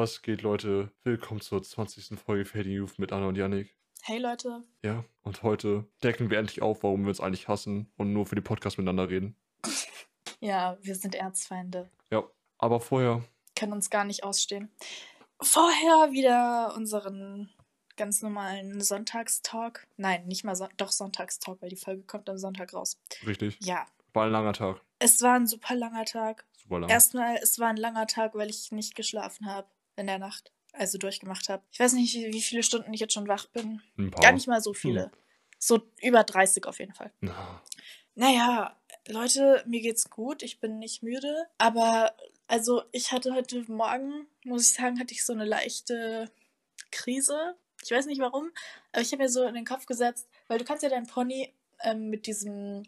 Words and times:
Was 0.00 0.22
geht, 0.22 0.40
Leute? 0.40 0.90
Willkommen 1.04 1.42
zur 1.42 1.62
20. 1.62 2.18
Folge 2.18 2.46
Fading 2.46 2.72
Youth 2.72 2.98
mit 2.98 3.12
Anna 3.12 3.26
und 3.26 3.36
Yannick. 3.36 3.76
Hey 4.00 4.16
Leute. 4.16 4.64
Ja, 4.82 5.04
und 5.20 5.42
heute 5.42 5.84
decken 6.02 6.30
wir 6.30 6.38
endlich 6.38 6.62
auf, 6.62 6.82
warum 6.84 7.02
wir 7.02 7.10
uns 7.10 7.20
eigentlich 7.20 7.48
hassen 7.48 7.92
und 7.98 8.14
nur 8.14 8.24
für 8.24 8.34
die 8.34 8.40
Podcasts 8.40 8.78
miteinander 8.78 9.10
reden. 9.10 9.36
Ja, 10.40 10.78
wir 10.80 10.94
sind 10.94 11.14
Erzfeinde. 11.14 11.90
Ja, 12.10 12.24
aber 12.56 12.80
vorher. 12.80 13.22
Können 13.54 13.74
uns 13.74 13.90
gar 13.90 14.04
nicht 14.04 14.24
ausstehen. 14.24 14.70
Vorher 15.38 16.12
wieder 16.12 16.74
unseren 16.74 17.50
ganz 17.98 18.22
normalen 18.22 18.80
Sonntagstalk. 18.80 19.86
Nein, 19.98 20.26
nicht 20.26 20.44
mal, 20.44 20.56
so 20.56 20.66
doch 20.78 20.92
Sonntagstalk, 20.92 21.60
weil 21.60 21.68
die 21.68 21.76
Folge 21.76 22.04
kommt 22.04 22.30
am 22.30 22.38
Sonntag 22.38 22.72
raus. 22.72 22.98
Richtig. 23.26 23.58
Ja. 23.60 23.84
War 24.14 24.24
ein 24.24 24.32
langer 24.32 24.54
Tag. 24.54 24.80
Es 24.98 25.20
war 25.20 25.34
ein 25.34 25.46
super 25.46 25.74
langer 25.74 26.06
Tag. 26.06 26.46
Super 26.56 26.78
lang. 26.78 26.88
Erstmal, 26.88 27.36
es 27.42 27.58
war 27.58 27.68
ein 27.68 27.76
langer 27.76 28.06
Tag, 28.06 28.34
weil 28.34 28.48
ich 28.48 28.72
nicht 28.72 28.94
geschlafen 28.94 29.44
habe 29.44 29.68
in 29.96 30.06
der 30.06 30.18
Nacht. 30.18 30.52
Also 30.72 30.98
durchgemacht 30.98 31.48
habe. 31.48 31.62
Ich 31.72 31.80
weiß 31.80 31.94
nicht, 31.94 32.14
wie 32.14 32.40
viele 32.40 32.62
Stunden 32.62 32.94
ich 32.94 33.00
jetzt 33.00 33.12
schon 33.12 33.26
wach 33.26 33.46
bin. 33.46 33.82
Gar 34.20 34.32
nicht 34.32 34.46
mal 34.46 34.60
so 34.60 34.72
viele. 34.72 35.04
Hm. 35.04 35.10
So 35.58 35.82
über 36.00 36.22
30 36.24 36.66
auf 36.66 36.78
jeden 36.78 36.94
Fall. 36.94 37.12
Na, 37.20 37.60
Naja, 38.14 38.76
Leute, 39.08 39.64
mir 39.66 39.80
geht's 39.80 40.08
gut. 40.10 40.42
Ich 40.42 40.60
bin 40.60 40.78
nicht 40.78 41.02
müde. 41.02 41.46
Aber, 41.58 42.14
also, 42.46 42.82
ich 42.92 43.12
hatte 43.12 43.34
heute 43.34 43.64
Morgen, 43.70 44.26
muss 44.44 44.68
ich 44.68 44.74
sagen, 44.74 45.00
hatte 45.00 45.12
ich 45.12 45.24
so 45.24 45.32
eine 45.32 45.44
leichte 45.44 46.30
Krise. 46.92 47.56
Ich 47.82 47.90
weiß 47.90 48.06
nicht 48.06 48.20
warum, 48.20 48.50
aber 48.92 49.02
ich 49.02 49.12
habe 49.12 49.22
mir 49.22 49.28
so 49.28 49.44
in 49.44 49.54
den 49.54 49.64
Kopf 49.64 49.86
gesetzt, 49.86 50.28
weil 50.48 50.58
du 50.58 50.64
kannst 50.64 50.82
ja 50.82 50.88
deinen 50.88 51.06
Pony 51.06 51.52
ähm, 51.82 52.10
mit 52.10 52.26
diesem, 52.26 52.82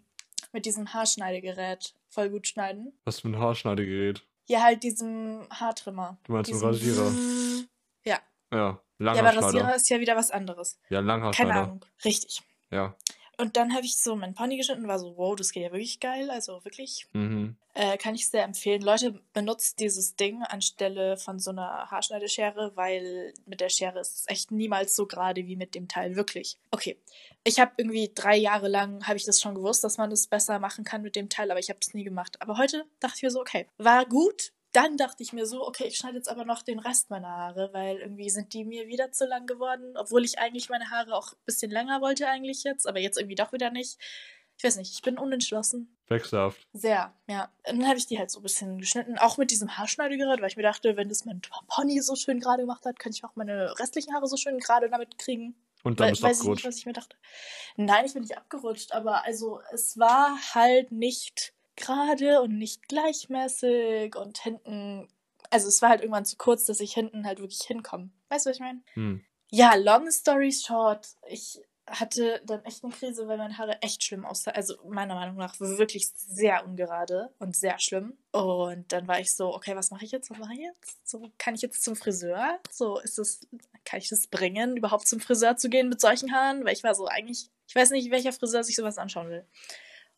mit 0.52 0.66
diesem 0.66 0.93
Haarschneidegerät 0.93 1.95
voll 2.09 2.29
gut 2.30 2.46
schneiden. 2.46 2.93
Was 3.05 3.21
für 3.21 3.29
ein 3.29 3.38
Haarschneidegerät. 3.38 4.23
Ja, 4.46 4.62
halt 4.62 4.82
diesem 4.82 5.46
Haartrimmer. 5.51 6.19
Du 6.24 6.32
meinst 6.32 6.51
Diesem 6.51 6.69
Rasierer? 6.69 7.10
Ja. 8.05 8.19
Ja, 8.52 8.59
Ja, 8.59 8.68
aber 8.68 8.80
Langhaarschneider. 8.98 9.46
Rasierer 9.46 9.74
ist 9.77 9.88
ja 9.88 10.01
wieder 10.01 10.16
was 10.16 10.30
anderes. 10.30 10.78
Ja, 10.88 10.98
Keine 10.98 11.07
Langhaarschneider. 11.07 11.54
Ahnung. 11.62 11.85
Richtig. 12.04 12.43
Ja. 12.70 12.95
Und 13.38 13.57
dann 13.57 13.75
habe 13.75 13.85
ich 13.85 13.97
so 13.97 14.15
meinen 14.15 14.35
Pony 14.35 14.57
geschnitten 14.57 14.83
und 14.83 14.88
war 14.88 14.99
so, 14.99 15.16
wow, 15.16 15.35
das 15.35 15.52
geht 15.52 15.63
ja 15.63 15.73
wirklich 15.73 16.01
geil. 16.01 16.30
Also 16.30 16.65
wirklich 16.65 17.07
Mhm. 17.13 17.57
Äh, 17.75 17.97
kann 17.97 18.15
ich 18.15 18.29
sehr 18.29 18.45
empfehlen. 18.45 18.83
Leute, 18.83 19.19
benutzt 19.33 19.80
dieses 19.80 20.15
Ding 20.15 20.43
anstelle 20.43 21.16
von 21.16 21.38
so 21.38 21.51
einer 21.51 21.91
Haarschneideschere, 21.91 22.73
weil 22.75 23.33
mit 23.47 23.63
der 23.63 23.71
Schere 23.71 23.99
ist 24.01 24.15
es 24.15 24.25
echt 24.29 24.51
niemals 24.51 24.95
so 24.95 25.07
gerade 25.07 25.47
wie 25.47 25.57
mit 25.57 25.75
dem 25.75 25.88
Teil. 25.88 26.15
Wirklich. 26.15 26.59
Okay. 26.71 26.99
Ich 27.45 27.59
habe 27.59 27.73
irgendwie 27.79 28.10
drei 28.15 28.37
Jahre 28.37 28.69
lang, 28.69 29.07
habe 29.07 29.16
ich 29.16 29.25
das 29.25 29.41
schon 29.41 29.55
gewusst, 29.55 29.83
dass 29.85 29.97
man 29.97 30.10
das 30.10 30.27
besser 30.27 30.59
machen 30.59 30.85
kann 30.85 31.01
mit 31.03 31.16
dem 31.16 31.30
Teil, 31.30 31.51
aber 31.51 31.60
ich 31.60 31.71
habe 31.71 31.79
es 31.80 31.95
nie 31.95 32.05
gemacht. 32.05 32.41
Aber 32.43 32.59
heute 32.59 32.85
dachte 33.01 33.16
ich 33.16 33.23
mir 33.23 33.30
so, 33.30 33.41
okay, 33.41 33.66
war 33.79 34.05
gut. 34.05 34.53
Dann 34.73 34.96
dachte 34.96 35.23
ich 35.23 35.32
mir 35.32 35.46
so, 35.46 35.66
okay, 35.66 35.84
ich 35.84 35.98
schneide 35.98 36.16
jetzt 36.16 36.30
aber 36.30 36.45
noch 36.45 36.62
den 36.62 36.78
Rest 36.78 37.10
meiner 37.10 37.28
Haare, 37.28 37.70
weil 37.73 37.98
irgendwie 37.98 38.30
sind 38.30 38.54
die 38.54 38.65
mir 38.65 38.88
wieder 38.88 39.12
zu 39.12 39.26
lang 39.26 39.46
geworden, 39.46 39.96
obwohl 39.96 40.24
ich 40.24 40.38
eigentlich 40.38 40.70
meine 40.70 40.90
Haare 40.90 41.14
auch 41.14 41.32
ein 41.32 41.45
bisschen 41.45 41.70
länger 41.70 42.01
wollte 42.01 42.26
eigentlich 42.26 42.64
jetzt, 42.64 42.87
aber 42.87 42.98
jetzt 42.98 43.18
irgendwie 43.18 43.34
doch 43.34 43.52
wieder 43.52 43.70
nicht. 43.70 43.98
Ich 44.56 44.64
weiß 44.64 44.76
nicht, 44.76 44.92
ich 44.95 45.02
bin 45.02 45.18
unentschlossen. 45.18 45.96
Wechselhaft. 46.09 46.66
Sehr, 46.73 47.12
ja. 47.26 47.51
Und 47.68 47.80
dann 47.80 47.88
habe 47.88 47.98
ich 47.98 48.06
die 48.06 48.18
halt 48.18 48.30
so 48.30 48.40
ein 48.40 48.42
bisschen 48.45 48.79
geschnitten, 48.79 49.18
auch 49.18 49.37
mit 49.37 49.51
diesem 49.51 49.76
Haarschneidegerät, 49.76 50.40
weil 50.40 50.48
ich 50.48 50.56
mir 50.56 50.62
dachte, 50.62 50.96
wenn 50.96 51.09
das 51.09 51.24
mein 51.24 51.40
Pony 51.68 52.01
so 52.01 52.14
schön 52.14 52.40
gerade 52.40 52.62
gemacht 52.62 52.84
hat, 52.86 52.98
könnte 52.98 53.16
ich 53.16 53.24
auch 53.24 53.34
meine 53.34 53.79
restlichen 53.79 54.14
Haare 54.14 54.26
so 54.26 54.36
schön 54.36 54.59
gerade 54.59 54.88
damit 54.88 55.18
kriegen. 55.18 55.54
Und 55.82 56.01
dann 56.01 56.10
bist 56.10 56.23
du 56.23 56.26
weiß 56.26 56.36
ich 56.36 56.42
nicht, 56.42 56.51
abgerutscht. 56.51 56.66
was 56.66 56.76
ich 56.79 56.86
mir 56.86 56.92
dachte. 56.92 57.16
Nein, 57.76 58.04
ich 58.04 58.12
bin 58.12 58.23
nicht 58.23 58.36
abgerutscht, 58.36 58.92
aber 58.92 59.24
also 59.24 59.60
es 59.73 59.98
war 59.98 60.38
halt 60.54 60.92
nicht 60.92 61.54
gerade 61.76 62.40
und 62.42 62.59
nicht 62.59 62.88
gleichmäßig 62.88 64.16
und 64.16 64.38
hinten, 64.38 65.09
also 65.50 65.69
es 65.69 65.82
war 65.82 65.91
halt 65.91 66.00
irgendwann 66.00 66.25
zu 66.25 66.37
kurz, 66.37 66.64
dass 66.64 66.81
ich 66.81 66.94
hinten 66.94 67.26
halt 67.26 67.41
wirklich 67.41 67.62
hinkomme. 67.62 68.10
Weißt 68.28 68.47
du, 68.47 68.50
was 68.50 68.56
ich 68.56 68.62
meine? 68.62 68.82
Hm. 68.94 69.25
Ja, 69.50 69.75
long 69.75 70.10
story 70.10 70.53
short, 70.53 71.09
ich 71.28 71.60
hatte 71.87 72.41
dann 72.47 72.64
echt 72.64 72.84
eine 72.84 72.92
Krise, 72.92 73.26
weil 73.26 73.38
meine 73.38 73.59
Haare 73.59 73.81
echt 73.82 74.04
schlimm 74.04 74.25
aussahen. 74.25 74.56
Also 74.56 74.76
meiner 74.88 75.14
Meinung 75.14 75.36
nach 75.36 75.58
wirklich 75.58 76.08
sehr 76.14 76.64
ungerade 76.64 77.30
und 77.38 77.56
sehr 77.56 77.78
schlimm. 77.78 78.16
Und 78.30 78.92
dann 78.92 79.08
war 79.08 79.20
ich 79.20 79.34
so, 79.34 79.54
okay, 79.54 79.74
was 79.74 79.91
mache 79.91 80.04
ich 80.04 80.12
jetzt? 80.12 80.30
Was 80.30 80.38
mache 80.38 80.54
ich 80.54 80.60
jetzt? 80.60 81.08
So, 81.08 81.30
kann 81.38 81.54
ich 81.54 81.62
jetzt 81.62 81.82
zum 81.82 81.97
Friseur? 81.97 82.60
So, 82.70 82.98
ist 83.00 83.18
das, 83.18 83.41
kann 83.84 83.98
ich 83.98 84.08
das 84.08 84.28
bringen, 84.28 84.76
überhaupt 84.76 85.06
zum 85.06 85.20
Friseur 85.20 85.56
zu 85.56 85.68
gehen 85.68 85.88
mit 85.88 86.00
solchen 86.00 86.32
Haaren? 86.32 86.64
Weil 86.64 86.72
ich 86.72 86.84
war 86.84 86.94
so 86.94 87.06
eigentlich, 87.06 87.50
ich 87.66 87.74
weiß 87.74 87.91
nicht, 87.91 88.10
welcher 88.10 88.32
Friseur 88.32 88.62
sich 88.62 88.76
sowas 88.76 88.98
anschauen 88.98 89.28
will. 89.28 89.44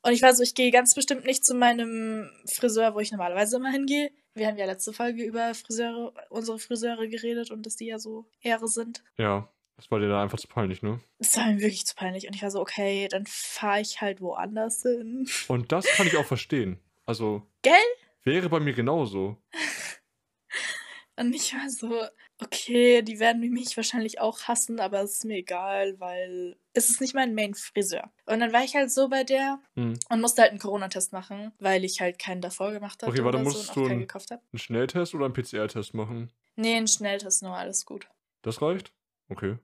Und 0.04 0.12
ich 0.12 0.20
war 0.20 0.34
so, 0.34 0.42
ich 0.42 0.54
gehe 0.54 0.70
ganz 0.70 0.94
bestimmt 0.94 1.24
nicht 1.24 1.46
zu 1.46 1.54
meinem 1.54 2.30
Friseur, 2.54 2.94
wo 2.94 3.00
ich 3.00 3.10
normalerweise 3.10 3.56
immer 3.56 3.70
hingehe. 3.70 4.10
Wir 4.34 4.48
haben 4.48 4.58
ja 4.58 4.66
letzte 4.66 4.92
Folge 4.92 5.24
über 5.24 5.54
Friseure, 5.54 6.12
unsere 6.28 6.58
Friseure 6.58 7.08
geredet 7.08 7.50
und 7.50 7.64
dass 7.64 7.76
die 7.76 7.86
ja 7.86 7.98
so 7.98 8.26
Ehre 8.42 8.68
sind. 8.68 9.02
Ja. 9.16 9.48
Das 9.76 9.90
war 9.90 9.98
dir 9.98 10.08
dann 10.08 10.20
einfach 10.20 10.38
zu 10.38 10.46
peinlich, 10.46 10.82
ne? 10.82 11.00
Das 11.18 11.36
war 11.36 11.46
mir 11.46 11.60
wirklich 11.60 11.86
zu 11.86 11.96
peinlich. 11.96 12.28
Und 12.28 12.36
ich 12.36 12.42
war 12.42 12.50
so, 12.50 12.60
okay, 12.60 13.08
dann 13.10 13.24
fahre 13.26 13.80
ich 13.80 14.00
halt 14.00 14.20
woanders 14.20 14.82
hin. 14.82 15.26
Und 15.48 15.72
das 15.72 15.86
kann 15.86 16.06
ich 16.06 16.16
auch 16.16 16.26
verstehen. 16.26 16.78
Also. 17.06 17.42
Gell? 17.62 17.74
Wäre 18.22 18.48
bei 18.48 18.60
mir 18.60 18.74
genauso. 18.74 19.36
Und 21.16 21.34
ich 21.34 21.54
war 21.54 21.68
so, 21.70 22.04
okay, 22.40 23.02
die 23.02 23.18
werden 23.20 23.40
mich 23.50 23.76
wahrscheinlich 23.76 24.20
auch 24.20 24.42
hassen, 24.42 24.80
aber 24.80 25.00
es 25.02 25.12
ist 25.14 25.24
mir 25.24 25.36
egal, 25.38 25.98
weil 26.00 26.56
es 26.72 26.90
ist 26.90 27.00
nicht 27.00 27.14
mein 27.14 27.34
Main-Friseur. 27.34 28.10
Und 28.26 28.40
dann 28.40 28.52
war 28.52 28.64
ich 28.64 28.74
halt 28.74 28.90
so 28.90 29.08
bei 29.08 29.24
der 29.24 29.60
Hm. 29.76 29.98
und 30.08 30.20
musste 30.20 30.42
halt 30.42 30.50
einen 30.50 30.60
Corona-Test 30.60 31.12
machen, 31.12 31.52
weil 31.58 31.84
ich 31.84 32.00
halt 32.00 32.18
keinen 32.18 32.40
davor 32.40 32.72
gemacht 32.72 33.02
hatte 33.02 33.10
Okay, 33.12 33.24
warte, 33.24 33.38
oder 33.38 33.50
so 33.50 33.72
du 33.74 33.86
einen- 33.86 34.00
gekauft 34.00 34.30
habe. 34.30 34.42
Einen 34.52 34.58
Schnelltest 34.58 35.14
oder 35.14 35.26
einen 35.26 35.34
PCR-Test 35.34 35.94
machen? 35.94 36.32
Nee, 36.56 36.76
einen 36.76 36.88
Schnelltest 36.88 37.42
nur, 37.42 37.56
alles 37.56 37.84
gut. 37.86 38.08
Das 38.42 38.60
reicht? 38.62 38.92
Okay. 39.28 39.56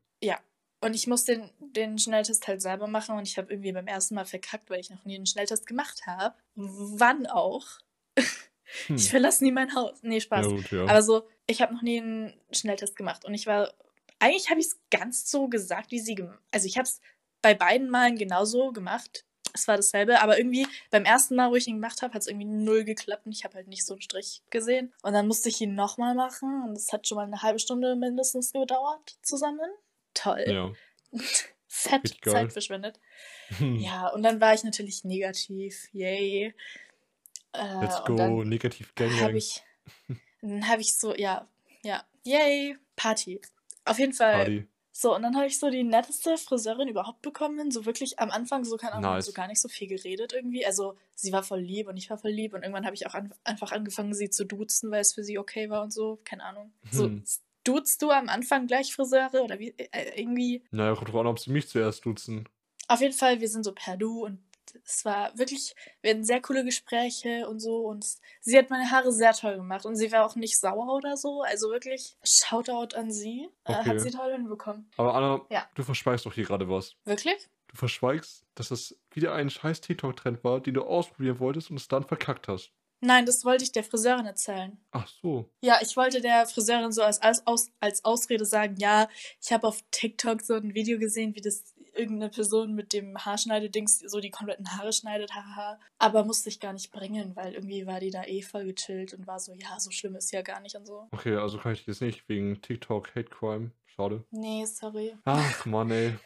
Und 0.83 0.95
ich 0.95 1.07
musste 1.07 1.37
den, 1.37 1.51
den 1.75 1.99
Schnelltest 1.99 2.49
halt 2.49 2.63
selber 2.63 2.87
machen 2.87 3.15
und 3.19 3.29
ich 3.29 3.37
habe 3.37 3.53
irgendwie 3.53 3.71
beim 3.73 3.87
ersten 3.87 4.15
Mal 4.15 4.25
verkackt, 4.25 4.71
weil 4.71 4.81
ich 4.81 4.89
noch 4.89 5.05
nie 5.05 5.15
einen 5.17 5.27
Schnelltest 5.27 5.67
gemacht 5.67 6.07
habe. 6.07 6.35
Wann 6.55 7.27
auch? 7.27 7.67
Hm. 8.87 8.95
Ich 8.97 9.11
verlasse 9.11 9.43
nie 9.45 9.51
mein 9.53 9.75
Haus. 9.75 9.99
Nee, 10.03 10.21
Spaß. 10.21 10.47
Ja, 10.47 10.53
gut, 10.53 10.71
ja. 10.71 10.85
Aber 10.85 11.03
so, 11.03 11.29
ich 11.51 11.61
habe 11.61 11.75
noch 11.75 11.83
nie 11.83 12.01
einen 12.01 12.41
Schnelltest 12.53 12.97
gemacht 12.97 13.25
und 13.25 13.35
ich 13.35 13.47
war, 13.47 13.73
eigentlich 14.19 14.51
habe 14.51 14.61
ich 14.61 14.67
es 14.67 14.81
ganz 14.91 15.31
so 15.31 15.49
gesagt, 15.49 15.91
wie 15.91 16.01
sie. 16.01 16.25
Also 16.51 16.67
ich 16.67 16.77
habe 16.77 16.85
es 16.85 17.01
bei 17.43 17.55
beiden 17.55 17.91
Malen 17.91 18.17
genauso 18.17 18.73
gemacht. 18.73 19.25
Es 19.53 19.67
war 19.67 19.77
dasselbe, 19.77 20.21
aber 20.21 20.39
irgendwie 20.39 20.67
beim 20.91 21.05
ersten 21.05 21.35
Mal, 21.35 21.51
wo 21.51 21.57
ich 21.57 21.67
ihn 21.67 21.77
gemacht 21.77 22.03
habe, 22.03 22.15
hat 22.15 22.23
es 22.23 22.29
irgendwie 22.29 22.47
null 22.47 22.85
geklappt 22.85 23.27
und 23.27 23.33
ich 23.33 23.43
habe 23.43 23.55
halt 23.55 23.67
nicht 23.67 23.85
so 23.85 23.95
einen 23.95 24.03
Strich 24.03 24.43
gesehen. 24.51 24.93
Und 25.03 25.13
dann 25.13 25.27
musste 25.27 25.49
ich 25.49 25.61
ihn 25.61 25.75
nochmal 25.75 26.15
machen 26.15 26.63
und 26.69 26.77
es 26.77 26.93
hat 26.93 27.09
schon 27.09 27.17
mal 27.17 27.27
eine 27.27 27.43
halbe 27.43 27.59
Stunde 27.59 27.97
mindestens 27.97 28.53
gedauert 28.53 29.19
zusammen. 29.23 29.69
Toll. 30.15 30.45
ja. 30.47 30.73
Fett 31.73 32.03
Richtig 32.03 32.21
geil. 32.23 32.35
Zeit 32.35 32.53
verschwendet. 32.53 33.01
Ja, 33.61 34.09
und 34.09 34.23
dann 34.23 34.41
war 34.41 34.55
ich 34.55 34.63
natürlich 34.63 35.03
negativ. 35.03 35.89
Yay. 35.93 36.55
Äh, 37.53 37.81
Let's 37.81 38.05
go, 38.05 38.45
negativ 38.45 38.95
Gang 38.95 39.13
habe 39.21 39.33
Gang. 39.33 40.21
dann 40.43 40.69
habe 40.69 40.81
ich 40.81 40.97
so, 40.97 41.15
ja, 41.15 41.47
ja, 41.83 42.03
yay, 42.25 42.77
Party. 42.97 43.41
Auf 43.85 43.99
jeden 43.99 44.13
Fall. 44.13 44.35
Party. 44.37 44.67
So, 44.93 45.15
und 45.15 45.23
dann 45.23 45.35
habe 45.37 45.47
ich 45.47 45.59
so 45.59 45.71
die 45.71 45.83
netteste 45.85 46.37
Friseurin 46.37 46.89
überhaupt 46.89 47.23
bekommen. 47.23 47.71
So 47.71 47.87
wirklich 47.87 48.19
am 48.19 48.31
Anfang 48.31 48.65
so, 48.65 48.77
keine 48.77 48.95
Ahnung, 48.95 49.13
Nice. 49.13 49.27
so 49.27 49.33
gar 49.33 49.47
nicht 49.47 49.61
so 49.61 49.69
viel 49.69 49.89
geredet 49.89 50.33
irgendwie. 50.35 50.67
Also 50.67 50.95
sie 51.15 51.33
war 51.33 51.43
voll 51.43 51.61
lieb 51.61 51.89
und 51.89 51.97
ich 51.97 52.11
war 52.11 52.19
voll 52.19 52.33
lieb. 52.33 52.53
Und 52.53 52.63
irgendwann 52.63 52.85
habe 52.85 52.95
ich 52.95 53.07
auch 53.07 53.15
an, 53.15 53.33
einfach 53.45 53.73
angefangen, 53.73 54.13
sie 54.13 54.29
zu 54.29 54.45
duzen, 54.45 54.91
weil 54.91 55.01
es 55.01 55.15
für 55.15 55.25
sie 55.25 55.39
okay 55.39 55.71
war 55.71 55.83
und 55.83 55.93
so. 55.93 56.21
Keine 56.25 56.45
Ahnung. 56.45 56.73
So, 56.91 57.05
Hm. 57.05 57.25
duzt 57.65 58.03
du 58.03 58.11
am 58.11 58.29
Anfang 58.29 58.67
gleich 58.67 58.93
Friseure 58.95 59.43
oder 59.43 59.59
wie, 59.59 59.71
äh, 59.79 60.21
irgendwie? 60.21 60.65
Naja, 60.71 60.95
kommt 60.95 61.09
drauf 61.09 61.21
an, 61.21 61.27
ob 61.29 61.39
sie 61.39 61.51
mich 61.51 61.69
zuerst 61.69 62.05
duzen. 62.05 62.47
Auf 62.89 63.01
jeden 63.01 63.15
Fall, 63.15 63.41
wir 63.41 63.49
sind 63.49 63.65
so 63.65 63.73
per 63.73 63.97
Du 63.97 64.25
und 64.27 64.39
es 64.85 65.05
war 65.05 65.37
wirklich, 65.39 65.75
wir 66.03 66.11
hatten 66.13 66.25
sehr 66.25 66.41
coole 66.41 66.65
Gespräche 66.65 67.49
und 67.49 67.61
so 67.61 67.79
und 67.87 68.05
sie 68.41 68.59
hat 68.59 68.71
meine 68.71 68.91
Haare 68.91 69.13
sehr 69.13 69.33
toll 69.33 69.57
gemacht 69.57 69.85
und 69.87 69.97
sie 69.97 70.11
war 70.13 70.25
auch 70.27 70.37
nicht 70.37 70.59
sauer 70.59 70.93
oder 70.95 71.17
so. 71.17 71.43
Also 71.43 71.71
wirklich, 71.71 72.17
Shoutout 72.23 72.97
an 72.97 73.11
sie. 73.11 73.49
Äh, 73.65 73.73
Okay. 73.73 73.89
hat 73.91 74.01
sie 74.01 74.11
toll 74.11 74.33
hinbekommen. 74.33 74.91
Aber 74.97 75.15
Anna, 75.15 75.47
Ja. 75.51 75.69
du 75.75 75.83
verschweigst 75.83 76.27
doch 76.27 76.35
hier 76.35 76.45
gerade 76.45 76.69
was. 76.69 76.97
Wirklich? 77.05 77.49
Du 77.69 77.77
verschweigst, 77.77 78.45
dass 78.57 78.69
das 78.71 78.97
wieder 79.13 79.33
ein 79.35 79.49
scheiß 79.51 79.81
TikTok-Trend 79.81 80.43
war, 80.43 80.61
den 80.61 80.75
du 80.75 80.83
ausprobieren 80.83 81.39
wolltest 81.39 81.71
und 81.71 81.77
es 81.77 81.87
dann 81.89 82.05
verkackt 82.05 82.49
hast. 82.49 82.73
Nein, 83.03 83.25
das 83.25 83.45
wollte 83.47 83.65
ich 83.65 83.73
der 83.73 83.83
Friseurin 83.85 84.27
erzählen. 84.27 84.77
Ach 84.91 85.07
so. 85.23 85.49
Ja, 85.63 85.79
ich 85.81 85.97
wollte 85.97 86.21
der 86.21 86.47
Friseurin 86.47 86.93
so 86.93 87.03
als, 87.03 87.23
als, 87.23 87.43
als 87.81 88.05
Ausrede 88.05 88.45
sagen, 88.45 88.75
ja, 88.79 89.09
ich 89.41 89.53
habe 89.53 89.67
auf 89.67 89.81
TikTok 89.91 90.43
so 90.43 90.55
ein 90.55 90.75
Video 90.75 90.99
gesehen, 90.99 91.35
wie 91.35 91.41
das 91.41 91.75
irgendeine 92.01 92.31
Person 92.31 92.75
mit 92.75 92.93
dem 92.93 93.17
Haarschneidedings 93.17 94.01
so 94.01 94.21
die 94.21 94.31
kompletten 94.31 94.77
Haare 94.77 94.93
schneidet, 94.93 95.35
haha. 95.35 95.79
Aber 95.99 96.25
musste 96.25 96.49
ich 96.49 96.61
gar 96.61 96.73
nicht 96.73 96.91
bringen, 96.91 97.37
weil 97.37 97.55
irgendwie 97.55 97.87
war 97.87 98.01
die 98.01 98.11
da 98.11 98.25
eh 98.25 98.43
voll 98.43 98.65
gechillt 98.65 99.15
und 99.15 99.27
war 99.27 99.39
so, 99.39 99.55
ja, 99.55 99.79
so 99.79 99.91
schlimm 99.91 100.17
ist 100.17 100.33
ja 100.33 100.43
gar 100.43 100.61
nicht 100.61 100.77
und 100.77 100.87
so. 100.87 101.09
Okay, 101.13 101.37
also 101.37 101.59
kann 101.59 101.73
ich 101.73 101.85
das 101.85 102.01
nicht 102.01 102.29
wegen 102.29 102.61
TikTok 102.63 103.15
Hate 103.15 103.31
Crime. 103.31 103.71
Schade. 103.87 104.25
Nee, 104.31 104.65
sorry. 104.65 105.15
Ach, 105.25 105.67
Mann, 105.67 105.91
ey. 105.91 106.17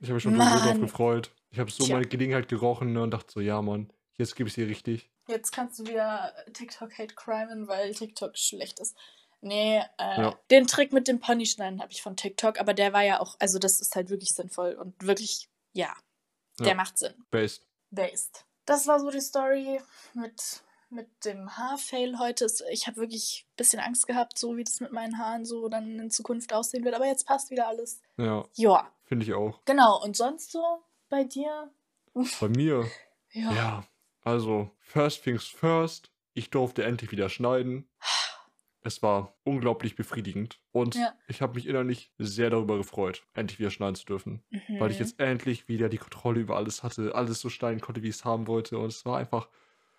Ich 0.00 0.08
habe 0.08 0.14
mich 0.14 0.22
schon 0.22 0.34
so 0.34 0.40
drauf 0.40 0.80
gefreut. 0.80 1.30
Ich 1.50 1.58
habe 1.58 1.70
so 1.70 1.84
Tja. 1.84 1.96
meine 1.96 2.08
Gelegenheit 2.08 2.48
gerochen 2.48 2.92
ne, 2.92 3.02
und 3.02 3.12
dachte 3.12 3.32
so, 3.32 3.40
ja, 3.40 3.62
Mann, 3.62 3.90
jetzt 4.18 4.36
gebe 4.36 4.48
ich 4.48 4.54
dir 4.54 4.68
richtig. 4.68 5.08
Jetzt 5.26 5.52
kannst 5.52 5.78
du 5.78 5.86
wieder 5.86 6.34
TikTok 6.52 6.98
hate 6.98 7.14
crimen, 7.14 7.68
weil 7.68 7.94
TikTok 7.94 8.36
schlecht 8.36 8.80
ist. 8.80 8.96
Nee, 9.44 9.78
äh, 9.98 10.20
Ja. 10.22 10.38
den 10.50 10.66
Trick 10.66 10.92
mit 10.92 11.06
dem 11.06 11.20
Ponyschneiden 11.20 11.80
habe 11.82 11.92
ich 11.92 12.02
von 12.02 12.16
TikTok, 12.16 12.58
aber 12.58 12.74
der 12.74 12.92
war 12.92 13.02
ja 13.02 13.20
auch, 13.20 13.36
also 13.38 13.58
das 13.58 13.80
ist 13.80 13.94
halt 13.94 14.10
wirklich 14.10 14.30
sinnvoll 14.30 14.72
und 14.74 14.94
wirklich, 15.06 15.48
ja, 15.72 15.92
der 16.58 16.68
Ja. 16.68 16.74
macht 16.74 16.98
Sinn. 16.98 17.14
Based. 17.30 17.66
Based. 17.90 18.44
Das 18.64 18.86
war 18.86 18.98
so 18.98 19.10
die 19.10 19.20
Story 19.20 19.80
mit, 20.14 20.62
mit 20.88 21.08
dem 21.24 21.56
Haarfail 21.56 22.18
heute. 22.18 22.46
Ich 22.70 22.86
habe 22.86 22.96
wirklich 22.96 23.44
ein 23.46 23.56
bisschen 23.56 23.80
Angst 23.80 24.06
gehabt, 24.06 24.38
so 24.38 24.56
wie 24.56 24.64
das 24.64 24.80
mit 24.80 24.92
meinen 24.92 25.18
Haaren 25.18 25.44
so 25.44 25.68
dann 25.68 25.98
in 25.98 26.10
Zukunft 26.10 26.52
aussehen 26.52 26.84
wird, 26.84 26.94
aber 26.94 27.06
jetzt 27.06 27.26
passt 27.26 27.50
wieder 27.50 27.68
alles. 27.68 28.00
Ja, 28.16 28.44
Ja, 28.54 28.90
finde 29.04 29.26
ich 29.26 29.34
auch. 29.34 29.60
genau. 29.66 30.02
Und 30.02 30.16
sonst 30.16 30.50
so 30.52 30.82
bei 31.10 31.24
dir? 31.24 31.70
Bei 32.40 32.48
mir, 32.48 32.88
Ja. 33.32 33.52
ja, 33.52 33.84
also, 34.22 34.70
first 34.80 35.22
things 35.24 35.44
first. 35.46 36.10
Ich 36.32 36.50
durfte 36.50 36.82
endlich 36.84 37.10
wieder 37.12 37.28
schneiden. 37.28 37.88
Es 38.86 39.02
war 39.02 39.34
unglaublich 39.44 39.96
befriedigend. 39.96 40.60
Und 40.70 40.94
Ja. 40.94 41.14
ich 41.26 41.40
habe 41.42 41.54
mich 41.54 41.66
innerlich 41.66 42.12
sehr 42.18 42.50
darüber 42.50 42.76
gefreut, 42.76 43.26
endlich 43.32 43.58
wieder 43.58 43.70
schneiden 43.70 43.94
zu 43.96 44.04
dürfen. 44.04 44.44
Weil 44.78 44.90
ich 44.90 44.98
Mhm. 44.98 45.04
jetzt 45.04 45.18
endlich 45.20 45.68
wieder 45.68 45.88
die 45.88 45.96
Kontrolle 45.98 46.40
über 46.40 46.56
alles 46.56 46.82
hatte, 46.82 47.14
alles 47.14 47.40
so 47.40 47.48
schneiden 47.48 47.80
konnte, 47.80 48.02
wie 48.02 48.08
ich 48.08 48.16
es 48.16 48.24
haben 48.24 48.46
wollte. 48.46 48.78
Und 48.78 48.88
es 48.92 49.04
war 49.06 49.18
einfach, 49.18 49.48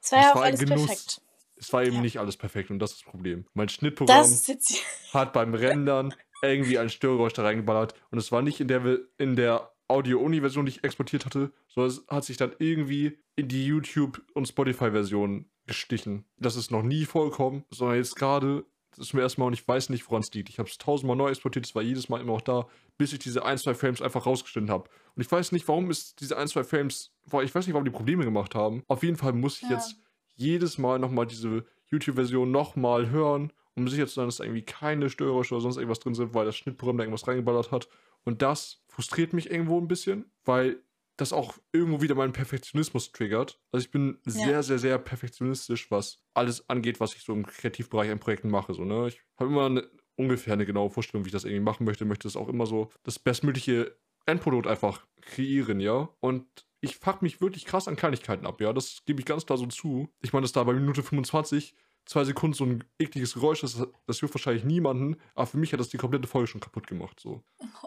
Es 0.02 0.12
war 0.12 0.20
ja 0.20 0.26
es 0.26 0.32
auch 0.32 0.36
war 0.36 0.44
ein 0.44 0.48
alles 0.54 0.60
Genuss. 0.60 0.86
perfekt. 0.86 1.22
es 1.58 1.74
war 1.74 1.84
eben 1.84 1.96
Ja. 1.96 2.02
nicht 2.02 2.20
alles 2.20 2.38
perfekt 2.38 2.70
und 2.70 2.80
das 2.80 2.92
ist 2.92 3.02
das 3.06 3.10
Problem. 3.12 3.46
Mein 3.54 3.70
Schnittprogramm 3.70 4.24
hat 5.14 5.34
beim 5.34 5.54
Rendern 5.54 6.14
irgendwie 6.44 6.78
ein 6.78 6.90
Störgeräusch 6.90 7.34
da 7.34 7.44
reingeballert. 7.44 7.96
Und 8.12 8.18
es 8.20 8.32
war 8.32 8.42
nicht 8.42 8.60
in 8.60 8.68
der, 8.68 9.00
in 9.18 9.36
der 9.36 9.72
Audio-Only-Version, 9.88 10.66
die 10.66 10.72
ich 10.74 10.84
exportiert 10.84 11.26
hatte, 11.26 11.54
sondern 11.70 11.92
es 11.92 12.06
hat 12.08 12.24
sich 12.26 12.38
dann 12.38 12.54
irgendwie 12.60 13.18
in 13.36 13.48
die 13.48 13.66
YouTube- 13.66 14.22
und 14.34 14.48
Spotify-Version 14.48 15.50
gestichen. 15.68 16.26
Das 16.38 16.56
ist 16.56 16.72
noch 16.72 16.84
nie 16.84 17.06
vorgekommen, 17.06 17.64
sondern 17.72 17.98
jetzt 17.98 18.16
gerade, 18.16 18.66
ist 18.98 19.14
mir 19.14 19.22
erstmal 19.22 19.48
und 19.48 19.54
ich 19.54 19.68
weiß 19.68 19.90
nicht, 19.90 20.10
woran 20.10 20.22
es 20.22 20.34
liegt. 20.34 20.50
Ich 20.50 20.60
habe 20.60 20.70
es 20.70 20.78
tausendmal 20.78 21.16
neu 21.16 21.30
exportiert, 21.30 21.66
es 21.66 21.76
war 21.76 21.82
jedes 21.82 22.10
Mal 22.10 22.22
immer 22.22 22.34
noch 22.34 22.42
da, 22.42 22.68
bis 22.98 23.14
ich 23.14 23.20
diese 23.20 23.46
ein, 23.46 23.58
zwei 23.58 23.74
Frames 23.74 24.02
einfach 24.02 24.26
rausgeschnitten 24.26 24.70
habe. 24.70 24.90
Und 25.16 25.22
ich 25.22 25.32
weiß 25.32 25.52
nicht, 25.52 25.68
warum 25.68 25.90
es 25.90 26.16
diese 26.16 26.38
ein, 26.38 26.48
zwei 26.48 26.64
Frames, 26.64 27.12
ich 27.26 27.34
weiß 27.34 27.68
nicht, 27.68 27.74
warum 27.74 27.86
die 27.86 27.92
Probleme 27.92 28.24
gemacht 28.24 28.56
haben. 28.56 28.84
Auf 28.88 29.04
jeden 29.04 29.18
Fall 29.18 29.34
muss 29.34 29.62
ich 29.62 29.70
Ja. 29.70 29.76
jetzt 29.76 29.98
jedes 30.36 30.78
Mal 30.78 31.00
nochmal 31.00 31.26
diese 31.28 31.66
YouTube-Version 31.88 32.52
nochmal 32.52 33.10
hören, 33.10 33.54
um 33.76 33.88
sicher 33.88 34.08
zu 34.08 34.16
sein, 34.16 34.26
dass 34.26 34.38
da 34.38 34.44
irgendwie 34.44 34.64
keine 34.64 35.10
Störgeräusche 35.10 35.54
oder 35.56 35.62
sonst 35.62 35.78
irgendwas 35.78 36.00
drin 36.00 36.14
sind, 36.16 36.34
weil 36.34 36.46
das 36.46 36.56
Schnittprogramm 36.58 36.98
da 36.98 37.04
irgendwas 37.04 37.28
reingeballert 37.28 37.72
hat. 37.72 37.88
Und 38.24 38.42
das 38.42 38.82
frustriert 38.88 39.34
mich 39.34 39.52
irgendwo 39.52 39.80
ein 39.80 39.88
bisschen, 39.88 40.32
weil 40.46 40.82
das 41.18 41.34
auch 41.34 41.58
irgendwo 41.72 42.02
wieder 42.02 42.16
meinen 42.16 42.34
Perfektionismus 42.34 43.12
triggert. 43.12 43.60
Also 43.72 43.86
ich 43.86 43.92
bin 43.92 44.20
sehr, 44.26 44.64
sehr, 44.64 44.80
sehr 44.80 44.98
perfektionistisch, 44.98 45.90
was 45.92 46.22
alles 46.34 46.70
angeht, 46.70 47.00
was 47.00 47.16
ich 47.16 47.24
so 47.24 47.34
im 47.34 47.46
Kreativbereich 47.46 48.12
an 48.12 48.20
Projekten 48.20 48.50
mache. 48.50 48.74
So, 48.74 48.84
ne? 48.84 49.08
Ich 49.08 49.22
habe 49.40 49.50
immer 49.50 49.66
eine, 49.68 49.90
ungefähr 50.16 50.54
eine 50.54 50.66
genaue 50.66 50.90
Vorstellung, 50.90 51.26
wie 51.26 51.30
ich 51.30 51.34
das 51.34 51.46
irgendwie 51.46 51.64
machen 51.64 51.86
möchte. 51.86 52.06
Möchte 52.06 52.28
das 52.28 52.36
auch 52.36 52.50
immer 52.50 52.66
so 52.66 52.92
das 53.04 53.20
bestmögliche 53.20 53.98
Endprodukt 54.26 54.68
einfach 54.68 55.06
kreieren, 55.22 55.80
ja. 55.80 56.10
Und 56.20 56.46
ich 56.82 56.98
fuck 56.98 57.22
mich 57.22 57.42
wirklich 57.42 57.66
krass 57.66 57.88
an 57.88 57.96
Kleinigkeiten 57.96 58.46
ab, 58.46 58.60
ja. 58.60 58.74
Das 58.74 59.04
gebe 59.06 59.20
ich 59.20 59.26
ganz 59.26 59.46
klar 59.46 59.58
so 59.58 59.68
zu. 59.68 60.10
Ich 60.22 60.34
meine, 60.34 60.44
dass 60.44 60.52
da 60.52 60.64
bei 60.64 60.74
Minute 60.74 61.04
25 61.04 61.76
zwei 62.06 62.24
Sekunden 62.24 62.54
so 62.54 62.66
ein 62.66 62.84
ekliges 63.00 63.34
Geräusch 63.34 63.64
ist, 63.64 63.80
das, 63.80 63.88
das 64.06 64.20
hilft 64.20 64.36
wahrscheinlich 64.36 64.64
niemanden, 64.64 65.18
aber 65.34 65.48
für 65.48 65.58
mich 65.58 65.74
hat 65.74 65.80
das 65.80 65.90
die 65.90 65.98
komplette 65.98 66.28
Folge 66.28 66.48
schon 66.48 66.62
kaputt 66.62 66.88
gemacht, 66.88 67.20
so. 67.20 67.44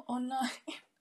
Oh 0.06 0.18
nein. 0.18 0.50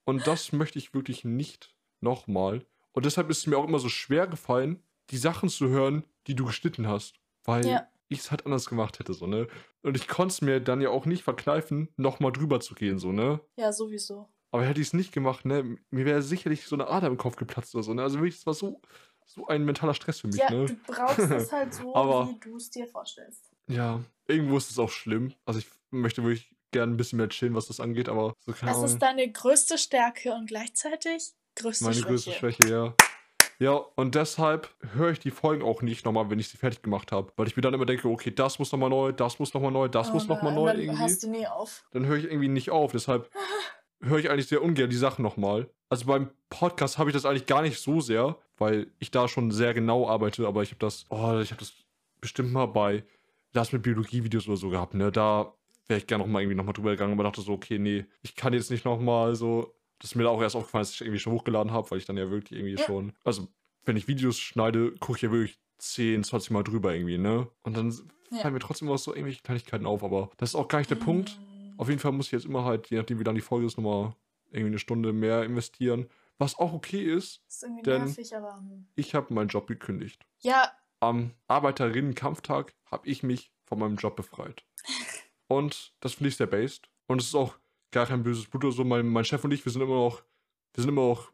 Und 0.05 0.27
das 0.27 0.51
möchte 0.51 0.79
ich 0.79 0.93
wirklich 0.93 1.25
nicht 1.25 1.75
nochmal. 2.01 2.65
Und 2.91 3.05
deshalb 3.05 3.29
ist 3.29 3.39
es 3.39 3.47
mir 3.47 3.57
auch 3.57 3.67
immer 3.67 3.79
so 3.79 3.89
schwer 3.89 4.27
gefallen, 4.27 4.81
die 5.09 5.17
Sachen 5.17 5.49
zu 5.49 5.69
hören, 5.69 6.03
die 6.27 6.35
du 6.35 6.45
geschnitten 6.45 6.87
hast. 6.87 7.15
Weil 7.43 7.65
Ja. 7.65 7.87
ich 8.09 8.19
es 8.19 8.31
halt 8.31 8.45
anders 8.45 8.67
gemacht 8.67 8.99
hätte, 8.99 9.13
so, 9.13 9.27
ne? 9.27 9.47
Und 9.83 9.95
ich 9.95 10.07
konnte 10.07 10.33
es 10.33 10.41
mir 10.41 10.59
dann 10.59 10.81
ja 10.81 10.89
auch 10.89 11.05
nicht 11.05 11.23
verkneifen, 11.23 11.89
nochmal 11.95 12.31
drüber 12.31 12.59
zu 12.59 12.75
gehen, 12.75 12.99
so, 12.99 13.11
ne? 13.11 13.39
Ja, 13.55 13.71
sowieso. 13.71 14.27
Aber 14.51 14.65
hätte 14.65 14.81
ich 14.81 14.87
es 14.87 14.93
nicht 14.93 15.11
gemacht, 15.13 15.45
ne? 15.45 15.77
Mir 15.91 16.05
wäre 16.05 16.21
sicherlich 16.21 16.65
so 16.65 16.75
eine 16.75 16.87
Ader 16.87 17.07
im 17.07 17.17
Kopf 17.17 17.35
geplatzt 17.35 17.73
oder 17.75 17.83
so, 17.83 17.93
ne? 17.93 18.01
Also 18.03 18.17
wirklich, 18.19 18.35
das 18.35 18.45
war 18.45 18.53
so, 18.53 18.81
so 19.25 19.45
ein 19.47 19.63
mentaler 19.65 19.93
Stress 19.93 20.21
für 20.21 20.27
mich, 20.27 20.37
Ja, 20.37 20.49
ne? 20.49 20.65
du 20.65 20.75
brauchst 20.87 21.19
es 21.19 21.51
halt 21.51 21.73
so, 21.73 21.93
Aber- 21.95 22.29
wie 22.29 22.39
du 22.39 22.55
es 22.57 22.69
dir 22.69 22.87
vorstellst. 22.87 23.51
Ja, 23.67 24.01
irgendwo 24.27 24.57
ist 24.57 24.71
es 24.71 24.79
auch 24.79 24.89
schlimm. 24.89 25.33
Also 25.45 25.59
ich 25.59 25.67
möchte 25.91 26.23
wirklich 26.23 26.55
gerne 26.71 26.93
ein 26.93 26.97
bisschen 26.97 27.17
mehr 27.17 27.27
chillen, 27.29 27.53
was 27.55 27.67
das 27.67 27.79
angeht, 27.81 28.07
aber 28.09 28.33
so 28.39 28.53
keine 28.53 28.71
Das 28.71 28.77
Ahnung. 28.77 28.89
ist 28.91 28.99
deine 29.01 29.29
größte 29.31 29.77
Stärke 29.77 30.33
und 30.33 30.47
gleichzeitig 30.47 31.33
größte 31.57 31.83
Meine 31.83 31.95
Schwäche. 31.95 32.07
größte 32.07 32.31
Schwäche, 32.31 32.67
ja. 32.69 32.93
Ja, 33.59 33.71
und 33.71 34.13
deshalb 34.13 34.69
höre 34.93 35.11
ich 35.11 35.19
die 35.19 35.31
Folgen 35.31 35.63
auch 35.63 35.81
nicht 35.81 36.05
nochmal, 36.05 36.29
wenn 36.29 36.37
ich 36.37 36.47
sie 36.49 36.57
fertig 36.57 36.83
gemacht 36.83 37.11
habe. 37.11 37.31
Weil 37.37 37.47
ich 37.47 37.55
mir 37.55 37.63
dann 37.63 37.73
immer 37.73 37.87
denke, 37.87 38.07
okay, 38.07 38.29
das 38.29 38.59
muss 38.59 38.71
nochmal 38.71 38.91
neu, 38.91 39.11
das 39.11 39.39
muss 39.39 39.53
nochmal 39.53 39.71
neu, 39.71 39.87
das 39.87 40.09
Oh 40.09 40.13
muss 40.13 40.27
nochmal 40.27 40.53
neu 40.53 40.67
dann 40.67 40.79
irgendwie. 40.79 40.99
Hast 41.01 41.23
du 41.23 41.29
nie 41.29 41.47
auf. 41.47 41.83
Dann 41.91 42.05
höre 42.05 42.17
ich 42.17 42.25
irgendwie 42.25 42.49
nicht 42.49 42.69
auf. 42.69 42.91
Deshalb 42.91 43.31
höre 44.01 44.19
ich 44.19 44.29
eigentlich 44.29 44.47
sehr 44.47 44.61
ungern 44.61 44.89
die 44.91 44.95
Sachen 44.95 45.23
nochmal. 45.23 45.69
Also 45.89 46.05
beim 46.05 46.29
Podcast 46.49 46.99
habe 46.99 47.09
ich 47.09 47.15
das 47.15 47.25
eigentlich 47.25 47.47
gar 47.47 47.63
nicht 47.63 47.79
so 47.81 47.99
sehr, 47.99 48.37
weil 48.57 48.91
ich 48.99 49.09
da 49.09 49.27
schon 49.27 49.51
sehr 49.51 49.73
genau 49.73 50.07
arbeite, 50.07 50.45
aber 50.47 50.61
ich 50.61 50.69
habe 50.69 50.79
das, 50.79 51.05
oh, 51.09 51.39
ich 51.39 51.49
habe 51.51 51.59
das 51.59 51.73
bestimmt 52.21 52.51
mal 52.51 52.67
bei 52.67 53.03
Lass 53.53 53.71
mit 53.71 53.81
Biologie-Videos 53.81 54.47
oder 54.47 54.57
so 54.57 54.69
gehabt, 54.69 54.93
ne? 54.93 55.11
Da 55.11 55.53
wäre 55.87 55.99
ich 55.99 56.05
gerne 56.05 56.23
nochmal 56.23 56.43
irgendwie 56.43 56.57
nochmal 56.57 56.73
drüber 56.73 56.91
gegangen, 56.91 57.13
aber 57.13 57.23
dachte 57.23 57.41
so, 57.41 57.53
okay, 57.53 57.79
nee, 57.79 58.05
ich 58.21 58.35
kann 58.35 58.53
jetzt 58.53 58.69
nicht 58.69 58.85
nochmal 58.85 59.35
so. 59.35 59.73
Das 59.99 60.11
ist 60.11 60.15
mir 60.15 60.23
da 60.23 60.29
auch 60.29 60.41
erst 60.41 60.55
aufgefallen, 60.55 60.83
dass 60.83 60.93
ich 60.93 61.01
irgendwie 61.01 61.19
schon 61.19 61.33
hochgeladen 61.33 61.71
habe, 61.71 61.89
weil 61.91 61.97
ich 61.97 62.05
dann 62.05 62.17
ja 62.17 62.29
wirklich 62.29 62.59
irgendwie 62.59 62.75
Ja. 62.79 62.85
schon. 62.85 63.13
Also, 63.23 63.47
wenn 63.85 63.97
ich 63.97 64.07
Videos 64.07 64.37
schneide, 64.39 64.91
gucke 64.99 65.17
ich 65.17 65.21
ja 65.23 65.31
wirklich 65.31 65.59
10, 65.79 66.23
20 66.23 66.51
Mal 66.51 66.63
drüber 66.63 66.93
irgendwie, 66.93 67.17
ne? 67.17 67.49
Und 67.63 67.75
dann 67.77 67.91
Ja. 68.31 68.39
fallen 68.39 68.53
mir 68.53 68.59
trotzdem 68.59 68.87
immer 68.87 68.97
so 68.97 69.11
irgendwelche 69.11 69.41
Kleinigkeiten 69.41 69.85
auf, 69.85 70.03
aber 70.03 70.29
das 70.37 70.49
ist 70.51 70.55
auch 70.55 70.67
gar 70.67 70.79
nicht 70.79 70.89
der 70.91 70.95
Punkt. 70.95 71.39
Mm. 71.39 71.79
Auf 71.79 71.87
jeden 71.89 71.99
Fall 71.99 72.11
muss 72.11 72.25
ich 72.27 72.31
jetzt 72.33 72.45
immer 72.45 72.65
halt, 72.65 72.89
je 72.89 72.97
nachdem 72.97 73.19
wie 73.19 73.23
lang 73.23 73.35
die 73.35 73.41
Folge 73.41 73.65
ist, 73.67 73.77
nochmal 73.77 74.13
irgendwie 74.51 74.67
eine 74.71 74.79
Stunde 74.79 75.13
mehr 75.13 75.43
investieren. 75.43 76.07
Was 76.39 76.57
auch 76.57 76.73
okay 76.73 77.01
ist, 77.03 77.41
Das 77.47 77.55
ist 77.55 77.63
irgendwie 77.63 77.83
denn- 77.83 78.03
nervig, 78.05 78.35
aber. 78.35 78.57
hm. 78.57 78.87
ich 78.95 79.15
habe 79.15 79.33
meinen 79.33 79.47
Job 79.49 79.67
gekündigt. 79.67 80.25
Ja, 80.39 80.71
Am 80.99 81.31
Arbeiterinnen-Kampftag 81.47 82.73
habe 82.85 83.07
ich 83.07 83.21
mich 83.23 83.51
von 83.65 83.77
meinem 83.79 83.95
Job 83.97 84.15
befreit. 84.15 84.65
Und 85.47 85.93
das 85.99 86.13
finde 86.15 86.29
ich 86.29 86.35
sehr 86.37 86.47
based. 86.47 86.89
Und 87.07 87.21
es 87.21 87.27
ist 87.27 87.35
auch 87.35 87.55
gar 87.91 88.05
kein 88.05 88.23
böses 88.23 88.47
Blut 88.47 88.65
oder 88.65 88.73
so. 88.73 88.83
Mein, 88.83 89.07
mein 89.07 89.25
Chef 89.25 89.43
und 89.43 89.51
ich, 89.51 89.63
wir 89.65 89.71
sind 89.71 89.81
immer 89.81 89.95
noch, 89.95 90.23
wir 90.73 90.81
sind 90.83 90.89
immer 90.89 91.09
noch 91.09 91.31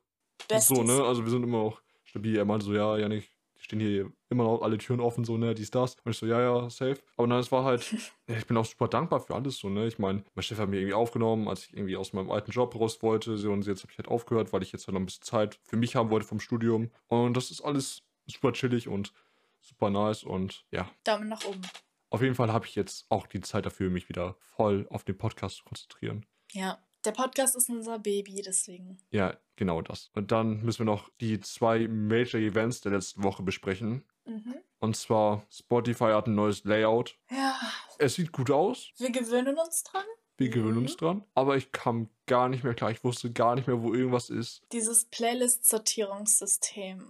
Besties. 0.48 0.78
so, 0.78 0.84
ne? 0.84 1.04
Also 1.04 1.24
wir 1.24 1.32
sind 1.32 1.44
immer 1.44 1.64
noch 1.64 1.82
stabil. 2.04 2.38
Er 2.38 2.46
meinte 2.46 2.66
so, 2.66 2.74
ja, 2.74 2.98
Janik, 2.98 3.30
die 3.58 3.64
stehen 3.64 3.80
hier 3.80 4.12
immer 4.30 4.44
noch 4.44 4.62
alle 4.62 4.78
Türen 4.78 5.00
offen, 5.00 5.24
so, 5.24 5.38
ne, 5.38 5.54
dies, 5.54 5.72
das. 5.72 5.96
Und 6.04 6.12
ich 6.12 6.18
so, 6.18 6.26
ja, 6.26 6.42
ja, 6.42 6.70
safe. 6.70 6.98
Aber 7.18 7.28
nein, 7.28 7.40
es 7.40 7.52
war 7.52 7.64
halt, 7.64 7.94
ich 8.28 8.46
bin 8.46 8.58
auch 8.58 8.66
super 8.66 8.88
dankbar 8.88 9.20
für 9.20 9.36
alles, 9.36 9.58
so, 9.58 9.70
ne. 9.70 9.88
Ich 9.88 10.00
meine, 10.00 10.24
mein 10.36 10.44
Chef 10.44 10.60
hat 10.60 10.70
mir 10.70 10.78
irgendwie 10.78 10.94
aufgenommen, 10.94 11.48
als 11.48 11.66
ich 11.66 11.74
irgendwie 11.74 11.96
aus 11.96 12.14
meinem 12.14 12.32
alten 12.32 12.52
Job 12.52 12.76
raus 12.76 13.02
wollte. 13.02 13.38
So, 13.38 13.52
und 13.52 13.66
jetzt 13.66 13.84
habe 13.84 13.92
ich 13.92 13.98
halt 13.98 14.08
aufgehört, 14.08 14.54
weil 14.54 14.64
ich 14.64 14.72
jetzt 14.72 14.88
halt 14.88 14.94
noch 14.94 15.02
ein 15.02 15.06
bisschen 15.06 15.24
Zeit 15.24 15.60
für 15.64 15.78
mich 15.78 15.96
haben 15.96 16.10
wollte 16.10 16.28
vom 16.28 16.40
Studium. 16.40 16.92
Und 17.08 17.38
das 17.38 17.52
ist 17.52 17.62
alles 17.62 18.04
super 18.28 18.54
chillig 18.54 18.88
und 18.88 19.14
super 19.62 19.90
nice. 19.90 20.24
Und 20.24 20.66
ja, 20.72 20.90
Daumen 21.04 21.30
nach 21.30 21.44
oben. 21.46 21.62
auf 22.10 22.22
jeden 22.22 22.36
Fall 22.36 22.52
habe 22.52 22.66
ich 22.66 22.76
jetzt 22.76 23.06
auch 23.10 23.28
die 23.28 23.42
Zeit 23.42 23.66
dafür, 23.66 23.90
mich 23.90 24.10
wieder 24.10 24.36
voll 24.40 24.88
auf 24.90 25.04
den 25.04 25.18
Podcast 25.18 25.58
zu 25.58 25.64
konzentrieren. 25.64 26.26
Ja. 26.54 26.80
Der 27.06 27.12
Podcast 27.12 27.56
ist 27.58 27.70
unser 27.70 28.00
Baby, 28.00 28.42
deswegen. 28.46 28.98
Ja, 29.12 29.36
genau 29.58 29.82
das. 29.82 30.10
Und 30.16 30.32
dann 30.32 30.64
müssen 30.64 30.80
wir 30.80 30.86
noch 30.86 31.10
die 31.20 31.42
zwei 31.42 31.86
Major 31.90 32.40
Events 32.40 32.80
der 32.80 32.94
letzten 32.94 33.24
Woche 33.24 33.44
besprechen. 33.44 34.06
Mhm. 34.26 34.56
Und 34.80 34.96
zwar, 34.96 35.46
Spotify 35.52 36.12
hat 36.14 36.28
ein 36.28 36.36
neues 36.36 36.64
Layout. 36.64 37.18
Ja, 37.30 37.60
Es 38.00 38.16
sieht 38.16 38.32
gut 38.32 38.50
aus. 38.52 38.90
wir 38.98 39.12
gewöhnen 39.12 39.58
uns 39.58 39.84
dran. 39.84 40.06
Wir 40.38 40.48
Mhm. 40.48 40.52
gewöhnen 40.54 40.78
uns 40.78 40.96
dran. 40.96 41.26
Aber 41.36 41.58
ich 41.58 41.74
kam 41.74 42.08
gar 42.26 42.48
nicht 42.48 42.64
mehr 42.64 42.74
klar. 42.74 42.92
Ich 42.92 43.04
wusste 43.04 43.32
gar 43.34 43.56
nicht 43.56 43.68
mehr, 43.68 43.82
wo 43.82 43.94
irgendwas 43.94 44.30
ist. 44.30 44.62
Dieses 44.72 45.04
Playlist-Sortierungssystem. 45.06 47.06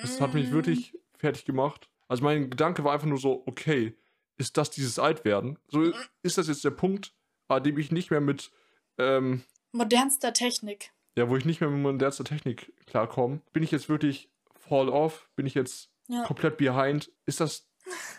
Das 0.00 0.20
hat 0.20 0.34
mich 0.34 0.48
Mm. 0.50 0.52
wirklich 0.52 0.98
fertig 1.18 1.44
gemacht. 1.44 1.88
Also 2.08 2.22
mein 2.24 2.50
Gedanke 2.50 2.84
war 2.84 2.92
einfach 2.92 3.06
nur 3.06 3.18
so, 3.18 3.42
okay, 3.46 3.94
ist 4.38 4.56
das 4.56 4.70
dieses 4.70 4.98
Altwerden? 4.98 5.58
So 5.68 5.78
Mhm. 5.80 5.94
ist 6.22 6.38
das 6.38 6.48
jetzt 6.48 6.64
der 6.64 6.70
Punkt, 6.70 7.12
an 7.48 7.62
dem 7.62 7.78
ich 7.78 7.92
nicht 7.92 8.10
mehr 8.10 8.20
mit, 8.20 8.50
ähm, 8.98 9.44
Modernster 9.72 10.32
Technik. 10.32 10.92
ja, 11.16 11.28
wo 11.28 11.36
ich 11.36 11.44
nicht 11.44 11.60
mehr 11.60 11.70
mit 11.70 11.80
modernster 11.82 12.24
Technik 12.24 12.72
klarkomme. 12.86 13.40
Bin 13.52 13.62
ich 13.62 13.70
jetzt 13.70 13.88
wirklich 13.88 14.30
fall 14.54 14.88
off? 14.88 15.28
Bin 15.36 15.46
ich 15.46 15.54
jetzt 15.54 15.90
Ja. 16.08 16.24
komplett 16.24 16.56
behind? 16.56 17.10
Ist 17.26 17.40
das, 17.40 17.68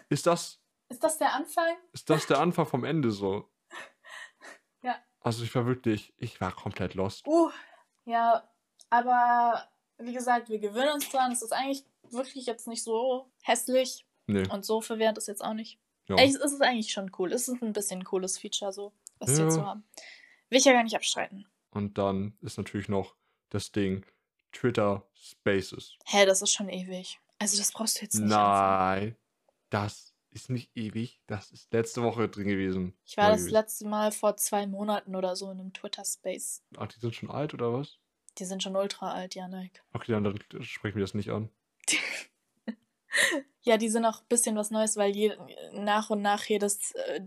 ist 0.10 0.26
das, 0.28 0.60
Ist 0.90 1.04
das 1.04 1.18
der 1.18 1.34
Anfang? 1.34 1.76
ist 1.94 2.10
das 2.10 2.28
der 2.28 2.40
Anfang 2.40 2.66
vom 2.66 2.84
Ende 2.84 3.12
so? 3.12 3.50
Ja. 4.84 4.96
Also 5.22 5.44
ich 5.44 5.54
war 5.56 5.66
wirklich, 5.66 6.14
ich 6.18 6.40
war 6.40 6.52
komplett 6.52 6.94
lost. 6.94 7.26
Uh, 7.28 7.50
ja, 8.06 8.48
aber 8.90 9.68
wie 9.98 10.14
gesagt, 10.14 10.50
wir 10.50 10.60
gewöhnen 10.60 10.94
uns 10.94 11.10
dran. 11.10 11.32
Es 11.32 11.42
ist 11.42 11.52
eigentlich 11.52 11.84
wirklich 12.12 12.46
jetzt 12.46 12.68
nicht 12.68 12.84
so 12.84 13.30
hässlich 13.42 14.06
Nee, 14.28 14.48
und 14.50 14.64
so 14.66 14.82
verwirrend 14.82 15.18
ist 15.18 15.28
jetzt 15.28 15.44
auch 15.44 15.54
nicht. 15.54 15.80
ja. 16.08 16.16
Es 16.18 16.36
ist 16.36 16.62
eigentlich 16.62 16.92
schon 16.92 17.12
cool. 17.18 17.34
Es 17.34 17.48
ist 17.48 17.62
ein 17.62 17.74
bisschen 17.74 18.02
ein 18.02 18.06
cooles 18.06 18.38
Feature, 18.38 18.72
so, 18.72 18.94
was 19.20 19.30
wir 19.32 19.38
Ja. 19.40 19.44
jetzt 19.46 19.54
so 19.56 19.66
haben. 19.66 19.84
Will 20.50 20.60
ich 20.60 20.66
ja 20.66 20.74
gar 20.74 20.84
nicht 20.84 20.96
abstreiten. 20.96 21.46
Und 21.72 21.98
dann 21.98 22.38
ist 22.42 22.58
natürlich 22.58 22.90
noch 22.90 23.16
das 23.50 23.72
Ding 23.72 24.06
Twitter 24.52 25.08
Spaces. 25.14 25.98
Hä, 26.06 26.26
das 26.26 26.42
ist 26.42 26.54
schon 26.54 26.70
ewig. 26.70 27.20
Also 27.40 27.58
das 27.58 27.72
brauchst 27.72 27.98
du 27.98 28.06
jetzt 28.06 28.16
nicht. 28.16 28.32
anfangen. 28.32 29.06
Nein, 29.06 29.16
das 29.70 30.14
ist 30.32 30.50
nicht 30.50 30.76
ewig. 30.76 31.22
Das 31.28 31.52
ist 31.52 31.72
letzte 31.74 32.02
Woche 32.02 32.30
drin 32.30 32.48
gewesen. 32.48 32.98
Ich 33.06 33.18
war 33.18 33.30
das 33.30 33.42
gewesen. 33.42 33.54
letzte 33.54 33.86
Mal 33.88 34.12
vor 34.12 34.38
zwei 34.38 34.66
Monaten 34.68 35.16
oder 35.16 35.36
so 35.36 35.52
in 35.52 35.60
einem 35.60 35.74
Twitter-Space. 35.74 36.64
Ach, 36.78 36.88
die 36.88 37.00
sind 37.00 37.16
schon 37.16 37.30
alt 37.30 37.54
oder 37.54 37.74
was? 37.74 38.00
Die 38.38 38.46
sind 38.46 38.64
schon 38.64 38.76
ultra 38.76 39.12
alt, 39.12 39.36
Janik. 39.36 39.84
Okay, 39.94 40.12
dann, 40.12 40.24
dann 40.24 40.64
sprechen 40.64 40.96
wir 40.96 41.04
das 41.04 41.14
nicht 41.14 41.30
an. 41.30 41.50
Ja, 43.62 43.76
die 43.78 43.90
sind 43.90 44.06
auch 44.06 44.22
ein 44.22 44.28
bisschen 44.30 44.56
was 44.56 44.72
Neues, 44.72 44.96
weil 44.96 45.14
je, 45.14 45.36
nach 45.74 46.10
und 46.10 46.22
nach 46.22 46.46
jedes 46.46 46.92
äh, 46.92 47.22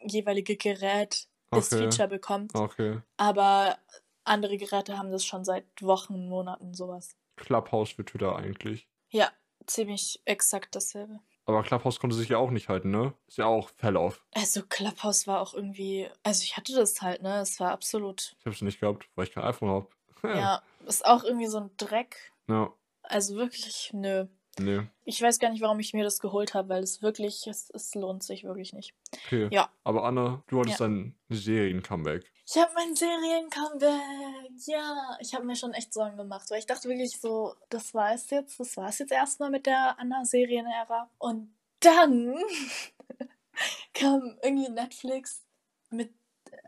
jeweilige 0.00 0.56
Gerät 0.56 1.28
das 1.52 1.72
Okay. 1.72 1.82
Feature 1.84 2.08
bekommt. 2.08 2.54
Okay. 2.54 3.00
Aber 3.16 3.78
andere 4.24 4.56
Geräte 4.56 4.98
haben 4.98 5.10
das 5.10 5.24
schon 5.24 5.44
seit 5.44 5.64
Wochen, 5.80 6.28
Monaten, 6.28 6.74
sowas. 6.74 7.16
Clubhouse 7.36 7.90
für 7.92 8.04
Twitter 8.04 8.36
eigentlich. 8.36 8.88
Ja, 9.10 9.30
ziemlich 9.66 10.20
exakt 10.24 10.74
dasselbe. 10.76 11.20
Aber 11.44 11.62
Clubhouse 11.64 11.98
konnte 11.98 12.14
sich 12.14 12.28
ja 12.28 12.38
auch 12.38 12.50
nicht 12.50 12.68
halten, 12.68 12.90
ne? 12.90 13.14
Ist 13.26 13.38
ja 13.38 13.46
auch 13.46 13.70
Fell-off. 13.70 14.24
Also 14.32 14.62
Clubhouse 14.62 15.26
war 15.26 15.40
auch 15.40 15.54
irgendwie, 15.54 16.08
also 16.22 16.42
ich 16.44 16.56
hatte 16.56 16.72
das 16.74 17.02
halt, 17.02 17.22
ne? 17.22 17.40
Es 17.40 17.58
war 17.58 17.72
absolut, 17.72 18.36
Ich 18.38 18.46
hab's 18.46 18.62
nicht 18.62 18.78
gehabt, 18.80 19.08
weil 19.16 19.26
ich 19.26 19.32
kein 19.32 19.42
iPhone 19.44 19.70
hab. 19.70 19.94
ja, 20.24 20.62
ist 20.86 21.04
auch 21.04 21.24
irgendwie 21.24 21.48
so 21.48 21.58
ein 21.58 21.70
Dreck. 21.76 22.32
Ja, 22.48 22.72
Also 23.02 23.34
wirklich, 23.36 23.90
nö. 23.92 24.26
Nee. 24.58 24.82
Ich 25.04 25.20
weiß 25.20 25.38
gar 25.38 25.50
nicht, 25.50 25.62
warum 25.62 25.80
ich 25.80 25.94
mir 25.94 26.04
das 26.04 26.20
geholt 26.20 26.54
habe, 26.54 26.68
weil 26.70 26.82
es 26.82 27.02
wirklich, 27.02 27.46
es, 27.46 27.70
es 27.70 27.94
lohnt 27.94 28.22
sich 28.22 28.44
wirklich 28.44 28.72
nicht. 28.72 28.94
Okay. 29.26 29.48
Ja. 29.50 29.70
Aber 29.84 30.04
Anna, 30.04 30.42
du 30.48 30.60
hattest 30.60 30.80
Ja. 30.80 30.86
ein 30.86 31.14
Serien-Comeback. 31.28 32.30
Ich 32.46 32.56
habe 32.56 32.72
mein 32.74 32.94
Serien-Comeback. 32.94 34.66
Ja, 34.66 35.16
ich 35.20 35.34
habe 35.34 35.44
mir 35.44 35.56
schon 35.56 35.72
echt 35.74 35.92
Sorgen 35.94 36.16
gemacht, 36.16 36.50
weil 36.50 36.58
ich 36.58 36.66
dachte 36.66 36.88
wirklich 36.88 37.20
so, 37.20 37.54
das 37.70 37.94
war 37.94 38.12
es 38.14 38.28
jetzt, 38.30 38.58
das 38.60 38.76
war 38.76 38.88
es 38.88 38.98
jetzt 38.98 39.12
erstmal 39.12 39.50
mit 39.50 39.66
der 39.66 39.98
Anna-Serien-Ära. 39.98 41.10
Und 41.18 41.54
dann 41.80 42.34
kam 43.94 44.38
irgendwie 44.42 44.68
Netflix 44.70 45.42
mit, 45.90 46.10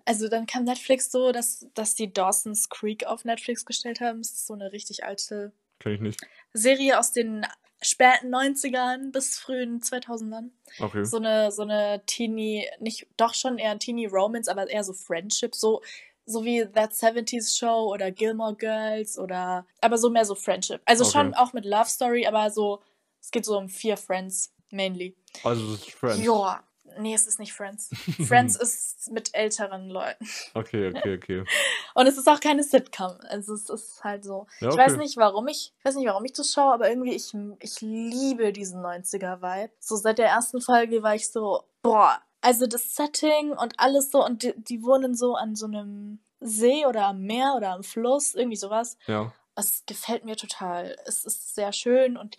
also 0.04 0.28
dann 0.28 0.46
kam 0.46 0.64
Netflix 0.64 1.10
so, 1.10 1.32
dass, 1.32 1.66
dass 1.74 1.94
die 1.94 2.12
Dawson's 2.12 2.68
Creek 2.68 3.06
auf 3.06 3.24
Netflix 3.24 3.64
gestellt 3.64 4.00
haben. 4.00 4.18
Das 4.22 4.30
ist 4.30 4.46
so 4.46 4.54
eine 4.54 4.72
richtig 4.72 5.04
alte 5.04 5.52
Kenn 5.80 5.92
ich 5.94 6.00
nicht. 6.00 6.20
Serie 6.52 6.98
aus 6.98 7.12
den 7.12 7.46
späten 7.84 8.34
90ern 8.34 9.12
bis 9.12 9.38
frühen 9.38 9.80
2000ern. 9.80 10.50
Okay. 10.80 11.04
So 11.04 11.18
eine, 11.18 11.52
so 11.52 11.62
eine 11.62 12.02
Teenie, 12.06 12.66
nicht, 12.80 13.06
doch 13.16 13.34
schon 13.34 13.58
eher 13.58 13.78
Teenie 13.78 14.06
Romance, 14.06 14.48
aber 14.48 14.68
eher 14.68 14.84
so 14.84 14.92
Friendship, 14.92 15.54
so, 15.54 15.82
so 16.26 16.44
wie 16.44 16.64
That 16.64 16.92
70s 16.92 17.56
Show 17.58 17.92
oder 17.92 18.10
Gilmore 18.10 18.56
Girls 18.56 19.18
oder, 19.18 19.66
aber 19.80 19.98
so 19.98 20.10
mehr 20.10 20.24
so 20.24 20.34
Friendship. 20.34 20.80
Also 20.84 21.04
schon 21.04 21.28
Okay. 21.28 21.36
auch 21.36 21.52
mit 21.52 21.64
Love 21.64 21.88
Story, 21.88 22.26
aber 22.26 22.50
so, 22.50 22.80
es 23.20 23.30
geht 23.30 23.44
so 23.44 23.56
um 23.58 23.68
vier 23.68 23.96
Friends, 23.96 24.52
mainly. 24.70 25.14
Also 25.42 25.72
das 25.72 25.80
ist 25.80 25.90
Friends. 25.92 26.24
Ja, 26.24 26.62
nee, 26.98 27.14
es 27.14 27.26
ist 27.26 27.38
nicht 27.38 27.52
Friends. 27.52 27.90
Friends 28.26 28.56
ist 28.56 29.10
mit 29.10 29.34
älteren 29.34 29.88
Leuten. 29.88 30.28
Okay, 30.54 30.88
okay, 30.88 31.16
okay. 31.16 31.44
Und 31.94 32.06
es 32.06 32.18
ist 32.18 32.28
auch 32.28 32.40
keine 32.40 32.62
Sitcom. 32.62 33.16
Also 33.28 33.54
es 33.54 33.68
ist 33.68 34.02
halt 34.04 34.24
so. 34.24 34.46
Ja, 34.60 34.70
Ich 34.70 34.76
weiß 34.76 34.92
okay. 34.92 35.02
nicht, 35.02 35.16
warum 35.16 35.48
ich, 35.48 35.72
ich 35.78 35.84
weiß 35.84 35.96
nicht, 35.96 36.06
warum 36.06 36.24
ich 36.24 36.32
das 36.32 36.52
schaue, 36.52 36.74
aber 36.74 36.88
irgendwie 36.88 37.14
ich, 37.14 37.32
ich 37.60 37.80
liebe 37.80 38.52
diesen 38.52 38.82
90er-Vibe. 38.82 39.72
So 39.78 39.96
seit 39.96 40.18
der 40.18 40.28
ersten 40.28 40.60
Folge 40.60 41.02
war 41.02 41.14
ich 41.14 41.30
so, 41.30 41.64
boah, 41.82 42.20
also 42.40 42.66
das 42.66 42.94
Setting 42.94 43.52
und 43.52 43.78
alles 43.78 44.10
so 44.10 44.24
und 44.24 44.42
die, 44.42 44.54
die 44.56 44.82
wohnen 44.82 45.14
so 45.14 45.34
an 45.34 45.56
so 45.56 45.66
einem 45.66 46.20
See 46.40 46.84
oder 46.84 47.06
am 47.06 47.22
Meer 47.22 47.54
oder 47.56 47.70
am 47.70 47.82
Fluss, 47.82 48.34
irgendwie 48.34 48.56
sowas. 48.56 48.98
Ja. 49.06 49.32
Es 49.56 49.84
gefällt 49.86 50.24
mir 50.24 50.36
total. 50.36 50.96
Es 51.06 51.24
ist 51.24 51.54
sehr 51.54 51.72
schön 51.72 52.16
und 52.16 52.36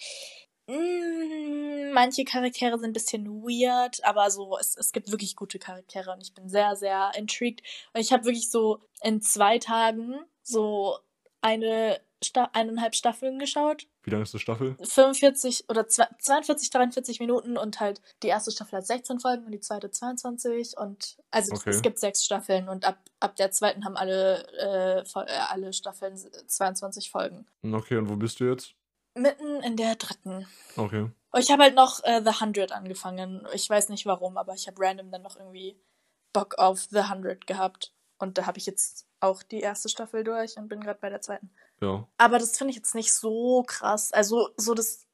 mm, 0.68 1.92
manche 1.94 2.26
Charaktere 2.26 2.78
sind 2.78 2.90
ein 2.90 2.94
bisschen 2.94 3.28
weird, 3.44 4.04
aber 4.04 4.30
so, 4.32 4.58
es, 4.58 4.76
es 4.78 4.92
gibt 4.92 5.12
wirklich 5.12 5.36
gute 5.36 5.60
Charaktere 5.60 6.12
und 6.12 6.22
ich 6.22 6.34
bin 6.34 6.50
sehr, 6.50 6.76
sehr 6.76 7.12
intrigued. 7.18 7.62
Und 7.94 8.02
ich 8.02 8.12
habe 8.12 8.26
wirklich 8.26 8.50
so 8.50 8.80
in 9.02 9.22
zwei 9.22 9.60
Tagen 9.60 10.16
so 10.44 10.98
eine 11.42 12.00
Sta 12.24 12.50
eineinhalb 12.54 12.96
Staffeln 12.96 13.38
geschaut. 13.38 13.86
Wie 14.04 14.10
lange 14.10 14.24
ist 14.24 14.34
die 14.34 14.40
Staffel? 14.40 14.76
45 14.82 15.66
oder 15.70 15.88
zwei- 15.88 16.08
42, 16.20 16.70
43 16.72 17.20
Minuten 17.20 17.56
und 17.58 17.80
halt 17.80 18.02
die 18.24 18.28
erste 18.30 18.52
Staffel 18.52 18.78
hat 18.78 18.88
16 18.88 19.20
Folgen 19.20 19.46
und 19.46 19.52
die 19.52 19.60
zweite 19.60 19.92
22 19.92 20.76
und 20.78 21.18
also 21.30 21.54
Okay. 21.54 21.70
es 21.70 21.82
gibt 21.84 22.00
sechs 22.00 22.24
Staffeln 22.26 22.68
und 22.70 22.86
ab, 22.86 22.98
ab 23.20 23.36
der 23.36 23.52
zweiten 23.52 23.86
haben 23.86 23.96
alle, 23.98 24.48
äh, 24.58 25.00
äh, 25.02 25.32
alle 25.50 25.72
Staffeln 25.74 26.18
22 26.48 27.12
Folgen. 27.12 27.46
Okay, 27.64 27.98
und 27.98 28.10
wo 28.10 28.16
bist 28.16 28.40
du 28.40 28.46
jetzt? 28.50 28.74
Mitten 29.16 29.64
in 29.64 29.78
der 29.78 29.96
dritten. 29.96 30.48
Okay. 30.76 31.10
Und 31.32 31.42
ich 31.42 31.52
habe 31.52 31.64
halt 31.64 31.76
noch 31.76 32.04
äh, 32.04 32.22
The 32.24 32.30
100 32.30 32.72
angefangen. 32.72 33.48
Ich 33.54 33.70
weiß 33.70 33.90
nicht 33.90 34.06
warum, 34.06 34.38
aber 34.38 34.54
ich 34.54 34.68
habe 34.68 34.82
random 34.82 35.12
dann 35.12 35.22
noch 35.22 35.36
irgendwie 35.38 35.78
Bock 36.34 36.58
auf 36.58 36.88
The 36.92 37.00
100 37.00 37.48
gehabt. 37.48 37.94
Und 38.18 38.38
da 38.38 38.46
habe 38.46 38.58
ich 38.58 38.66
jetzt 38.66 39.08
auch 39.20 39.44
die 39.44 39.60
erste 39.60 39.90
Staffel 39.90 40.24
durch 40.24 40.58
und 40.58 40.68
bin 40.68 40.82
gerade 40.82 41.00
bei 41.00 41.10
der 41.10 41.22
zweiten. 41.22 41.50
Ja. 41.82 42.08
Aber 42.18 42.40
das 42.40 42.58
finde 42.58 42.72
ich 42.72 42.78
jetzt 42.78 42.96
nicht 42.96 43.14
so 43.14 43.64
krass. 43.64 44.14
Also, 44.14 44.50
so 44.58 44.74
das. 44.74 45.06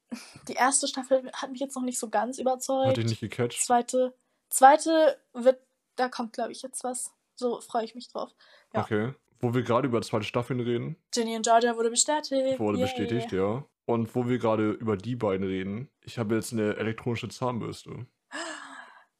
Die 0.47 0.53
erste 0.53 0.87
Staffel 0.87 1.31
hat 1.33 1.51
mich 1.51 1.61
jetzt 1.61 1.75
noch 1.75 1.83
nicht 1.83 1.97
so 1.97 2.09
ganz 2.09 2.37
überzeugt. 2.37 2.89
Hat 2.89 2.97
dich 2.97 3.05
nicht 3.05 3.21
gecatcht? 3.21 3.63
Zweite. 3.63 4.13
Zweite 4.49 5.17
wird. 5.33 5.61
Da 5.95 6.09
kommt, 6.09 6.33
glaube 6.33 6.51
ich, 6.51 6.61
jetzt 6.61 6.83
was. 6.83 7.11
So 7.35 7.61
freue 7.61 7.85
ich 7.85 7.95
mich 7.95 8.09
drauf. 8.09 8.29
Ja. 8.73 8.81
Okay. 8.81 9.13
Wo 9.39 9.53
wir 9.53 9.63
gerade 9.63 9.87
über 9.87 10.01
zweite 10.01 10.25
Staffeln 10.25 10.59
reden, 10.59 10.97
Ginny 11.11 11.35
und 11.35 11.43
Georgia 11.43 11.75
wurde 11.75 11.89
bestätigt. 11.89 12.59
wurde 12.59 12.77
Yay. 12.77 12.85
bestätigt, 12.85 13.31
ja. 13.31 13.65
Und 13.85 14.13
wo 14.15 14.27
wir 14.29 14.37
gerade 14.37 14.71
über 14.71 14.95
die 14.97 15.15
beiden 15.15 15.45
reden, 15.45 15.89
ich 16.01 16.17
habe 16.17 16.35
jetzt 16.35 16.53
eine 16.53 16.75
elektronische 16.77 17.29
Zahnbürste. 17.29 18.05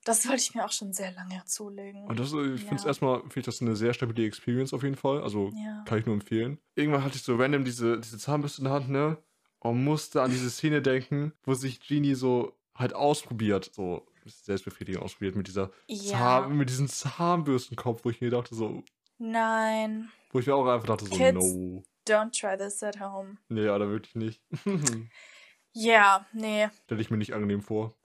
Das 0.03 0.27
wollte 0.27 0.41
ich 0.41 0.55
mir 0.55 0.65
auch 0.65 0.71
schon 0.71 0.93
sehr 0.93 1.11
lange 1.11 1.43
zulegen. 1.45 2.05
Und 2.07 2.19
das, 2.19 2.33
äh, 2.33 2.53
ich 2.55 2.61
finde 2.61 2.75
es 2.77 2.83
Ja. 2.83 2.87
erstmal, 2.87 3.19
finde 3.21 3.39
ich 3.41 3.45
das 3.45 3.61
eine 3.61 3.75
sehr 3.75 3.93
stabile 3.93 4.25
Experience 4.25 4.73
auf 4.73 4.81
jeden 4.83 4.95
Fall. 4.95 5.21
Also 5.21 5.51
Ja. 5.53 5.83
kann 5.85 5.99
ich 5.99 6.05
nur 6.07 6.15
empfehlen. 6.15 6.57
Irgendwann 6.75 7.03
hatte 7.03 7.17
ich 7.17 7.21
so 7.23 7.35
random 7.35 7.63
diese, 7.65 7.99
diese 7.99 8.17
Zahnbürste 8.17 8.61
in 8.61 8.65
der 8.65 8.73
Hand, 8.73 8.89
ne? 8.89 9.17
Und 9.59 9.83
musste 9.83 10.23
an 10.23 10.31
diese 10.31 10.49
Szene 10.49 10.81
denken, 10.81 11.33
wo 11.43 11.53
sich 11.53 11.79
Genie 11.87 12.15
so 12.15 12.57
halt 12.73 12.93
ausprobiert, 12.95 13.69
so 13.73 14.07
selbstbefriedigend 14.25 15.03
ausprobiert 15.03 15.35
mit 15.35 15.47
dieser 15.47 15.69
Ja. 15.87 16.11
Zahn, 16.11 16.57
mit 16.57 16.69
diesem 16.69 16.87
Zahnbürstenkopf, 16.87 18.03
wo 18.03 18.09
ich 18.09 18.21
mir 18.21 18.31
dachte 18.31 18.55
so, 18.55 18.83
Nein. 19.19 20.09
wo 20.31 20.39
ich 20.39 20.47
mir 20.47 20.55
auch 20.55 20.65
einfach 20.65 20.87
dachte 20.87 21.05
so, 21.05 21.15
Kids. 21.15 21.33
no. 21.33 21.83
Don't 22.07 22.31
try 22.37 22.57
this 22.57 22.81
at 22.83 22.99
home. 22.99 23.37
Nee, 23.49 23.65
ja, 23.65 23.77
da 23.77 23.87
wirklich 23.87 24.15
nicht. 24.15 24.41
Ja, 25.73 26.25
nee. 26.33 26.69
Stelle 26.83 27.01
ich 27.01 27.09
mir 27.11 27.17
nicht 27.17 27.33
angenehm 27.33 27.61
vor. 27.61 27.95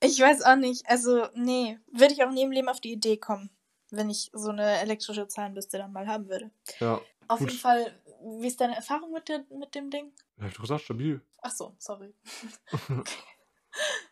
Ich 0.00 0.20
weiß 0.20 0.42
auch 0.42 0.56
nicht. 0.56 0.88
Also, 0.88 1.26
nee. 1.34 1.78
Würde 1.92 2.14
ich 2.14 2.22
auch 2.22 2.30
nie 2.30 2.42
im 2.42 2.52
Leben 2.52 2.68
auf 2.68 2.80
die 2.80 2.92
Idee 2.92 3.16
kommen, 3.16 3.50
wenn 3.90 4.08
ich 4.10 4.30
so 4.32 4.50
eine 4.50 4.78
elektrische 4.78 5.26
Zahnbürste 5.26 5.78
dann 5.78 5.92
mal 5.92 6.06
haben 6.06 6.28
würde. 6.28 6.50
Ja, 6.78 7.00
Auf 7.28 7.40
Gut. 7.40 7.50
jeden 7.50 7.60
Fall, 7.60 7.92
wie 8.40 8.46
ist 8.46 8.60
deine 8.60 8.76
Erfahrung 8.76 9.12
mit, 9.12 9.28
der, 9.28 9.44
mit 9.50 9.74
dem 9.74 9.90
Ding? 9.90 10.12
hab 10.40 10.48
ich 10.48 10.54
doch 10.54 10.62
gesagt, 10.62 10.82
stabil. 10.82 11.20
Ach 11.42 11.50
so, 11.50 11.74
sorry. 11.78 12.14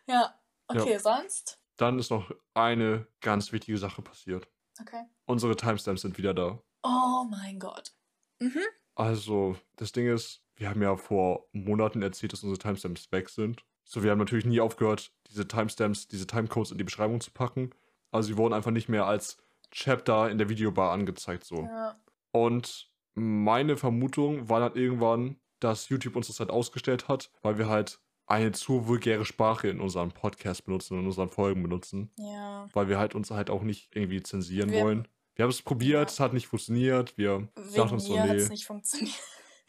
ja, 0.07 0.37
okay, 0.67 0.97
sonst? 0.97 1.59
Dann 1.77 1.99
ist 1.99 2.11
noch 2.11 2.31
eine 2.53 3.07
ganz 3.21 3.51
wichtige 3.51 3.77
Sache 3.77 4.01
passiert. 4.01 4.47
Okay. 4.81 5.05
Unsere 5.25 5.55
Timestamps 5.55 6.01
sind 6.01 6.17
wieder 6.17 6.33
da. 6.33 6.61
Oh 6.83 7.25
mein 7.29 7.59
Gott. 7.59 7.93
Mhm. 8.39 8.63
Also, 8.99 9.55
das 9.77 9.93
Ding 9.93 10.07
ist, 10.13 10.41
wir 10.57 10.69
haben 10.69 10.81
ja 10.81 10.97
vor 10.97 11.45
Monaten 11.53 12.01
erzählt, 12.01 12.33
dass 12.33 12.43
unsere 12.43 12.59
Timestamps 12.59 13.11
weg 13.13 13.29
sind. 13.29 13.63
So, 13.85 14.03
wir 14.03 14.11
haben 14.11 14.19
natürlich 14.19 14.45
nie 14.45 14.59
aufgehört, 14.59 15.13
diese 15.29 15.47
Timestamps, 15.47 16.07
diese 16.09 16.27
Timecodes 16.27 16.71
in 16.71 16.77
die 16.77 16.83
Beschreibung 16.83 17.21
zu 17.21 17.31
packen. 17.31 17.69
Also, 18.11 18.27
sie 18.27 18.37
wurden 18.37 18.53
einfach 18.53 18.71
nicht 18.71 18.89
mehr 18.89 19.05
als 19.05 19.37
Chapter 19.71 20.29
in 20.29 20.37
der 20.37 20.49
Videobar 20.49 20.91
angezeigt, 20.91 21.45
so. 21.45 21.63
Ja. 21.63 21.95
Und 22.31 22.91
meine 23.15 23.77
Vermutung 23.77 24.49
war 24.49 24.59
dann 24.59 24.75
irgendwann, 24.75 25.37
dass 25.61 25.87
YouTube 25.87 26.17
uns 26.17 26.27
das 26.27 26.41
halt 26.41 26.49
ausgestellt 26.49 27.07
hat, 27.07 27.31
weil 27.41 27.57
wir 27.57 27.69
halt 27.69 28.01
eine 28.27 28.51
zu 28.51 28.87
vulgäre 28.87 29.23
Sprache 29.25 29.69
in 29.69 29.79
unserem 29.79 30.11
Podcast 30.11 30.65
benutzen, 30.65 30.99
in 30.99 31.05
unseren 31.05 31.29
Folgen 31.29 31.63
benutzen. 31.63 32.11
Ja. 32.17 32.67
Weil 32.73 32.89
wir 32.89 32.99
halt 32.99 33.15
uns 33.15 33.31
halt 33.31 33.49
auch 33.49 33.63
nicht 33.63 33.95
irgendwie 33.95 34.21
zensieren 34.21 34.71
Wir- 34.71 34.83
wollen. 34.83 35.07
Wir 35.39 35.43
haben 35.43 35.51
es 35.51 35.61
probiert, 35.61 36.01
Ja. 36.09 36.13
es 36.13 36.19
hat 36.19 36.33
nicht 36.33 36.47
funktioniert. 36.47 37.17
Wir 37.17 37.47
Wegen 37.55 37.73
dachten 37.73 37.93
uns 37.93 38.03
so, 38.03 38.13
nee. 38.21 38.35
es 38.35 38.49
nicht 38.49 38.65
funktioniert. 38.65 39.15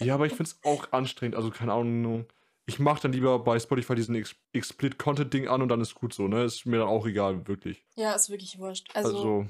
Ja, 0.00 0.14
aber 0.14 0.26
ich 0.26 0.32
finde 0.32 0.50
es 0.50 0.58
auch 0.64 0.90
anstrengend. 0.90 1.36
Also, 1.36 1.52
keine 1.52 1.72
Ahnung. 1.72 2.26
Ich 2.66 2.80
mache 2.80 3.02
dann 3.02 3.12
lieber 3.12 3.38
bei 3.38 3.56
Spotify 3.60 3.94
diesen 3.94 4.16
Ex 4.16 4.34
Explit-Content-Ding 4.52 5.46
an 5.46 5.62
und 5.62 5.68
dann 5.68 5.80
ist 5.80 5.94
gut 5.94 6.12
so, 6.12 6.26
ne? 6.26 6.42
Ist 6.42 6.66
mir 6.66 6.78
dann 6.78 6.88
auch 6.88 7.06
egal, 7.06 7.46
wirklich. 7.46 7.84
Ja, 7.94 8.14
ist 8.14 8.30
wirklich 8.30 8.58
wurscht. 8.58 8.88
Also, 8.94 9.10
Also, 9.16 9.46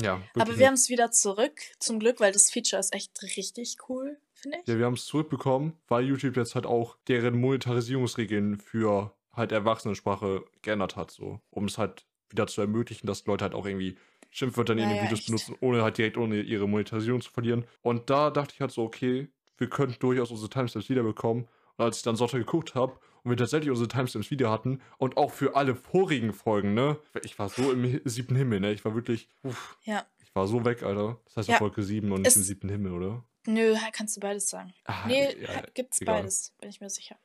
ja. 0.00 0.22
Aber 0.36 0.56
wir 0.56 0.68
haben 0.68 0.74
es 0.74 0.88
wieder 0.88 1.10
zurück, 1.10 1.62
zum 1.80 1.98
Glück, 1.98 2.20
weil 2.20 2.30
das 2.30 2.52
Feature 2.52 2.78
ist 2.78 2.94
echt 2.94 3.20
richtig 3.20 3.76
cool, 3.88 4.18
finde 4.34 4.58
ich. 4.62 4.68
Ja, 4.68 4.78
wir 4.78 4.84
haben 4.86 4.94
es 4.94 5.04
zurückbekommen, 5.06 5.72
weil 5.88 6.04
YouTube 6.04 6.36
jetzt 6.36 6.54
halt 6.54 6.64
auch 6.66 6.96
deren 7.08 7.40
Monetarisierungsregeln 7.40 8.60
für 8.60 9.12
halt 9.32 9.50
Erwachsenensprache 9.50 10.44
geändert 10.62 10.94
hat, 10.94 11.10
so. 11.10 11.40
Um 11.50 11.64
es 11.64 11.76
halt 11.76 12.06
wieder 12.30 12.46
zu 12.46 12.60
ermöglichen, 12.60 13.08
dass 13.08 13.26
Leute 13.26 13.42
halt 13.42 13.54
auch 13.54 13.66
irgendwie 13.66 13.96
Schimpfwörter 14.30 14.72
in 14.74 14.80
Ja, 14.80 14.86
ihren 14.86 14.96
ja, 14.96 15.02
Videos 15.04 15.18
echt. 15.20 15.26
benutzen, 15.26 15.56
ohne 15.60 15.82
halt 15.82 15.98
direkt 15.98 16.16
ohne 16.16 16.40
ihre 16.40 16.68
Monetarisierung 16.68 17.20
zu 17.20 17.30
verlieren. 17.30 17.64
Und 17.82 18.10
da 18.10 18.30
dachte 18.30 18.54
ich 18.54 18.60
halt 18.60 18.70
so, 18.70 18.82
okay, 18.82 19.28
wir 19.56 19.68
könnten 19.68 19.98
durchaus 20.00 20.30
unsere 20.30 20.50
Timestamps 20.50 20.88
wiederbekommen. 20.88 21.48
Und 21.76 21.84
als 21.84 21.98
ich 21.98 22.02
dann 22.02 22.16
Sonntag 22.16 22.38
geguckt 22.38 22.74
habe 22.74 22.98
und 23.22 23.30
wir 23.30 23.36
tatsächlich 23.36 23.70
unsere 23.70 23.88
Timestamps 23.88 24.30
wieder 24.30 24.50
hatten 24.50 24.80
und 24.98 25.16
auch 25.16 25.32
für 25.32 25.56
alle 25.56 25.74
vorigen 25.74 26.32
Folgen, 26.32 26.74
ne? 26.74 26.98
Ich 27.22 27.38
war 27.38 27.48
so 27.48 27.72
im 27.72 28.00
siebten 28.04 28.34
Himmel, 28.36 28.60
ne? 28.60 28.72
Ich 28.72 28.84
war 28.84 28.94
wirklich, 28.94 29.28
uff, 29.42 29.76
Ja. 29.84 30.06
ich 30.22 30.34
war 30.34 30.46
so 30.46 30.64
weg, 30.64 30.82
Alter. 30.82 31.20
Das 31.26 31.36
heißt 31.38 31.48
ja. 31.48 31.58
Folge 31.58 31.82
7 31.82 32.10
und 32.12 32.22
nicht 32.22 32.36
im 32.36 32.42
siebten 32.42 32.68
Himmel, 32.68 32.92
oder? 32.92 33.24
Nö, 33.46 33.76
kannst 33.92 34.16
du 34.16 34.20
beides 34.20 34.48
sagen. 34.50 34.74
Ah, 34.84 35.06
Nee, 35.06 35.34
ja, 35.40 35.62
gibt's 35.74 36.00
egal. 36.00 36.16
beides, 36.22 36.54
bin 36.60 36.68
ich 36.68 36.80
mir 36.80 36.90
sicher. 36.90 37.16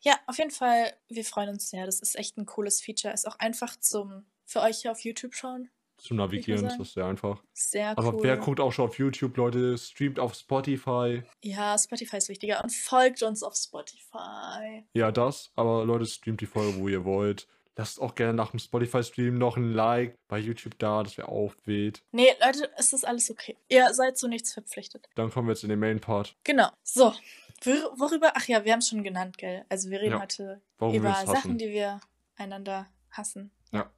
Ja, 0.00 0.14
auf 0.26 0.38
jeden 0.38 0.50
Fall, 0.50 0.92
wir 1.08 1.24
freuen 1.24 1.48
uns 1.50 1.70
sehr. 1.70 1.86
Das 1.86 2.00
ist 2.00 2.18
echt 2.18 2.36
ein 2.36 2.46
cooles 2.46 2.80
Feature. 2.82 3.14
Ist 3.14 3.26
auch 3.28 3.38
einfach 3.38 3.76
zum 3.78 4.24
für 4.44 4.60
euch 4.60 4.78
hier 4.82 4.90
auf 4.92 5.00
YouTube 5.00 5.34
schauen. 5.34 5.70
Zu 6.00 6.14
navigieren 6.14 6.66
ist 6.66 6.78
das 6.78 6.92
sehr 6.94 7.04
einfach. 7.06 7.42
Sehr 7.52 7.90
Aber 7.98 8.14
cool. 8.14 8.22
wer 8.22 8.36
guckt 8.38 8.58
auch 8.60 8.72
schon 8.72 8.86
auf 8.88 8.98
YouTube, 8.98 9.36
Leute? 9.36 9.76
Streamt 9.78 10.18
auf 10.18 10.34
Spotify. 10.34 11.22
Ja, 11.42 11.76
Spotify 11.78 12.16
ist 12.16 12.28
wichtiger 12.28 12.62
und 12.64 12.72
folgt 12.72 13.22
uns 13.22 13.42
auf 13.42 13.54
Spotify. 13.54 14.84
Ja, 14.94 15.12
das. 15.12 15.50
Aber 15.56 15.84
Leute, 15.84 16.06
streamt 16.06 16.40
die 16.40 16.46
Folge, 16.46 16.78
wo 16.78 16.88
ihr 16.88 17.04
wollt. 17.04 17.46
Lasst 17.76 18.00
auch 18.00 18.14
gerne 18.14 18.34
nach 18.34 18.50
dem 18.50 18.58
Spotify-Stream 18.58 19.38
noch 19.38 19.56
ein 19.56 19.72
Like 19.72 20.18
bei 20.28 20.38
YouTube 20.38 20.78
da, 20.78 21.02
dass 21.02 21.16
wir 21.16 21.28
aufweht. 21.28 22.02
Nee, 22.12 22.26
Leute, 22.44 22.68
es 22.76 22.92
ist 22.92 23.06
alles 23.06 23.30
okay. 23.30 23.56
Ihr 23.68 23.94
seid 23.94 24.18
zu 24.18 24.28
nichts 24.28 24.52
verpflichtet. 24.52 25.08
Dann 25.14 25.30
kommen 25.30 25.48
wir 25.48 25.52
jetzt 25.52 25.62
in 25.62 25.70
den 25.70 25.78
Main-Part. 25.78 26.36
Genau. 26.44 26.68
So. 26.82 27.14
Wor- 27.62 27.98
Worüber? 27.98 28.32
Ach 28.34 28.46
ja, 28.48 28.64
wir 28.64 28.72
haben 28.72 28.80
es 28.80 28.88
schon 28.88 29.02
genannt, 29.02 29.38
gell? 29.38 29.64
Also 29.68 29.88
wir 29.88 30.00
reden 30.00 30.12
Ja. 30.12 30.20
heute 30.20 30.60
Warum 30.78 30.94
über. 30.94 31.14
Sachen, 31.26 31.56
die 31.58 31.68
wir 31.70 32.00
einander 32.36 32.86
hassen. 33.12 33.50
Ja. 33.72 33.90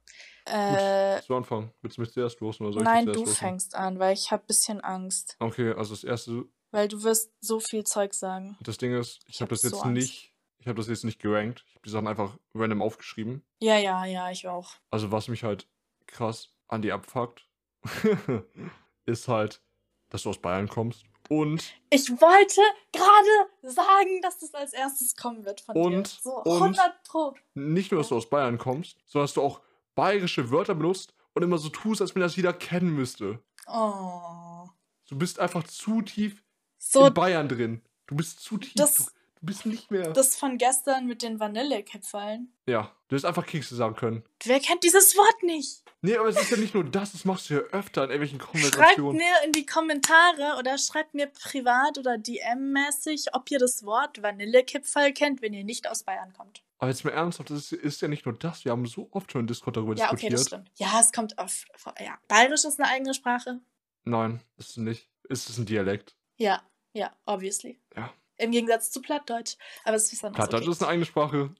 Äh, 0.45 1.21
Zu 1.21 1.35
Anfang. 1.35 1.71
Willst 1.81 1.97
du 1.97 2.01
mich 2.01 2.11
zuerst 2.11 2.39
losen 2.41 2.63
oder 2.65 2.73
soll 2.73 2.81
ich 2.81 2.87
nein, 2.87 3.05
du 3.05 3.13
losen? 3.13 3.33
fängst 3.35 3.75
an, 3.75 3.97
weil 3.99 4.13
ich 4.13 4.31
habe 4.31 4.43
bisschen 4.45 4.81
Angst. 4.81 5.35
Okay, 5.39 5.71
also 5.73 5.93
das 5.95 6.03
erste, 6.03 6.45
Weil 6.71 6.87
du 6.89 7.01
wirst 7.03 7.31
so 7.39 7.59
viel 7.61 7.83
Zeug 7.85 8.13
sagen. 8.13 8.57
das 8.61 8.77
Ding 8.77 8.93
ist, 8.93 9.21
ich, 9.27 9.35
Ich 9.35 9.41
habe 9.41 9.45
hab 9.45 9.49
das 9.51 9.63
jetzt 9.63 9.73
Angst. 9.75 9.85
nicht, 9.93 10.33
ich 10.59 10.67
habe 10.67 10.77
das 10.77 10.87
jetzt 10.89 11.05
nicht 11.05 11.19
gerankt. 11.21 11.63
Ich 11.67 11.75
habe 11.75 11.83
die 11.85 11.89
Sachen 11.91 12.07
einfach 12.07 12.37
random 12.53 12.81
aufgeschrieben. 12.81 13.43
Ja, 13.61 13.77
ja, 13.77 14.03
ja, 14.05 14.29
ich 14.31 14.47
auch. 14.47 14.73
Also 14.91 15.11
was 15.11 15.27
mich 15.29 15.43
halt 15.43 15.67
krass 16.07 16.49
an 16.67 16.81
die 16.81 16.91
abfuckt, 16.91 17.47
ist 19.05 19.27
halt, 19.27 19.61
dass 20.09 20.23
du 20.23 20.29
aus 20.29 20.41
Bayern 20.41 20.67
kommst. 20.67 21.05
Und, 21.29 21.63
Ich 21.89 22.09
wollte 22.09 22.61
gerade 22.91 23.49
sagen, 23.73 24.21
dass 24.21 24.39
das 24.39 24.53
als 24.53 24.73
erstes 24.73 25.15
kommen 25.15 25.45
wird 25.45 25.61
von 25.61 25.73
dir. 25.75 25.81
Und- 25.81 26.07
So 26.07 26.35
und- 26.43 26.59
100 26.61 27.03
Pro. 27.03 27.33
nicht 27.53 27.91
nur, 27.91 28.01
dass 28.01 28.09
du 28.09 28.17
aus 28.17 28.29
Bayern 28.29 28.57
kommst, 28.57 28.97
sondern 29.05 29.25
dass 29.25 29.33
du 29.33 29.41
auch 29.41 29.61
bayerische 29.95 30.51
Wörter 30.51 30.75
benutzt 30.75 31.13
und 31.33 31.43
immer 31.43 31.57
so 31.57 31.69
tust, 31.69 32.01
als 32.01 32.13
wenn 32.15 32.21
das 32.21 32.35
jeder 32.35 32.53
kennen 32.53 32.93
müsste. 32.93 33.39
Oh. 33.67 34.67
Du 35.09 35.17
bist 35.17 35.39
einfach 35.39 35.63
zu 35.63 36.01
tief 36.01 36.43
So, 36.77 37.05
in 37.07 37.13
Bayern 37.13 37.47
drin. 37.47 37.81
Du 38.07 38.15
bist 38.15 38.39
zu 38.41 38.57
tief. 38.57 38.73
Das- 38.75 39.13
bist 39.45 39.65
nicht 39.65 39.91
mehr. 39.91 40.11
das 40.13 40.35
von 40.35 40.57
gestern 40.57 41.05
mit 41.07 41.21
den 41.21 41.39
Vanillekipferln. 41.39 42.51
ja, 42.67 42.91
du 43.07 43.15
hättest 43.15 43.25
einfach 43.25 43.45
Kekse 43.45 43.75
sagen 43.75 43.95
können. 43.95 44.23
Wer 44.43 44.59
kennt 44.59 44.83
dieses 44.83 45.15
Wort 45.17 45.43
nicht? 45.43 45.83
Nee, 46.01 46.17
aber 46.17 46.29
es 46.29 46.41
ist 46.41 46.51
ja 46.51 46.57
nicht 46.57 46.73
nur 46.73 46.83
das, 46.83 47.13
das 47.13 47.23
machst 47.25 47.49
du 47.49 47.55
ja 47.55 47.59
öfter 47.71 48.03
in 48.05 48.09
irgendwelchen 48.11 48.39
Schreibt 48.39 48.51
Konversationen. 48.71 49.17
mir 49.17 49.33
in 49.45 49.51
die 49.53 49.65
Kommentare 49.65 50.57
oder 50.59 50.77
schreibt 50.77 51.13
mir 51.13 51.27
privat 51.27 51.97
oder 51.97 52.17
DM-mäßig, 52.17 53.27
ob 53.33 53.49
ihr 53.51 53.59
das 53.59 53.83
Wort 53.85 54.21
Vanillekipferl 54.21 55.13
kennt, 55.13 55.41
wenn 55.41 55.53
ihr 55.53 55.63
nicht 55.63 55.89
aus 55.89 56.03
Bayern 56.03 56.33
kommt. 56.33 56.63
Aber 56.79 56.89
jetzt 56.89 57.05
mal 57.05 57.11
ernsthaft, 57.11 57.49
das 57.49 57.71
ist, 57.71 57.73
ist 57.73 58.01
ja 58.01 58.09
nicht 58.09 58.25
nur 58.25 58.35
das. 58.37 58.65
Wir 58.65 58.73
haben 58.73 58.85
so 58.85 59.07
oft 59.11 59.31
schon 59.31 59.41
im 59.41 59.47
Discord 59.47 59.77
darüber 59.77 59.95
Ja, 59.95 60.11
okay, 60.11 60.27
das 60.29 60.41
diskutiert. 60.41 60.67
stimmt. 60.67 60.71
Ja, 60.91 60.99
es 60.99 61.13
kommt 61.13 61.37
auf. 61.39 61.63
Ja, 61.99 62.17
Bayerisch 62.27 62.65
ist 62.65 62.79
eine 62.79 62.89
eigene 62.89 63.13
Sprache. 63.13 63.61
Nein, 64.03 64.41
ist 64.57 64.71
es 64.71 64.77
nicht. 64.77 65.09
Ist 65.29 65.49
es 65.49 65.57
ein 65.57 65.65
Dialekt? 65.65 66.17
Ja, 66.37 66.61
ja, 66.91 67.15
obviously. 67.25 67.79
Ja. 67.95 68.13
Im 68.37 68.51
Gegensatz 68.51 68.91
zu 68.91 69.01
Plattdeutsch. 69.01 69.55
Aber 69.83 69.95
es 69.95 70.11
ist 70.11 70.23
anderes. 70.23 70.37
Plattdeutsch 70.47 70.63
okay. 70.63 70.71
ist 70.71 70.81
eine 70.81 70.91
eigene 70.91 71.05
Sprache. 71.05 71.55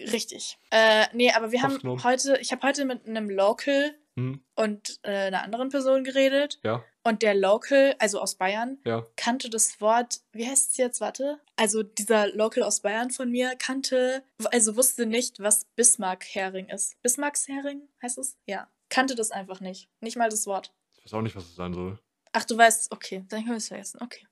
Richtig. 0.00 0.58
Äh, 0.70 1.06
nee, 1.12 1.32
aber 1.32 1.52
wir 1.52 1.62
haben 1.62 1.76
Aufgenommen. 1.76 2.04
heute, 2.04 2.38
ich 2.40 2.52
habe 2.52 2.66
heute 2.66 2.84
mit 2.84 3.06
einem 3.06 3.30
Local 3.30 3.94
Hm, 4.18 4.40
und 4.54 4.98
äh, 5.02 5.26
einer 5.26 5.42
anderen 5.42 5.68
Person 5.68 6.02
geredet. 6.02 6.58
ja, 6.64 6.82
Und 7.04 7.20
der 7.20 7.34
Local, 7.34 7.94
also 7.98 8.18
aus 8.18 8.36
Bayern, 8.36 8.78
ja. 8.84 9.06
kannte 9.16 9.50
das 9.50 9.78
Wort, 9.82 10.20
wie 10.32 10.46
heißt 10.48 10.70
es 10.70 10.76
jetzt, 10.78 11.00
warte? 11.02 11.38
Also 11.56 11.82
dieser 11.82 12.28
Local 12.28 12.62
aus 12.62 12.80
Bayern 12.80 13.10
von 13.10 13.30
mir 13.30 13.54
kannte, 13.56 14.24
also 14.46 14.74
wusste 14.74 15.04
nicht, 15.04 15.38
was 15.40 15.66
Bismarck-Hering 15.76 16.68
ist. 16.70 17.00
Bismarckshering 17.02 17.82
heißt 18.02 18.16
es? 18.16 18.38
Ja. 18.46 18.70
Kannte 18.88 19.16
das 19.16 19.32
einfach 19.32 19.60
nicht. 19.60 19.90
Nicht 20.00 20.16
mal 20.16 20.30
das 20.30 20.46
Wort. 20.46 20.72
Ich 20.96 21.04
weiß 21.04 21.14
auch 21.14 21.22
nicht, 21.22 21.36
was 21.36 21.44
es 21.44 21.54
sein 21.54 21.74
soll. 21.74 21.98
Ach, 22.32 22.44
du 22.44 22.56
weißt, 22.56 22.92
okay, 22.92 23.24
dann 23.28 23.40
können 23.40 23.52
wir 23.52 23.56
es 23.58 23.68
vergessen. 23.68 24.00
Okay. 24.02 24.26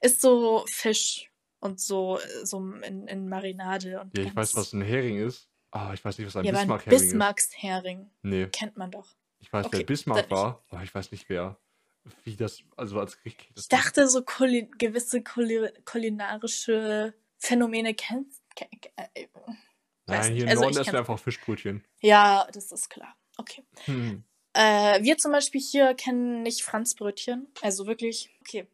Ist 0.00 0.20
so 0.20 0.64
Fisch 0.68 1.30
und 1.60 1.80
so, 1.80 2.18
äh, 2.18 2.44
so 2.46 2.58
in, 2.58 3.06
in 3.08 3.28
Marinade 3.28 4.00
und 4.00 4.16
Ja, 4.16 4.24
ich 4.24 4.34
weiß, 4.36 4.54
was 4.56 4.72
ein 4.72 4.82
Hering 4.82 5.18
ist. 5.18 5.48
Aber 5.70 5.92
ich 5.94 6.04
weiß 6.04 6.18
nicht, 6.18 6.26
was 6.28 6.36
ein 6.36 6.44
Ja, 6.44 6.52
Bismarck-Hering 6.52 6.96
ist. 6.98 7.02
Bismarckshering 7.10 8.10
Nee, 8.22 8.46
kennt 8.48 8.76
man 8.76 8.90
doch. 8.90 9.08
ich 9.40 9.52
weiß, 9.52 9.66
Okay, 9.66 9.78
wer 9.78 9.86
Bismarck 9.86 10.30
war, 10.30 10.64
aber 10.68 10.82
ich 10.82 10.94
weiß 10.94 11.10
nicht, 11.10 11.28
wer. 11.28 11.58
Wie 12.22 12.36
das, 12.36 12.62
also 12.76 13.00
als 13.00 13.16
Gericht. 13.18 13.46
Ich 13.56 13.66
dachte, 13.68 14.06
so 14.08 14.22
kuli 14.22 14.70
gewisse 14.78 15.22
kuli 15.22 15.70
kulinarische 15.86 17.14
Phänomene 17.38 17.94
kennst. 17.94 18.42
Ke 18.54 18.66
ke 18.80 18.90
äh, 19.14 19.26
weiß 20.06 20.26
Nein, 20.26 20.32
hier 20.34 20.42
im 20.44 20.48
Also 20.50 20.62
Norden 20.64 20.78
essen 20.78 20.92
wir 20.92 20.98
einfach 20.98 21.18
Fischbrötchen. 21.18 21.82
Ja, 22.00 22.46
das 22.52 22.72
ist 22.72 22.90
klar. 22.90 23.16
Okay. 23.38 23.64
Hm. 23.86 24.22
Äh, 24.52 25.02
wir 25.02 25.16
zum 25.18 25.32
Beispiel 25.32 25.60
hier 25.60 25.94
kennen 25.94 26.42
nicht 26.42 26.62
Franzbrötchen. 26.62 27.48
Also 27.62 27.86
wirklich. 27.86 28.30
Okay. 28.42 28.66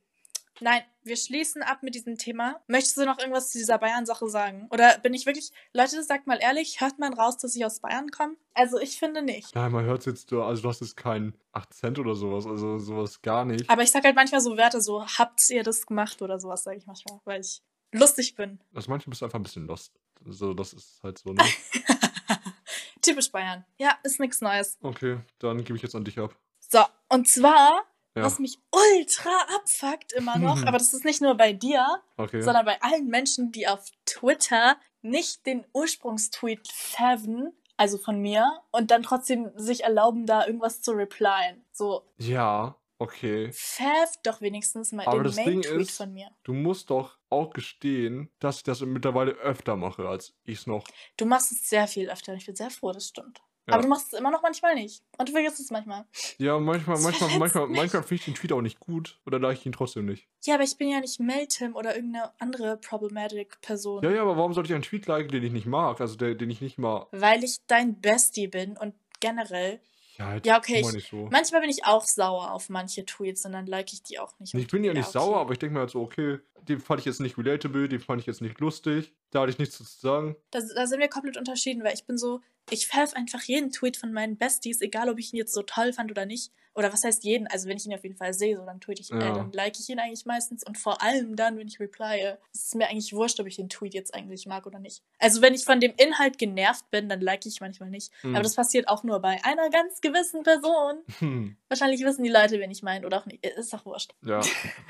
Nein, 0.60 0.82
wir 1.10 1.16
schließen 1.16 1.62
ab 1.62 1.82
mit 1.82 1.94
diesem 1.94 2.16
Thema. 2.16 2.62
Möchtest 2.68 2.96
du 2.96 3.04
noch 3.04 3.18
irgendwas 3.18 3.50
zu 3.50 3.58
dieser 3.58 3.76
Bayern-Sache 3.76 4.28
sagen? 4.30 4.66
Oder 4.70 4.96
bin 5.00 5.12
ich 5.12 5.26
wirklich. 5.26 5.50
Leute, 5.74 6.02
sagt 6.02 6.26
mal 6.26 6.38
ehrlich, 6.40 6.80
hört 6.80 6.98
man 6.98 7.12
raus, 7.12 7.36
dass 7.36 7.54
ich 7.54 7.64
aus 7.66 7.80
Bayern 7.80 8.10
komme? 8.10 8.36
Also 8.54 8.78
ich 8.78 8.98
finde 8.98 9.20
nicht. 9.20 9.54
Nein, 9.54 9.72
man 9.72 9.84
hört 9.84 10.06
jetzt, 10.06 10.30
du- 10.32 10.42
also 10.42 10.62
du 10.62 10.68
hast 10.68 10.80
jetzt 10.80 10.96
keinen 10.96 11.34
Akzent 11.52 11.98
oder 11.98 12.14
sowas, 12.14 12.46
also 12.46 12.78
sowas 12.78 13.20
gar 13.20 13.44
nicht. 13.44 13.68
Aber 13.68 13.82
ich 13.82 13.90
sag 13.90 14.04
halt 14.04 14.14
manchmal 14.16 14.40
so 14.40 14.56
Wörter 14.56 14.80
so, 14.80 15.04
habt 15.04 15.50
ihr 15.50 15.62
das 15.64 15.84
gemacht 15.86 16.22
oder 16.22 16.38
sowas, 16.40 16.62
sage 16.62 16.78
ich 16.78 16.86
manchmal, 16.86 17.20
weil 17.24 17.40
ich 17.42 17.60
lustig 17.92 18.36
bin. 18.36 18.60
Also 18.74 18.88
manchmal 18.90 19.10
bist 19.10 19.20
du 19.20 19.26
einfach 19.26 19.38
ein 19.38 19.42
bisschen 19.42 19.66
lost. 19.66 19.92
Also 20.24 20.54
das 20.54 20.72
ist 20.72 21.00
halt 21.02 21.18
so, 21.18 21.32
ne? 21.32 21.42
Typisch 23.02 23.30
Bayern. 23.32 23.64
Ja, 23.78 23.98
ist 24.02 24.20
nichts 24.20 24.40
Neues. 24.40 24.78
Okay, 24.82 25.18
dann 25.38 25.64
gebe 25.64 25.76
ich 25.76 25.82
jetzt 25.82 25.94
an 25.94 26.04
dich 26.04 26.18
ab. 26.18 26.34
So, 26.60 26.80
und 27.08 27.26
zwar, 27.26 27.82
Ja, 28.20 28.26
was 28.26 28.38
mich 28.38 28.58
ultra 28.70 29.30
abfuckt 29.56 30.12
immer 30.12 30.38
noch, 30.38 30.62
aber 30.62 30.78
das 30.78 30.94
ist 30.94 31.04
nicht 31.04 31.20
nur 31.20 31.34
bei 31.36 31.52
dir, 31.52 31.84
okay. 32.16 32.40
sondern 32.40 32.64
bei 32.64 32.80
allen 32.82 33.08
Menschen, 33.08 33.52
die 33.52 33.66
auf 33.66 33.90
Twitter 34.06 34.76
nicht 35.02 35.46
den 35.46 35.64
Ursprungstweet 35.72 36.68
faven, 36.72 37.52
also 37.76 37.98
von 37.98 38.20
mir, 38.20 38.60
und 38.72 38.90
dann 38.90 39.02
trotzdem 39.02 39.50
sich 39.56 39.84
erlauben, 39.84 40.26
da 40.26 40.46
irgendwas 40.46 40.82
zu 40.82 40.92
replyen. 40.92 41.64
So, 41.72 42.04
Ja, 42.18 42.76
okay. 42.98 43.50
fav 43.52 44.12
doch 44.22 44.40
wenigstens 44.40 44.92
mal 44.92 45.06
Aber 45.06 45.22
den 45.22 45.34
Main-Tweet 45.34 45.90
von 45.90 46.12
mir. 46.12 46.30
Du 46.42 46.52
musst 46.52 46.90
doch 46.90 47.16
auch 47.30 47.50
gestehen, 47.52 48.30
dass 48.38 48.58
ich 48.58 48.62
das 48.64 48.80
mittlerweile 48.80 49.32
öfter 49.32 49.76
mache, 49.76 50.08
als 50.08 50.34
ich 50.44 50.58
es 50.58 50.66
noch. 50.66 50.84
Du 51.16 51.24
machst 51.24 51.52
es 51.52 51.68
sehr 51.68 51.86
viel 51.86 52.10
öfter. 52.10 52.34
Ich 52.34 52.46
bin 52.46 52.56
sehr 52.56 52.70
froh, 52.70 52.92
das 52.92 53.08
stimmt. 53.08 53.40
Ja. 53.70 53.74
Aber 53.74 53.82
du 53.82 53.88
machst 53.88 54.12
es 54.12 54.18
immer 54.18 54.30
noch 54.30 54.42
manchmal 54.42 54.74
nicht. 54.74 55.02
Und 55.18 55.28
du 55.28 55.32
vergisst 55.32 55.60
es 55.60 55.70
manchmal. 55.70 56.04
Ja, 56.38 56.58
manchmal, 56.58 56.96
Das 56.96 57.04
manchmal, 57.04 57.38
manchmal, 57.38 57.66
mich. 57.68 57.76
manchmal 57.78 58.02
finde 58.02 58.14
ich 58.20 58.24
den 58.26 58.34
Tweet 58.34 58.52
auch 58.52 58.60
nicht 58.62 58.80
gut 58.80 59.18
oder 59.26 59.38
like 59.38 59.58
ich 59.58 59.66
ihn 59.66 59.72
trotzdem 59.72 60.06
nicht. 60.06 60.26
Ja, 60.44 60.54
aber 60.54 60.64
ich 60.64 60.76
bin 60.76 60.88
ja 60.88 61.00
nicht 61.00 61.20
Meltem 61.20 61.74
oder 61.76 61.94
irgendeine 61.96 62.32
andere 62.38 62.76
problematic 62.76 63.60
Person. 63.60 64.02
Ja, 64.04 64.10
ja, 64.10 64.22
aber 64.22 64.36
warum 64.36 64.52
sollte 64.52 64.68
ich 64.68 64.74
einen 64.74 64.82
Tweet 64.82 65.06
liken, 65.06 65.30
den 65.30 65.42
ich 65.44 65.52
nicht 65.52 65.66
mag? 65.66 66.00
Also 66.00 66.16
der, 66.16 66.34
den 66.34 66.50
ich 66.50 66.60
nicht 66.60 66.78
mal. 66.78 67.06
Weil 67.12 67.42
ich 67.44 67.58
dein 67.66 68.00
Bestie 68.00 68.48
bin 68.48 68.76
und 68.76 68.94
generell. 69.20 69.80
Ja, 70.18 70.34
jetzt 70.34 70.46
Ja, 70.46 70.58
okay, 70.58 70.80
ich- 70.80 70.92
nicht 70.92 71.08
so. 71.10 71.28
Manchmal 71.30 71.62
bin 71.62 71.70
ich 71.70 71.86
auch 71.86 72.04
sauer 72.04 72.52
auf 72.52 72.68
manche 72.68 73.06
Tweets 73.06 73.46
und 73.46 73.52
dann 73.52 73.66
like 73.66 73.92
ich 73.92 74.02
die 74.02 74.18
auch 74.18 74.38
nicht. 74.38 74.52
Ich 74.54 74.66
bin 74.68 74.84
ja 74.84 74.92
nicht 74.92 75.08
sauer, 75.08 75.38
aber 75.38 75.52
ich 75.52 75.58
denke 75.58 75.72
mir 75.74 75.80
halt 75.80 75.90
so, 75.90 76.02
okay, 76.02 76.38
den 76.68 76.80
fand 76.80 77.00
ich 77.00 77.06
jetzt 77.06 77.20
nicht 77.20 77.36
relatable, 77.38 77.88
den 77.88 78.00
fand 78.00 78.20
ich 78.20 78.26
jetzt 78.26 78.40
nicht 78.40 78.60
lustig, 78.60 79.12
da 79.30 79.40
hatte 79.40 79.50
ich 79.50 79.58
nichts 79.58 79.76
zu 79.76 79.84
sagen. 79.84 80.36
Da, 80.50 80.60
da 80.74 80.86
sind 80.86 81.00
wir 81.00 81.08
komplett 81.08 81.36
unterschieden, 81.36 81.82
weil 81.84 81.94
ich 81.94 82.04
bin 82.04 82.18
so, 82.18 82.40
ich 82.70 82.86
pfeif 82.86 83.14
einfach 83.14 83.42
jeden 83.42 83.70
Tweet 83.70 83.96
von 83.96 84.12
meinen 84.12 84.36
Besties, 84.38 84.80
egal 84.80 85.08
ob 85.08 85.18
ich 85.18 85.32
ihn 85.32 85.36
jetzt 85.38 85.52
so 85.52 85.62
toll 85.62 85.92
fand 85.92 86.10
oder 86.10 86.26
nicht. 86.26 86.52
Oder 86.72 86.92
was 86.92 87.02
heißt 87.02 87.24
jeden? 87.24 87.48
Also 87.48 87.68
wenn 87.68 87.76
ich 87.76 87.84
ihn 87.84 87.92
auf 87.94 88.04
jeden 88.04 88.14
Fall 88.16 88.32
sehe, 88.32 88.56
so 88.56 88.64
dann 88.64 88.80
tweet 88.80 89.00
ich, 89.00 89.10
äh, 89.10 89.16
Ja. 89.18 89.32
dann 89.34 89.50
like 89.50 89.78
ich 89.80 89.88
ihn 89.88 89.98
eigentlich 89.98 90.24
meistens 90.24 90.64
und 90.64 90.78
vor 90.78 91.02
allem 91.02 91.34
dann, 91.34 91.58
wenn 91.58 91.66
ich 91.66 91.80
replye, 91.80 92.36
ist 92.54 92.66
es 92.68 92.74
mir 92.76 92.86
eigentlich 92.88 93.12
wurscht, 93.12 93.40
ob 93.40 93.48
ich 93.48 93.56
den 93.56 93.68
Tweet 93.68 93.92
jetzt 93.92 94.14
eigentlich 94.14 94.46
mag 94.46 94.66
oder 94.66 94.78
nicht. 94.78 95.02
Also 95.18 95.42
wenn 95.42 95.52
ich 95.52 95.64
von 95.64 95.80
dem 95.80 95.92
Inhalt 95.96 96.38
genervt 96.38 96.88
bin, 96.92 97.08
dann 97.08 97.20
like 97.20 97.44
ich 97.44 97.60
manchmal 97.60 97.90
nicht. 97.90 98.12
Hm. 98.20 98.34
Aber 98.36 98.44
das 98.44 98.54
passiert 98.54 98.88
auch 98.88 99.02
nur 99.02 99.18
bei 99.18 99.42
einer 99.44 99.68
ganz 99.70 100.00
gewissen 100.00 100.44
Person. 100.44 100.98
Hm, 101.18 101.56
Wahrscheinlich 101.68 102.04
wissen 102.04 102.22
die 102.22 102.30
Leute, 102.30 102.60
wen 102.60 102.70
ich 102.70 102.84
meine 102.84 103.04
oder 103.04 103.18
auch 103.18 103.26
nicht. 103.26 103.44
Ist 103.44 103.72
doch 103.72 103.84
wurscht. 103.84 104.12
ja. 104.24 104.40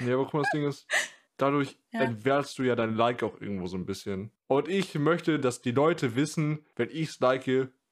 Nee, 0.00 0.12
aber 0.12 0.24
guck 0.24 0.35
mal, 0.35 0.42
das 0.42 0.50
Ding 0.52 0.68
ist, 0.68 0.87
dadurch 1.42 1.79
Ja. 1.92 2.00
entwertest 2.03 2.59
du 2.59 2.62
ja 2.64 2.74
dein 2.76 2.94
Like 2.94 3.22
auch 3.22 3.40
irgendwo 3.40 3.66
so 3.66 3.76
ein 3.76 3.87
bisschen. 3.87 4.31
Und 4.46 4.68
ich 4.68 4.94
möchte, 4.94 5.38
dass 5.38 5.61
die 5.62 5.72
Leute 5.72 6.14
wissen, 6.16 6.64
wenn 6.76 6.88
ich 6.90 7.11
es 7.11 7.20
like, 7.20 7.44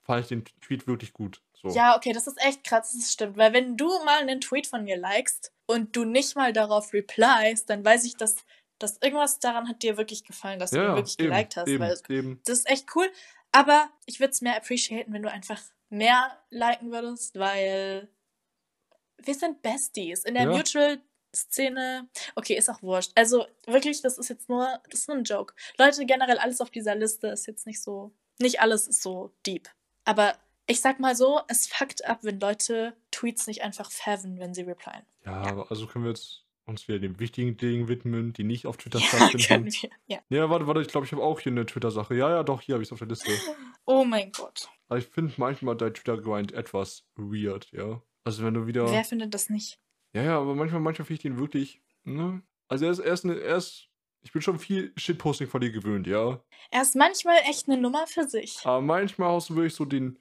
fand 0.03 0.23
ich 0.23 0.29
den 0.29 0.45
Tweet 0.61 0.87
wirklich 0.87 1.13
gut. 1.13 1.43
So. 1.55 1.69
Ja, 1.71 1.97
okay, 1.97 2.13
das 2.13 2.27
ist 2.27 2.41
echt 2.45 2.63
krass, 2.65 2.93
das 2.97 3.13
stimmt. 3.13 3.37
Weil 3.37 3.53
wenn 3.53 3.77
du 3.77 3.89
mal 4.05 4.21
einen 4.21 4.41
Tweet 4.41 4.67
von 4.69 4.85
mir 4.85 4.97
likest 4.97 5.53
und 5.67 5.95
du 5.97 6.05
nicht 6.05 6.37
mal 6.37 6.53
darauf 6.53 6.93
repliest, 6.93 7.69
dann 7.71 7.85
weiß 7.85 8.05
ich, 8.05 8.17
dass 8.17 8.37
dass 8.81 8.97
irgendwas 9.03 9.41
daran 9.41 9.69
hat 9.69 9.83
dir 9.83 9.97
wirklich 9.97 10.23
gefallen, 10.25 10.61
dass 10.61 10.71
du 10.71 10.77
Ja, 10.77 10.91
ihn 10.93 10.95
wirklich 10.97 11.19
eben, 11.19 11.33
geliked 11.33 11.57
hast. 11.57 11.67
eben, 11.69 11.83
Weil 11.83 11.97
eben. 12.11 12.41
das 12.45 12.59
ist 12.61 12.71
echt 12.71 12.87
cool. 12.95 13.11
Aber 13.51 13.91
ich 14.07 14.21
würde 14.21 14.31
es 14.31 14.41
mehr 14.41 14.57
appreciaten, 14.57 15.13
wenn 15.13 15.23
du 15.23 15.29
einfach 15.33 15.61
mehr 15.89 16.39
liken 16.51 16.93
würdest, 16.93 17.37
weil 17.41 18.09
wir 19.17 19.35
sind 19.35 19.63
Besties. 19.63 20.23
In 20.25 20.35
der 20.35 20.45
Ja. 20.45 20.53
Mutual-Szene, 21.33 22.09
okay, 22.37 22.55
ist 22.57 22.69
auch 22.69 22.83
wurscht. 22.83 23.13
Also 23.15 23.47
wirklich, 23.67 24.03
das 24.03 24.19
ist 24.19 24.29
jetzt 24.29 24.49
nur, 24.49 24.81
das 24.91 25.01
ist 25.01 25.09
nur 25.09 25.17
ein 25.19 25.25
Joke. 25.25 25.55
Leute, 25.79 26.05
generell 26.07 26.39
alles 26.39 26.61
auf 26.61 26.71
dieser 26.71 26.95
Liste 26.95 27.29
ist 27.29 27.47
jetzt 27.47 27.67
nicht 27.67 27.83
so, 27.83 28.13
nicht 28.39 28.61
alles 28.61 28.87
ist 28.89 29.03
so 29.03 29.33
deep. 29.47 29.69
Aber 30.05 30.37
ich 30.67 30.81
sag 30.81 31.01
mal 31.01 31.15
so, 31.15 31.41
es 31.49 31.67
fuckt 31.67 32.05
ab, 32.05 32.21
wenn 32.23 32.41
Leute 32.41 32.95
Tweets 33.11 33.47
nicht 33.47 33.63
einfach 33.63 33.91
faven, 33.91 34.39
wenn 34.39 34.55
sie 34.55 34.63
replyen. 34.63 35.03
Ja, 35.25 35.45
Ja. 35.45 35.51
aber 35.53 35.71
also 35.71 35.87
können 35.87 36.05
wir 36.05 36.11
jetzt 36.11 36.45
uns 36.67 36.87
wieder 36.87 36.99
den 36.99 37.19
wichtigen 37.19 37.57
Dingen 37.57 37.89
widmen, 37.89 38.35
die 38.35 38.45
nicht 38.45 38.67
auf 38.67 38.77
Twitter 38.77 38.99
Ja, 39.01 39.07
stattfinden. 39.07 39.47
können 39.49 39.67
wir. 39.73 39.91
Ja. 40.07 40.19
Ja, 40.29 40.51
warte, 40.51 40.67
warte, 40.67 40.83
ich 40.83 40.89
glaube, 40.89 41.07
ich 41.07 41.13
habe 41.13 41.23
auch 41.23 41.41
hier 41.41 41.53
eine 41.53 41.65
Twitter-Sache. 41.65 42.15
Ja, 42.15 42.29
ja, 42.31 42.43
doch, 42.43 42.61
hier 42.61 42.75
habe 42.75 42.83
ich 42.83 42.89
es 42.89 42.93
auf 42.93 42.99
der 42.99 43.09
Liste. 43.09 43.31
Oh 43.87 44.05
mein 44.05 44.31
Gott. 44.33 44.69
Aber 44.89 44.99
ich 44.99 45.07
finde 45.07 45.33
manchmal 45.39 45.77
dein 45.77 45.95
Twitter-Grind 45.95 46.53
etwas 46.53 47.05
weird, 47.17 47.71
ja. 47.73 48.03
Also 48.25 48.45
wenn 48.45 48.53
du 48.53 48.67
wieder. 48.67 48.91
Wer 48.91 49.05
findet 49.05 49.33
das 49.33 49.49
nicht? 49.49 49.79
Ja, 50.15 50.23
ja, 50.23 50.39
aber 50.39 50.55
manchmal, 50.55 50.81
manchmal 50.81 51.07
finde 51.07 51.15
ich 51.19 51.23
den 51.23 51.39
wirklich, 51.39 51.81
ne? 52.05 52.43
Also 52.69 52.85
er 52.87 52.91
ist, 52.93 52.99
er 52.99 53.13
ist, 53.13 53.25
eine, 53.25 53.39
er 53.41 53.57
ist, 53.57 53.89
ich 54.23 54.33
bin 54.33 54.43
schon 54.43 54.59
viel 54.59 54.93
Shitposting 54.97 55.49
von 55.49 55.61
dir 55.61 55.71
gewöhnt, 55.71 56.07
ja. 56.07 56.43
Er 56.71 56.83
ist 56.83 56.97
manchmal 56.97 57.39
echt 57.49 57.69
eine 57.69 57.81
Nummer 57.81 58.07
für 58.07 58.27
sich. 58.29 58.59
Aber 58.65 58.81
manchmal 58.81 59.29
haust 59.29 59.51
du 59.51 59.57
wirklich 59.57 59.75
so 59.75 59.85
den 59.85 60.19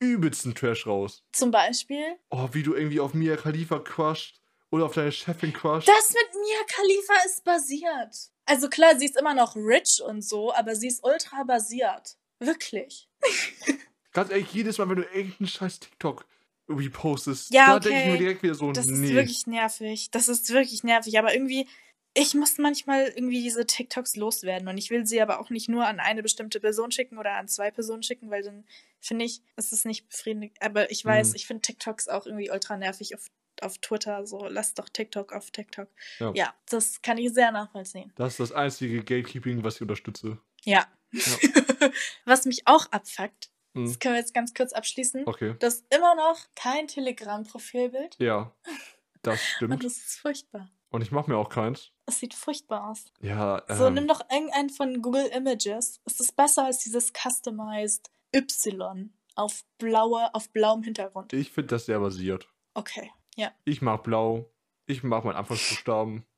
übelsten 0.00 0.54
Trash 0.54 0.86
raus. 0.86 1.24
Zum 1.32 1.50
Beispiel, 1.50 2.16
Oh, 2.30 2.48
wie 2.52 2.62
du 2.62 2.74
irgendwie 2.74 3.00
auf 3.00 3.14
Mia 3.14 3.36
Khalifa 3.36 3.78
crusht 3.78 4.40
oder 4.70 4.86
auf 4.86 4.94
deine 4.94 5.12
Chefin 5.12 5.52
crusht. 5.52 5.88
das 5.88 6.12
mit 6.12 6.34
Mia 6.34 6.64
Khalifa 6.66 7.14
ist 7.26 7.44
basiert. 7.44 8.16
Also 8.46 8.68
klar, 8.68 8.98
sie 8.98 9.04
ist 9.06 9.16
immer 9.18 9.34
noch 9.34 9.54
rich 9.54 10.02
und 10.04 10.22
so, 10.22 10.52
aber 10.54 10.74
sie 10.74 10.88
ist 10.88 11.04
ultra 11.04 11.44
basiert. 11.44 12.16
Wirklich. 12.40 13.08
Ganz 14.12 14.30
ehrlich, 14.30 14.52
jedes 14.52 14.78
Mal, 14.78 14.88
wenn 14.88 14.96
du 14.96 15.02
irgendeinen 15.04 15.46
scheiß 15.48 15.80
TikTok 15.80 16.26
irgendwie 16.72 16.90
postest, 16.90 17.52
Ja, 17.52 17.66
da 17.74 17.78
denke 17.80 18.00
ich 18.00 18.06
mir 18.12 18.18
direkt 18.18 18.42
wieder 18.42 18.54
so, 18.54 18.72
Das 18.72 18.86
nee. 18.86 19.06
ist 19.08 19.14
wirklich 19.14 19.46
nervig. 19.46 20.10
Das 20.10 20.28
ist 20.28 20.50
wirklich 20.50 20.82
nervig. 20.84 21.18
Aber 21.18 21.32
irgendwie, 21.34 21.66
ich 22.14 22.34
muss 22.34 22.58
manchmal 22.58 23.06
irgendwie 23.14 23.42
diese 23.42 23.66
TikToks 23.66 24.16
loswerden. 24.16 24.68
Und 24.68 24.76
ich 24.78 24.90
will 24.90 25.06
sie 25.06 25.20
aber 25.22 25.40
auch 25.40 25.50
nicht 25.50 25.68
nur 25.68 25.86
an 25.86 26.00
eine 26.00 26.22
bestimmte 26.22 26.60
Person 26.60 26.90
schicken 26.92 27.18
oder 27.18 27.32
an 27.36 27.48
zwei 27.48 27.70
Personen 27.70 28.02
schicken, 28.02 28.30
weil 28.30 28.42
dann 28.42 28.64
finde 29.00 29.24
ich, 29.24 29.42
es 29.56 29.72
ist 29.72 29.86
nicht 29.86 30.08
befriedigend. 30.08 30.56
Aber 30.60 30.90
ich 30.90 31.04
weiß, 31.04 31.30
Mhm. 31.30 31.36
ich 31.36 31.46
finde 31.46 31.62
TikToks 31.62 32.08
auch 32.08 32.26
irgendwie 32.26 32.50
ultra 32.50 32.76
nervig 32.76 33.14
auf, 33.14 33.26
auf 33.60 33.78
Twitter. 33.78 34.26
So, 34.26 34.46
lass 34.46 34.74
doch 34.74 34.88
TikTok 34.88 35.32
auf 35.32 35.50
TikTok. 35.50 35.88
Ja. 36.18 36.32
ja, 36.34 36.54
das 36.68 37.00
kann 37.02 37.18
ich 37.18 37.32
sehr 37.32 37.52
nachvollziehen. 37.52 38.12
Das 38.16 38.32
ist 38.34 38.40
das 38.40 38.52
einzige 38.52 38.98
Gatekeeping, 39.04 39.62
was 39.64 39.76
ich 39.76 39.82
unterstütze. 39.82 40.38
Ja. 40.64 40.86
Ja. 41.12 41.22
Was 42.24 42.46
mich 42.46 42.62
auch 42.66 42.86
abfuckt, 42.90 43.50
Mhm. 43.74 43.86
das 43.86 43.98
können 43.98 44.14
wir 44.14 44.20
jetzt 44.20 44.34
ganz 44.34 44.52
kurz 44.54 44.72
abschließen, 44.72 45.26
Okay. 45.26 45.54
das 45.60 45.76
ist 45.76 45.94
immer 45.94 46.14
noch 46.14 46.38
kein 46.54 46.88
Telegram-Profilbild. 46.88 48.16
Ja, 48.18 48.52
das 49.22 49.34
Und 49.34 49.40
stimmt. 49.56 49.84
das 49.84 49.96
ist 49.96 50.18
furchtbar. 50.20 50.68
Und 50.90 51.00
ich 51.02 51.10
mache 51.10 51.30
mir 51.30 51.38
auch 51.38 51.48
keins. 51.48 51.90
Es 52.06 52.18
sieht 52.18 52.34
furchtbar 52.34 52.90
aus. 52.90 53.12
Ja, 53.20 53.62
So, 53.68 53.86
ähm, 53.86 53.94
nimm 53.94 54.08
doch 54.08 54.20
irgendeinen 54.30 54.68
von 54.68 55.00
Google 55.00 55.26
Images. 55.28 56.00
Es 56.04 56.20
ist 56.20 56.36
besser 56.36 56.66
als 56.66 56.80
dieses 56.80 57.12
Customized 57.14 58.10
Y 58.34 59.10
auf, 59.34 59.64
blaue, 59.78 60.34
auf 60.34 60.50
blauem 60.50 60.82
Hintergrund. 60.82 61.32
ich 61.32 61.50
finde 61.50 61.68
das 61.68 61.86
sehr 61.86 61.98
basiert. 62.00 62.46
Okay. 62.74 63.10
Ja. 63.36 63.52
Ich 63.64 63.80
mag 63.80 64.02
blau. 64.02 64.50
Ich 64.86 65.02
mag 65.02 65.24
meinen 65.24 65.36
Anfangsbuchstaben. 65.36 66.24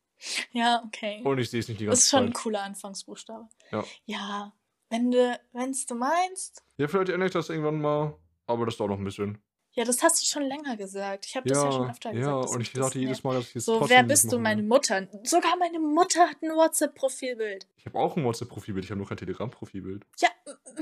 Ja, 0.53 0.83
okay. 0.87 1.20
Und 1.25 1.38
ich 1.38 1.51
sehe 1.51 1.61
es 1.61 1.68
nicht 1.68 1.81
die 1.81 1.87
Das 1.87 1.90
ganze 1.99 2.03
ist 2.05 2.11
schon 2.11 2.23
ein 2.23 2.27
Zeit. 2.35 2.42
cooler 2.42 2.62
Anfangsbuchstabe. 2.62 3.49
Ja. 3.73 3.85
Ja. 4.07 4.53
Wenn 4.94 5.11
du, 5.11 5.40
wenn's 5.52 5.87
du 5.87 5.96
meinst. 5.96 6.62
Ja, 6.76 6.87
vielleicht 6.87 7.09
ändere 7.09 7.26
ich 7.26 7.33
das 7.33 7.48
irgendwann 7.48 7.80
mal. 7.80 8.16
Aber 8.46 8.64
das 8.64 8.76
dauert 8.76 8.90
noch 8.92 8.98
ein 8.98 9.04
bisschen. 9.04 9.42
Ja, 9.72 9.85
das 9.85 10.00
hast 10.04 10.22
du 10.22 10.26
schon 10.26 10.44
länger 10.44 10.76
gesagt. 10.76 11.26
Ich 11.26 11.35
habe 11.35 11.48
das 11.48 11.59
ja 11.59 11.72
schon 11.72 11.83
Ja, 11.83 11.90
öfter 11.90 12.12
gesagt. 12.12 12.44
ja, 12.48 12.54
und 12.54 12.61
ich 12.61 12.70
sagte 12.72 12.98
jedes 13.00 13.24
Mal, 13.24 13.35
dass 13.35 13.48
ich 13.48 13.57
es 13.57 13.64
So, 13.64 13.88
wer 13.88 14.04
bist 14.04 14.30
du? 14.30 14.38
Meine. 14.38 14.62
Mutter. 14.62 15.09
Sogar 15.24 15.57
meine 15.57 15.80
Mutter 15.80 16.28
hat 16.28 16.40
ein 16.42 16.50
WhatsApp-Profilbild. 16.50 17.66
Ich 17.76 17.87
habe 17.87 17.98
auch 17.98 18.16
ein 18.16 18.22
WhatsApp-Profilbild, 18.24 18.85
ich 18.85 18.90
habe 18.92 18.98
nur 18.98 19.09
kein 19.09 19.16
Telegram-Profilbild. 19.16 20.07
Ja. 20.18 20.28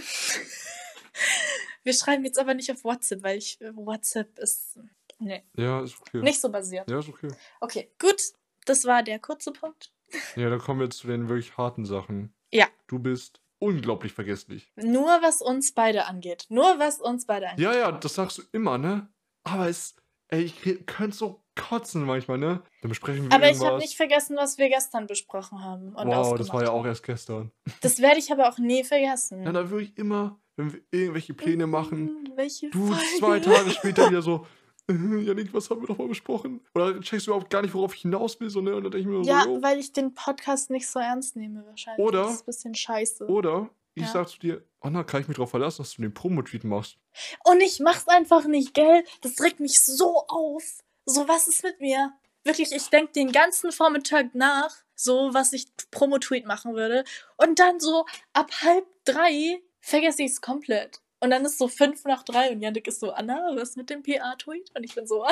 Wir 1.85 1.95
schreiben 1.95 2.25
jetzt 2.25 2.39
aber 2.39 2.53
nicht 2.55 2.71
auf 2.71 2.85
WhatsApp, 2.85 3.23
weil 3.23 3.39
ich 3.39 3.59
WhatsApp 3.61 4.39
ist 4.39 4.79
nee, 5.19 5.43
Ja, 5.57 5.83
ist 5.83 5.99
okay. 6.01 6.19
nicht 6.21 6.41
so 6.41 6.51
basiert. 6.51 6.91
Ja, 6.91 6.99
ist 6.99 7.09
okay. 7.09 7.29
Okay, 7.61 7.91
gut. 7.99 8.21
Das 8.67 8.85
war 8.85 9.03
der 9.03 9.19
kurze 9.19 9.53
Punkt. 9.53 9.91
Ja, 10.37 10.51
dann 10.51 10.59
kommen 10.61 10.81
wir 10.81 10.85
jetzt 10.85 10.99
zu 10.99 11.07
den 11.07 11.29
wirklich 11.29 11.57
harten 11.57 11.85
Sachen. 11.87 12.35
Ja. 12.53 12.67
Du 12.87 12.99
bist 12.99 13.41
unglaublich 13.63 14.13
vergesslich. 14.13 14.71
Nur 14.77 15.07
was 15.23 15.41
uns 15.41 15.73
beide 15.73 16.07
angeht. 16.07 16.47
Nur 16.49 16.79
was 16.79 17.01
uns 17.01 17.27
beide 17.27 17.49
angeht. 17.51 17.65
Ja, 17.65 17.75
ja, 17.75 17.93
das 17.93 18.15
sagst 18.15 18.39
du 18.39 18.43
immer, 18.53 18.77
ne? 18.79 19.09
Aber 19.45 19.69
es, 19.69 19.95
ey, 20.29 20.43
ich 20.43 20.87
könnte 20.87 21.17
so 21.17 21.43
kotzen 21.55 22.05
manchmal, 22.05 22.39
ne? 22.39 22.63
Dann 22.81 22.89
besprechen 22.89 23.25
wir 23.29 23.33
aber 23.35 23.45
ich 23.45 23.51
irgendwas. 23.53 23.69
habe 23.69 23.79
nicht 23.79 23.97
vergessen, 23.97 24.37
was 24.37 24.59
wir 24.59 24.69
gestern 24.69 25.07
besprochen 25.07 25.63
haben. 25.63 25.95
Und 25.95 26.07
wow, 26.09 26.35
das 26.37 26.53
war 26.53 26.63
ja 26.63 26.71
auch 26.71 26.85
erst 26.87 27.03
gestern. 27.05 27.51
Das 27.81 28.01
werde 28.01 28.19
ich 28.19 28.33
aber 28.33 28.49
auch 28.49 28.59
nie 28.59 28.85
vergessen. 28.85 29.43
Ja, 29.45 29.53
da 29.53 29.69
würde 29.71 29.85
ich 29.85 29.97
immer, 29.99 30.41
wenn 30.57 30.73
wir 30.73 30.81
irgendwelche 30.91 31.35
Pläne 31.35 31.67
machen, 31.67 32.09
Hm, 32.09 32.33
Welche 32.37 32.71
du 32.71 32.87
Folge? 32.87 33.03
zwei 33.19 33.41
Tage 33.41 33.71
später 33.71 34.07
wieder 34.11 34.23
so, 34.23 34.47
Janik, 34.91 35.55
was 35.55 35.71
haben 35.71 35.81
wir 35.81 35.87
doch 35.87 35.99
mal 35.99 36.09
besprochen? 36.09 36.61
Oder 36.75 37.01
checkst 37.01 37.27
du 37.27 37.31
überhaupt 37.31 37.51
gar 37.51 37.63
nicht, 37.63 37.73
worauf 37.75 37.95
ich 37.95 38.03
hinaus 38.03 38.39
will, 38.41 38.51
so, 38.51 38.61
ne? 38.61 38.75
Und 38.75 38.85
dann 38.85 38.93
denke 38.93 38.99
ich 39.01 39.07
mir 39.07 39.23
Ja, 39.25 39.43
so, 39.45 39.57
jo. 39.57 39.63
weil 39.63 39.79
ich 39.79 39.93
den 39.93 40.13
Podcast 40.15 40.71
nicht 40.71 40.89
so 40.89 40.99
ernst 40.99 41.37
nehme 41.37 41.65
wahrscheinlich. 41.67 42.05
Oder- 42.05 42.23
Das 42.25 42.35
ist 42.35 42.41
ein 42.43 42.47
bisschen 42.47 42.75
scheiße. 42.75 43.27
Oder 43.27 43.71
ich 43.95 44.03
Ja. 44.05 44.09
sag 44.13 44.29
zu 44.29 44.39
dir, 44.39 44.65
Anna, 44.81 45.05
kann 45.05 45.21
ich 45.23 45.29
mich 45.29 45.37
darauf 45.37 45.51
verlassen, 45.51 45.83
dass 45.83 45.95
du 45.95 46.03
den 46.03 46.13
Promo-Tweet 46.15 46.65
machst? 46.65 46.99
Und 47.45 47.61
ich 47.61 47.79
mach's 47.81 48.09
einfach 48.09 48.45
nicht, 48.47 48.75
gell? 48.75 49.05
Das 49.21 49.41
regt 49.41 49.61
mich 49.61 49.85
so 49.85 50.25
auf. 50.29 50.81
So, 51.07 51.29
was 51.29 51.47
ist 51.49 51.63
mit 51.63 51.81
mir? 51.81 52.13
Wirklich, 52.45 52.73
ich 52.73 52.89
denk 52.91 53.13
den 53.13 53.31
ganzen 53.31 53.71
Vormittag 53.71 54.35
nach, 54.35 54.75
so, 54.97 55.31
was 55.33 55.53
ich 55.53 55.67
Promo-Tweet 55.93 56.45
machen 56.47 56.75
würde. 56.75 57.05
Und 57.37 57.59
dann 57.61 57.79
so, 57.79 58.05
ab 58.33 58.51
halb 58.63 58.85
drei 59.05 59.61
vergesse 59.81 60.23
ich's 60.25 60.41
komplett. 60.41 61.02
Und 61.23 61.31
dann 61.31 61.45
ist 61.45 61.57
so 61.57 61.69
fünf 61.69 62.05
nach 62.05 62.25
drei 62.25 62.51
und 62.51 62.61
Janik 62.61 62.89
ist 62.89 62.99
so, 62.99 63.13
Anna, 63.13 63.55
was 63.55 63.77
mit 63.77 63.89
dem 63.91 64.03
PA-Tweet? 64.03 64.73
Und 64.75 64.83
ich 64.83 64.93
bin 64.93 65.07
so, 65.07 65.25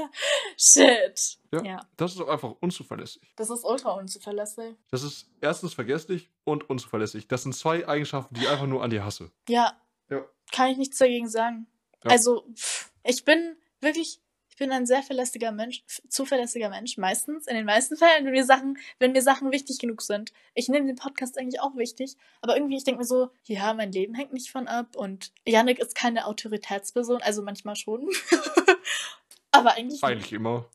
shit. 0.58 1.38
Ja. 1.50 1.62
ja. 1.64 1.80
Das 1.96 2.12
ist 2.12 2.20
auch 2.20 2.28
einfach 2.28 2.56
unzuverlässig. 2.60 3.22
Das 3.36 3.48
ist 3.48 3.64
ultra 3.64 3.92
unzuverlässig. 3.92 4.76
Das 4.90 5.02
ist 5.02 5.30
erstens 5.40 5.72
vergesslich 5.72 6.28
und 6.44 6.68
unzuverlässig. 6.68 7.26
Das 7.26 7.44
sind 7.44 7.54
zwei 7.54 7.88
Eigenschaften, 7.88 8.34
die 8.34 8.42
ich 8.42 8.50
einfach 8.50 8.66
nur 8.66 8.84
an 8.84 8.90
dir 8.90 9.02
hasse. 9.02 9.30
Ja. 9.48 9.80
Ja. 10.10 10.26
Kann 10.52 10.72
ich 10.72 10.76
nichts 10.76 10.98
dagegen 10.98 11.30
sagen. 11.30 11.66
Ja. 12.04 12.10
Also, 12.10 12.44
ich 13.02 13.24
bin 13.24 13.56
wirklich, 13.80 14.20
ich 14.20 14.20
bin 14.60 14.70
ein 14.72 14.86
sehr 14.86 15.02
verlässlicher 15.02 15.52
Mensch, 15.52 15.82
zuverlässiger 16.08 16.68
Mensch, 16.68 16.98
meistens. 16.98 17.46
In 17.46 17.56
den 17.56 17.64
meisten 17.64 17.96
Fällen, 17.96 18.26
wenn 18.26 18.32
mir 18.32 18.44
Sachen, 18.44 18.78
wenn 18.98 19.12
mir 19.12 19.22
Sachen 19.22 19.50
wichtig 19.50 19.78
genug 19.78 20.02
sind. 20.02 20.32
Ich 20.54 20.68
nehme 20.68 20.86
den 20.86 20.96
Podcast 20.96 21.38
eigentlich 21.38 21.60
auch 21.60 21.74
wichtig, 21.76 22.16
aber 22.42 22.56
irgendwie, 22.56 22.76
ich 22.76 22.84
denke 22.84 23.00
mir 23.00 23.06
so, 23.06 23.30
ja, 23.44 23.72
mein 23.72 23.90
Leben 23.90 24.14
hängt 24.14 24.34
nicht 24.34 24.50
von 24.52 24.68
ab 24.68 24.94
und 24.96 25.32
Yannick 25.46 25.78
ist 25.78 25.94
keine 25.94 26.26
Autoritätsperson, 26.26 27.22
also 27.22 27.42
manchmal 27.42 27.74
schon. 27.74 28.06
aber 29.50 29.72
eigentlich, 29.72 30.04
Eigentlich 30.04 30.32
immer. 30.32 30.66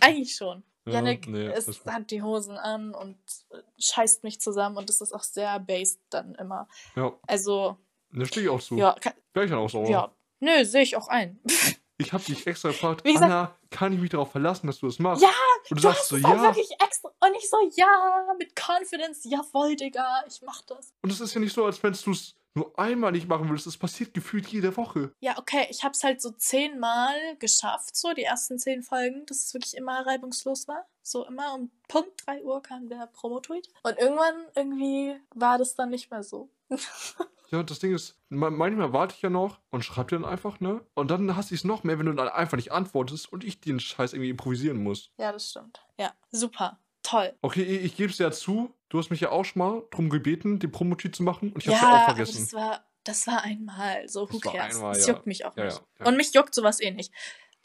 eigentlich 0.00 0.34
schon. 0.34 0.62
Ja, 0.86 0.94
Yannick 0.94 1.28
nee, 1.28 1.52
ist, 1.54 1.84
hat 1.84 2.10
die 2.10 2.22
Hosen 2.22 2.56
an 2.56 2.94
und 2.94 3.18
äh, 3.50 3.58
scheißt 3.78 4.24
mich 4.24 4.40
zusammen 4.40 4.78
und 4.78 4.88
das 4.88 5.02
ist 5.02 5.12
auch 5.12 5.22
sehr 5.22 5.60
based 5.60 6.00
dann 6.08 6.34
immer. 6.36 6.66
Ja, 6.96 7.12
Also, 7.26 7.76
da 8.12 8.24
stehe 8.24 8.46
ich 8.46 8.50
auch 8.50 8.62
zu. 8.62 8.76
ja, 8.76 8.96
kann, 8.98 9.12
Wäre 9.34 9.44
ich 9.44 9.50
dann 9.50 9.60
auch 9.60 9.68
sauer. 9.68 9.88
ja. 9.90 10.10
Nö, 10.42 10.64
sehe 10.64 10.80
ich 10.82 10.96
auch 10.96 11.08
ein. 11.08 11.38
Ich 12.00 12.12
habe 12.12 12.24
dich 12.24 12.46
extra 12.46 12.68
gefragt, 12.70 13.04
gesagt- 13.04 13.24
Anna, 13.24 13.54
kann 13.70 13.92
ich 13.92 14.00
mich 14.00 14.10
darauf 14.10 14.30
verlassen, 14.32 14.66
dass 14.66 14.78
du 14.78 14.86
das 14.86 14.98
machst? 14.98 15.22
Ja, 15.22 15.28
Und 15.28 15.70
du, 15.70 15.74
Du 15.76 15.80
sagst 15.82 16.00
hast 16.00 16.08
so, 16.08 16.16
es 16.16 16.22
ja. 16.22 16.42
wirklich 16.42 16.70
extra. 16.80 17.08
Und 17.20 17.34
ich 17.36 17.48
so, 17.48 17.56
ja, 17.76 18.26
mit 18.38 18.52
Confidence, 18.58 19.20
jawohl, 19.24 19.76
Digga, 19.76 20.24
ich 20.26 20.40
mach 20.42 20.62
das. 20.62 20.92
Und 21.02 21.10
es 21.12 21.20
ist 21.20 21.34
ja 21.34 21.40
nicht 21.40 21.52
so, 21.54 21.64
als 21.64 21.82
wenn 21.82 21.92
du 21.92 22.10
es 22.12 22.34
nur 22.54 22.76
einmal 22.78 23.12
nicht 23.12 23.28
machen 23.28 23.48
würdest. 23.48 23.66
Das 23.68 23.76
passiert 23.76 24.12
gefühlt 24.12 24.48
jede 24.48 24.76
Woche. 24.76 25.12
Ja, 25.20 25.38
okay, 25.38 25.68
ich 25.70 25.84
hab's 25.84 26.02
halt 26.02 26.20
so 26.20 26.30
zehnmal 26.32 27.14
geschafft, 27.38 27.94
so 27.94 28.12
die 28.12 28.24
ersten 28.24 28.58
zehn 28.58 28.82
Folgen, 28.82 29.24
dass 29.26 29.38
es 29.44 29.54
wirklich 29.54 29.76
immer 29.76 30.04
reibungslos 30.04 30.66
war. 30.66 30.84
So 31.02 31.24
immer 31.26 31.54
um 31.54 31.70
Punkt 31.86 32.26
3 32.26 32.42
Uhr 32.42 32.60
kam 32.62 32.88
der 32.88 33.06
Promo-Tweet. 33.06 33.68
Und 33.84 33.98
irgendwann 33.98 34.46
irgendwie 34.56 35.14
war 35.34 35.58
das 35.58 35.74
dann 35.76 35.90
nicht 35.90 36.10
mehr 36.10 36.22
so. 36.24 36.50
Ja, 37.50 37.62
das 37.62 37.78
Ding 37.80 37.94
ist, 37.94 38.16
ma- 38.28 38.50
manchmal 38.50 38.92
warte 38.92 39.14
ich 39.16 39.22
ja 39.22 39.30
noch 39.30 39.58
und 39.70 39.84
schreib 39.84 40.08
dir 40.08 40.16
dann 40.20 40.24
einfach, 40.24 40.60
ne? 40.60 40.84
Und 40.94 41.10
dann 41.10 41.34
hasse 41.36 41.54
ich 41.54 41.60
es 41.60 41.64
noch 41.64 41.82
mehr, 41.84 41.98
wenn 41.98 42.06
du 42.06 42.12
dann 42.12 42.28
einfach 42.28 42.56
nicht 42.56 42.70
antwortest 42.72 43.32
und 43.32 43.42
ich 43.44 43.60
den 43.60 43.80
Scheiß 43.80 44.12
irgendwie 44.12 44.30
improvisieren 44.30 44.82
muss. 44.82 45.10
Ja, 45.18 45.32
das 45.32 45.50
stimmt. 45.50 45.84
Ja, 45.98 46.12
super. 46.30 46.78
Toll. 47.02 47.34
Okay, 47.42 47.62
ich, 47.62 47.96
gebe 47.96 48.10
es 48.12 48.18
ja 48.18 48.30
zu, 48.30 48.72
du 48.90 48.98
hast 48.98 49.10
mich 49.10 49.20
ja 49.20 49.30
auch 49.30 49.44
schon 49.44 49.58
mal 49.60 49.82
drum 49.90 50.10
gebeten, 50.10 50.58
den 50.58 50.70
Promotit 50.70 51.16
zu 51.16 51.22
machen 51.22 51.50
und 51.52 51.58
ich 51.60 51.64
ja, 51.64 51.72
ja 51.72 51.96
auch 51.96 52.04
vergessen. 52.04 52.42
das 52.44 52.52
war, 52.52 52.84
das 53.04 53.26
war 53.26 53.42
einmal. 53.42 54.06
So, 54.06 54.30
who 54.30 54.38
Das 54.38 54.52
cares? 54.52 54.76
einmal, 54.76 54.92
das 54.94 55.06
ja. 55.06 55.14
juckt 55.14 55.26
mich 55.26 55.44
auch 55.44 55.56
Ja, 55.56 55.64
nicht. 55.64 55.82
Und 56.04 56.16
mich 56.16 56.32
juckt 56.34 56.54
sowas 56.54 56.78
eh 56.80 56.90
nicht. 56.90 57.12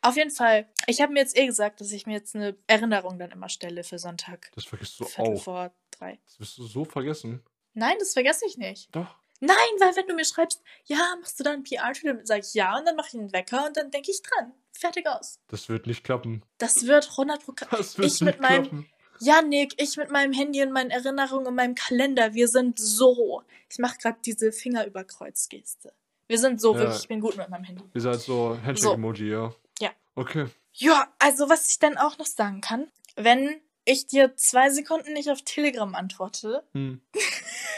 Auf 0.02 0.16
jeden 0.16 0.32
Fall, 0.32 0.70
ich 0.88 1.02
habe 1.02 1.14
mir 1.14 1.20
jetzt 1.20 1.38
eh 1.38 1.46
gesagt, 1.46 1.82
dass 1.82 1.92
ich 1.92 2.06
mir 2.08 2.14
jetzt 2.14 2.36
eine 2.36 2.56
Erinnerung 2.68 3.20
dann 3.20 3.32
immer 3.32 3.50
stelle 3.50 3.84
für 3.84 4.00
Sonntag. 4.00 4.52
Das 4.56 4.64
vergisst 4.66 5.00
du 5.00 5.04
Viertel 5.06 5.36
auch. 5.36 5.44
vor 5.44 5.72
drei. 5.92 6.20
Das 6.26 6.40
wirst 6.40 6.58
du 6.58 6.64
so 6.66 6.86
vergessen. 6.86 7.44
Nein, 7.74 7.96
das 8.00 8.14
vergesse 8.14 8.46
ich 8.48 8.58
nicht. 8.58 8.96
Doch. 8.96 9.08
Nein, 9.46 9.56
weil 9.80 9.96
wenn 9.96 10.08
du 10.08 10.14
mir 10.16 10.26
schreibst, 10.26 10.62
ja, 10.86 11.16
machst 11.20 11.40
du 11.40 11.44
dann 11.44 11.64
PR-Tutor, 11.64 12.20
sag 12.24 12.40
ich 12.40 12.54
ja 12.54 12.78
und 12.78 12.86
dann 12.86 12.96
mache 12.96 13.10
ich 13.10 13.14
einen 13.16 13.32
Wecker 13.34 13.66
und 13.68 13.78
dann 13.78 13.92
denke 13.92 14.12
ich 14.12 14.22
dran. 14.22 14.52
Fertig 14.72 15.08
aus. 15.08 15.40
Das 15.48 15.70
wird 15.70 15.88
nicht 15.88 16.04
klappen. 16.04 16.44
Das 16.58 16.86
wird 16.86 17.10
100 17.12 17.42
Das 17.72 17.98
wird 17.98 18.08
Ich 18.12 18.22
mit 18.22 18.36
nicht 18.36 18.42
meinem- 18.42 18.64
klappen. 18.64 18.90
Janik, 19.20 19.82
ich 19.82 19.96
mit 19.96 20.12
meinem 20.12 20.34
Handy 20.34 20.62
und 20.62 20.74
meinen 20.74 20.92
Erinnerungen 20.92 21.48
und 21.48 21.56
meinem 21.56 21.74
Kalender, 21.76 22.34
wir 22.34 22.50
sind 22.50 22.78
so. 22.78 23.44
Ich 23.70 23.78
mache 23.80 23.98
gerade 23.98 24.18
diese 24.26 24.52
Finger 24.52 24.86
über 24.86 25.06
Kreuz-Geste. 25.06 25.94
Wir 26.28 26.38
sind 26.38 26.60
so, 26.60 26.74
Ja. 26.74 26.80
wirklich, 26.82 27.02
ich 27.04 27.08
bin 27.08 27.22
gut 27.22 27.38
mit 27.38 27.48
meinem 27.50 27.64
Handy. 27.64 27.84
Ihr 27.94 28.02
seid 28.02 28.20
so 28.20 28.58
Handshake-Emoji, 28.66 29.30
ja? 29.32 29.56
Ja. 29.80 29.92
Okay. 30.16 30.48
Ja, 30.74 31.08
also 31.20 31.48
was 31.50 31.70
ich 31.70 31.80
dann 31.80 31.98
auch 31.98 32.18
noch 32.18 32.26
sagen 32.26 32.60
kann, 32.60 32.92
wenn 33.16 33.62
ich 33.86 34.08
dir 34.08 34.36
zwei 34.36 34.70
Sekunden 34.70 35.14
nicht 35.14 35.30
auf 35.30 35.42
Telegram 35.44 35.96
antworte, 35.96 36.64
Hm. 36.74 37.00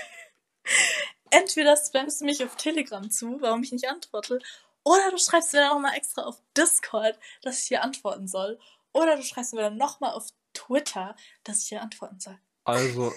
entweder 1.31 1.77
spammst 1.77 2.21
du 2.21 2.25
mich 2.25 2.43
auf 2.43 2.55
Telegram 2.55 3.09
zu, 3.09 3.41
warum 3.41 3.63
ich 3.63 3.71
nicht 3.71 3.87
antworte, 3.87 4.39
oder 4.83 5.11
du 5.11 5.17
schreibst 5.17 5.53
mir 5.53 5.59
dann 5.59 5.73
nochmal 5.73 5.95
extra 5.95 6.23
auf 6.23 6.41
Discord, 6.55 7.19
dass 7.41 7.59
ich 7.59 7.67
dir 7.67 7.83
antworten 7.83 8.27
soll, 8.27 8.59
oder 8.93 9.17
du 9.17 9.23
schreibst 9.23 9.53
mir 9.53 9.61
dann 9.61 9.77
nochmal 9.77 10.11
auf 10.13 10.27
Twitter, 10.53 11.15
dass 11.43 11.63
ich 11.63 11.69
dir 11.69 11.81
antworten 11.81 12.19
soll. 12.19 12.37
Also, 12.63 13.13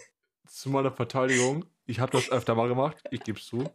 zu 0.48 0.70
meiner 0.70 0.92
Verteidigung, 0.92 1.64
ich 1.86 2.00
habe 2.00 2.12
das 2.12 2.30
öfter 2.30 2.54
mal 2.54 2.68
gemacht, 2.68 3.02
ich 3.10 3.22
gebe 3.22 3.38
es 3.38 3.46
zu. 3.46 3.70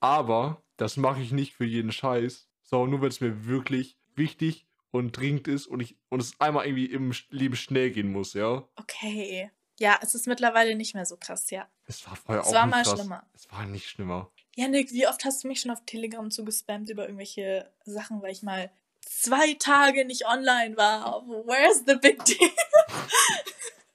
Aber 0.00 0.62
das 0.76 0.96
mache 0.96 1.20
ich 1.20 1.32
nicht 1.32 1.54
für 1.54 1.64
jeden 1.64 1.92
Scheiß, 1.92 2.48
sondern 2.62 2.90
nur, 2.90 3.02
wenn 3.02 3.08
es 3.08 3.20
mir 3.20 3.46
wirklich 3.46 3.98
wichtig 4.14 4.66
und 4.90 5.12
dringend 5.12 5.48
ist 5.48 5.66
und, 5.66 5.80
ich, 5.80 5.98
und 6.08 6.20
es 6.20 6.40
einmal 6.40 6.66
irgendwie 6.66 6.86
im 6.86 7.12
Leben 7.30 7.56
schnell 7.56 7.90
gehen 7.90 8.10
muss, 8.12 8.34
ja? 8.34 8.68
Okay. 8.76 9.50
Ja, 9.78 9.98
es 10.02 10.14
ist 10.14 10.26
mittlerweile 10.26 10.74
nicht 10.74 10.94
mehr 10.94 11.06
so 11.06 11.16
krass, 11.16 11.50
ja. 11.50 11.68
Es 11.86 12.06
war 12.06 12.16
vorher 12.16 12.42
Es 12.42 12.48
auch 12.48 12.54
war 12.54 12.66
nicht 12.66 12.74
mal 12.74 12.82
krass. 12.82 12.94
schlimmer. 12.98 13.26
Es 13.34 13.50
war 13.52 13.66
nicht 13.66 13.88
schlimmer. 13.88 14.30
Janik, 14.56 14.92
wie 14.92 15.06
oft 15.06 15.24
hast 15.24 15.44
du 15.44 15.48
mich 15.48 15.60
schon 15.60 15.70
auf 15.70 15.84
Telegram 15.86 16.30
zugespammt 16.30 16.90
über 16.90 17.04
irgendwelche 17.04 17.70
Sachen, 17.84 18.20
weil 18.22 18.32
ich 18.32 18.42
mal 18.42 18.72
zwei 19.00 19.54
Tage 19.54 20.04
nicht 20.04 20.26
online 20.26 20.76
war? 20.76 21.22
Where's 21.46 21.84
the 21.86 21.94
big 21.94 22.24
deal? 22.24 22.50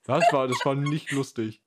Das 0.06 0.24
war, 0.34 0.50
das 0.50 0.58
war 0.66 0.76
nicht 0.76 1.12
lustig. 1.12 1.62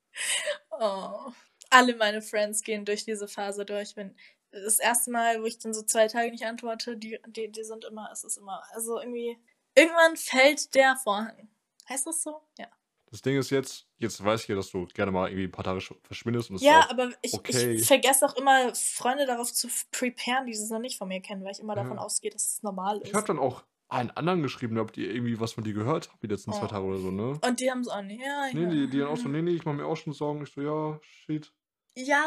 Oh. 0.69 1.31
Alle 1.71 1.95
meine 1.95 2.21
Friends 2.21 2.61
gehen 2.61 2.85
durch 2.85 3.03
diese 3.03 3.27
Phase 3.27 3.65
durch. 3.65 3.95
Wenn 3.95 4.15
das 4.51 4.77
erste 4.77 5.09
Mal, 5.09 5.41
wo 5.41 5.45
ich 5.45 5.57
dann 5.57 5.73
so 5.73 5.81
zwei 5.81 6.07
Tage 6.07 6.29
nicht 6.29 6.45
antworte, 6.45 6.97
die, 6.97 7.19
die, 7.27 7.51
die 7.51 7.63
sind 7.63 7.83
immer, 7.85 8.09
es 8.11 8.23
ist 8.23 8.37
immer, 8.37 8.61
also 8.73 8.99
irgendwie, 8.99 9.39
irgendwann 9.73 10.15
fällt 10.17 10.75
der 10.75 10.95
Vorhang. 10.97 11.49
Heißt 11.89 12.05
das 12.05 12.21
so? 12.21 12.41
Ja. 12.59 12.67
Das 13.09 13.21
Ding 13.21 13.37
ist 13.37 13.49
jetzt, 13.51 13.87
jetzt 13.99 14.21
weiß 14.23 14.41
ich 14.43 14.47
ja, 14.49 14.55
dass 14.55 14.69
du 14.69 14.85
gerne 14.87 15.11
mal 15.11 15.29
irgendwie 15.29 15.45
ein 15.45 15.51
paar 15.51 15.63
Tage 15.63 15.79
sch- 15.79 15.95
verschwindest 16.03 16.49
und 16.51 16.59
Ja, 16.61 16.89
aber 16.89 17.11
ich, 17.21 17.33
okay. 17.33 17.71
ich 17.75 17.85
vergesse 17.87 18.25
auch 18.25 18.35
immer, 18.35 18.75
Freunde 18.75 19.25
darauf 19.25 19.51
zu 19.53 19.69
preparen, 19.91 20.45
die 20.45 20.51
es 20.51 20.69
noch 20.69 20.79
nicht 20.79 20.97
von 20.97 21.07
mir 21.07 21.21
kennen, 21.21 21.43
weil 21.45 21.51
ich 21.53 21.59
immer 21.59 21.75
Ja. 21.75 21.83
davon 21.83 21.99
ausgehe, 21.99 22.31
dass 22.31 22.43
es 22.43 22.63
normal 22.63 22.97
ist. 22.99 23.07
Ich 23.07 23.13
habe 23.13 23.25
dann 23.25 23.39
auch 23.39 23.63
einen 23.87 24.11
anderen 24.11 24.43
geschrieben, 24.43 24.77
ob 24.77 24.91
die 24.91 25.05
irgendwie 25.05 25.39
was 25.39 25.53
von 25.53 25.63
dir 25.63 25.71
gehört 25.73 26.09
haben, 26.09 26.19
die 26.21 26.27
letzten 26.27 26.51
zwei 26.51 26.65
Oh. 26.65 26.67
Tage 26.67 26.83
oder 26.83 26.97
so, 26.97 27.09
ne? 27.11 27.39
Und 27.45 27.59
die 27.61 27.71
haben 27.71 27.79
es 27.79 27.87
auch 27.87 28.01
nicht. 28.01 28.21
Ja, 28.21 28.47
Nee, 28.51 28.63
ja. 28.63 28.69
die, 28.69 28.89
die 28.89 28.99
dann 28.99 29.07
auch 29.07 29.15
so, 29.17 29.29
nee, 29.29 29.41
nee, 29.41 29.51
ich 29.51 29.63
mach 29.63 29.73
mir 29.73 29.85
auch 29.85 29.95
schon 29.95 30.11
Sorgen. 30.11 30.43
Ich 30.43 30.51
so, 30.51 30.59
ja, 30.61 30.99
shit. 31.01 31.53
Ja, 31.95 32.21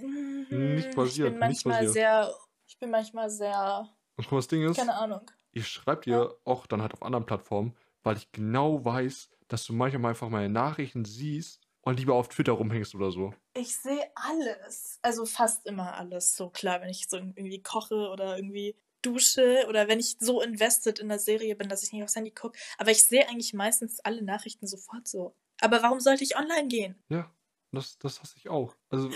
mhm, 0.00 0.74
Nicht 0.76 0.94
passiert, 0.94 1.34
Ich 1.34 1.38
bin 1.40 1.48
nicht 1.48 1.64
manchmal 1.66 1.74
passiert. 1.74 1.92
sehr, 1.92 2.34
ich 2.66 2.78
bin 2.78 2.90
manchmal 2.90 3.30
sehr, 3.30 3.88
Und 4.16 4.24
guck 4.24 4.32
mal, 4.32 4.38
das 4.38 4.48
Ding 4.48 4.62
ist, 4.62 4.76
keine 4.76 4.94
Ahnung. 4.94 5.28
ich 5.50 5.66
schreibe 5.66 6.02
dir 6.02 6.36
auch 6.44 6.66
dann 6.66 6.82
halt 6.82 6.94
auf 6.94 7.02
anderen 7.02 7.26
Plattformen, 7.26 7.74
weil 8.02 8.16
ich 8.16 8.30
genau 8.32 8.84
weiß, 8.84 9.30
dass 9.48 9.64
du 9.64 9.72
manchmal 9.72 10.10
einfach 10.10 10.28
meine 10.28 10.48
Nachrichten 10.48 11.04
siehst 11.04 11.60
und 11.80 11.98
lieber 11.98 12.14
auf 12.14 12.28
Twitter 12.28 12.52
rumhängst 12.52 12.94
oder 12.94 13.10
so. 13.10 13.32
Ich 13.54 13.74
sehe 13.76 14.10
alles. 14.14 14.98
Also 15.02 15.26
fast 15.26 15.66
immer 15.66 15.94
alles. 15.94 16.36
So 16.36 16.50
klar, 16.50 16.80
wenn 16.80 16.90
ich 16.90 17.08
so 17.08 17.16
irgendwie 17.16 17.62
koche 17.62 18.10
oder 18.10 18.36
irgendwie 18.36 18.76
dusche 19.02 19.64
oder 19.68 19.88
wenn 19.88 20.00
ich 20.00 20.16
so 20.20 20.42
invested 20.42 20.98
in 20.98 21.08
der 21.08 21.18
Serie 21.18 21.56
bin, 21.56 21.68
dass 21.68 21.82
ich 21.82 21.92
nicht 21.92 22.02
aufs 22.02 22.16
Handy 22.16 22.30
gucke. 22.30 22.58
Aber 22.76 22.90
ich 22.90 23.04
sehe 23.04 23.28
eigentlich 23.28 23.54
meistens 23.54 24.00
alle 24.00 24.22
Nachrichten 24.22 24.66
sofort 24.66 25.08
so. 25.08 25.34
Aber 25.60 25.82
warum 25.82 26.00
sollte 26.00 26.24
ich 26.24 26.36
online 26.36 26.68
gehen? 26.68 27.02
Ja, 27.08 27.32
das, 27.72 27.98
das 27.98 28.20
hasse 28.20 28.34
ich 28.36 28.48
auch. 28.48 28.76
Also 28.90 29.10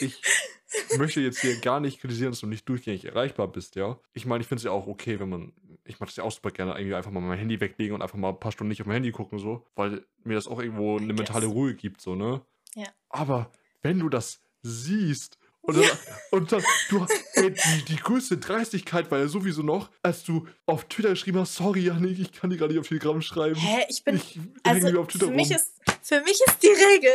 ich 0.00 0.22
möchte 0.98 1.20
jetzt 1.20 1.40
hier 1.40 1.58
gar 1.60 1.80
nicht 1.80 2.00
kritisieren, 2.00 2.32
dass 2.32 2.40
du 2.40 2.46
nicht 2.46 2.68
durchgängig 2.68 3.04
erreichbar 3.04 3.48
bist, 3.48 3.76
ja. 3.76 3.98
Ich 4.12 4.26
meine, 4.26 4.42
ich 4.42 4.48
finde 4.48 4.60
es 4.60 4.64
ja 4.64 4.70
auch 4.70 4.86
okay, 4.86 5.20
wenn 5.20 5.28
man, 5.28 5.52
ich 5.84 6.00
mache 6.00 6.08
das 6.08 6.16
ja 6.16 6.24
auch 6.24 6.32
super 6.32 6.50
gerne, 6.50 6.72
irgendwie 6.72 6.94
einfach 6.94 7.10
mal 7.10 7.20
mein 7.20 7.38
Handy 7.38 7.60
weglegen 7.60 7.94
und 7.94 8.02
einfach 8.02 8.18
mal 8.18 8.30
ein 8.30 8.40
paar 8.40 8.52
Stunden 8.52 8.68
nicht 8.68 8.80
auf 8.80 8.86
mein 8.86 8.94
Handy 8.94 9.12
gucken, 9.12 9.38
so, 9.38 9.66
weil 9.74 10.04
mir 10.24 10.34
das 10.34 10.46
auch 10.46 10.60
irgendwo 10.60 10.98
I 10.98 11.02
eine 11.02 11.12
mentale. 11.12 11.46
Ruhe 11.46 11.74
gibt, 11.74 12.00
so, 12.00 12.14
ne? 12.14 12.42
Ja. 12.74 12.88
Aber 13.08 13.50
wenn 13.82 13.98
du 13.98 14.08
das 14.08 14.40
siehst 14.62 15.38
und 15.64 15.76
dann, 15.76 15.90
und 16.32 16.52
dann 16.52 16.62
du, 16.88 17.06
ey, 17.34 17.52
die, 17.52 17.84
die 17.84 17.96
größte 17.96 18.38
Dreistigkeit 18.38 19.10
war 19.12 19.20
ja 19.20 19.28
sowieso 19.28 19.62
noch, 19.62 19.90
als 20.02 20.24
du 20.24 20.48
auf 20.66 20.86
Twitter 20.86 21.10
geschrieben 21.10 21.38
hast, 21.38 21.54
sorry, 21.54 21.82
Janik, 21.82 22.18
ich 22.18 22.32
kann 22.32 22.50
dir 22.50 22.56
gar 22.56 22.66
nicht 22.66 22.80
auf 22.80 22.88
Telegram 22.88 23.22
schreiben. 23.22 23.54
Hä, 23.54 23.84
ich 23.88 24.02
bin. 24.02 24.16
ich 24.16 24.40
Also 24.64 25.00
auf 25.00 25.06
Twitter 25.06 25.26
für 25.26 25.32
mich, 25.32 25.50
rum. 25.50 25.56
ist, 25.56 25.72
für 26.02 26.20
mich 26.22 26.40
ist 26.46 26.62
die 26.62 26.66
Regel, 26.66 27.12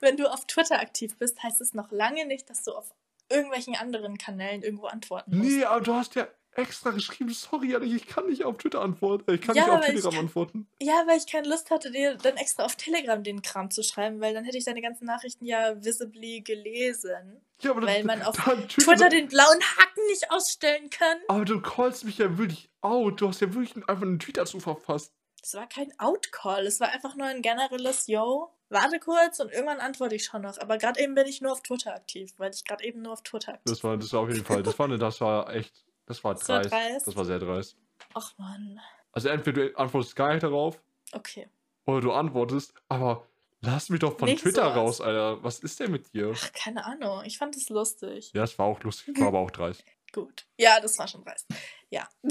wenn 0.00 0.16
du 0.16 0.30
auf 0.32 0.46
Twitter 0.46 0.80
aktiv 0.80 1.16
bist, 1.18 1.42
heißt 1.42 1.60
es 1.60 1.74
noch 1.74 1.90
lange 1.90 2.26
nicht, 2.26 2.48
dass 2.50 2.62
du 2.64 2.72
auf 2.72 2.92
irgendwelchen 3.28 3.74
anderen 3.76 4.18
Kanälen 4.18 4.62
irgendwo 4.62 4.86
antworten 4.86 5.36
musst. 5.36 5.50
Nee, 5.50 5.64
aber 5.64 5.80
du 5.80 5.94
hast 5.94 6.14
ja 6.14 6.28
extra 6.52 6.90
geschrieben, 6.90 7.30
sorry, 7.34 7.74
ich 7.84 8.06
kann 8.06 8.26
nicht 8.28 8.44
auf 8.44 8.56
Twitter 8.56 8.80
antworten. 8.80 9.34
Ich 9.34 9.42
kann 9.42 9.54
Ja, 9.56 9.64
nicht 9.64 9.70
auf 9.72 9.78
weil 9.80 9.82
ich 9.82 9.86
Telegram 9.90 10.12
kann- 10.12 10.20
antworten. 10.20 10.68
Ja, 10.80 11.02
weil 11.06 11.18
ich 11.18 11.26
keine 11.26 11.48
Lust 11.48 11.70
hatte, 11.70 11.90
dir 11.90 12.14
dann 12.14 12.36
extra 12.38 12.64
auf 12.64 12.76
Telegram 12.76 13.22
den 13.22 13.42
Kram 13.42 13.70
zu 13.70 13.82
schreiben, 13.82 14.20
weil 14.20 14.32
dann 14.32 14.44
hätte 14.44 14.56
ich 14.56 14.64
deine 14.64 14.80
ganzen 14.80 15.04
Nachrichten 15.04 15.44
ja 15.44 15.74
visibly 15.84 16.40
gelesen. 16.40 17.42
Ja, 17.60 17.72
aber 17.72 17.82
Weil 17.82 18.04
das, 18.04 18.04
man 18.06 18.22
auf 18.26 18.36
dann 18.42 18.68
Twitter 18.68 19.08
den 19.10 19.28
blauen 19.28 19.60
Haken 19.60 20.06
nicht 20.08 20.30
ausstellen 20.30 20.88
kann. 20.88 21.18
Aber 21.28 21.44
du 21.44 21.60
callst 21.60 22.04
mich 22.04 22.18
ja 22.18 22.38
wirklich 22.38 22.70
out. 22.80 23.20
Du 23.20 23.28
hast 23.28 23.40
ja 23.42 23.52
wirklich 23.52 23.76
einfach 23.88 24.02
einen 24.02 24.18
Tweet 24.18 24.38
dazu 24.38 24.58
verfasst. 24.60 25.12
Das 25.42 25.54
war 25.54 25.68
kein 25.68 25.92
Outcall, 25.98 26.66
es 26.66 26.80
war 26.80 26.88
einfach 26.88 27.14
nur 27.16 27.26
ein 27.26 27.42
generelles 27.42 28.06
Yo. 28.08 28.50
Warte 28.68 28.98
kurz 28.98 29.38
und 29.40 29.52
irgendwann 29.52 29.80
antworte 29.80 30.14
ich 30.16 30.24
schon 30.24 30.42
noch. 30.42 30.58
Aber 30.58 30.76
gerade 30.78 31.00
eben 31.00 31.14
bin 31.14 31.26
ich 31.26 31.40
nur 31.40 31.52
auf 31.52 31.62
Twitter 31.62 31.94
aktiv, 31.94 32.32
weil 32.38 32.50
ich 32.52 32.64
gerade 32.64 32.84
eben 32.84 33.02
nur 33.02 33.12
auf 33.12 33.22
Twitter 33.22 33.52
aktiv 33.54 33.64
Das 33.72 33.84
war, 33.84 33.96
das 33.96 34.12
war 34.12 34.20
auf 34.20 34.28
jeden 34.28 34.44
Fall. 34.44 34.62
Das 34.62 34.78
war, 34.78 34.86
eine, 34.86 34.98
das 34.98 35.20
war 35.20 35.54
echt. 35.54 35.84
Das 36.06 36.22
war 36.24 36.34
Das 36.38 36.48
war 36.48 36.60
dreist. 36.62 36.72
dreist? 36.72 37.06
Das 37.06 37.16
war 37.16 37.24
sehr 37.24 37.38
dreist. 37.38 37.76
Ach 38.14 38.32
man. 38.38 38.80
Also 39.12 39.28
entweder 39.28 39.68
du 39.68 39.76
antwortest 39.78 40.16
gar 40.16 40.32
nicht 40.32 40.42
darauf 40.42 40.80
Okay. 41.12 41.48
oder 41.86 42.00
du 42.00 42.12
antwortest, 42.12 42.74
aber 42.88 43.26
lass 43.60 43.88
mich 43.88 44.00
doch 44.00 44.18
von 44.18 44.28
Nicht 44.28 44.42
Twitter 44.42 44.64
sowas. 44.64 44.76
raus, 44.76 45.00
Alter. 45.00 45.42
Was 45.44 45.60
ist 45.60 45.78
denn 45.80 45.90
mit 45.92 46.12
dir? 46.12 46.32
Ach, 46.34 46.52
keine 46.52 46.84
Ahnung. 46.84 47.22
Ich 47.24 47.38
fand 47.38 47.56
es 47.56 47.68
lustig. 47.68 48.32
Ja, 48.34 48.42
das 48.42 48.58
war 48.58 48.66
auch 48.66 48.80
lustig, 48.82 49.18
war 49.20 49.28
aber 49.28 49.38
auch 49.38 49.50
dreist. 49.50 49.84
Gut. 50.12 50.46
Ja, 50.58 50.80
das 50.80 50.98
war 50.98 51.06
schon 51.08 51.22
dreist. 51.24 51.46
Ja. 51.90 52.08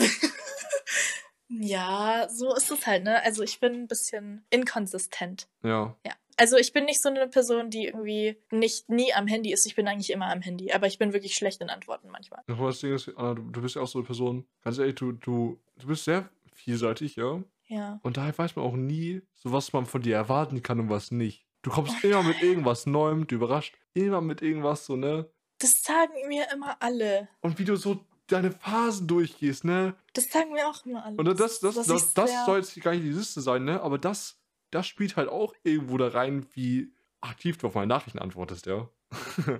ja, 1.49 2.27
so 2.29 2.53
ist 2.55 2.71
es 2.71 2.85
halt, 2.85 3.03
ne? 3.03 3.21
Also 3.23 3.43
ich 3.43 3.59
bin 3.59 3.73
ein 3.73 3.87
bisschen 3.87 4.45
inkonsistent. 4.49 5.47
Ja. 5.63 5.95
Ja. 6.05 6.13
Also 6.37 6.57
ich 6.57 6.73
bin 6.73 6.85
nicht 6.85 7.01
so 7.01 7.09
eine 7.09 7.27
Person, 7.27 7.69
die 7.69 7.85
irgendwie 7.85 8.37
nicht 8.51 8.89
nie 8.89 9.13
am 9.13 9.27
Handy 9.27 9.53
ist. 9.53 9.65
Ich 9.65 9.75
bin 9.75 9.87
eigentlich 9.87 10.11
immer 10.11 10.29
am 10.31 10.41
Handy, 10.41 10.71
aber 10.73 10.87
ich 10.87 10.97
bin 10.97 11.13
wirklich 11.13 11.35
schlecht 11.35 11.61
in 11.61 11.69
Antworten 11.69 12.09
manchmal. 12.09 12.41
Aber 12.47 12.67
das 12.67 12.79
Ding 12.79 12.93
ist, 12.93 13.09
Anna, 13.15 13.35
du, 13.35 13.43
du 13.51 13.61
bist 13.61 13.75
ja 13.75 13.81
auch 13.81 13.87
so 13.87 13.99
eine 13.99 14.05
Person, 14.05 14.45
ganz 14.63 14.77
ehrlich, 14.77 14.95
du, 14.95 15.13
du, 15.13 15.59
du 15.77 15.87
bist 15.87 16.03
sehr 16.05 16.29
vielseitig, 16.53 17.15
ja. 17.15 17.41
Ja. 17.67 17.99
Und 18.03 18.17
daher 18.17 18.37
weiß 18.37 18.55
man 18.55 18.65
auch 18.65 18.75
nie, 18.75 19.21
so 19.33 19.51
was 19.51 19.73
man 19.73 19.85
von 19.85 20.01
dir 20.01 20.15
erwarten 20.15 20.61
kann 20.61 20.79
und 20.79 20.89
was 20.89 21.11
nicht. 21.11 21.45
Du 21.61 21.71
kommst 21.71 22.03
immer 22.03 22.21
mit 22.21 22.41
irgendwas 22.43 22.85
Neuem, 22.85 23.25
du 23.27 23.35
überrascht 23.35 23.75
immer 23.93 24.21
mit 24.21 24.41
irgendwas, 24.41 24.85
so, 24.85 24.95
ne? 24.95 25.27
Das 25.59 25.81
sagen 25.81 26.13
mir 26.27 26.45
immer 26.53 26.75
alle. 26.81 27.29
Und 27.41 27.57
wie 27.57 27.63
du 27.65 27.75
so 27.77 28.05
deine 28.27 28.51
Phasen 28.51 29.07
durchgehst, 29.07 29.63
ne? 29.63 29.95
Das 30.13 30.25
sagen 30.29 30.51
mir 30.51 30.67
auch 30.67 30.85
immer 30.85 31.05
alle. 31.05 31.15
Und 31.17 31.25
das, 31.39 31.59
das, 31.61 31.75
das, 31.75 32.13
das, 32.13 32.29
sehr- 32.29 32.45
soll 32.45 32.59
jetzt 32.59 32.79
gar 32.81 32.91
nicht 32.91 33.03
die 33.05 33.09
Liste 33.11 33.41
sein, 33.41 33.63
ne? 33.63 33.81
Aber 33.81 33.97
das, 33.97 34.37
das 34.75 34.87
spielt 34.87 35.15
halt 35.15 35.29
auch 35.29 35.53
irgendwo 35.63 35.97
da 35.97 36.07
rein, 36.09 36.45
wie 36.53 36.91
aktiv 37.21 37.57
du 37.57 37.67
auf 37.67 37.73
meine 37.75 37.87
Nachrichten 37.87 38.19
antwortest, 38.19 38.65
ja. 38.67 38.87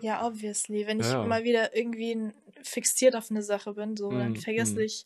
Ja, 0.01 0.23
obviously. 0.27 0.85
Wenn 0.85 0.99
ich 0.99 1.07
Ja. 1.07 1.23
mal 1.25 1.43
wieder 1.43 1.75
irgendwie 1.75 2.31
fixiert 2.63 3.15
auf 3.15 3.31
eine 3.31 3.41
Sache 3.41 3.73
bin, 3.73 3.95
so, 3.97 4.11
dann 4.11 4.33
Mm, 4.33 4.35
vergesse 4.35 4.75
mm. 4.75 4.79
ich 4.83 5.05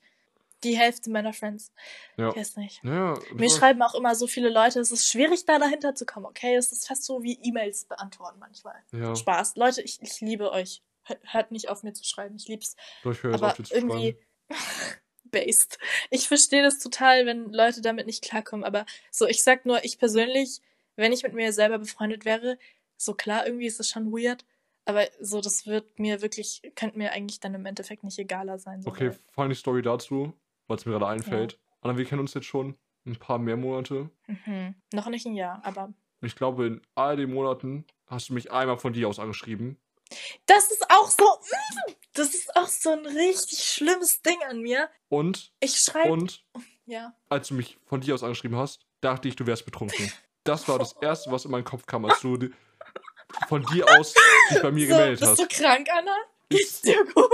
die 0.64 0.78
Hälfte 0.78 1.10
meiner 1.10 1.32
Friends. 1.32 1.72
Ja. 2.18 2.30
Ich 2.32 2.36
weiß 2.36 2.58
nicht. 2.58 2.84
Ja, 2.84 3.18
Mir 3.34 3.50
schreiben 3.50 3.82
auch 3.82 3.96
immer 3.96 4.14
so 4.16 4.28
viele 4.28 4.50
Leute, 4.50 4.80
es 4.82 4.92
ist 4.92 5.08
schwierig, 5.10 5.46
da 5.46 5.58
dahinter 5.58 5.96
zu 5.96 6.06
kommen, 6.06 6.26
okay? 6.26 6.56
Es 6.56 6.72
ist 6.74 6.86
fast 6.88 7.06
so 7.06 7.24
wie 7.24 7.40
E-Mails 7.42 7.86
beantworten 7.86 8.40
manchmal. 8.40 8.76
ja, 8.92 9.16
Spaß. 9.16 9.56
Leute, 9.56 9.82
ich, 9.82 10.00
ich 10.02 10.20
liebe 10.20 10.52
euch. 10.52 10.82
Hör- 11.04 11.20
Hört 11.24 11.52
nicht 11.52 11.70
auf 11.70 11.84
mir 11.84 11.94
zu 11.94 12.04
schreiben. 12.04 12.36
Ich 12.36 12.48
lieb's. 12.50 12.76
doch, 13.04 13.12
ich 13.14 13.24
höre 13.24 13.36
Aber 13.36 13.48
auf 13.52 13.54
dir 13.54 13.64
zu 13.64 13.74
irgendwie. 13.74 14.18
based. 15.32 15.78
Ich 16.10 16.28
verstehe 16.28 16.64
das 16.64 16.80
total, 16.80 17.26
wenn 17.26 17.52
Leute 17.52 17.82
damit 17.82 18.06
nicht 18.06 18.24
klarkommen. 18.24 18.64
Aber 18.64 18.86
so, 19.12 19.28
ich 19.28 19.44
sag 19.44 19.66
nur, 19.66 19.84
ich 19.84 19.98
persönlich, 19.98 20.62
wenn 20.96 21.14
ich 21.14 21.24
mit 21.24 21.34
mir 21.34 21.54
selber 21.54 21.80
befreundet 21.80 22.26
wäre, 22.26 22.58
so 22.98 23.14
klar, 23.14 23.46
irgendwie 23.46 23.68
ist 23.68 23.80
es 23.80 23.90
schon 23.90 24.12
weird. 24.12 24.46
Aber 24.86 25.06
so, 25.20 25.42
das 25.42 25.68
wird 25.68 26.00
mir 26.00 26.22
wirklich, 26.22 26.62
könnte 26.76 26.98
mir 26.98 27.12
eigentlich 27.12 27.40
dann 27.40 27.54
im 27.54 27.66
Endeffekt 27.66 28.04
nicht 28.04 28.18
egaler 28.18 28.58
sein. 28.58 28.82
So, 28.82 28.90
Okay, 28.90 29.12
funny 29.32 29.56
Story 29.56 29.82
dazu, 29.82 30.34
weil 30.68 30.78
es 30.78 30.86
mir 30.86 30.94
gerade 30.94 31.08
einfällt. 31.08 31.60
Anna, 31.82 31.98
wir 31.98 32.06
kennen 32.06 32.22
uns 32.22 32.34
jetzt 32.34 32.48
schon 32.48 32.76
ein 33.06 33.16
paar 33.16 33.40
mehr 33.40 33.58
Monate. 33.58 34.10
Mhm. 34.28 34.76
Noch 34.94 35.08
nicht 35.10 35.26
ein 35.26 35.36
Jahr, 35.36 35.62
aber 35.64 35.94
ich 36.22 36.36
glaube, 36.36 36.68
in 36.68 36.82
all 36.96 37.16
den 37.16 37.34
Monaten 37.34 37.86
hast 38.08 38.30
du 38.30 38.34
mich 38.34 38.52
einmal 38.52 38.78
von 38.78 38.94
dir 38.94 39.08
aus 39.08 39.20
angeschrieben. 39.20 39.78
Das 40.46 40.72
ist 40.72 40.84
auch 40.90 41.10
so. 41.10 41.24
mm, 41.24 41.94
Das 42.14 42.34
ist 42.34 42.56
auch 42.56 42.68
so 42.68 42.92
ein 42.92 43.06
richtig 43.06 43.60
schlimmes 43.64 44.22
Ding 44.22 44.42
an 44.50 44.60
mir. 44.62 44.90
Und, 45.10 45.52
Ich 45.60 45.78
schreibe. 45.80 46.12
und, 46.12 46.44
Ja. 46.86 47.14
als 47.30 47.50
du 47.50 47.54
mich 47.54 47.78
von 47.86 48.02
dir 48.02 48.16
aus 48.16 48.24
angeschrieben 48.24 48.58
hast, 48.58 48.86
dachte 49.02 49.28
ich, 49.28 49.36
du 49.36 49.46
wärst 49.48 49.66
betrunken. 49.66 50.12
Das 50.46 50.68
war 50.70 50.80
das 50.80 50.94
Erste, 50.94 51.32
was 51.32 51.46
in 51.46 51.52
meinen 51.52 51.66
Kopf 51.66 51.86
kam, 51.86 52.06
als 52.06 52.22
du 52.22 52.50
von 53.50 53.62
dir 53.66 53.86
aus 54.00 54.16
dich 54.50 54.62
bei 54.62 54.72
mir 54.72 54.88
So, 54.88 54.94
gemeldet 54.96 55.20
bist 55.20 55.32
hast. 55.32 55.40
du 55.42 55.48
krank, 55.48 55.88
Anna? 55.92 56.16
Ich, 56.48 56.58
Geht's 56.60 56.82
dir 56.82 57.06
gut? 57.14 57.30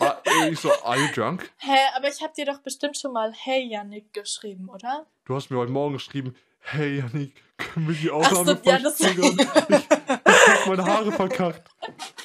ah, 0.00 0.20
ich 0.50 0.58
so, 0.60 0.70
are 0.82 0.98
you 0.98 1.06
drunk? 1.14 1.50
Hä, 1.58 1.78
aber 1.94 2.08
ich 2.08 2.20
habe 2.20 2.34
dir 2.34 2.44
doch 2.44 2.58
bestimmt 2.58 2.98
schon 2.98 3.12
mal 3.12 3.32
Hey 3.32 3.62
Yannick 3.66 4.12
geschrieben, 4.12 4.68
oder? 4.68 5.06
Du 5.24 5.34
hast 5.36 5.48
mir 5.50 5.56
heute 5.56 5.70
Morgen 5.72 5.94
geschrieben, 5.94 6.36
hey 6.64 6.98
Janik, 6.98 7.34
können 7.56 7.88
wir 7.88 7.94
die 7.94 8.10
Ach 8.10 8.30
so, 8.30 8.40
Aufnahme 8.40 8.60
ja, 8.64 8.78
verzögern? 8.78 9.36
Ich, 9.38 9.76
ich 9.76 10.48
hab 10.48 10.66
meine 10.66 10.84
Haare 10.84 11.12
verkackt. 11.12 11.68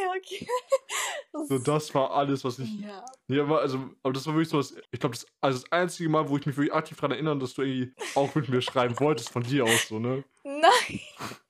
Ja, 0.00 0.10
okay. 0.16 0.46
Das 1.32 1.48
So, 1.48 1.58
das 1.58 1.92
war 1.92 2.12
alles, 2.12 2.44
was 2.44 2.60
ich. 2.60 2.70
ja. 2.80 3.04
Ja, 3.26 3.42
aber 3.42 3.60
also, 3.60 3.90
aber 4.04 4.12
das 4.12 4.24
war 4.26 4.34
wirklich 4.34 4.48
so, 4.48 4.58
das, 4.58 4.74
ich 4.92 5.00
glaube, 5.00 5.16
das, 5.16 5.26
also 5.40 5.58
das 5.60 5.72
einzige 5.72 6.08
Mal, 6.08 6.28
wo 6.28 6.36
ich 6.36 6.46
mich 6.46 6.56
wirklich 6.56 6.72
aktiv 6.72 6.96
daran 6.98 7.10
erinnere, 7.12 7.38
dass 7.38 7.54
du 7.54 7.62
irgendwie 7.62 7.92
auch 8.14 8.32
mit 8.36 8.48
mir 8.48 8.62
schreiben 8.62 8.98
wolltest, 9.00 9.30
von 9.30 9.42
dir 9.42 9.64
aus, 9.64 9.88
so, 9.88 9.98
ne? 9.98 10.22
Nein. 10.44 11.00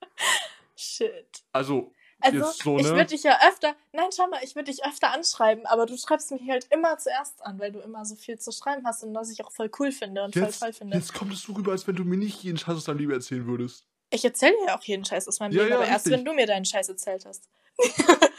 Shit. 0.75 1.43
Also, 1.53 1.93
Also, 2.21 2.51
so, 2.51 2.77
ich 2.77 2.83
ne? 2.83 2.91
würde 2.91 3.05
dich 3.05 3.23
ja 3.23 3.39
öfter, 3.47 3.75
nein, 3.93 4.09
schau 4.15 4.27
mal, 4.27 4.43
ich 4.43 4.55
würde 4.55 4.71
dich 4.71 4.85
öfter 4.85 5.11
anschreiben, 5.11 5.65
aber 5.65 5.85
du 5.85 5.97
schreibst 5.97 6.31
mich 6.31 6.41
halt 6.49 6.67
immer 6.69 6.97
zuerst 6.97 7.41
an, 7.45 7.59
weil 7.59 7.71
du 7.71 7.79
immer 7.79 8.03
so 8.03 8.15
viel 8.15 8.37
zu 8.37 8.51
schreiben 8.51 8.85
hast 8.85 9.03
und 9.03 9.15
was 9.15 9.31
ich 9.31 9.43
auch 9.43 9.51
voll 9.51 9.71
cool 9.79 9.91
finde 9.91 10.23
und 10.23 10.35
jetzt, 10.35 10.57
voll 10.57 10.69
toll 10.69 10.73
finde. 10.73 10.97
jetzt 10.97 11.13
kommt 11.13 11.33
es 11.33 11.43
so 11.43 11.53
rüber, 11.53 11.71
als 11.71 11.87
wenn 11.87 11.95
du 11.95 12.03
mir 12.03 12.17
nicht 12.17 12.43
jeden 12.43 12.57
Scheiß 12.57 12.75
aus 12.75 12.83
deinem 12.83 12.97
Leben 12.97 13.13
erzählen 13.13 13.45
würdest. 13.45 13.85
Ich 14.09 14.25
erzähle 14.25 14.53
dir 14.59 14.67
ja 14.67 14.77
auch 14.77 14.83
jeden 14.83 15.05
Scheiß 15.05 15.27
aus 15.27 15.39
meinem 15.39 15.53
Ja, 15.53 15.59
Leben, 15.61 15.69
ja, 15.71 15.75
aber 15.77 15.87
erst, 15.87 16.05
richtig. 16.07 16.19
wenn 16.19 16.25
du 16.25 16.33
mir 16.33 16.45
deinen 16.45 16.65
Scheiß 16.65 16.89
erzählt 16.89 17.25
hast. 17.25 17.47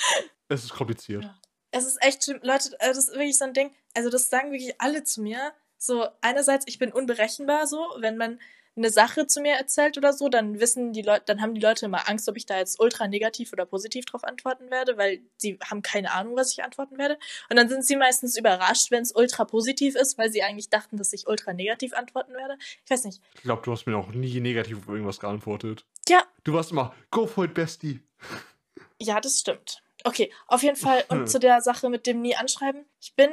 Es 0.51 0.65
ist 0.65 0.73
kompliziert. 0.73 1.23
Ja. 1.23 1.39
Es 1.71 1.87
ist 1.87 2.03
echt 2.03 2.25
schlimm. 2.25 2.41
Leute, 2.43 2.73
äh, 2.81 2.89
das 2.89 2.99
ist 2.99 3.13
wirklich 3.13 3.39
so 3.39 3.45
ein 3.45 3.55
Ding. 3.55 3.73
Also, 3.95 4.11
das 4.11 4.29
sagen 4.29 4.51
wirklich 4.51 4.75
alle 4.81 5.05
zu 5.05 5.23
mir. 5.23 5.53
So, 5.79 6.09
einerseits, 6.21 6.67
ich 6.69 6.79
bin 6.79 6.93
unberechenbar, 6.93 7.69
so, 7.69 7.79
wenn 7.99 8.17
man 8.17 8.41
eine 8.77 8.91
Sache 8.91 9.27
zu 9.27 9.41
mir 9.41 9.55
erzählt 9.55 9.99
oder 9.99 10.13
so, 10.13 10.29
dann 10.29 10.61
wissen 10.61 10.93
die 10.93 11.03
Leute, 11.03 11.25
dann 11.27 11.43
haben 11.43 11.55
die 11.55 11.61
Leute 11.61 11.87
immer 11.87 12.09
Angst, 12.09 12.29
ob 12.29 12.37
ich 12.37 12.47
da 12.47 12.59
jetzt 12.59 12.81
ultra 12.81 13.09
negativ 13.09 13.53
oder 13.53 13.67
positiv 13.67 14.05
drauf 14.05 14.25
antworten 14.25 14.71
werde, 14.71 14.97
weil 14.97 15.21
sie 15.37 15.59
haben 15.69 15.83
keine 15.83 16.13
Ahnung, 16.13 16.37
was 16.37 16.53
ich 16.53 16.63
antworten 16.63 16.99
werde. 16.99 17.19
Und 17.49 17.57
dann 17.57 17.69
sind 17.69 17.85
sie 17.85 17.97
meistens 17.97 18.39
überrascht, 18.39 18.91
wenn 18.91 19.03
es 19.03 19.13
ultra 19.13 19.45
positiv 19.45 19.97
ist, 19.97 20.19
weil 20.19 20.31
sie 20.31 20.43
eigentlich 20.43 20.71
dachten, 20.71 20.97
dass 20.97 21.13
ich 21.13 21.27
ultra 21.27 21.53
negativ 21.53 21.93
antworten 21.93 22.33
werde. 22.33 22.57
Ich 22.85 22.91
weiß 22.91 23.05
nicht. 23.05 23.21
Ich 23.35 23.43
glaube, 23.43 23.63
du 23.65 23.73
hast 23.73 23.87
mir 23.87 23.93
noch 23.93 24.13
nie 24.13 24.41
negativ 24.41 24.79
auf 24.79 24.89
irgendwas 24.89 25.21
geantwortet. 25.21 25.85
Ja. 26.09 26.23
Du 26.45 26.53
warst 26.55 26.71
immer, 26.71 26.95
go 27.11 27.27
for 27.27 27.45
it, 27.45 27.55
Bestie. 27.55 28.01
Ja, 29.03 29.19
das 29.19 29.41
stimmt. 29.41 29.83
Okay, 30.05 30.31
auf 30.47 30.63
jeden 30.63 30.77
Fall. 30.77 31.05
Und 31.09 31.27
zu 31.31 31.41
der 31.41 31.63
Sache 31.63 31.89
mit 31.89 32.07
dem 32.07 32.21
nie 32.21 32.37
anschreiben. 32.37 32.85
Ich 33.01 33.15
bin 33.15 33.31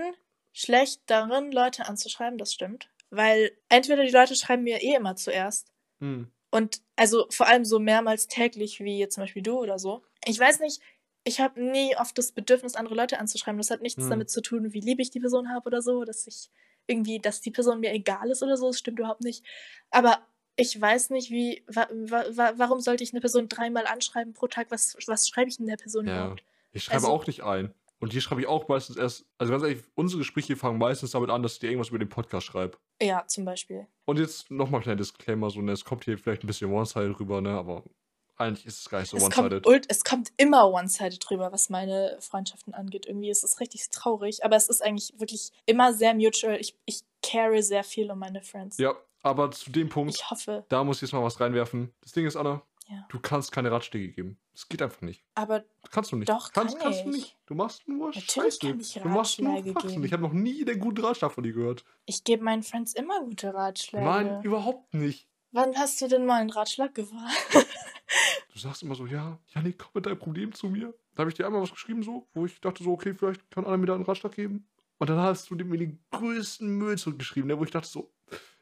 schlecht 0.54 1.02
darin, 1.08 1.52
Leute 1.52 1.88
anzuschreiben, 1.88 2.38
das 2.38 2.54
stimmt. 2.54 2.90
Weil 3.10 3.52
entweder 3.70 4.04
die 4.04 4.12
Leute 4.12 4.36
schreiben 4.36 4.64
mir 4.64 4.82
eh 4.82 4.96
immer 4.96 5.16
zuerst. 5.16 5.72
Hm. 6.00 6.32
Und 6.52 6.82
also 6.96 7.26
vor 7.30 7.48
allem 7.48 7.66
so 7.66 7.80
mehrmals 7.80 8.28
täglich, 8.28 8.80
wie 8.80 8.98
jetzt 9.00 9.16
zum 9.16 9.24
Beispiel 9.24 9.42
du 9.44 9.60
oder 9.60 9.80
so. 9.80 10.04
Ich 10.26 10.40
weiß 10.40 10.60
nicht, 10.60 10.82
ich 11.24 11.40
habe 11.42 11.62
nie 11.62 11.96
oft 11.98 12.18
das 12.18 12.32
Bedürfnis, 12.32 12.76
andere 12.76 12.96
Leute 12.96 13.20
anzuschreiben. 13.20 13.58
Das 13.58 13.70
hat 13.70 13.82
nichts 13.82 14.04
Hm. 14.04 14.10
damit 14.10 14.30
zu 14.30 14.42
tun, 14.42 14.74
wie 14.74 14.80
lieb 14.80 15.00
ich 15.00 15.10
die 15.10 15.20
Person 15.20 15.50
habe 15.54 15.66
oder 15.68 15.82
so, 15.82 16.04
dass 16.06 16.26
ich 16.28 16.50
irgendwie, 16.88 17.20
dass 17.20 17.42
die 17.42 17.52
Person 17.52 17.80
mir 17.82 17.92
egal 17.92 18.30
ist 18.30 18.44
oder 18.44 18.56
so. 18.58 18.68
Das 18.68 18.80
stimmt 18.80 19.00
überhaupt 19.00 19.22
nicht. 19.22 19.44
Aber 19.90 20.26
ich 20.56 20.80
weiß 20.80 21.10
nicht, 21.12 21.30
wie, 21.32 21.64
wa, 21.68 21.88
wa, 21.92 22.54
warum 22.56 22.80
sollte 22.82 23.04
ich 23.04 23.12
eine 23.14 23.20
Person 23.22 23.48
dreimal 23.50 23.86
anschreiben 23.88 24.34
pro 24.34 24.48
Tag? 24.48 24.68
Was, 24.70 24.96
was 25.06 25.28
schreibe 25.28 25.50
ich 25.50 25.58
denn 25.58 25.68
der 25.68 25.76
Person 25.78 26.08
Ja. 26.08 26.16
überhaupt? 26.24 26.44
Ich 26.72 26.86
schreibe 26.86 26.96
Also- 26.98 27.08
auch 27.10 27.28
nicht 27.28 27.44
ein. 27.44 27.74
Und 28.00 28.12
hier 28.12 28.22
schreibe 28.22 28.42
ich 28.42 28.48
auch 28.48 28.68
meistens 28.68 28.96
erst, 28.96 29.26
also 29.40 29.52
ganz 29.52 29.64
ehrlich, 29.64 29.84
unsere 29.96 30.20
Gespräche 30.20 30.56
fangen 30.56 30.78
meistens 30.78 31.12
damit 31.12 31.30
an, 31.32 31.42
dass 31.42 31.54
ich 31.54 31.60
dir 31.60 31.70
irgendwas 31.70 31.90
über 31.90 31.98
den 32.00 32.10
Podcast 32.10 32.46
schreibe. 32.46 32.78
Ja, 33.02 33.26
zum 33.28 33.44
Beispiel. 33.46 33.88
Und 34.06 34.20
jetzt 34.20 34.52
nochmal 34.52 34.82
ein 34.82 34.84
kleiner 34.84 34.98
Disclaimer, 34.98 35.50
so, 35.50 35.62
ne, 35.62 35.72
es 35.72 35.84
kommt 35.84 36.06
hier 36.06 36.18
vielleicht 36.18 36.44
ein 36.44 36.48
bisschen 36.48 36.72
one-sided 36.72 37.20
rüber, 37.20 37.42
ne, 37.42 37.52
aber 37.58 37.84
eigentlich 38.36 38.68
ist 38.68 38.82
es 38.82 38.90
gar 38.90 39.00
nicht 39.00 39.10
so 39.10 39.18
one-sided. 39.18 39.86
es 39.90 40.04
kommt 40.04 40.32
immer 40.38 40.70
one-sided 40.72 41.20
drüber, 41.28 41.52
was 41.52 41.70
meine 41.70 42.18
Freundschaften 42.20 42.76
angeht. 42.76 43.08
Irgendwie 43.08 43.32
ist 43.32 43.44
es 43.44 43.60
richtig 43.60 43.90
traurig, 43.90 44.46
aber 44.46 44.56
es 44.56 44.70
ist 44.70 44.84
eigentlich 44.84 45.14
wirklich 45.18 45.52
immer 45.66 45.92
sehr 45.94 46.14
mutual. 46.14 46.58
Ich, 46.60 46.78
ich 46.86 47.02
care 47.24 47.64
sehr 47.64 47.84
viel 47.84 48.12
um 48.12 48.20
meine 48.20 48.44
Friends. 48.44 48.78
Ja, 48.78 48.94
aber 49.24 49.50
zu 49.50 49.72
dem 49.72 49.90
Punkt, 49.90 50.14
Ich 50.16 50.30
hoffe, 50.30 50.66
da 50.70 50.84
muss 50.84 50.98
ich 50.98 51.02
jetzt 51.04 51.14
mal 51.14 51.24
was 51.24 51.40
reinwerfen. 51.40 51.92
Das 52.02 52.12
Ding 52.12 52.28
ist, 52.28 52.36
Anna, 52.36 52.62
Ja. 52.88 53.06
du 53.10 53.20
kannst 53.20 53.52
keine 53.52 53.72
Ratschläge 53.72 54.10
geben. 54.10 54.38
Das 54.58 54.68
geht 54.70 54.82
einfach 54.82 55.02
nicht. 55.02 55.24
aber 55.36 55.64
Kannst 55.92 56.12
du 56.12 56.16
nicht. 56.16 56.30
Doch, 56.30 56.52
kannst, 56.52 56.80
kann 56.80 56.86
kannst 56.86 57.06
du 57.06 57.10
ich. 57.12 57.16
nicht. 57.16 57.38
Du 57.46 57.54
machst 57.54 57.88
nur 57.88 58.08
Natürlich 58.08 58.32
Scheiße. 58.32 58.60
kann 58.62 58.80
ich 58.80 58.94
du 58.94 59.08
machst 59.08 59.40
nur 59.40 59.64
Faxen. 59.64 60.04
Ich 60.04 60.12
habe 60.12 60.24
noch 60.24 60.34
nie 60.34 60.66
den 60.66 60.80
guten 60.80 61.00
Ratschlag 61.06 61.32
von 61.32 61.44
dir 61.44 61.54
gehört. 61.54 61.86
ich 62.08 62.24
gebe 62.24 62.44
meinen 62.44 62.64
Friends 62.64 62.94
immer 62.94 63.22
gute 63.22 63.54
Ratschläge. 63.54 64.04
Nein, 64.04 64.42
überhaupt 64.42 64.96
nicht. 64.96 65.28
Wann 65.52 65.76
hast 65.76 66.02
du 66.02 66.08
denn 66.08 66.26
mal 66.26 66.42
einen 66.42 66.50
Ratschlag 66.50 66.96
gewarnt? 66.96 67.32
Du 68.54 68.60
sagst 68.60 68.82
immer 68.82 68.96
so, 68.96 69.06
ja, 69.06 69.38
Janik, 69.54 69.78
komm 69.78 69.92
mit 69.94 70.08
deinem 70.08 70.18
Problem 70.18 70.52
zu 70.52 70.68
mir. 70.68 70.92
Da 71.14 71.20
habe 71.20 71.30
ich 71.30 71.36
dir 71.36 71.46
einmal 71.46 71.62
was 71.62 71.70
geschrieben, 71.70 72.02
so, 72.02 72.26
wo 72.34 72.48
ich 72.48 72.60
dachte 72.60 72.84
so, 72.84 72.94
okay, 72.94 73.14
vielleicht 73.14 73.52
kann 73.52 73.66
Anna 73.66 73.78
mir 73.78 73.86
da 73.86 73.94
einen 73.94 74.06
Ratschlag 74.06 74.32
geben. 74.32 74.68
Und 74.98 75.12
dann 75.12 75.20
hast 75.20 75.52
du 75.52 75.56
mir 75.56 75.78
den 75.78 76.00
größten 76.10 76.68
Müll 76.68 76.98
zurückgeschrieben, 76.98 77.50
ne, 77.50 77.60
wo 77.60 77.64
ich 77.66 77.70
dachte 77.70 77.88
so, 77.88 78.12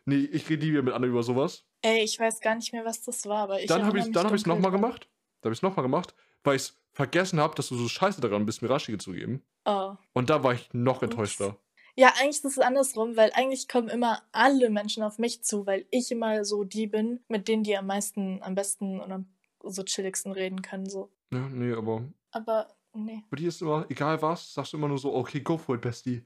nee, 0.03 0.17
ich 0.17 0.49
rede 0.49 0.65
nie 0.65 0.71
wieder 0.71 0.81
mit 0.81 0.93
Anna 0.93 1.07
über 1.07 1.23
sowas. 1.23 1.63
Ey, 1.81 2.03
ich 2.03 2.19
weiß 2.19 2.41
gar 2.41 2.55
nicht 2.55 2.73
mehr, 2.73 2.83
was 2.83 3.03
das 3.03 3.25
war, 3.25 3.43
aber 3.43 3.61
ich 3.61 3.67
dann 3.67 3.85
habe 3.85 3.99
ich 3.99 4.05
mich 4.05 4.13
dann 4.13 4.25
habe 4.25 4.35
ich 4.35 4.41
es 4.41 4.45
nochmal 4.47 4.71
gemacht. 4.71 5.07
Da 5.45 5.49
habe 5.49 5.53
ich 5.53 5.59
es 5.59 5.63
nochmal 5.63 5.83
gemacht, 5.83 6.15
weil 6.43 6.55
ich 6.55 6.63
es 6.63 6.81
vergessen 6.91 7.39
habe, 7.39 7.53
dass 7.53 7.69
du 7.69 7.75
so 7.75 7.87
scheiße 7.87 8.19
daran 8.19 8.47
bist, 8.47 8.63
mir 8.63 8.69
Ratschläge 8.71 8.97
zu 8.97 9.11
geben. 9.11 9.43
Oh. 9.65 9.93
Und 10.13 10.31
da 10.31 10.43
war 10.43 10.53
ich 10.53 10.73
noch 10.73 11.03
enttäuschter. 11.03 11.55
Ja, 11.95 12.13
eigentlich 12.19 12.43
ist 12.43 12.45
es 12.45 12.57
andersrum, 12.57 13.15
weil 13.15 13.31
eigentlich 13.35 13.67
kommen 13.67 13.89
immer 13.89 14.23
alle 14.31 14.71
Menschen 14.71 15.03
auf 15.03 15.19
mich 15.19 15.43
zu, 15.43 15.67
weil 15.67 15.85
ich 15.91 16.11
immer 16.11 16.43
so 16.45 16.63
die 16.63 16.87
bin, 16.87 17.19
mit 17.27 17.47
denen 17.47 17.61
die 17.61 17.77
am 17.77 17.85
meisten, 17.85 18.41
am 18.41 18.55
besten 18.55 18.99
und 18.99 19.11
am 19.11 19.27
so 19.63 19.83
chilligsten 19.83 20.31
reden 20.31 20.63
können. 20.63 20.89
So. 20.89 21.11
Ja, 21.31 21.47
nee, 21.49 21.73
aber 21.73 22.03
Aber 22.31 22.67
nee. 22.93 23.23
bei 23.29 23.37
dir 23.37 23.49
ist 23.49 23.61
immer, 23.61 23.85
egal 23.87 24.19
was, 24.23 24.51
sagst 24.51 24.73
du 24.73 24.77
immer 24.77 24.87
nur 24.87 24.97
so, 24.97 25.13
okay, 25.13 25.41
go 25.41 25.59
for 25.59 25.75
it, 25.75 25.81
Bestie. 25.81 26.25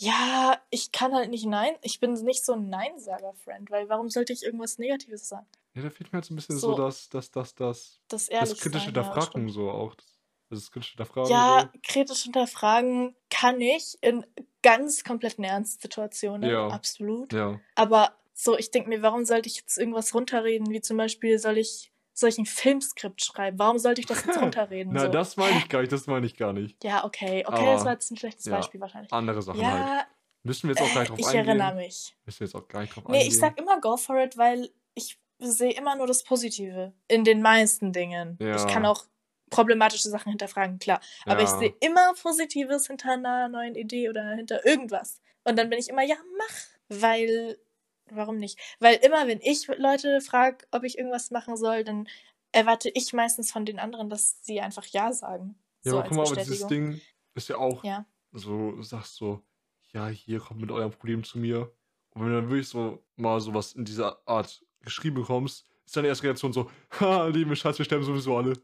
Ja, 0.00 0.58
ich 0.70 0.92
kann 0.92 1.14
halt 1.14 1.28
nicht 1.30 1.44
Nein. 1.44 1.74
Ich 1.82 2.00
bin 2.00 2.14
nicht 2.14 2.44
so 2.44 2.54
ein 2.54 2.70
Nein-Sager-Friend, 2.70 3.70
weil 3.70 3.88
warum 3.90 4.08
sollte 4.08 4.32
ich 4.32 4.42
irgendwas 4.42 4.78
Negatives 4.78 5.28
sagen? 5.28 5.46
Ja, 5.74 5.82
da 5.82 5.90
fehlt 5.90 6.10
mir 6.10 6.16
halt 6.16 6.24
so 6.24 6.32
ein 6.32 6.36
bisschen 6.36 6.58
so, 6.58 6.74
So. 6.74 6.82
das, 6.82 7.08
das, 7.10 7.30
das, 7.30 7.54
das, 7.54 8.00
Das 8.08 8.26
das 8.28 8.56
kritische 8.58 8.78
ja, 8.78 8.84
Hinterfragen 8.86 9.26
stimmt. 9.26 9.52
so 9.52 9.70
auch. 9.70 9.94
Das, 9.94 10.06
das 10.48 10.70
kritische 10.70 10.92
Hinterfragen 10.92 11.30
Ja, 11.30 11.70
so. 11.72 11.78
kritisch 11.86 12.22
hinterfragen 12.22 13.14
kann 13.28 13.60
ich 13.60 13.98
in 14.00 14.24
ganz 14.62 15.04
kompletten 15.04 15.44
Ernstsituationen. 15.44 16.48
Ja. 16.50 16.68
Absolut. 16.68 17.32
Ja. 17.34 17.60
Aber 17.74 18.14
so, 18.32 18.56
ich 18.56 18.70
denke 18.70 18.88
mir, 18.88 19.02
warum 19.02 19.26
sollte 19.26 19.48
ich 19.48 19.56
jetzt 19.58 19.76
irgendwas 19.76 20.14
runterreden? 20.14 20.70
Wie 20.70 20.80
zum 20.80 20.96
Beispiel, 20.96 21.38
soll 21.38 21.58
ich, 21.58 21.89
soll 22.20 22.28
ich 22.28 22.38
ein 22.38 22.46
Filmskript 22.46 23.24
schreiben? 23.24 23.58
Warum 23.58 23.78
sollte 23.78 24.00
ich 24.00 24.06
das 24.06 24.24
jetzt 24.24 24.38
runterreden? 24.40 24.92
Na, 24.92 25.02
so? 25.02 25.08
das 25.08 25.36
meine 25.36 25.58
ich 25.58 25.68
gar 25.68 25.80
nicht, 25.80 25.92
das 25.92 26.06
meine 26.06 26.26
ich 26.26 26.36
gar 26.36 26.52
nicht. 26.52 26.82
Ja, 26.84 27.04
okay. 27.04 27.44
Okay, 27.46 27.56
Aber- 27.62 27.72
das 27.72 27.84
war 27.84 27.92
jetzt 27.92 28.10
ein 28.10 28.16
schlechtes 28.16 28.44
ja. 28.46 28.56
Beispiel 28.56 28.80
wahrscheinlich. 28.80 29.12
Andere 29.12 29.42
Sachen 29.42 29.64
halt. 29.66 29.86
Ja, 29.86 30.06
Müssen 30.42 30.68
wir 30.68 30.74
jetzt 30.74 30.82
auch 30.82 30.94
gar 30.94 31.00
nicht 31.00 31.10
drauf 31.10 31.18
ich 31.18 31.26
eingehen. 31.26 31.46
erinnere 31.60 31.74
mich. 31.74 32.16
Müssen 32.24 32.40
wir 32.40 32.46
jetzt 32.46 32.54
auch 32.54 32.66
gar 32.68 32.80
nicht 32.80 32.94
drauf 32.96 33.04
Nee, 33.08 33.14
eingehen. 33.16 33.28
ich 33.28 33.38
sag 33.38 33.58
immer 33.60 33.78
go 33.80 33.96
for 33.98 34.16
it, 34.18 34.38
weil 34.38 34.70
ich 34.94 35.18
sehe 35.38 35.72
immer 35.72 35.96
nur 35.96 36.06
das 36.06 36.22
Positive 36.22 36.92
in 37.08 37.24
den 37.24 37.42
meisten 37.42 37.92
Dingen. 37.92 38.38
Ja. 38.40 38.56
Ich 38.56 38.66
kann 38.72 38.86
auch 38.86 39.04
problematische 39.50 40.08
Sachen 40.08 40.30
hinterfragen, 40.30 40.78
klar. 40.78 41.00
Aber 41.26 41.42
ich 41.42 41.48
Ja. 41.50 41.58
sehe 41.58 41.74
immer 41.80 42.14
Positives 42.14 42.86
hinter 42.86 43.12
einer 43.12 43.48
neuen 43.48 43.74
Idee 43.74 44.08
oder 44.08 44.30
hinter 44.30 44.64
irgendwas. 44.64 45.20
Und 45.44 45.58
dann 45.58 45.68
bin 45.68 45.78
ich 45.78 45.88
immer, 45.88 46.02
ja, 46.02 46.16
mach. 46.38 46.54
Weil, 47.00 47.58
warum 48.16 48.36
nicht? 48.36 48.58
Weil 48.78 48.96
immer, 48.96 49.26
wenn 49.26 49.40
ich 49.40 49.66
Leute 49.78 50.20
frage, 50.20 50.66
ob 50.70 50.84
ich 50.84 50.98
irgendwas 50.98 51.30
machen 51.30 51.56
soll, 51.56 51.84
dann 51.84 52.08
erwarte 52.52 52.90
ich 52.90 53.12
meistens 53.12 53.52
von 53.52 53.64
den 53.64 53.78
anderen, 53.78 54.10
dass 54.10 54.44
sie 54.44 54.60
einfach 54.60 54.84
Ja 54.86 55.12
sagen. 55.12 55.56
Ja, 55.84 55.92
so 55.92 55.98
aber 55.98 56.08
guck 56.08 56.16
mal, 56.18 56.26
aber 56.26 56.36
dieses. 56.36 56.66
Ding 56.66 57.00
ist 57.34 57.48
ja 57.48 57.56
auch 57.56 57.84
Ja. 57.84 58.06
so, 58.32 58.80
sagst 58.82 59.16
so, 59.16 59.42
ja, 59.92 60.08
hier 60.08 60.40
kommt 60.40 60.60
mit 60.60 60.70
eurem 60.70 60.90
Problem 60.90 61.24
zu 61.24 61.38
mir. 61.38 61.72
Und 62.10 62.22
wenn 62.22 62.30
du 62.30 62.40
dann 62.40 62.50
wirklich 62.50 62.68
so 62.68 63.02
mal 63.16 63.40
sowas 63.40 63.72
in 63.72 63.84
dieser 63.84 64.20
Art 64.26 64.64
geschrieben 64.80 65.16
bekommst, 65.16 65.64
ist 65.86 65.96
deine 65.96 66.08
erste 66.08 66.24
Reaktion 66.24 66.52
so, 66.52 66.70
ha, 67.00 67.26
liebe 67.26 67.54
Schatz, 67.56 67.78
wir 67.78 67.84
sterben 67.84 68.04
sowieso 68.04 68.36
alle. 68.36 68.54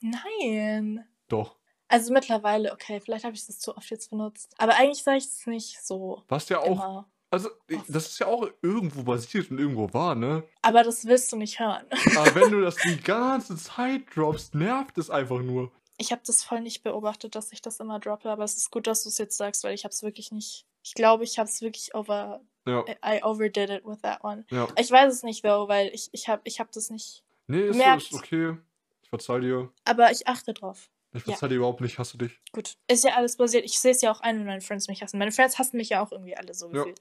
Nein. 0.00 1.06
Doch. 1.28 1.56
Also 1.88 2.12
mittlerweile, 2.12 2.72
okay, 2.72 3.00
vielleicht 3.00 3.24
habe 3.24 3.34
ich 3.36 3.46
das 3.46 3.58
zu 3.58 3.76
oft 3.76 3.90
jetzt 3.90 4.10
benutzt. 4.10 4.54
Aber 4.58 4.76
eigentlich 4.76 5.02
sage 5.02 5.18
ich 5.18 5.24
es 5.26 5.46
nicht 5.46 5.82
so 5.84 6.22
Was 6.28 6.48
ja 6.48 6.58
auch, 6.58 6.66
immer. 6.66 7.11
Also, 7.32 7.48
das 7.88 8.08
ist 8.08 8.18
ja 8.18 8.26
auch 8.26 8.46
irgendwo 8.60 9.04
basiert 9.04 9.50
und 9.50 9.58
irgendwo 9.58 9.90
wahr, 9.94 10.14
ne? 10.14 10.44
Aber 10.60 10.82
das 10.82 11.06
willst 11.06 11.32
du 11.32 11.36
nicht 11.36 11.58
hören. 11.58 11.86
Aber 12.16 12.34
wenn 12.34 12.50
du 12.50 12.60
das 12.60 12.76
die 12.76 13.00
ganze 13.00 13.56
Zeit 13.56 14.02
droppst, 14.14 14.54
nervt 14.54 14.98
es 14.98 15.08
einfach 15.08 15.40
nur. 15.40 15.72
Ich 15.96 16.12
habe 16.12 16.20
das 16.26 16.44
voll 16.44 16.60
nicht 16.60 16.82
beobachtet, 16.82 17.34
dass 17.34 17.50
ich 17.52 17.62
das 17.62 17.80
immer 17.80 18.00
droppe, 18.00 18.28
aber 18.28 18.44
es 18.44 18.56
ist 18.56 18.70
gut, 18.70 18.86
dass 18.86 19.04
du 19.04 19.08
es 19.08 19.18
jetzt 19.18 19.36
sagst, 19.36 19.62
weil 19.64 19.74
ich 19.74 19.84
habe 19.84 19.92
es 19.92 20.02
wirklich 20.02 20.32
nicht. 20.32 20.66
Ich 20.82 20.94
glaube, 20.94 21.24
ich 21.24 21.38
habe 21.38 21.48
es 21.48 21.62
wirklich 21.62 21.94
over, 21.94 22.40
Ja. 22.66 22.84
I, 23.04 23.22
overdid 23.22 23.70
it 23.70 23.86
with 23.86 24.00
that 24.02 24.22
one. 24.22 24.44
Ja. 24.50 24.68
Ich 24.78 24.90
weiß 24.90 25.14
es 25.14 25.22
nicht, 25.22 25.42
though, 25.42 25.68
weil 25.68 25.88
ich, 25.94 26.10
ich 26.12 26.28
habe 26.28 26.42
ich 26.44 26.60
hab 26.60 26.70
das 26.72 26.90
nicht. 26.90 27.22
Nee, 27.46 27.68
ist, 27.68 27.76
ist 27.76 28.12
okay. 28.14 28.56
Ich 29.02 29.08
verzeih 29.08 29.40
dir. 29.40 29.72
Aber 29.84 30.10
ich 30.10 30.26
achte 30.26 30.52
drauf. 30.52 30.90
Ich 31.14 31.20
Ja. 31.26 31.32
verzeih 31.32 31.48
dir 31.48 31.56
überhaupt 31.56 31.80
nicht, 31.80 31.98
hasse 31.98 32.16
dich. 32.18 32.40
Gut. 32.52 32.76
Ist 32.88 33.04
ja 33.04 33.14
alles 33.14 33.36
basiert. 33.36 33.64
Ich 33.64 33.78
sehe 33.78 33.90
es 33.92 34.00
ja 34.00 34.10
auch 34.12 34.20
ein, 34.20 34.38
wenn 34.38 34.46
meine 34.46 34.60
Friends 34.62 34.88
mich 34.88 35.02
hassen. 35.02 35.18
Meine 35.18 35.32
Friends 35.32 35.58
hassen 35.58 35.76
mich 35.76 35.90
ja 35.90 36.02
auch 36.02 36.10
irgendwie 36.12 36.36
alle 36.36 36.54
so 36.54 36.66
Ja. 36.68 36.84
gefühlt. 36.84 37.00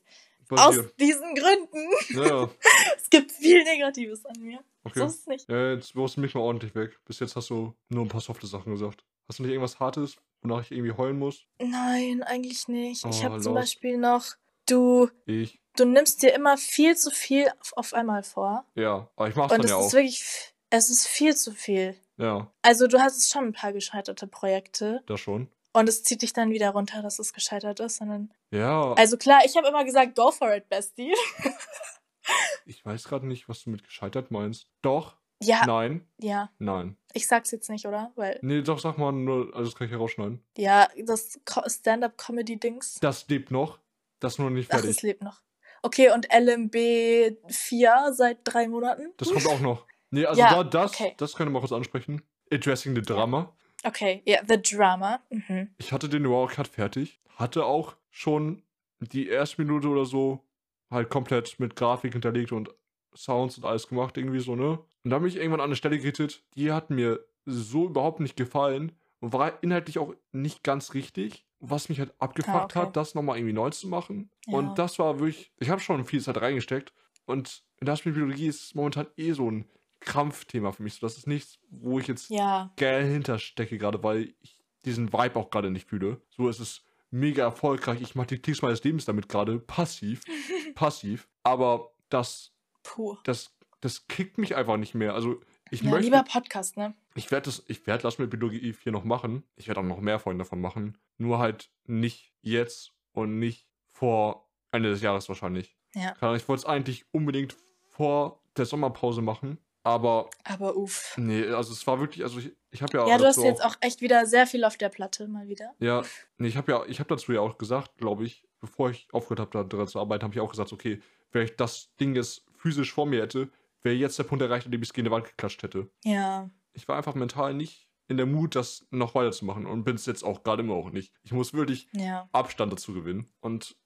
Aus 0.49 0.75
diesen 0.99 1.33
Gründen. 1.33 1.89
Ja, 2.09 2.49
es 2.97 3.09
gibt 3.09 3.31
viel 3.31 3.63
Negatives 3.63 4.25
an 4.25 4.35
mir. 4.41 4.57
So 4.83 4.89
okay. 4.89 5.05
ist 5.05 5.19
es 5.19 5.27
nicht. 5.27 5.49
Ja, 5.49 5.71
jetzt 5.71 5.95
wirst 5.95 6.17
du 6.17 6.21
mich 6.21 6.33
mal 6.35 6.41
ordentlich 6.41 6.75
weg. 6.75 6.99
Bis 7.05 7.19
jetzt 7.19 7.37
hast 7.37 7.49
du 7.51 7.73
nur 7.87 8.03
ein 8.03 8.09
paar 8.09 8.19
softe 8.19 8.47
Sachen 8.47 8.73
gesagt. 8.73 9.05
Hast 9.29 9.39
du 9.39 9.43
nicht 9.43 9.51
irgendwas 9.53 9.79
Hartes, 9.79 10.17
wonach 10.41 10.61
ich 10.63 10.71
irgendwie 10.71 10.91
heulen 10.91 11.17
muss? 11.19 11.45
Nein, 11.61 12.21
eigentlich 12.23 12.67
nicht. 12.67 13.05
ich 13.05 13.21
Oh, 13.21 13.23
habe 13.23 13.39
zum. 13.39 13.53
Beispiel 13.53 13.97
noch, 13.97 14.25
du, 14.67 15.09
Ich. 15.25 15.61
du 15.77 15.85
nimmst 15.85 16.21
dir 16.21 16.33
immer 16.33 16.57
viel 16.57 16.97
zu 16.97 17.11
viel 17.11 17.47
auf, 17.61 17.71
auf 17.77 17.93
einmal 17.93 18.23
vor. 18.23 18.65
Ja, 18.75 19.09
aber 19.15 19.29
ich 19.29 19.35
mach's 19.35 19.53
Und 19.53 19.59
dann 19.59 19.65
es 19.65 19.71
ja 19.71 19.79
ist 19.79 19.85
auch. 19.85 19.93
wirklich, 19.93 20.19
f- 20.19 20.50
es 20.71 20.89
ist 20.89 21.07
viel 21.07 21.35
zu 21.35 21.51
viel. 21.51 21.95
Ja, 22.17 22.51
Also 22.63 22.87
du 22.87 22.99
hattest 22.99 23.31
schon 23.31 23.45
ein 23.45 23.53
paar 23.53 23.73
gescheiterte 23.73 24.25
Projekte 24.27 25.01
das 25.07 25.19
schon. 25.19 25.47
und 25.73 25.87
es 25.89 26.03
zieht 26.03 26.21
dich 26.23 26.33
dann 26.33 26.51
wieder 26.51 26.69
runter, 26.71 27.01
dass 27.01 27.19
es 27.19 27.33
gescheitert 27.33 27.79
ist. 27.79 27.97
Sondern 27.97 28.33
Ja, 28.51 28.93
also 28.93 29.17
klar, 29.17 29.41
ich 29.45 29.55
habe 29.57 29.67
immer 29.67 29.83
gesagt, 29.85 30.15
go 30.15 30.31
for 30.31 30.53
it, 30.55 30.67
Bestie. 30.69 31.13
ich 32.65 32.85
weiß 32.85 33.03
gerade 33.05 33.27
nicht, 33.27 33.49
was 33.49 33.63
du 33.63 33.69
mit 33.69 33.83
gescheitert 33.83 34.31
meinst. 34.31 34.67
Doch, 34.81 35.17
ja, 35.41 35.65
nein, 35.65 36.07
ja. 36.19 36.51
nein. 36.59 36.95
Ich 37.13 37.27
sag's 37.27 37.49
jetzt 37.51 37.69
nicht, 37.69 37.85
oder? 37.87 38.11
Weil, 38.15 38.37
Nee, 38.43 38.61
doch, 38.61 38.79
sag 38.79 38.97
mal 38.97 39.11
nur, 39.11 39.47
also 39.55 39.71
das 39.71 39.75
kann 39.75 39.87
ich 39.87 39.91
herausschneiden. 39.93 40.43
ja, 40.57 40.87
das 41.05 41.39
Co- 41.45 41.67
Stand-up-Comedy-Dings. 41.67 42.99
Das 43.01 43.27
lebt 43.27 43.49
noch. 43.51 43.79
Das 44.19 44.33
ist 44.33 44.39
nur 44.39 44.51
nicht 44.51 44.69
Ach, 44.69 44.75
fertig. 44.75 44.91
es 44.91 45.01
lebt 45.01 45.23
noch. 45.23 45.41
Okay, 45.81 46.11
und 46.11 46.27
LMB 46.31 47.37
4 47.51 48.11
seit 48.13 48.37
drei 48.43 48.67
Monaten? 48.67 49.11
Das 49.17 49.29
kommt 49.31 49.47
auch 49.47 49.59
noch. 49.61 49.87
Nee, 50.11 50.25
also 50.25 50.39
Ja, 50.41 50.63
da, 50.63 50.63
das, 50.63 50.93
okay. 50.93 51.13
das 51.17 51.35
können 51.35 51.51
wir 51.53 51.59
kurz 51.59 51.71
ansprechen. 51.71 52.21
Addressing 52.51 52.93
the 52.95 53.01
Drama. 53.01 53.53
Okay, 53.83 54.21
ja, 54.25 54.39
The 54.47 54.61
Drama. 54.61 55.21
Mhm. 55.29 55.69
Ich 55.77 55.91
hatte 55.91 56.07
den 56.09 56.29
Wow 56.29 56.51
Cut 56.51 56.67
fertig. 56.67 57.19
Hatte 57.37 57.65
auch 57.65 57.95
schon 58.09 58.61
die 58.99 59.27
erste 59.27 59.61
Minute 59.63 59.87
oder 59.87 60.05
so 60.05 60.43
halt 60.91 61.09
komplett 61.09 61.59
mit 61.59 61.75
Grafik 61.75 62.13
hinterlegt 62.13 62.51
und 62.51 62.69
Sounds 63.15 63.57
und 63.57 63.65
alles 63.65 63.87
gemacht, 63.87 64.17
irgendwie 64.17 64.39
so, 64.39 64.55
ne? 64.55 64.79
Und 65.03 65.09
dann 65.11 65.21
bin 65.21 65.29
ich 65.29 65.37
irgendwann 65.37 65.59
an 65.61 65.65
eine 65.65 65.75
Stelle 65.75 65.97
gerettet, 65.97 66.43
die 66.55 66.71
hat 66.71 66.89
mir 66.89 67.19
so 67.45 67.85
überhaupt 67.87 68.19
nicht 68.19 68.37
gefallen 68.37 68.91
und 69.19 69.33
war 69.33 69.61
inhaltlich 69.63 69.97
auch 69.99 70.13
nicht 70.31 70.63
ganz 70.63 70.93
richtig, 70.93 71.45
was 71.59 71.89
mich 71.89 71.99
halt 71.99 72.13
abgefuckt 72.19 72.55
Ah, 72.55 72.63
okay. 72.65 72.79
hat, 72.79 72.95
das 72.95 73.15
nochmal 73.15 73.37
irgendwie 73.37 73.53
neu 73.53 73.69
zu 73.71 73.87
machen. 73.87 74.29
Ja. 74.47 74.57
Und 74.59 74.77
das 74.77 74.99
war 74.99 75.19
wirklich, 75.19 75.51
ich 75.59 75.69
habe 75.69 75.81
schon 75.81 76.05
viel 76.05 76.21
Zeit 76.21 76.39
reingesteckt 76.39 76.93
und 77.25 77.63
in 77.79 77.85
der 77.85 77.95
Biologie 77.95 78.47
ist 78.47 78.75
momentan 78.75 79.07
eh 79.17 79.31
so 79.33 79.49
ein 79.49 79.65
Krampfthema 80.01 80.71
für 80.71 80.83
mich. 80.83 80.95
So, 80.95 81.05
das 81.05 81.17
ist 81.17 81.27
nichts, 81.27 81.59
wo 81.69 81.99
ich 81.99 82.07
jetzt 82.07 82.29
Ja, 82.29 82.71
geil 82.77 83.05
hinterstecke 83.09 83.77
gerade, 83.77 84.03
weil 84.03 84.33
ich 84.41 84.61
diesen 84.85 85.13
Vibe 85.13 85.39
auch 85.39 85.49
gerade 85.49 85.71
nicht 85.71 85.87
fühle. 85.89 86.21
So 86.29 86.49
ist 86.49 86.59
es 86.59 86.83
mega 87.11 87.43
erfolgreich. 87.43 88.01
Ich 88.01 88.15
mache 88.15 88.27
die 88.27 88.39
Klicks 88.39 88.61
meines 88.61 88.83
Lebens 88.83 89.05
damit 89.05 89.29
gerade 89.29 89.59
passiv. 89.59 90.23
passiv. 90.75 91.29
Aber 91.43 91.91
das, 92.09 92.51
puh. 92.83 93.17
das, 93.23 93.55
das 93.79 94.07
kickt 94.07 94.37
mich 94.37 94.55
einfach 94.55 94.77
nicht 94.77 94.95
mehr. 94.95 95.13
Also 95.13 95.39
ich 95.69 95.81
Ja, 95.81 95.91
möchte. 95.91 96.05
lieber 96.05 96.23
Podcast, 96.23 96.77
ne? 96.77 96.93
Ich 97.15 97.29
werde 97.31 97.45
das, 97.45 97.63
ich 97.67 97.85
werde 97.87 98.03
das 98.03 98.17
mit 98.17 98.29
Biologie 98.29 98.73
4 98.73 98.91
noch 98.91 99.03
machen. 99.03 99.43
Ich 99.55 99.67
werde 99.67 99.81
auch 99.81 99.85
noch 99.85 99.99
mehr 100.01 100.19
Freunde 100.19 100.43
davon 100.43 100.61
machen. 100.61 100.97
Nur 101.17 101.39
halt 101.39 101.69
nicht 101.85 102.33
jetzt 102.41 102.93
und 103.13 103.37
nicht 103.39 103.67
vor 103.91 104.49
Ende 104.71 104.89
des 104.89 105.01
Jahres 105.01 105.27
wahrscheinlich. 105.29 105.75
Ja. 105.93 106.13
Ich 106.35 106.47
wollte 106.47 106.61
es 106.61 106.65
eigentlich 106.65 107.05
unbedingt 107.11 107.55
vor 107.89 108.41
der 108.57 108.65
Sommerpause 108.65 109.21
machen. 109.21 109.57
Aber 109.83 110.29
Aber 110.43 110.75
uff. 110.77 111.15
nee, 111.17 111.45
also 111.47 111.73
es 111.73 111.85
war 111.87 111.99
wirklich, 111.99 112.23
also 112.23 112.39
ich, 112.39 112.55
ich 112.69 112.81
habe 112.81 112.97
ja. 112.97 113.07
Ja, 113.07 113.17
du 113.17 113.25
hast 113.25 113.41
jetzt 113.41 113.63
auch 113.63 113.75
echt 113.81 114.01
wieder 114.01 114.25
sehr 114.25 114.45
viel 114.45 114.63
auf 114.63 114.77
der 114.77 114.89
Platte, 114.89 115.27
mal 115.27 115.47
wieder. 115.47 115.73
Ja, 115.79 116.03
nee, 116.37 116.47
ich 116.47 116.57
habe 116.57 116.71
ja, 116.71 116.85
ich 116.85 116.99
habe 116.99 117.09
dazu 117.09 117.31
ja 117.31 117.41
auch 117.41 117.57
gesagt, 117.57 117.97
glaube 117.97 118.25
ich, 118.25 118.47
bevor 118.59 118.91
ich 118.91 119.07
aufgehört 119.11 119.39
habe, 119.39 119.51
da 119.51 119.63
daran 119.63 119.87
zu 119.87 119.99
arbeiten, 119.99 120.23
habe 120.23 120.33
ich 120.33 120.39
auch 120.39 120.51
gesagt, 120.51 120.71
okay, 120.71 121.01
wenn 121.31 121.45
ich 121.45 121.55
das 121.55 121.95
Ding 121.99 122.15
jetzt 122.15 122.45
physisch 122.55 122.93
vor 122.93 123.05
mir 123.05 123.21
hätte, 123.21 123.49
wäre 123.81 123.95
jetzt 123.95 124.19
der 124.19 124.23
Punkt 124.23 124.43
erreicht, 124.43 124.65
an 124.65 124.71
dem 124.71 124.81
ich 124.81 124.89
es 124.89 124.93
gegen 124.93 125.05
die 125.05 125.11
Wand 125.11 125.25
geklatscht 125.25 125.63
hätte. 125.63 125.89
Ja. 126.03 126.49
Ich 126.73 126.87
war 126.87 126.97
einfach 126.97 127.15
mental 127.15 127.53
nicht 127.53 127.87
in 128.07 128.17
der 128.17 128.25
Mut, 128.25 128.55
das 128.55 128.85
noch 128.91 129.15
weiterzumachen 129.15 129.65
und 129.65 129.83
bin 129.83 129.95
es 129.95 130.05
jetzt 130.05 130.23
auch 130.23 130.43
gerade 130.43 130.61
immer 130.61 130.75
auch 130.75 130.91
nicht. 130.91 131.13
Ich 131.23 131.31
muss 131.31 131.53
wirklich 131.53 131.87
Ja, 131.93 132.29
Abstand 132.33 132.71
dazu 132.71 132.93
gewinnen 132.93 133.29
und 133.39 133.77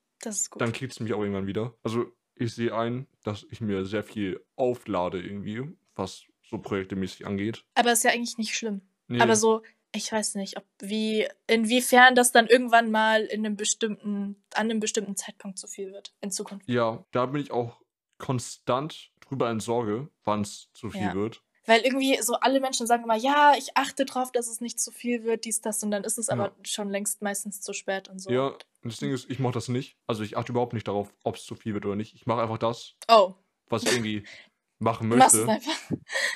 dann 0.57 0.73
kriegt 0.73 0.93
es 0.93 0.99
mich 0.99 1.13
auch 1.13 1.19
irgendwann 1.19 1.45
wieder. 1.47 1.75
Also 1.83 2.05
ich 2.33 2.53
sehe 2.53 2.75
ein, 2.75 3.07
dass 3.23 3.45
ich 3.51 3.61
mir 3.61 3.85
sehr 3.85 4.03
viel 4.03 4.43
auflade 4.55 5.21
irgendwie, 5.21 5.63
was 5.95 6.23
so 6.47 6.57
projektemäßig 6.57 7.25
angeht. 7.25 7.65
Aber 7.75 7.91
ist 7.91 8.03
ja 8.03 8.11
eigentlich 8.11 8.37
nicht 8.37 8.55
schlimm. 8.55 8.81
Nee, 9.07 9.19
Aber 9.21 9.35
so, 9.35 9.61
ich 9.93 10.11
weiß 10.11 10.35
nicht, 10.35 10.57
ob 10.57 10.65
wie, 10.79 11.27
inwiefern 11.47 12.15
das 12.15 12.31
dann 12.31 12.47
irgendwann 12.47 12.91
mal 12.91 13.23
in 13.23 13.45
einem 13.45 13.55
bestimmten, 13.55 14.43
an 14.53 14.69
einem 14.69 14.79
bestimmten 14.79 15.15
Zeitpunkt 15.15 15.57
zu 15.57 15.67
viel 15.67 15.91
wird 15.91 16.13
in 16.21 16.31
Zukunft. 16.31 16.67
ja, 16.69 17.05
da 17.11 17.25
bin 17.27 17.41
ich 17.41 17.51
auch 17.51 17.81
konstant 18.17 19.11
drüber 19.21 19.49
in 19.49 19.59
Sorge, 19.59 20.09
wann 20.23 20.41
es 20.41 20.69
zu 20.73 20.89
viel 20.89 21.01
Ja. 21.01 21.13
wird. 21.13 21.41
Weil 21.67 21.81
irgendwie 21.81 22.21
so 22.21 22.35
alle 22.35 22.59
Menschen 22.59 22.85
sagen 22.85 23.03
immer, 23.05 23.15
ja, 23.15 23.53
ich 23.57 23.75
achte 23.75 24.05
drauf, 24.05 24.31
dass 24.31 24.47
es 24.47 24.61
nicht 24.61 24.79
zu 24.79 24.91
viel 24.91 25.23
wird, 25.23 25.45
dies, 25.45 25.61
das, 25.61 25.81
und 25.81 25.89
dann 25.89 26.03
ist 26.03 26.19
es 26.19 26.29
aber 26.29 26.45
Ja. 26.49 26.55
schon 26.63 26.89
längst 26.89 27.23
meistens 27.23 27.61
zu 27.61 27.73
spät 27.73 28.07
und 28.07 28.19
so. 28.19 28.29
Ja, 28.29 28.47
und 28.49 28.65
das 28.83 28.97
Ding 28.97 29.11
ist, 29.11 29.29
ich 29.31 29.39
mache 29.39 29.53
das 29.53 29.67
nicht. 29.67 29.97
Also 30.05 30.21
ich 30.23 30.37
achte 30.37 30.51
überhaupt 30.51 30.73
nicht 30.73 30.87
darauf, 30.87 31.11
ob 31.23 31.37
es 31.37 31.43
zu 31.45 31.55
viel 31.55 31.73
wird 31.73 31.85
oder 31.87 31.95
nicht. 31.95 32.13
Ich 32.13 32.27
mache 32.27 32.41
einfach 32.41 32.59
das, 32.59 32.93
Oh, 33.07 33.33
was 33.67 33.83
irgendwie 33.85 34.23
machen 34.79 35.07
möchte. 35.09 35.47
einfach. 35.47 35.91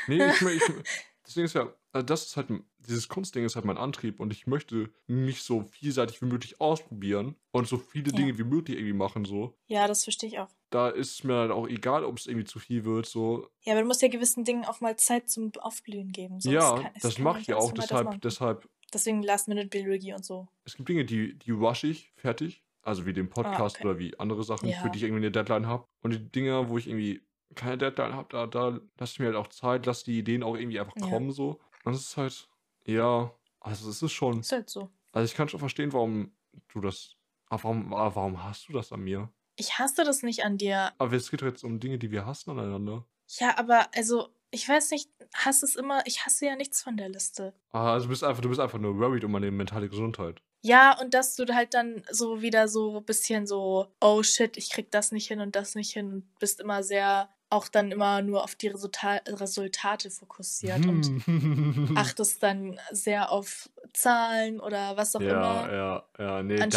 Nee, 0.08 0.26
ich, 0.26 0.42
ich, 0.42 0.64
das 1.24 1.34
Ding 1.34 1.46
ist 1.46 1.54
ja, 1.56 1.74
äh, 1.94 2.04
das 2.04 2.26
ist 2.28 2.38
halt, 2.38 2.48
dieses 2.80 3.08
Kunstding 3.08 3.46
ist 3.46 3.56
halt 3.56 3.66
mein 3.66 3.78
Antrieb 3.78 4.20
und 4.20 4.32
ich 4.34 4.48
möchte 4.48 4.90
mich 5.08 5.44
so 5.44 5.62
vielseitig 5.64 6.22
wie 6.22 6.26
möglich 6.26 6.60
ausprobieren 6.62 7.36
und 7.52 7.68
so 7.68 7.78
viele 7.78 8.12
Ja. 8.12 8.16
Dinge 8.18 8.38
wie 8.38 8.44
möglich 8.44 8.78
irgendwie 8.78 8.94
machen, 8.98 9.26
so. 9.26 9.56
Ja, 9.68 9.88
das 9.88 10.04
verstehe 10.06 10.30
ich 10.30 10.40
auch. 10.40 10.50
Da 10.72 10.90
ist 10.90 11.12
es 11.14 11.24
mir 11.24 11.34
halt 11.36 11.52
auch 11.52 11.68
egal, 11.68 12.04
ob 12.04 12.18
es 12.18 12.26
irgendwie 12.28 12.46
zu 12.46 12.60
viel 12.60 12.86
wird, 12.86 13.06
so. 13.06 13.48
Ja, 13.62 13.74
aber 13.74 13.82
du 13.82 13.88
musst 13.88 14.02
ja 14.02 14.08
gewissen 14.08 14.44
Dingen 14.46 14.66
auch 14.66 14.82
mal 14.82 14.96
Zeit 14.98 15.30
zum 15.30 15.52
Aufblühen 15.60 16.12
geben. 16.12 16.40
So, 16.40 16.52
ja, 16.52 16.76
kann- 16.82 16.92
das 17.02 17.18
mache 17.20 17.42
ich 17.42 17.48
ja 17.48 17.58
auch, 17.58 17.72
deshalb, 17.74 18.22
deshalb, 18.22 18.68
Deswegen 18.92 19.22
Last-Minute-Biologie 19.22 20.14
und 20.16 20.26
so. 20.26 20.48
es 20.66 20.76
gibt 20.76 20.90
Dinge, 20.90 21.06
die, 21.06 21.38
die 21.38 21.52
rush 21.52 21.84
ich 21.84 22.12
fertig, 22.16 22.64
also 22.82 23.06
wie 23.06 23.14
den 23.14 23.30
Podcast 23.30 23.76
Ah, 23.76 23.80
okay. 23.82 23.88
oder 23.88 24.00
wie 24.00 24.20
andere 24.20 24.44
Sachen, 24.44 24.68
Ja. 24.68 24.82
für 24.82 24.90
die 24.90 24.98
ich 24.98 25.04
irgendwie 25.04 25.22
eine 25.22 25.32
Deadline 25.32 25.68
habe. 25.68 25.86
Und 26.02 26.12
die 26.12 26.32
Dinge, 26.32 26.70
wo 26.70 26.78
ich 26.80 26.88
irgendwie 26.88 27.22
keine 27.56 27.78
Deadline 27.78 28.14
habe, 28.14 28.28
da, 28.32 28.46
da 28.48 28.80
lasse 28.98 29.14
ich 29.14 29.20
mir 29.20 29.26
halt 29.28 29.36
auch 29.36 29.48
Zeit, 29.48 29.86
lasse 29.86 30.06
die 30.06 30.20
Ideen 30.20 30.44
auch 30.44 30.56
irgendwie 30.56 30.80
einfach 30.80 30.96
Ja. 31.00 31.08
kommen, 31.08 31.32
so. 31.32 31.60
Und 31.84 31.94
es 31.94 32.02
ist 32.02 32.18
halt, 32.18 32.48
ja, 32.86 33.32
also 33.60 33.90
es 33.90 34.02
ist 34.02 34.12
schon, 34.12 34.40
Ist 34.42 34.52
halt 34.52 34.70
so. 34.70 34.90
also 35.12 35.26
ich 35.26 35.36
kann 35.36 35.50
schon 35.50 35.60
verstehen, 35.60 35.92
warum 35.94 36.32
du 36.74 36.82
das, 36.82 37.16
aber 37.48 37.64
warum, 37.64 37.94
aber 37.94 38.16
warum 38.16 38.44
hast 38.44 38.68
du 38.70 38.74
das 38.74 38.92
an 38.92 39.02
mir? 39.02 39.32
Ich 39.56 39.78
hasse 39.78 40.04
das 40.04 40.24
nicht 40.24 40.46
an 40.46 40.58
dir. 40.58 40.94
Aber 41.00 41.14
es 41.14 41.30
geht 41.30 41.42
doch 41.42 41.48
jetzt 41.48 41.64
um 41.64 41.80
Dinge, 41.80 41.98
die 42.00 42.12
wir 42.12 42.26
hassen 42.26 42.52
aneinander. 42.52 43.06
Ja, 43.40 43.58
aber 43.58 43.88
also, 43.94 44.30
ich 44.52 44.68
weiß 44.68 44.92
nicht, 44.92 45.10
hasse 45.36 45.66
es 45.66 45.76
immer, 45.76 46.02
ich 46.08 46.26
hasse 46.26 46.46
ja 46.46 46.56
nichts 46.56 46.82
von 46.82 46.96
der 46.98 47.10
Liste. 47.10 47.54
Ah, 47.72 47.92
also 47.94 48.06
du 48.06 48.10
bist 48.12 48.24
einfach, 48.24 48.42
du 48.42 48.48
bist 48.50 48.62
einfach 48.62 48.80
nur 48.80 48.98
worried 48.98 49.24
um 49.26 49.32
meine 49.32 49.52
mentale 49.52 49.90
Gesundheit. 49.90 50.42
Ja, 50.62 50.98
und 51.00 51.14
dass 51.14 51.36
du 51.36 51.46
halt 51.54 51.74
dann 51.74 52.04
so 52.10 52.42
wieder 52.42 52.68
so 52.68 52.98
ein 52.98 53.06
bisschen 53.06 53.48
so, 53.48 53.94
oh 54.02 54.24
shit, 54.24 54.58
ich 54.58 54.70
krieg 54.72 54.92
das 54.92 55.12
nicht 55.12 55.28
hin 55.28 55.40
und 55.42 55.56
das 55.56 55.76
nicht 55.76 55.92
hin 55.92 56.12
und 56.12 56.40
bist 56.40 56.60
immer 56.62 56.82
sehr, 56.84 57.30
auch 57.50 57.68
dann 57.68 57.92
immer 57.92 58.22
nur 58.22 58.44
auf 58.44 58.56
die 58.56 58.68
Resulta 58.68 59.22
Resultate 59.28 60.12
fokussiert 60.12 60.86
und 60.86 61.06
Hm. 61.26 61.94
achtest 61.96 62.44
dann 62.44 62.80
sehr 62.92 63.32
auf 63.32 63.70
Zahlen 63.94 64.60
oder 64.60 64.98
was 64.98 65.16
auch 65.16 65.22
ja, 65.22 65.32
immer. 65.32 65.74
ja, 65.74 66.04
ja, 66.20 66.44
nee, 66.44 66.58
da, 66.58 66.68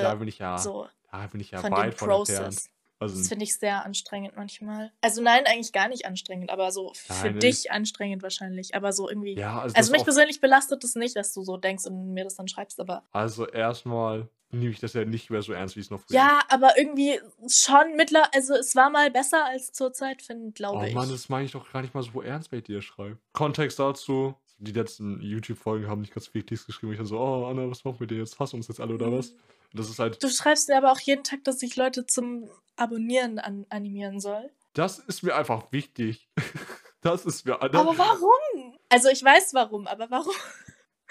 da 0.00 0.14
bin 0.16 0.28
ich 0.28 0.38
ja, 0.38 0.58
So, 0.58 0.86
da 1.10 1.26
bin 1.26 1.40
ich 1.40 1.50
ja 1.50 1.60
von 1.60 1.70
dem 1.70 1.76
weit 1.78 1.86
entfernt. 1.92 2.12
Process. 2.12 2.70
Also, 3.00 3.16
Das 3.16 3.28
finde 3.28 3.44
ich 3.44 3.56
sehr 3.56 3.84
anstrengend 3.84 4.36
manchmal. 4.36 4.90
Also 5.00 5.22
nein, 5.22 5.44
eigentlich 5.46 5.72
gar 5.72 5.88
nicht 5.88 6.04
anstrengend, 6.06 6.50
aber 6.50 6.72
so 6.72 6.92
für 6.94 7.30
Nein, 7.30 7.40
dich 7.40 7.70
anstrengend 7.70 8.22
wahrscheinlich. 8.22 8.74
Aber 8.74 8.92
so 8.92 9.08
irgendwie. 9.08 9.34
ja, 9.38 9.60
also, 9.60 9.76
also 9.76 9.76
das 9.76 9.90
mich 9.90 10.04
persönlich 10.04 10.40
belastet 10.40 10.82
es 10.82 10.94
nicht, 10.96 11.14
dass 11.16 11.32
du 11.32 11.42
so 11.42 11.56
denkst 11.56 11.86
und 11.86 12.12
mir 12.12 12.24
das 12.24 12.36
dann 12.36 12.48
schreibst, 12.48 12.80
aber. 12.80 13.04
also 13.12 13.46
erstmal 13.46 14.28
nehme 14.50 14.70
ich 14.70 14.80
das 14.80 14.94
ja 14.94 15.04
nicht 15.04 15.30
mehr 15.30 15.42
so 15.42 15.52
ernst, 15.52 15.76
wie 15.76 15.80
es 15.80 15.90
noch 15.90 16.00
früher 16.00 16.16
Ja, 16.16 16.40
aber 16.48 16.78
irgendwie 16.78 17.20
schon 17.48 17.96
mittler, 17.96 18.28
also 18.34 18.54
es 18.54 18.74
war 18.74 18.88
mal 18.90 19.10
besser 19.10 19.44
als 19.44 19.72
zur 19.72 19.92
Zeit, 19.92 20.22
finde, 20.22 20.52
glaube 20.52 20.78
Oh 20.78 20.82
ich. 20.86 20.94
Mann, 20.94 21.10
das 21.10 21.28
meine 21.28 21.44
ich 21.44 21.52
doch 21.52 21.70
gar 21.70 21.82
nicht 21.82 21.94
mal 21.94 22.02
so 22.02 22.22
ernst, 22.22 22.50
wenn 22.50 22.60
ich 22.60 22.64
dir 22.64 22.80
schreibe. 22.80 23.18
Kontext 23.34 23.78
dazu, 23.78 24.34
die 24.56 24.72
letzten 24.72 25.20
YouTube-Folgen 25.20 25.86
haben 25.86 26.00
nicht 26.00 26.14
ganz 26.14 26.28
viel 26.28 26.42
Text 26.42 26.66
geschrieben. 26.66 26.92
Ich 26.92 26.98
dann 26.98 27.06
so, 27.06 27.18
oh 27.18 27.46
Anna, 27.46 27.68
was 27.70 27.84
machen 27.84 28.00
wir 28.00 28.06
dir 28.06 28.18
jetzt? 28.18 28.40
Hassen 28.40 28.56
uns 28.56 28.68
jetzt 28.68 28.80
alle 28.80 28.94
oder 28.94 29.12
was? 29.12 29.34
Das 29.72 29.88
ist 29.90 29.98
halt, 29.98 30.22
Du 30.22 30.28
schreibst 30.28 30.68
mir 30.68 30.76
aber 30.76 30.92
auch 30.92 31.00
jeden 31.00 31.24
Tag, 31.24 31.44
dass 31.44 31.62
ich 31.62 31.76
Leute 31.76 32.06
zum 32.06 32.48
Abonnieren 32.76 33.38
an 33.38 33.66
animieren 33.70 34.20
soll. 34.20 34.50
das 34.74 34.98
ist 35.00 35.22
mir 35.22 35.34
einfach 35.34 35.72
wichtig. 35.72 36.28
Das 37.00 37.24
ist 37.24 37.46
mir. 37.46 37.62
Aber 37.62 37.96
warum? 37.96 38.76
Also 38.88 39.08
ich 39.08 39.22
weiß 39.22 39.54
warum, 39.54 39.86
aber 39.86 40.10
warum? 40.10 40.34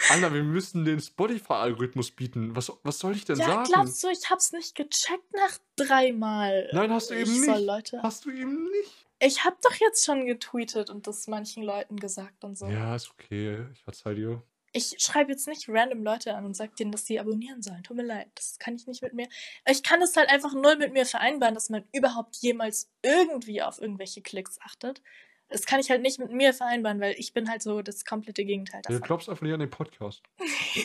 Alter, 0.09 0.33
wir 0.33 0.43
müssen 0.43 0.83
den 0.83 0.99
Spotify-Algorithmus 0.99 2.11
bieten. 2.11 2.53
Was, 2.57 2.69
was 2.83 2.99
soll 2.99 3.15
ich 3.15 3.23
denn 3.23 3.37
Ja, 3.39 3.45
sagen? 3.47 3.63
glaubst 3.63 4.03
du, 4.03 4.09
ich 4.09 4.29
hab's 4.29 4.51
nicht 4.51 4.75
gecheckt 4.75 5.33
nach 5.33 5.57
dreimal? 5.77 6.69
Nein, 6.73 6.91
hast 6.91 7.09
du 7.09 7.13
eben 7.15 7.23
ich 7.31 7.39
nicht. 7.39 7.45
Soll 7.45 7.63
Leute. 7.63 8.03
Hast 8.03 8.25
du 8.25 8.31
eben 8.31 8.65
nicht. 8.69 9.07
Ich 9.19 9.45
hab 9.45 9.61
doch 9.61 9.73
jetzt 9.75 10.05
schon 10.05 10.25
getweetet 10.25 10.89
und 10.89 11.07
das 11.07 11.25
manchen 11.27 11.63
Leuten 11.63 11.95
gesagt 11.95 12.43
und 12.43 12.57
so. 12.57 12.67
Ja, 12.67 12.93
ist 12.93 13.09
okay. 13.09 13.65
Ich 13.73 13.81
verzeih 13.81 14.13
dir. 14.13 14.43
Ich 14.73 14.95
schreibe 14.99 15.31
jetzt 15.31 15.47
nicht 15.47 15.65
random 15.69 16.03
Leute 16.03 16.35
an 16.35 16.45
und 16.45 16.55
sag 16.55 16.75
denen, 16.75 16.91
dass 16.91 17.05
sie 17.05 17.19
abonnieren 17.19 17.61
sollen. 17.61 17.81
Tut 17.83 17.97
mir 17.97 18.03
leid. 18.03 18.27
Das 18.35 18.59
kann 18.59 18.75
ich 18.75 18.85
nicht 18.85 19.01
mit 19.01 19.13
mir. 19.13 19.27
Ich 19.65 19.81
kann 19.81 20.01
es 20.01 20.15
halt 20.15 20.29
einfach 20.29 20.53
null 20.53 20.75
mit 20.77 20.93
mir 20.93 21.05
vereinbaren, 21.05 21.55
dass 21.55 21.69
man 21.69 21.83
überhaupt 21.93 22.35
jemals 22.37 22.89
irgendwie 23.01 23.61
auf 23.61 23.79
irgendwelche 23.81 24.21
Klicks 24.21 24.59
achtet. 24.61 25.01
Das 25.49 25.65
kann 25.65 25.79
ich 25.79 25.89
halt 25.89 26.01
nicht 26.01 26.19
mit 26.19 26.31
mir 26.31 26.53
vereinbaren, 26.53 26.99
weil 26.99 27.15
ich 27.17 27.33
bin 27.33 27.49
halt 27.49 27.63
so 27.63 27.81
das 27.81 28.03
komplette 28.03 28.43
Gegenteil 28.43 28.81
Du 28.83 28.93
davon. 28.93 29.05
glaubst 29.07 29.29
einfach 29.29 29.43
nicht 29.43 29.53
an 29.53 29.59
den 29.61 29.69
Podcast. 29.69 30.21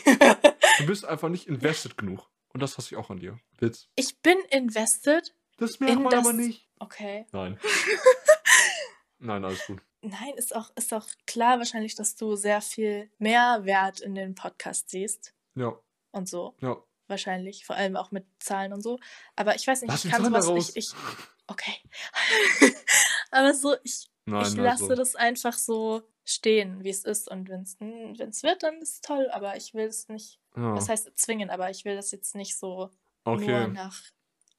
Du 0.79 0.87
bist 0.87 1.05
einfach 1.05 1.29
nicht 1.29 1.47
invested 1.47 1.97
genug. 1.99 2.31
Und 2.51 2.59
das 2.63 2.77
hasse 2.77 2.95
ich 2.95 2.97
auch 2.97 3.11
an 3.11 3.19
dir. 3.19 3.37
Witz. 3.59 3.89
ich 3.95 4.17
bin 4.21 4.37
invested. 4.49 5.35
Das 5.57 5.79
merkt 5.79 5.97
In 5.97 6.01
man 6.03 6.11
das- 6.11 6.25
aber 6.25 6.33
nicht. 6.33 6.67
Okay. 6.79 7.27
Nein. 7.31 7.59
Nein, 9.19 9.45
alles 9.45 9.65
gut. 9.67 9.81
Nein, 10.05 10.33
ist 10.35 10.53
auch, 10.55 10.69
ist 10.75 10.93
auch 10.93 11.07
klar 11.25 11.57
wahrscheinlich, 11.59 11.95
dass 11.95 12.15
du 12.15 12.35
sehr 12.35 12.61
viel 12.61 13.09
mehr 13.19 13.61
Wert 13.65 14.01
in 14.01 14.15
den 14.15 14.35
Podcast 14.35 14.89
siehst 14.89 15.33
Ja, 15.55 15.73
und 16.11 16.27
so. 16.29 16.55
ja. 16.61 16.75
Wahrscheinlich. 17.07 17.65
Vor 17.65 17.75
allem 17.75 17.95
auch 17.97 18.11
mit 18.11 18.25
Zahlen 18.39 18.71
und 18.73 18.81
so. 18.81 18.97
Aber 19.35 19.55
ich 19.55 19.67
weiß 19.67 19.81
nicht, 19.81 19.91
Lass 19.91 20.05
ich 20.05 20.11
kann 20.11 20.23
sowas 20.23 20.47
raus. 20.47 20.73
nicht. 20.73 20.77
Ich, 20.77 20.93
okay. 21.47 21.73
Aber 23.31 23.53
so, 23.53 23.75
ich, 23.83 24.09
Nein, 24.25 24.45
ich 24.45 24.55
lasse 24.55 24.83
also. 24.83 24.95
das 24.95 25.15
einfach 25.15 25.53
so 25.53 26.01
stehen, 26.23 26.83
wie 26.83 26.89
es 26.89 27.03
ist. 27.03 27.29
Und 27.29 27.49
wenn 27.49 27.61
es 27.63 27.77
wird, 28.43 28.63
dann 28.63 28.81
ist 28.81 28.93
es 28.95 29.01
toll. 29.01 29.29
Aber 29.31 29.57
ich 29.57 29.73
will 29.73 29.85
es 29.87 30.07
nicht, 30.07 30.39
Ja. 30.55 30.75
was 30.75 30.87
heißt 30.89 31.11
zwingen, 31.17 31.49
aber 31.49 31.69
ich 31.69 31.83
will 31.85 31.95
das 31.95 32.11
jetzt 32.11 32.35
nicht 32.35 32.57
so 32.57 32.89
nur 33.25 33.35
Okay, 33.35 33.67
nach 33.67 34.01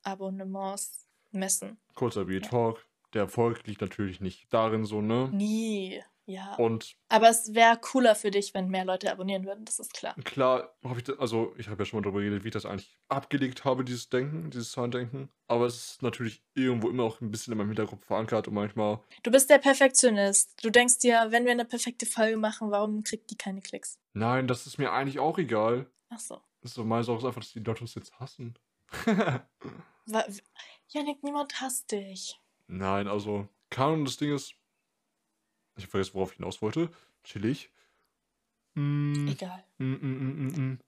Abonnements 0.02 1.08
messen. 1.30 1.78
kurzer 1.94 2.24
Beat 2.26 2.52
Ja. 2.52 2.74
Der 3.14 3.22
Erfolg 3.22 3.66
liegt 3.66 3.80
natürlich 3.80 4.20
nicht 4.20 4.52
darin 4.52 4.84
so, 4.84 5.00
ne? 5.00 5.30
Nie. 5.32 6.02
Ja. 6.26 6.54
Und 6.54 6.96
Aber 7.10 7.28
es 7.28 7.52
wäre 7.54 7.76
cooler 7.78 8.14
für 8.14 8.30
dich, 8.30 8.54
wenn 8.54 8.68
mehr 8.70 8.86
Leute 8.86 9.12
abonnieren 9.12 9.44
würden, 9.44 9.66
das 9.66 9.78
ist 9.78 9.92
klar. 9.92 10.14
klar 10.24 10.74
habe 10.82 10.98
ich, 10.98 11.20
also 11.20 11.54
ich 11.58 11.68
habe 11.68 11.82
ja 11.82 11.84
schon 11.84 11.98
mal 11.98 12.02
darüber 12.02 12.20
geredet, 12.20 12.44
wie 12.44 12.48
ich 12.48 12.54
das 12.54 12.64
eigentlich 12.64 12.96
abgelegt 13.08 13.66
habe, 13.66 13.84
dieses 13.84 14.08
Denken, 14.08 14.50
dieses 14.50 14.72
Zahlendenken. 14.72 15.28
Aber 15.48 15.66
es 15.66 15.76
ist 15.76 16.02
natürlich 16.02 16.42
irgendwo 16.54 16.88
immer 16.88 17.02
auch 17.02 17.20
ein 17.20 17.30
bisschen 17.30 17.52
in 17.52 17.58
meinem 17.58 17.68
Hinterkopf 17.68 18.06
verankert 18.06 18.48
und 18.48 18.54
manchmal, 18.54 19.00
Du 19.22 19.30
bist 19.30 19.50
der 19.50 19.58
Perfektionist. 19.58 20.54
Du 20.64 20.70
denkst 20.70 20.98
dir, 21.00 21.26
wenn 21.28 21.44
wir 21.44 21.52
eine 21.52 21.66
perfekte 21.66 22.06
Folge 22.06 22.38
machen, 22.38 22.70
warum 22.70 23.02
kriegt 23.02 23.30
die 23.30 23.36
keine 23.36 23.60
Klicks? 23.60 23.98
nein, 24.14 24.48
das 24.48 24.66
ist 24.66 24.78
mir 24.78 24.92
eigentlich 24.92 25.18
auch 25.18 25.36
egal. 25.38 25.90
Ach 26.08 26.18
so. 26.20 26.40
So, 26.62 26.84
meine 26.84 27.04
Sorge 27.04 27.20
ist 27.20 27.26
einfach, 27.26 27.42
dass 27.42 27.52
die 27.52 27.58
Leute 27.58 27.82
uns 27.82 27.94
jetzt 27.94 28.18
hassen. 28.18 28.58
Janik, 30.88 31.22
niemand 31.22 31.60
hasst 31.60 31.92
dich. 31.92 32.40
Nein, 32.66 33.08
also, 33.08 33.48
Kanon, 33.70 34.04
das 34.04 34.16
Ding 34.16 34.34
ist. 34.34 34.54
Ich 35.76 35.84
habe 35.84 35.90
vergessen, 35.90 36.14
worauf 36.14 36.30
ich 36.32 36.36
hinaus 36.36 36.62
wollte. 36.62 36.90
Chillig. 37.24 37.70
Mm, 38.74 39.28
Egal. 39.28 39.64
mm, 39.78 39.84
mm, 39.84 39.98
mm, 40.00 40.46
mm, 40.46 40.60
mm. 40.72 40.78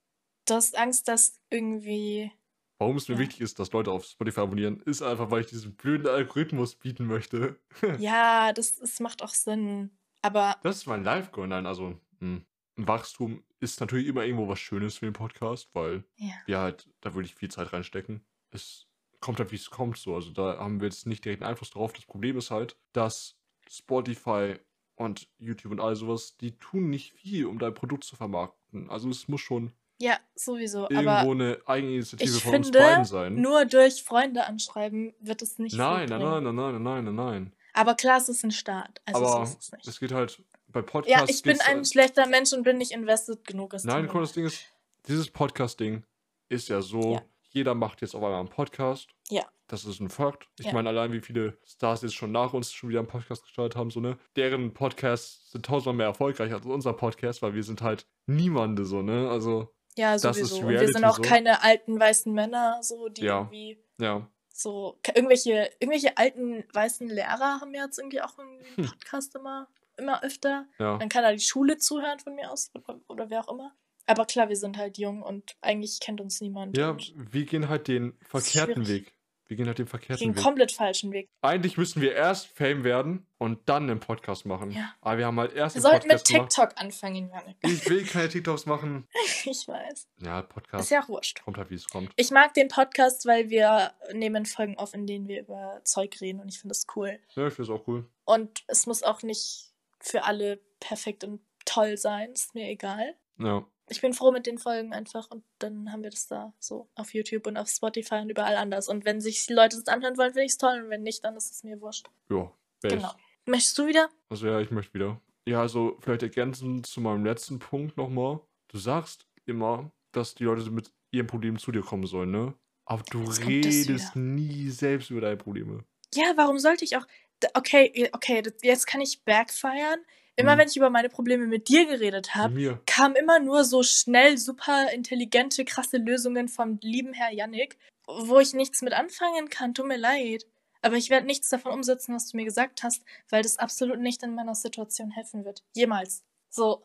Du 0.47 0.55
hast 0.55 0.77
Angst, 0.77 1.09
dass 1.09 1.41
irgendwie. 1.51 2.31
Warum 2.79 2.97
es 2.97 3.09
mir 3.09 3.15
Ja. 3.15 3.21
wichtig 3.21 3.41
ist, 3.41 3.59
dass 3.59 3.73
Leute 3.73 3.91
auf 3.91 4.05
Spotify 4.05 4.41
abonnieren, 4.41 4.81
ist 4.83 5.03
einfach, 5.03 5.31
weil 5.31 5.41
ich 5.41 5.47
diesen 5.47 5.75
blöden 5.77 6.07
Algorithmus 6.09 6.77
bieten 6.77 7.07
möchte. 7.07 7.59
Ja, 7.99 8.53
das, 8.53 8.77
das 8.77 9.01
macht 9.01 9.23
auch 9.23 9.31
Sinn. 9.31 9.97
Aber 10.23 10.57
Das 10.63 10.77
ist 10.77 10.87
mein 10.87 11.03
Live-Goal. 11.05 11.49
Nein, 11.49 11.67
also, 11.67 11.99
mh. 12.21 12.43
ein 12.79 12.89
Wachstum 12.89 13.43
ist 13.61 13.81
natürlich 13.81 14.07
immer 14.07 14.25
irgendwo 14.25 14.49
was 14.49 14.59
Schönes 14.61 14.99
für 14.99 15.07
den 15.07 15.15
Podcast, 15.15 15.71
weil 15.73 16.05
ja. 16.17 16.35
wir 16.47 16.59
halt 16.59 16.89
da 17.01 17.15
wirklich 17.15 17.35
viel 17.35 17.51
Zeit 17.51 17.73
reinstecken. 17.73 18.25
Es 18.51 18.86
kommt 19.27 19.39
halt, 19.41 19.53
wie 19.53 19.57
es 19.57 19.69
kommt, 19.69 19.99
so. 19.99 20.15
Also, 20.15 20.31
da 20.31 20.57
haben 20.59 20.81
wir 20.81 20.89
jetzt 20.89 21.07
nicht 21.07 21.25
direkt 21.25 21.43
einen 21.43 21.51
Einfluss 21.51 21.71
drauf. 21.71 21.93
Das 21.93 22.07
Problem 22.07 22.39
ist 22.39 22.51
halt, 22.51 22.77
dass 22.95 23.37
Spotify 23.69 24.55
und 24.95 25.29
YouTube 25.39 25.73
und 25.73 25.81
all 25.81 25.95
sowas, 25.97 26.37
die 26.39 26.57
tun 26.59 26.89
nicht 26.89 27.13
viel, 27.13 27.47
um 27.47 27.59
dein 27.59 27.75
Produkt 27.75 28.05
zu 28.05 28.17
vermarkten. 28.17 28.89
Also, 28.89 29.09
es 29.11 29.29
muss 29.29 29.41
schon 29.43 29.73
Ja, 30.01 30.19
sowieso. 30.35 30.89
irgendwo 30.89 31.11
Aber 31.11 31.31
eine 31.31 31.59
Eigeninitiative 31.67 32.37
ich 32.37 32.43
von 32.43 32.55
uns 32.57 32.67
finde, 32.69 32.79
beiden 32.79 33.05
sein. 33.05 33.35
nur 33.35 33.65
durch 33.67 34.03
Freunde 34.03 34.47
anschreiben 34.47 35.15
wird 35.21 35.43
es 35.43 35.59
nicht 35.59 35.77
nein, 35.77 36.09
nein, 36.09 36.21
nein, 36.21 36.43
nein, 36.45 36.55
nein, 36.55 36.83
nein, 36.83 37.05
nein, 37.05 37.15
nein. 37.15 37.53
Aber 37.75 37.95
klar, 37.95 38.17
es 38.19 38.29
ist 38.31 38.43
ein 38.45 38.51
Start. 38.53 39.03
Also 39.05 39.27
Aber 39.27 39.47
so 39.47 39.57
es 39.59 39.73
nicht. 39.73 39.87
es 39.87 40.01
geht 40.01 40.13
halt 40.13 40.43
bei 40.69 40.81
Ja, 40.81 40.87
Podcasts. 40.87 41.31
ich 41.37 41.43
bin 41.43 41.61
ein 41.61 41.77
halt- 41.77 41.89
schlechter 41.89 42.27
Mensch 42.27 42.53
und 42.55 42.63
bin 42.63 42.79
nicht 42.79 42.93
invested 42.93 43.47
genug. 43.47 43.75
Nein, 43.85 44.09
guck, 44.11 44.23
das 44.23 44.33
Ding 44.33 44.47
ist, 44.47 44.65
dieses 45.09 45.31
Podcast-Ding 45.31 46.05
ist 46.49 46.69
ja 46.69 46.81
so, 46.81 47.15
Ja. 47.15 47.23
Jeder 47.57 47.75
macht 47.75 48.01
jetzt 48.03 48.15
auf 48.15 48.23
einmal 48.23 48.39
einen 48.41 48.49
Podcast. 48.49 49.09
Ja. 49.31 49.45
Das 49.67 49.85
ist 49.85 49.99
ein 50.01 50.09
Fakt. 50.11 50.49
Ich 50.61 50.67
Ja. 50.67 50.73
meine, 50.75 50.91
allein 50.91 51.13
wie 51.13 51.21
viele 51.21 51.59
Stars 51.67 52.03
jetzt 52.03 52.15
schon 52.15 52.31
nach 52.31 52.53
uns 52.53 52.73
schon 52.73 52.91
wieder 52.91 53.01
einen 53.01 53.09
Podcast 53.09 53.43
gestartet 53.43 53.75
haben, 53.77 53.91
so, 53.91 53.99
ne? 54.01 54.17
Deren 54.37 54.73
Podcasts 54.75 55.51
sind 55.51 55.67
tausendmal 55.67 55.95
mehr 55.97 56.07
erfolgreich 56.07 56.53
als 56.53 56.65
unser 56.67 56.93
Podcast, 56.93 57.43
weil 57.43 57.55
wir 57.55 57.65
sind 57.65 57.83
halt 57.83 58.07
niemande, 58.27 58.85
so, 58.85 59.03
ne? 59.03 59.29
Also, 59.29 59.73
Ja, 59.97 60.13
Das 60.13 60.23
sowieso. 60.23 60.41
ist 60.45 60.53
und 60.53 60.61
wir 60.61 60.69
Reality 60.77 60.93
sind 60.93 61.05
auch 61.07 61.17
so. 61.17 61.23
keine 61.23 61.63
alten 61.63 61.99
weißen 61.99 62.33
Männer, 62.33 62.79
so 62.83 63.09
die 63.09 63.23
Ja. 63.23 63.39
irgendwie 63.41 63.79
ja. 63.99 64.29
so 64.53 64.99
irgendwelche 65.15 65.71
irgendwelche 65.81 66.17
alten 66.19 66.65
weißen 66.75 67.09
Lehrer 67.09 67.61
haben 67.63 67.75
jetzt 67.75 67.99
irgendwie 67.99 68.21
auch 68.21 68.39
einen 68.39 68.61
Hm. 68.77 68.85
Podcast 69.01 69.35
immer 69.35 69.67
immer 69.99 70.23
öfter. 70.23 70.67
Ja. 70.79 70.99
Dann 70.99 71.09
kann 71.09 71.23
da 71.23 71.33
die 71.33 71.41
Schule 71.41 71.79
zuhören 71.79 72.19
von 72.21 72.35
mir 72.35 72.53
aus 72.53 72.71
oder, 72.75 73.01
oder 73.09 73.31
wer 73.31 73.41
auch 73.41 73.51
immer. 73.51 73.73
Aber 74.07 74.25
klar, 74.25 74.49
wir 74.49 74.57
sind 74.57 74.77
halt 74.77 74.99
jung 74.99 75.23
und 75.23 75.57
eigentlich 75.61 76.01
kennt 76.01 76.21
uns 76.21 76.41
niemand. 76.41 76.77
Ja, 76.77 76.97
wir 77.15 77.45
gehen 77.45 77.69
halt 77.69 77.89
den 77.89 78.15
verkehrten. 78.23 78.87
Weg. 78.89 79.13
Wir 79.49 79.57
gehen 79.57 79.69
halt 79.69 79.79
den 79.79 79.87
verkehrten 79.87 80.27
gehen 80.27 80.37
Weg. 80.37 80.43
komplett 80.43 80.73
falschen 80.73 81.13
Weg. 81.13 81.29
Eigentlich 81.41 81.77
müssten 81.79 82.01
wir 82.01 82.13
erst 82.15 82.49
Fame 82.49 82.83
werden 82.83 83.27
und 83.39 83.69
dann 83.69 83.89
einen 83.89 84.01
Podcast 84.01 84.45
machen. 84.45 84.73
Ja. 84.73 84.93
Aber 85.01 85.19
wir 85.19 85.27
haben 85.27 85.39
halt 85.39 85.53
erst 85.53 85.77
Wir 85.77 85.83
den 85.83 85.91
sollten 85.91 86.09
mit 86.09 86.17
Podcast 86.17 86.33
gemacht. 86.33 86.51
TikTok 86.51 86.83
anfangen, 86.85 87.31
Janik. 87.31 87.57
Ich 87.63 87.89
will 87.89 88.05
keine 88.09 88.29
TikToks 88.29 88.67
machen. 88.67 89.07
Ich 89.45 89.69
weiß. 89.69 90.09
Ja, 90.21 90.43
Podcast. 90.43 90.85
Ist 90.85 90.91
ja 90.91 91.05
auch 91.05 91.09
wurscht. 91.09 91.45
Kommt 91.45 91.59
halt, 91.59 91.71
wie 91.71 91.77
es 91.77 91.89
kommt. 91.89 92.11
Ich 92.17 92.33
mag 92.33 92.55
den 92.55 92.67
Podcast, 92.67 93.25
weil 93.27 93.49
wir 93.49 93.93
nehmen 94.13 94.47
Folgen 94.47 94.77
auf, 94.79 94.95
in 94.95 95.07
denen 95.07 95.29
wir 95.29 95.41
über 95.43 95.81
Zeug 95.85 96.21
reden 96.21 96.41
und 96.41 96.49
ich 96.49 96.59
finde 96.59 96.73
das 96.73 96.85
cool. 96.97 97.21
Ja, 97.37 97.47
ich 97.47 97.55
finde 97.55 97.73
es 97.73 97.81
auch 97.81 97.87
cool. 97.87 98.05
Und 98.25 98.65
es 98.67 98.87
muss 98.87 99.05
auch 99.05 99.23
nicht 99.23 99.71
für 100.01 100.25
alle 100.25 100.59
perfekt 100.81 101.23
und 101.23 101.41
toll 101.65 101.97
sein, 101.97 102.33
ist 102.33 102.55
mir 102.57 102.69
egal. 102.69 103.15
Ja. 103.39 103.65
Ich 103.89 104.01
bin 104.01 104.13
froh 104.13 104.33
mit 104.33 104.47
den 104.47 104.59
Folgen 104.59 104.93
einfach 104.93 105.31
und 105.31 105.45
dann 105.59 105.93
haben 105.93 106.03
wir 106.03 106.11
das 106.11 106.27
da 106.27 106.53
so 106.59 106.89
auf 106.97 107.15
YouTube 107.15 107.47
und 107.47 107.57
auf 107.57 107.69
Spotify 107.69 108.17
und 108.17 108.31
überall 108.31 108.57
anders. 108.57 108.89
Und 108.89 109.05
wenn 109.05 109.21
sich 109.21 109.47
die 109.47 109.53
Leute 109.53 109.77
das 109.77 109.87
anhören 109.87 110.17
wollen, 110.17 110.33
finde 110.33 110.45
ich 110.45 110.53
es 110.53 110.59
toll 110.59 110.83
und 110.83 110.91
wenn 110.91 111.03
nicht, 111.03 111.25
dann 111.25 111.37
ist 111.37 111.53
es 111.53 111.63
mir 111.63 111.81
wurscht. 111.81 112.09
Ja. 112.29 112.51
Genau. 112.83 113.13
Möchtest 113.47 113.79
du 113.79 113.87
wieder? 113.87 114.09
Also 114.29 114.49
ja, 114.49 114.61
ich 114.61 114.71
möchte 114.71 114.93
wieder. 114.95 115.21
Ja, 115.49 115.61
also 115.61 115.97
vielleicht 116.01 116.23
ergänzend 116.23 116.87
zu 116.87 117.01
meinem 117.01 117.25
letzten 117.25 117.59
Punkt 117.59 117.97
nochmal. 117.97 118.41
Du 118.69 118.79
sagst 118.79 119.27
immer, 119.45 119.93
dass 120.13 120.35
die 120.35 120.45
Leute 120.45 120.69
mit 120.71 120.93
ihren 121.13 121.29
Problemen 121.29 121.59
zu 121.59 121.71
dir 121.71 121.83
kommen 121.83 122.07
sollen, 122.07 122.33
ne? 122.33 122.55
Aber 122.85 123.03
du 123.11 123.23
Jetzt 123.23 123.47
redest 123.47 124.17
nie 124.17 124.71
selbst 124.71 125.11
über 125.11 125.21
deine 125.21 125.37
Probleme. 125.37 125.85
Ja, 126.15 126.33
warum 126.37 126.59
sollte 126.59 126.85
ich 126.85 126.97
auch. 126.97 127.07
Okay, 127.55 128.09
okay, 128.13 128.43
jetzt 128.63 128.87
kann 128.87 129.01
ich 129.01 129.23
backfiren. 129.25 130.01
Immer 130.37 130.53
Hm. 130.53 130.59
wenn 130.59 130.69
ich 130.69 130.77
über 130.77 130.91
meine 130.91 131.09
Probleme 131.09 131.47
mit 131.47 131.69
dir 131.69 131.87
geredet 131.87 132.35
habe, 132.35 132.55
kamen 132.87 133.17
immer 133.17 133.39
nur 133.41 133.65
so 133.65 133.83
schnell 133.83 134.37
super 134.39 134.93
intelligente, 134.93 135.65
krasse 135.65 135.97
Lösungen 135.97 136.49
vom 136.49 136.79
lieben 136.83 137.15
Herr 137.15 137.33
Yannick, 137.33 137.79
wo 138.07 138.39
ich 138.39 138.53
nichts 138.55 138.83
mit 138.83 138.93
anfangen 138.93 139.49
kann. 139.49 139.75
Tut 139.75 139.87
mir 139.87 139.97
leid. 139.97 140.47
Aber 140.83 140.97
ich 140.97 141.11
werde 141.11 141.27
nichts 141.27 141.49
davon 141.49 141.73
umsetzen, 141.73 142.15
was 142.15 142.29
du 142.31 142.37
mir 142.37 142.45
gesagt 142.45 142.83
hast, 142.83 143.03
weil 143.31 143.43
das 143.43 143.59
absolut 143.59 143.99
nicht 143.99 144.23
in 144.23 144.35
meiner 144.35 144.55
Situation 144.55 145.11
helfen 145.11 145.45
wird. 145.45 145.65
Jemals. 145.75 146.23
So, 146.51 146.83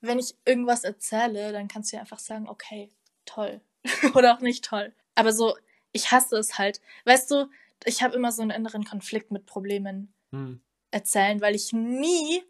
wenn 0.00 0.18
ich 0.18 0.34
irgendwas 0.44 0.84
erzähle, 0.84 1.52
dann 1.52 1.68
kannst 1.68 1.92
du 1.92 1.96
ja 1.96 2.00
einfach 2.02 2.20
sagen, 2.20 2.48
okay, 2.48 2.88
toll. 3.26 3.60
Oder 4.14 4.34
auch 4.34 4.40
nicht 4.40 4.64
toll. 4.64 4.94
Aber 5.16 5.32
so, 5.32 5.56
ich 5.92 6.12
hasse 6.12 6.36
es 6.36 6.56
halt. 6.56 6.80
Weißt 7.04 7.30
du, 7.30 7.50
ich 7.84 8.02
habe 8.02 8.14
immer 8.14 8.32
so 8.32 8.42
einen 8.42 8.52
inneren 8.52 8.84
Konflikt 8.84 9.30
mit 9.32 9.44
Problemen 9.44 10.14
Hm. 10.32 10.60
erzählen, 10.92 11.40
weil 11.40 11.54
ich 11.54 11.72
nie 11.72 12.42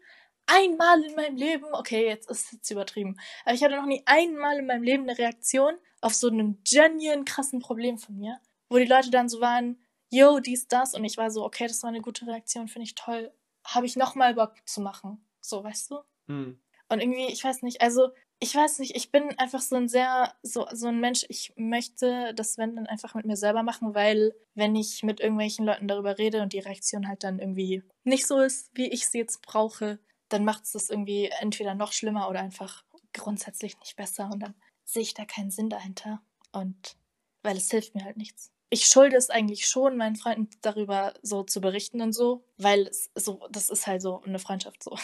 einmal 0.47 1.03
in 1.03 1.15
meinem 1.15 1.35
Leben, 1.35 1.65
okay, 1.73 2.05
jetzt 2.07 2.29
ist 2.29 2.45
es 2.45 2.51
jetzt 2.51 2.71
übertrieben, 2.71 3.17
aber 3.45 3.53
ich 3.53 3.63
hatte 3.63 3.75
noch 3.75 3.85
nie 3.85 4.01
einmal 4.05 4.57
in 4.57 4.65
meinem 4.65 4.83
Leben 4.83 5.03
eine 5.03 5.17
Reaktion 5.17 5.75
auf 6.01 6.13
so 6.13 6.29
einen 6.29 6.61
genuine 6.63 7.25
krassen 7.25 7.59
Problem 7.59 7.97
von 7.97 8.17
mir, 8.17 8.39
wo 8.69 8.77
die 8.77 8.85
Leute 8.85 9.11
dann 9.11 9.29
so 9.29 9.41
waren, 9.41 9.79
yo, 10.09 10.39
dies, 10.39 10.67
das, 10.67 10.93
und 10.93 11.03
ich 11.03 11.17
war 11.17 11.29
so, 11.31 11.43
okay, 11.43 11.67
das 11.67 11.83
war 11.83 11.89
eine 11.89 12.01
gute 12.01 12.25
Reaktion, 12.25 12.67
finde 12.67 12.85
ich 12.85 12.95
toll, 12.95 13.31
habe 13.65 13.85
ich 13.85 13.95
nochmal 13.95 14.33
Bock 14.33 14.55
zu 14.65 14.81
machen. 14.81 15.25
So, 15.41 15.63
weißt 15.63 15.91
du? 15.91 15.99
Hm. 16.27 16.59
Und 16.89 17.01
irgendwie, 17.01 17.27
ich 17.27 17.43
weiß 17.43 17.63
nicht, 17.63 17.81
also 17.81 18.09
ich 18.39 18.53
weiß 18.53 18.79
nicht, 18.79 18.95
ich 18.95 19.11
bin 19.11 19.37
einfach 19.39 19.61
so 19.61 19.75
ein 19.75 19.89
sehr, 19.89 20.33
so, 20.43 20.67
so 20.71 20.87
ein 20.87 20.99
Mensch, 20.99 21.25
ich 21.27 21.53
möchte 21.57 22.33
das 22.35 22.57
wenn 22.57 22.75
dann 22.75 22.85
einfach 22.85 23.15
mit 23.15 23.25
mir 23.25 23.35
selber 23.35 23.63
machen, 23.63 23.95
weil 23.95 24.33
wenn 24.53 24.75
ich 24.75 25.03
mit 25.03 25.19
irgendwelchen 25.19 25.65
Leuten 25.65 25.87
darüber 25.87 26.17
rede 26.17 26.41
und 26.41 26.53
die 26.53 26.59
Reaktion 26.59 27.07
halt 27.07 27.23
dann 27.23 27.39
irgendwie 27.39 27.83
nicht 28.03 28.27
so 28.27 28.39
ist, 28.39 28.69
wie 28.73 28.87
ich 28.89 29.07
sie 29.07 29.17
jetzt 29.17 29.41
brauche, 29.41 29.99
dann 30.29 30.43
macht 30.45 30.63
es 30.63 30.71
das 30.73 30.89
irgendwie 30.89 31.25
entweder 31.39 31.75
noch 31.75 31.93
schlimmer 31.93 32.29
oder 32.29 32.39
einfach 32.41 32.83
grundsätzlich 33.13 33.79
nicht 33.79 33.95
besser 33.95 34.29
und 34.31 34.39
dann 34.41 34.55
sehe 34.85 35.01
ich 35.01 35.13
da 35.13 35.25
keinen 35.25 35.51
Sinn 35.51 35.69
dahinter. 35.69 36.21
Und 36.51 36.97
weil 37.43 37.57
es 37.57 37.69
hilft 37.71 37.95
mir 37.95 38.03
halt 38.03 38.17
nichts. 38.17 38.51
Ich 38.69 38.85
schulde 38.87 39.15
es 39.15 39.29
eigentlich 39.29 39.65
schon, 39.67 39.95
meinen 39.97 40.15
Freunden 40.17 40.49
darüber 40.61 41.13
so 41.21 41.43
zu 41.43 41.61
berichten 41.61 42.01
und 42.01 42.11
so, 42.13 42.43
weil 42.57 42.87
es 42.87 43.09
so, 43.15 43.47
das 43.49 43.69
ist 43.69 43.87
halt 43.87 44.01
so 44.01 44.21
eine 44.23 44.39
Freundschaft 44.39 44.83
so. 44.83 44.97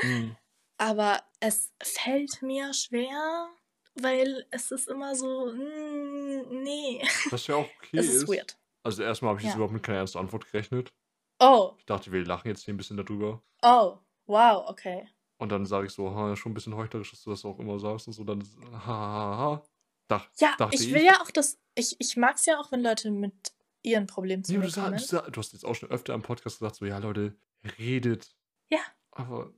Hm. 0.00 0.36
Aber 0.78 1.22
es 1.38 1.72
fällt 1.82 2.40
mir 2.42 2.72
schwer, 2.74 3.48
weil 3.94 4.46
es 4.50 4.70
ist 4.70 4.88
immer 4.88 5.14
so, 5.14 5.52
mm, 5.52 6.62
nee. 6.62 7.02
Was 7.30 7.46
ja 7.46 7.56
auch 7.56 7.68
okay 7.78 7.98
Es 7.98 8.06
ist 8.08 8.22
ist. 8.22 8.28
weird. 8.28 8.58
Also 8.82 9.02
erstmal 9.02 9.30
habe 9.30 9.40
ich 9.40 9.44
jetzt 9.44 9.52
Ja. 9.52 9.56
überhaupt 9.56 9.74
mit 9.74 9.82
keiner 9.82 9.98
ernsten 9.98 10.18
Antwort 10.18 10.46
gerechnet. 10.50 10.92
Oh, 11.38 11.74
Ich 11.78 11.86
dachte, 11.86 12.10
wir 12.12 12.24
lachen 12.24 12.48
jetzt 12.48 12.64
hier 12.64 12.74
ein 12.74 12.78
bisschen 12.78 12.96
darüber. 12.96 13.42
oh, 13.62 13.98
wow, 14.26 14.68
okay. 14.68 15.08
Und 15.38 15.50
dann 15.50 15.66
sage 15.66 15.86
ich 15.86 15.92
so, 15.92 16.14
ha, 16.14 16.36
schon 16.36 16.52
ein 16.52 16.54
bisschen 16.54 16.76
heuchlerisch, 16.76 17.10
dass 17.10 17.22
du 17.24 17.30
das 17.30 17.44
auch 17.44 17.58
immer 17.58 17.78
sagst 17.78 18.06
und 18.06 18.12
so. 18.12 18.22
Dann, 18.24 18.42
ha, 18.72 18.86
ha, 18.86 19.36
ha. 19.38 19.62
Dach, 20.08 20.28
Ja, 20.38 20.56
ich 20.70 20.92
will 20.92 21.02
ja 21.04 21.20
auch 21.22 21.30
das, 21.30 21.58
ich, 21.74 21.96
ich 21.98 22.16
mag 22.16 22.36
es 22.36 22.46
ja 22.46 22.60
auch, 22.60 22.70
wenn 22.70 22.82
Leute 22.82 23.10
mit 23.10 23.52
ihren 23.82 24.06
Problemen 24.06 24.44
zu 24.44 24.52
Nee, 24.52 24.58
du, 24.64 24.68
sag, 24.70 24.92
du, 24.92 24.98
sag, 24.98 25.32
du 25.32 25.38
hast 25.40 25.52
jetzt 25.52 25.64
auch 25.64 25.74
schon 25.74 25.90
öfter 25.90 26.14
im 26.14 26.22
Podcast 26.22 26.58
gesagt, 26.58 26.76
so, 26.76 26.84
ja, 26.84 26.98
Leute, 26.98 27.34
redet. 27.78 28.34
Ja. 28.70 28.78
Aber, 29.10 29.52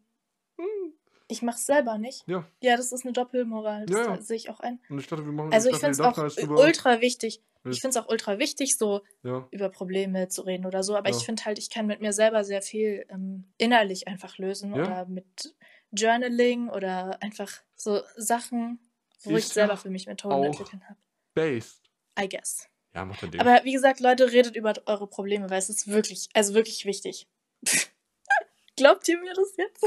hm, 0.57 0.93
Ich 1.29 1.43
mach's 1.43 1.67
selber 1.67 1.99
nicht. 1.99 2.25
ja. 2.27 2.45
Ja, 2.62 2.77
das 2.77 2.93
ist 2.93 3.05
eine 3.05 3.12
Doppelmoral. 3.12 3.85
Das 3.87 3.97
Ja, 3.99 4.15
ja. 4.15 4.21
sehe 4.23 4.37
ich 4.37 4.49
auch 4.51 4.61
ein. 4.61 4.81
Und 4.89 4.99
ich 5.01 5.07
dachte, 5.07 5.25
wir 5.25 5.33
machen 5.33 5.53
Also 5.53 5.69
ich 5.69 5.77
finde 5.77 5.91
es 5.91 6.01
auch 6.01 6.15
drüber. 6.15 6.61
ultra 6.61 7.01
wichtig. 7.01 7.43
Ich 7.71 7.81
finde 7.81 7.99
es 7.99 8.05
auch 8.05 8.09
ultra 8.11 8.39
wichtig, 8.39 8.77
so 8.77 9.03
Ja, 9.23 9.47
über 9.51 9.69
Probleme 9.71 10.29
zu 10.29 10.43
reden 10.43 10.67
oder 10.67 10.83
so. 10.83 10.97
Aber 10.97 11.09
Ja. 11.11 11.17
ich 11.17 11.25
finde 11.25 11.45
halt, 11.45 11.59
ich 11.59 11.71
kann 11.71 11.87
mit 11.87 12.01
mir 12.01 12.12
selber 12.12 12.45
sehr 12.45 12.61
viel 12.62 13.07
ähm, 13.09 13.53
innerlich 13.59 14.07
einfach 14.07 14.37
lösen 14.39 14.75
Ja. 14.75 14.83
oder 14.83 15.07
mit 15.07 15.55
Journaling 15.93 16.69
oder 16.69 17.23
einfach 17.23 17.51
so 17.75 18.03
Sachen, 18.17 18.79
wo 19.23 19.31
ich 19.31 19.45
Ist 19.45 19.55
selber 19.55 19.77
für 19.77 19.89
mich 19.91 20.07
Methoden 20.07 20.45
entwickeln 20.45 20.83
habe. 20.89 20.99
based. 21.35 21.91
I 22.21 22.29
guess. 22.29 22.69
Ja, 22.95 23.05
mach 23.05 23.19
dein 23.19 23.31
Ding. 23.31 23.41
Aber 23.41 23.65
wie 23.65 23.73
gesagt, 23.73 24.01
Leute, 24.01 24.31
redet 24.31 24.55
über 24.57 24.75
eure 24.87 25.07
Probleme, 25.09 25.49
weil 25.51 25.59
es 25.59 25.69
ist 25.71 25.89
wirklich, 25.89 26.29
also 26.35 26.55
wirklich 26.55 26.85
wichtig. 26.85 27.27
Glaubt 28.77 29.09
ihr 29.09 29.19
mir 29.21 29.33
das 29.35 29.57
jetzt? 29.57 29.85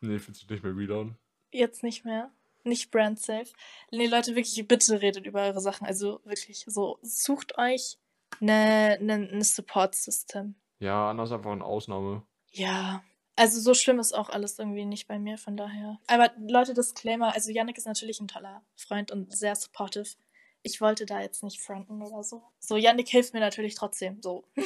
nee, 0.00 0.18
fühlt 0.18 0.36
sich 0.36 0.48
nicht 0.48 0.62
mehr 0.64 0.76
real 0.76 0.92
an. 1.00 1.18
Jetzt 1.52 1.82
nicht 1.82 2.04
mehr. 2.04 2.30
Nicht 2.66 2.90
brand 2.90 3.20
safe. 3.20 3.52
Nee, 3.92 4.06
Leute, 4.06 4.34
wirklich, 4.34 4.66
bitte 4.66 5.00
redet 5.00 5.24
über 5.24 5.42
eure 5.42 5.60
Sachen. 5.60 5.86
Also 5.86 6.20
wirklich, 6.24 6.64
so, 6.66 6.98
sucht 7.00 7.56
euch 7.58 7.96
eine, 8.40 8.98
eine, 9.00 9.14
eine 9.14 9.44
Support-System. 9.44 10.56
Ja, 10.80 11.12
ist 11.12 11.32
einfach 11.32 11.52
eine 11.52 11.64
Ausnahme. 11.64 12.26
Ja. 12.50 13.04
Also 13.36 13.60
so 13.60 13.72
schlimm 13.74 14.00
ist 14.00 14.14
auch 14.14 14.30
alles 14.30 14.58
irgendwie 14.58 14.84
nicht 14.84 15.06
bei 15.06 15.18
mir, 15.18 15.38
von 15.38 15.56
daher. 15.56 16.00
Aber 16.08 16.32
Leute, 16.38 16.74
Disclaimer, 16.74 17.34
also 17.34 17.52
Yannick 17.52 17.78
ist 17.78 17.86
natürlich 17.86 18.18
ein 18.20 18.28
toller 18.28 18.62
Freund 18.74 19.12
und 19.12 19.36
sehr 19.36 19.54
supportive. 19.54 20.16
Ich 20.62 20.80
wollte 20.80 21.06
da 21.06 21.20
jetzt 21.20 21.44
nicht 21.44 21.60
fronten 21.60 22.02
oder 22.02 22.24
so. 22.24 22.42
So, 22.58 22.76
Yannick 22.76 23.08
hilft 23.08 23.32
mir 23.32 23.40
natürlich 23.40 23.74
trotzdem, 23.76 24.20
so. 24.22 24.44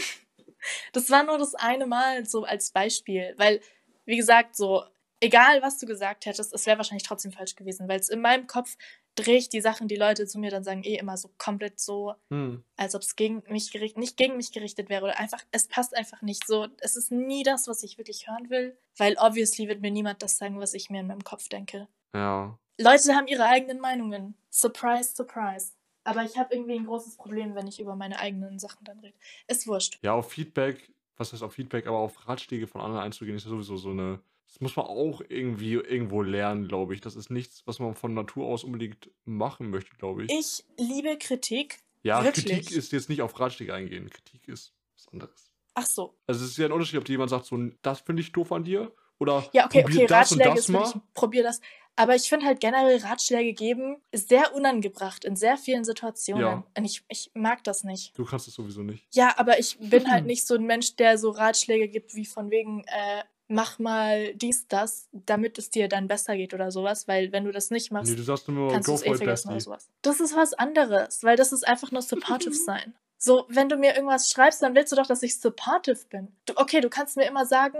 Das 0.93 1.09
war 1.09 1.23
nur 1.23 1.39
das 1.39 1.55
eine 1.55 1.87
Mal 1.87 2.27
so 2.27 2.45
als 2.45 2.71
Beispiel, 2.71 3.33
weil, 3.39 3.63
wie 4.05 4.19
gesagt, 4.19 4.57
so, 4.57 4.85
egal 5.21 5.63
was 5.63 5.79
du 5.79 5.87
gesagt 5.87 6.27
hättest, 6.27 6.53
es 6.53 6.67
wäre 6.67 6.79
wahrscheinlich 6.79 7.07
trotzdem 7.07 7.33
falsch 7.33 7.55
gewesen, 7.57 7.89
weil 7.89 8.01
es 8.01 8.09
in 8.09 8.21
meinem 8.21 8.47
Kopf 8.47 8.77
drehe 9.15 9.37
ich 9.37 9.49
die 9.49 9.61
Sachen, 9.61 9.89
die 9.89 9.97
Leute 9.97 10.27
zu 10.27 10.39
mir 10.39 10.51
dann 10.51 10.65
sagen, 10.65 10.83
eh 10.83 10.97
immer 10.97 11.17
so 11.17 11.31
komplett 11.39 11.81
so 11.81 12.15
Hm. 12.31 12.65
als 12.77 12.95
ob 12.95 13.03
es 13.03 13.17
gegen 13.17 13.43
mich 13.49 13.73
gerichtet, 13.73 13.99
nicht 13.99 14.17
gegen 14.17 14.37
mich 14.37 14.53
gerichtet 14.53 14.89
wäre 14.89 15.05
oder 15.05 15.19
einfach, 15.19 15.43
es 15.51 15.69
passt 15.69 15.97
einfach 15.97 16.23
nicht 16.23 16.47
so. 16.47 16.69
Es 16.79 16.97
ist 16.97 17.11
nie 17.11 17.43
das, 17.43 17.69
was 17.69 17.83
ich 17.83 17.99
wirklich 17.99 18.29
hören 18.29 18.51
will, 18.51 18.79
weil 18.97 19.17
obviously 19.19 19.69
wird 19.69 19.81
mir 19.81 19.91
niemand 19.91 20.23
das 20.23 20.39
sagen, 20.39 20.61
was 20.61 20.75
ich 20.75 20.91
mir 20.91 21.01
in 21.01 21.07
meinem 21.07 21.25
Kopf 21.25 21.49
denke. 21.49 21.89
Ja. 22.15 22.59
Leute 22.79 23.15
haben 23.15 23.27
ihre 23.27 23.45
eigenen 23.45 23.79
Meinungen. 23.81 24.35
Surprise, 24.51 25.15
surprise. 25.15 25.73
Aber 26.05 26.25
ich 26.25 26.39
habe 26.39 26.55
irgendwie 26.55 26.77
ein 26.77 26.87
großes 26.87 27.17
Problem, 27.17 27.55
wenn 27.55 27.67
ich 27.67 27.79
über 27.79 27.95
meine 27.95 28.19
eigenen 28.19 28.59
Sachen 28.59 28.85
dann 28.85 29.01
rede. 29.01 29.15
Ist 29.49 29.67
wurscht. 29.67 29.99
Ja, 30.03 30.15
auf 30.15 30.31
Feedback, 30.31 30.91
was 31.17 31.33
heißt 31.33 31.43
auf 31.43 31.53
Feedback, 31.53 31.87
aber 31.87 31.99
auf 31.99 32.27
Ratschläge 32.27 32.67
von 32.67 32.81
anderen 32.81 33.05
einzugehen, 33.05 33.37
ist 33.37 33.45
ja 33.45 33.51
sowieso 33.51 33.77
so 33.77 33.91
eine. 33.91 34.21
Das 34.51 34.61
muss 34.61 34.75
man 34.75 34.87
auch 34.87 35.23
irgendwie 35.29 35.75
irgendwo 35.75 36.23
lernen, 36.23 36.67
glaube 36.67 36.95
ich. 36.95 37.01
Das 37.01 37.15
ist 37.15 37.31
nichts, 37.31 37.63
was 37.67 37.79
man 37.79 37.95
von 37.95 38.15
Natur 38.15 38.47
aus 38.47 38.65
unbedingt 38.65 39.09
machen 39.25 39.71
möchte, 39.71 39.95
glaube 39.97 40.25
ich. 40.25 40.31
Ich 40.33 40.65
liebe 40.77 41.17
Kritik. 41.19 41.79
ja, 42.03 42.25
wirklich? 42.25 42.47
Kritik 42.47 42.73
ist 42.73 42.91
jetzt 42.91 43.09
nicht 43.09 43.23
auf 43.23 43.39
Ratschläge 43.39 43.73
eingehen. 43.73 44.11
Kritik 44.11 44.49
ist 44.49 44.75
was 44.97 45.13
anderes. 45.13 45.53
Ach 45.75 45.87
so. 45.87 46.19
Also 46.27 46.45
es 46.45 46.51
ist 46.51 46.59
ja 46.59 46.67
ein 46.67 46.73
Unterschied, 46.73 46.99
ob 46.99 47.05
dir 47.05 47.13
jemand 47.13 47.31
sagt, 47.31 47.47
so, 47.47 47.57
das 47.83 48.01
finde 48.01 48.23
ich 48.23 48.33
doof 48.33 48.51
an 48.51 48.65
dir. 48.65 48.93
Oder 49.21 49.49
Ja, 49.53 49.67
okay, 49.67 49.83
probier 49.83 49.99
okay, 49.99 50.07
das 50.09 50.33
und 50.33 50.41
Ratschläge 50.41 50.57
das 50.57 50.69
ist 50.69 50.73
wirklich, 50.73 51.03
probier 51.15 51.43
das. 51.45 51.61
Aber 51.95 52.15
ich 52.15 52.29
finde 52.29 52.47
halt 52.47 52.61
generell 52.61 52.97
Ratschläge 52.99 53.53
geben 53.53 53.99
ist 54.11 54.31
sehr 54.31 54.55
unangebracht 54.55 55.25
in 55.25 55.37
sehr 55.37 55.59
vielen 55.59 55.85
Situationen. 55.85 56.43
Ja. 56.43 56.65
Und 56.77 56.85
ich, 56.85 57.05
ich 57.09 57.31
mag 57.35 57.63
das 57.63 57.85
nicht. 57.85 58.19
Du 58.19 58.25
kannst 58.25 58.49
es 58.49 58.55
sowieso 58.55 58.83
nicht. 58.83 59.07
Ja, 59.15 59.35
aber 59.37 59.59
ich 59.59 59.79
bin 59.79 60.11
halt 60.11 60.25
nicht 60.25 60.47
so 60.47 60.55
ein 60.55 60.65
Mensch, 60.65 60.97
der 60.97 61.19
so 61.19 61.31
Ratschläge 61.31 61.89
gibt 61.89 62.15
wie 62.15 62.25
von 62.25 62.51
wegen, 62.51 62.85
äh, 62.87 63.23
mach 63.51 63.79
mal 63.79 64.33
dies, 64.35 64.69
das, 64.69 65.09
damit 65.13 65.59
es 65.59 65.71
dir 65.71 65.89
dann 65.89 66.07
besser 66.07 66.37
geht 66.37 66.55
oder 66.55 66.71
sowas, 66.71 67.09
weil 67.09 67.33
wenn 67.33 67.45
du 67.45 67.53
das 67.53 67.71
nicht 67.71 67.91
machst, 67.91 68.11
Nee, 68.11 68.17
du 68.17 68.23
sagst 68.23 68.49
immer, 68.49 68.71
kannst 68.71 68.89
du 68.89 68.95
es 68.95 69.05
eh 69.05 69.15
vergessen 69.15 69.51
oder 69.51 69.61
sowas. 69.61 69.89
Das 70.03 70.21
ist 70.21 70.37
was 70.37 70.55
anderes, 70.55 71.25
weil 71.25 71.37
das 71.37 71.53
ist 71.53 71.67
einfach 71.67 71.91
nur 71.91 72.03
supportive 72.03 72.55
sein. 72.67 72.95
So, 73.19 73.45
wenn 73.49 73.69
du 73.69 73.77
mir 73.77 73.95
irgendwas 73.95 74.31
schreibst, 74.31 74.63
dann 74.63 74.75
willst 74.75 74.93
du 74.93 74.97
doch, 74.97 75.07
dass 75.07 75.23
ich 75.23 75.39
supportive 75.39 75.99
bin. 76.09 76.29
Du, 76.47 76.55
okay, 76.57 76.81
du 76.81 76.89
kannst 76.89 77.17
mir 77.17 77.27
immer 77.27 77.45
sagen, 77.45 77.79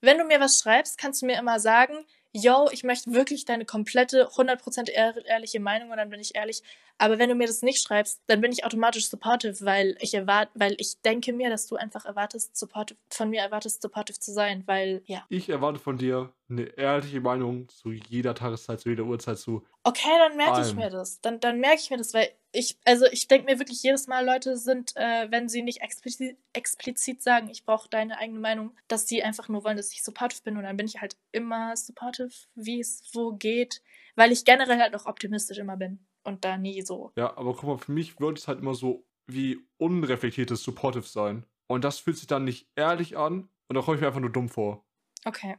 wenn 0.00 0.18
du 0.18 0.24
mir 0.24 0.40
was 0.40 0.58
schreibst, 0.58 0.98
kannst 0.98 1.22
du 1.22 1.26
mir 1.26 1.38
immer 1.38 1.60
sagen, 1.60 1.94
yo, 2.32 2.68
ich 2.70 2.84
möchte 2.84 3.12
wirklich 3.12 3.44
deine 3.44 3.64
komplette, 3.64 4.28
100% 4.28 4.90
ehr 4.90 5.14
ehrliche 5.26 5.60
Meinung 5.60 5.90
und 5.90 5.96
dann 5.96 6.10
bin 6.10 6.20
ich 6.20 6.34
ehrlich. 6.34 6.62
Aber 6.98 7.18
wenn 7.18 7.28
du 7.28 7.34
mir 7.34 7.46
das 7.46 7.62
nicht 7.62 7.82
schreibst, 7.82 8.20
dann 8.26 8.40
bin 8.40 8.52
ich 8.52 8.64
automatisch 8.64 9.08
supportive, 9.08 9.64
weil 9.64 9.96
ich 10.00 10.14
erwarte, 10.14 10.52
weil 10.54 10.74
ich 10.78 11.00
denke 11.02 11.32
mir, 11.32 11.50
dass 11.50 11.66
du 11.66 11.76
einfach 11.76 12.04
erwartest, 12.04 12.56
supportive, 12.56 12.98
von 13.10 13.30
mir 13.30 13.40
erwartest, 13.40 13.82
supportive 13.82 14.18
zu 14.18 14.32
sein, 14.32 14.62
weil, 14.66 15.02
ja. 15.06 15.24
Ich 15.28 15.48
erwarte 15.48 15.80
von 15.80 15.98
dir 15.98 16.32
eine 16.50 16.64
ehrliche 16.76 17.20
Meinung 17.20 17.68
zu 17.68 17.92
jeder 17.92 18.34
Tageszeit, 18.34 18.80
zu 18.80 18.88
jeder 18.88 19.04
Uhrzeit, 19.04 19.38
zu. 19.38 19.64
Okay, 19.84 20.10
dann 20.18 20.36
merke 20.36 20.62
ich 20.62 20.74
mir 20.74 20.90
das. 20.90 21.20
Dann, 21.20 21.40
dann 21.40 21.60
merke 21.60 21.80
ich 21.80 21.90
mir 21.90 21.96
das, 21.96 22.12
weil 22.12 22.28
ich, 22.52 22.78
also 22.84 23.06
ich 23.12 23.28
denke 23.28 23.50
mir 23.50 23.58
wirklich 23.58 23.82
jedes 23.82 24.06
Mal, 24.06 24.26
Leute 24.26 24.56
sind, 24.56 24.96
äh, 24.96 25.30
wenn 25.30 25.48
sie 25.48 25.62
nicht 25.62 25.80
explizit, 25.82 26.36
explizit 26.52 27.22
sagen, 27.22 27.48
ich 27.48 27.64
brauche 27.64 27.88
deine 27.88 28.18
eigene 28.18 28.40
Meinung, 28.40 28.76
dass 28.88 29.06
sie 29.06 29.22
einfach 29.22 29.48
nur 29.48 29.64
wollen, 29.64 29.76
dass 29.76 29.92
ich 29.92 30.02
supportive 30.02 30.42
bin 30.42 30.56
und 30.56 30.64
dann 30.64 30.76
bin 30.76 30.86
ich 30.86 31.00
halt 31.00 31.16
immer 31.32 31.76
supportive, 31.76 32.30
wie 32.54 32.80
es 32.80 33.10
wo 33.12 33.32
geht, 33.32 33.82
weil 34.16 34.32
ich 34.32 34.44
generell 34.44 34.80
halt 34.80 34.94
auch 34.94 35.06
optimistisch 35.06 35.58
immer 35.58 35.76
bin 35.76 36.04
und 36.24 36.44
da 36.44 36.56
nie 36.56 36.82
so. 36.82 37.12
Ja, 37.16 37.36
aber 37.36 37.54
guck 37.54 37.64
mal, 37.64 37.78
für 37.78 37.92
mich 37.92 38.18
wird 38.20 38.38
es 38.38 38.48
halt 38.48 38.58
immer 38.58 38.74
so 38.74 39.06
wie 39.26 39.60
unreflektiertes 39.78 40.62
Supportive 40.62 41.06
sein. 41.06 41.46
Und 41.68 41.84
das 41.84 42.00
fühlt 42.00 42.16
sich 42.16 42.26
dann 42.26 42.44
nicht 42.44 42.68
ehrlich 42.74 43.16
an 43.16 43.48
und 43.68 43.76
da 43.76 43.82
komme 43.82 43.96
ich 43.96 44.00
mir 44.00 44.08
einfach 44.08 44.20
nur 44.20 44.32
dumm 44.32 44.48
vor. 44.48 44.84
Okay. 45.24 45.56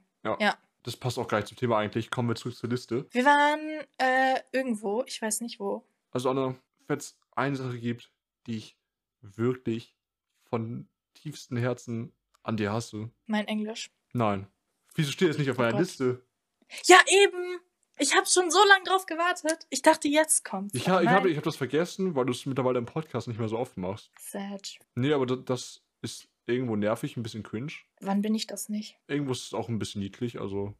Das 0.83 0.97
passt 0.97 1.19
auch 1.19 1.27
gleich 1.27 1.45
zum 1.45 1.57
Thema 1.57 1.77
eigentlich. 1.77 2.09
Kommen 2.09 2.29
wir 2.29 2.35
zurück 2.35 2.55
zur 2.55 2.69
Liste. 2.69 3.05
Wir 3.11 3.25
waren 3.25 3.85
äh, 3.99 4.39
irgendwo, 4.51 5.03
ich 5.05 5.21
weiß 5.21 5.41
nicht 5.41 5.59
wo. 5.59 5.85
Also, 6.11 6.29
Anna, 6.29 6.55
wenn 6.87 6.97
es 6.97 7.17
eine 7.35 7.55
Sache 7.55 7.79
gibt, 7.79 8.11
die 8.47 8.57
ich 8.57 8.77
wirklich 9.21 9.95
von 10.43 10.87
tiefstem 11.13 11.57
Herzen 11.57 12.11
an 12.43 12.57
dir 12.57 12.71
hasse. 12.71 13.11
Mein 13.27 13.47
Englisch. 13.47 13.91
Nein. 14.13 14.47
Wieso 14.95 15.11
steht 15.11 15.29
es 15.29 15.37
nicht 15.37 15.49
auf 15.51 15.57
Oh 15.57 15.61
meiner 15.61 15.73
Gott. 15.73 15.81
Liste? 15.81 16.25
Ja, 16.85 16.97
eben! 17.07 17.59
Ich 17.97 18.15
habe 18.15 18.25
schon 18.25 18.49
so 18.49 18.59
lange 18.67 18.83
drauf 18.85 19.05
gewartet. 19.05 19.67
Ich 19.69 19.83
dachte, 19.83 20.07
jetzt 20.07 20.43
kommt's. 20.43 20.73
Ich, 20.73 20.89
ha, 20.89 21.01
ich 21.01 21.09
habe 21.09 21.29
ich 21.29 21.37
hab 21.37 21.43
das 21.43 21.55
vergessen, 21.55 22.15
weil 22.15 22.25
du 22.25 22.31
es 22.31 22.45
mittlerweile 22.47 22.79
im 22.79 22.85
Podcast 22.87 23.27
nicht 23.27 23.39
mehr 23.39 23.47
so 23.49 23.59
oft 23.59 23.77
machst. 23.77 24.09
Sad. 24.19 24.79
Nee, 24.95 25.13
aber 25.13 25.27
das, 25.27 25.45
das 25.45 25.81
ist 26.01 26.27
irgendwo 26.51 26.75
nervig, 26.75 27.17
ein 27.17 27.23
bisschen 27.23 27.43
cringe. 27.43 27.73
Wann 27.99 28.21
bin 28.21 28.35
ich 28.35 28.47
das 28.47 28.69
nicht? 28.69 28.97
Irgendwo 29.07 29.31
ist 29.31 29.45
es 29.47 29.53
auch 29.53 29.69
ein 29.69 29.79
bisschen 29.79 30.01
niedlich, 30.01 30.39
also. 30.39 30.75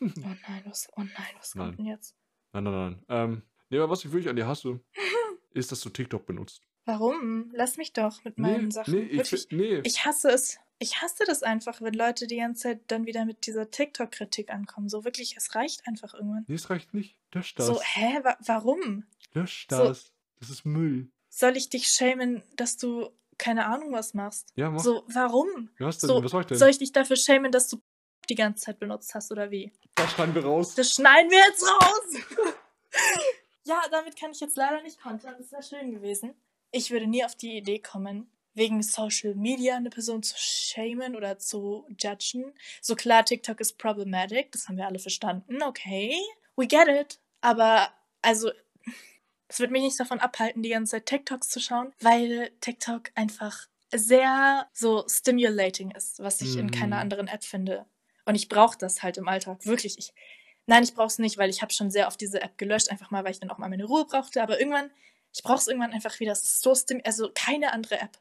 Oh 0.00 0.04
nein, 0.16 0.62
was, 0.64 0.88
oh 0.96 1.00
nein, 1.00 1.12
was 1.38 1.54
Nein. 1.54 1.66
kommt 1.66 1.78
denn 1.78 1.86
jetzt? 1.86 2.14
Nein, 2.52 2.64
nein, 2.64 2.72
nein. 2.74 3.04
Ähm, 3.08 3.42
nee, 3.70 3.78
aber 3.78 3.90
was 3.90 4.04
ich 4.04 4.12
wirklich 4.12 4.28
an 4.28 4.36
dir 4.36 4.46
hasse, 4.46 4.80
ist, 5.52 5.72
dass 5.72 5.80
du 5.80 5.88
TikTok 5.90 6.26
benutzt. 6.26 6.62
Warum? 6.84 7.50
Lass 7.54 7.76
mich 7.76 7.92
doch 7.92 8.22
mit 8.24 8.38
meinen 8.38 8.70
Sachen. 8.70 8.94
nee, 8.94 9.02
ich, 9.02 9.18
Wirklich, 9.18 9.46
fi- 9.48 9.56
nee. 9.56 9.80
ich 9.84 10.04
hasse 10.04 10.30
es. 10.30 10.58
Ich 10.78 11.00
hasse 11.00 11.22
das 11.26 11.44
einfach, 11.44 11.80
wenn 11.80 11.94
Leute 11.94 12.26
die 12.26 12.38
ganze 12.38 12.62
Zeit 12.64 12.80
dann 12.88 13.06
wieder 13.06 13.24
mit 13.24 13.46
dieser 13.46 13.70
TikTok-Kritik 13.70 14.50
ankommen. 14.50 14.88
So 14.88 15.04
wirklich, 15.04 15.36
es 15.36 15.54
reicht 15.54 15.86
einfach 15.86 16.12
irgendwann. 16.12 16.44
nee, 16.48 16.56
es 16.56 16.70
reicht 16.70 16.92
nicht. 16.92 17.16
Lösch 17.32 17.54
das. 17.54 17.66
So, 17.68 17.80
hä, 17.80 18.18
wa 18.24 18.36
warum? 18.46 19.04
Lösch 19.32 19.66
so- 19.70 19.76
das. 19.76 20.12
Das 20.40 20.50
ist 20.50 20.64
Müll. 20.66 21.08
Soll 21.28 21.56
ich 21.56 21.70
dich 21.70 21.86
schämen, 21.86 22.42
dass 22.56 22.76
du 22.76 23.08
keine 23.42 23.66
Ahnung 23.66 23.92
was 23.92 24.14
machst? 24.14 24.52
Ja, 24.54 24.70
mach. 24.70 24.80
So, 24.80 25.04
warum? 25.08 25.68
was 25.78 25.98
denn? 25.98 26.08
so, 26.08 26.22
was 26.22 26.30
soll 26.30 26.42
ich 26.42 26.46
denn? 26.46 26.58
Soll 26.58 26.68
ich 26.70 26.78
dich 26.78 26.92
dafür 26.92 27.16
schämen, 27.16 27.50
dass 27.50 27.68
du 27.68 27.82
die 28.28 28.36
ganze 28.36 28.64
Zeit 28.64 28.78
benutzt 28.78 29.14
hast 29.14 29.32
oder 29.32 29.50
wie? 29.50 29.72
Das 29.96 30.12
schneiden 30.12 30.34
wir 30.34 30.44
raus. 30.44 30.74
Das 30.76 30.90
schneiden 30.90 31.30
wir 31.30 31.38
jetzt 31.38 31.64
raus! 31.66 32.54
ja, 33.64 33.82
damit 33.90 34.16
kann 34.16 34.30
ich 34.30 34.40
jetzt 34.40 34.56
leider 34.56 34.80
nicht 34.82 35.00
kontern. 35.00 35.34
Das 35.38 35.50
wäre 35.50 35.62
schön 35.62 35.90
gewesen. 35.90 36.34
Ich 36.70 36.92
würde 36.92 37.08
nie 37.08 37.24
auf 37.24 37.34
die 37.34 37.56
Idee 37.56 37.80
kommen, 37.80 38.30
wegen 38.54 38.80
Social 38.82 39.34
Media 39.34 39.76
eine 39.76 39.90
Person 39.90 40.22
zu 40.22 40.36
shamen 40.38 41.16
oder 41.16 41.38
zu 41.38 41.84
judgen. 42.00 42.54
So 42.80 42.94
klar, 42.94 43.24
TikTok 43.24 43.60
ist 43.60 43.76
problematic, 43.76 44.52
das 44.52 44.68
haben 44.68 44.76
wir 44.76 44.86
alle 44.86 45.00
verstanden, 45.00 45.62
okay, 45.62 46.14
we 46.56 46.66
get 46.68 46.86
it. 46.86 47.18
Aber 47.40 47.88
also, 48.22 48.52
es 49.52 49.60
wird 49.60 49.70
mich 49.70 49.82
nicht 49.82 50.00
davon 50.00 50.18
abhalten, 50.18 50.62
die 50.62 50.70
ganze 50.70 50.92
Zeit 50.92 51.06
TikToks 51.06 51.48
zu 51.50 51.60
schauen, 51.60 51.92
weil 52.00 52.50
TikTok 52.60 53.10
einfach 53.14 53.68
sehr 53.94 54.66
so 54.72 55.04
stimulating 55.08 55.90
ist, 55.90 56.18
was 56.20 56.40
ich 56.40 56.56
in 56.56 56.70
keiner 56.70 56.96
Mhm. 56.96 57.02
anderen 57.02 57.28
App 57.28 57.44
finde. 57.44 57.84
Und 58.24 58.34
ich 58.34 58.48
brauche 58.48 58.78
das 58.78 59.02
halt 59.02 59.18
im 59.18 59.28
Alltag, 59.28 59.66
wirklich. 59.66 59.98
Ich, 59.98 60.14
nein, 60.66 60.82
ich 60.82 60.94
brauche 60.94 61.08
es 61.08 61.18
nicht, 61.18 61.36
weil 61.36 61.50
ich 61.50 61.60
habe 61.60 61.72
schon 61.72 61.90
sehr 61.90 62.06
oft 62.06 62.20
diese 62.20 62.40
App 62.40 62.56
gelöscht, 62.56 62.90
einfach 62.90 63.10
mal, 63.10 63.24
weil 63.24 63.32
ich 63.32 63.40
dann 63.40 63.50
auch 63.50 63.58
mal 63.58 63.68
meine 63.68 63.84
Ruhe 63.84 64.06
brauchte. 64.06 64.42
Aber 64.42 64.58
irgendwann, 64.58 64.90
ich 65.34 65.42
brauche 65.42 65.58
es 65.58 65.68
irgendwann 65.68 65.92
einfach 65.92 66.18
wieder. 66.20 66.32
Es 66.32 66.42
ist 66.42 66.62
so 66.62 66.74
stim 66.74 67.02
also 67.04 67.30
keine 67.34 67.72
andere 67.72 68.00
App. 68.00 68.18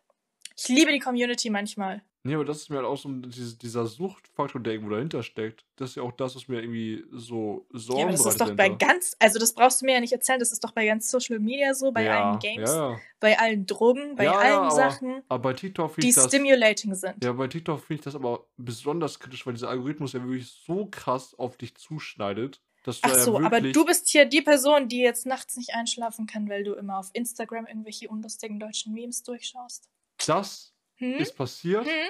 Ich 0.58 0.68
liebe 0.68 0.92
die 0.92 1.00
Community 1.00 1.50
manchmal. 1.50 2.02
Nee, 2.24 2.36
aber 2.36 2.46
das 2.46 2.58
ist 2.58 2.70
mir 2.70 2.76
halt 2.78 2.86
auch 2.86 2.98
so 2.98 3.10
dieser 3.10 3.88
Suchtfaktor, 3.88 4.62
der 4.62 4.74
irgendwo 4.74 4.94
dahinter 4.94 5.24
steckt. 5.24 5.66
Das 5.76 5.92
ist 5.92 5.96
ja 5.96 6.04
auch 6.04 6.12
das, 6.12 6.36
was 6.36 6.48
mir 6.48 6.62
irgendwie 6.62 7.04
so 7.12 7.66
Ja, 7.74 7.80
Sorgen 7.80 8.02
aber 8.04 8.12
das 8.12 8.26
ist 8.28 8.42
doch 8.42 8.56
bei 8.56 8.70
ganz, 8.70 9.16
also 9.18 9.40
das 9.40 9.54
brauchst 9.54 9.82
du 9.82 9.86
mir 9.88 9.94
ja 9.96 10.00
nicht 10.02 10.14
erzählen, 10.14 10.40
das 10.40 10.52
ist 10.52 10.64
doch 10.64 10.72
bei 10.72 10.86
ganz 10.86 11.10
Social 11.10 11.40
Media 11.40 11.74
so, 11.74 11.92
bei 11.92 12.02
allen 12.12 12.34
Ja, 12.34 12.38
Games, 12.40 12.70
ja, 12.70 12.92
ja. 12.92 13.00
bei 13.20 13.40
allen 13.40 13.66
Drogen, 13.66 14.16
bei 14.16 14.26
Ja, 14.26 14.34
ja, 14.34 14.40
allen 14.40 14.66
aber, 14.68 14.72
Sachen, 14.76 15.24
aber 15.30 15.42
bei 15.42 15.54
TikTok 15.54 15.96
die 15.96 16.12
das. 16.12 16.26
stimulating 16.28 16.94
sind. 16.94 17.24
Ja, 17.24 17.34
bei 17.34 17.48
TikTok 17.48 17.80
finde 17.80 17.96
ich 18.02 18.04
das 18.04 18.14
aber 18.14 18.46
besonders 18.56 19.20
kritisch, 19.20 19.46
weil 19.48 19.54
dieser 19.54 19.70
Algorithmus 19.70 20.14
ja 20.14 20.22
wirklich 20.22 20.48
so 20.48 20.86
krass 20.86 21.34
auf 21.34 21.58
dich 21.58 21.74
zuschneidet, 21.76 22.62
dass 22.84 23.02
du 23.02 23.10
Ach 23.10 23.16
ja 23.16 23.24
so, 23.24 23.38
aber 23.38 23.52
wirklich. 23.58 23.74
du 23.74 23.84
bist 23.86 24.10
hier 24.10 24.26
die 24.26 24.42
Person, 24.42 24.88
die 24.88 25.00
jetzt 25.02 25.26
nachts 25.26 25.56
nicht 25.58 25.74
einschlafen 25.74 26.28
kann, 26.28 26.48
weil 26.50 26.64
du 26.64 26.74
immer 26.74 27.00
auf 27.00 27.10
Instagram 27.14 27.66
irgendwelche 27.66 28.10
unlustigen 28.10 28.60
deutschen 28.60 28.94
Memes 28.94 29.24
durchschaust. 29.24 29.90
Das 30.26 30.71
Hm? 31.02 31.14
ist 31.16 31.36
passiert 31.36 31.86
Hm? 31.86 32.10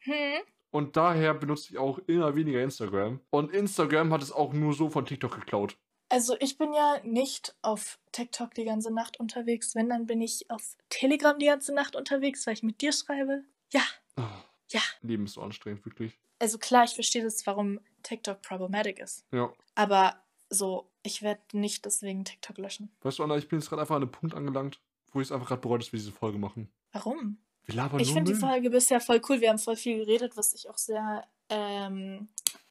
Hm? 0.00 0.42
und 0.70 0.96
daher 0.96 1.32
benutze 1.34 1.72
ich 1.72 1.78
auch 1.78 1.98
immer 2.06 2.34
weniger 2.34 2.62
Instagram. 2.62 3.20
Und 3.30 3.52
Instagram 3.52 4.12
hat 4.12 4.22
es 4.22 4.32
auch 4.32 4.52
nur 4.52 4.74
so 4.74 4.90
von 4.90 5.06
TikTok 5.06 5.34
geklaut. 5.34 5.76
Also 6.10 6.36
ich 6.40 6.58
bin 6.58 6.72
ja 6.74 6.98
nicht 7.04 7.56
auf 7.62 7.98
TikTok 8.12 8.52
die 8.54 8.64
ganze 8.64 8.92
Nacht 8.92 9.18
unterwegs. 9.18 9.74
Wenn, 9.74 9.88
dann 9.88 10.06
bin 10.06 10.20
ich 10.20 10.50
auf 10.50 10.76
Telegram 10.90 11.38
die 11.38 11.46
ganze 11.46 11.72
Nacht 11.74 11.96
unterwegs, 11.96 12.46
weil 12.46 12.54
ich 12.54 12.62
mit 12.62 12.80
dir 12.82 12.92
schreibe. 12.92 13.44
Ja, 13.72 13.80
Ah, 14.16 14.44
ja. 14.70 14.80
Leben 15.02 15.24
ist 15.24 15.32
so 15.34 15.42
anstrengend, 15.42 15.84
wirklich. 15.86 16.18
Also 16.38 16.58
klar, 16.58 16.84
ich 16.84 16.94
verstehe 16.94 17.22
das, 17.22 17.46
warum 17.46 17.80
TikTok 18.02 18.42
problematic 18.42 18.98
ist. 18.98 19.24
Ja. 19.32 19.52
Aber 19.74 20.22
so, 20.50 20.90
ich 21.02 21.22
werde 21.22 21.40
nicht 21.52 21.84
deswegen 21.84 22.24
TikTok 22.24 22.58
löschen. 22.58 22.90
Weißt 23.02 23.18
du, 23.18 23.24
Anna, 23.24 23.36
ich 23.36 23.48
bin 23.48 23.58
jetzt 23.58 23.68
gerade 23.70 23.80
einfach 23.82 23.96
an 23.96 24.02
einem 24.02 24.12
Punkt 24.12 24.34
angelangt, 24.36 24.80
wo 25.12 25.20
ich 25.20 25.28
es 25.28 25.32
einfach 25.32 25.48
gerade 25.48 25.62
bereue, 25.62 25.78
dass 25.78 25.92
wir 25.92 25.98
diese 25.98 26.12
Folge 26.12 26.38
machen. 26.38 26.68
Warum? 26.92 27.38
Wir 27.66 27.74
labern 27.74 28.00
Ich 28.00 28.12
finde 28.12 28.32
die. 28.32 28.38
Folge 28.38 28.70
bisher 28.70 29.00
voll 29.00 29.20
cool. 29.28 29.40
Wir 29.40 29.50
haben 29.50 29.58
voll 29.58 29.76
viel 29.76 29.98
geredet, 29.98 30.36
was 30.36 30.54
ich 30.54 30.68
auch 30.68 30.78
sehr, 30.78 31.26
ähm, 31.48 32.28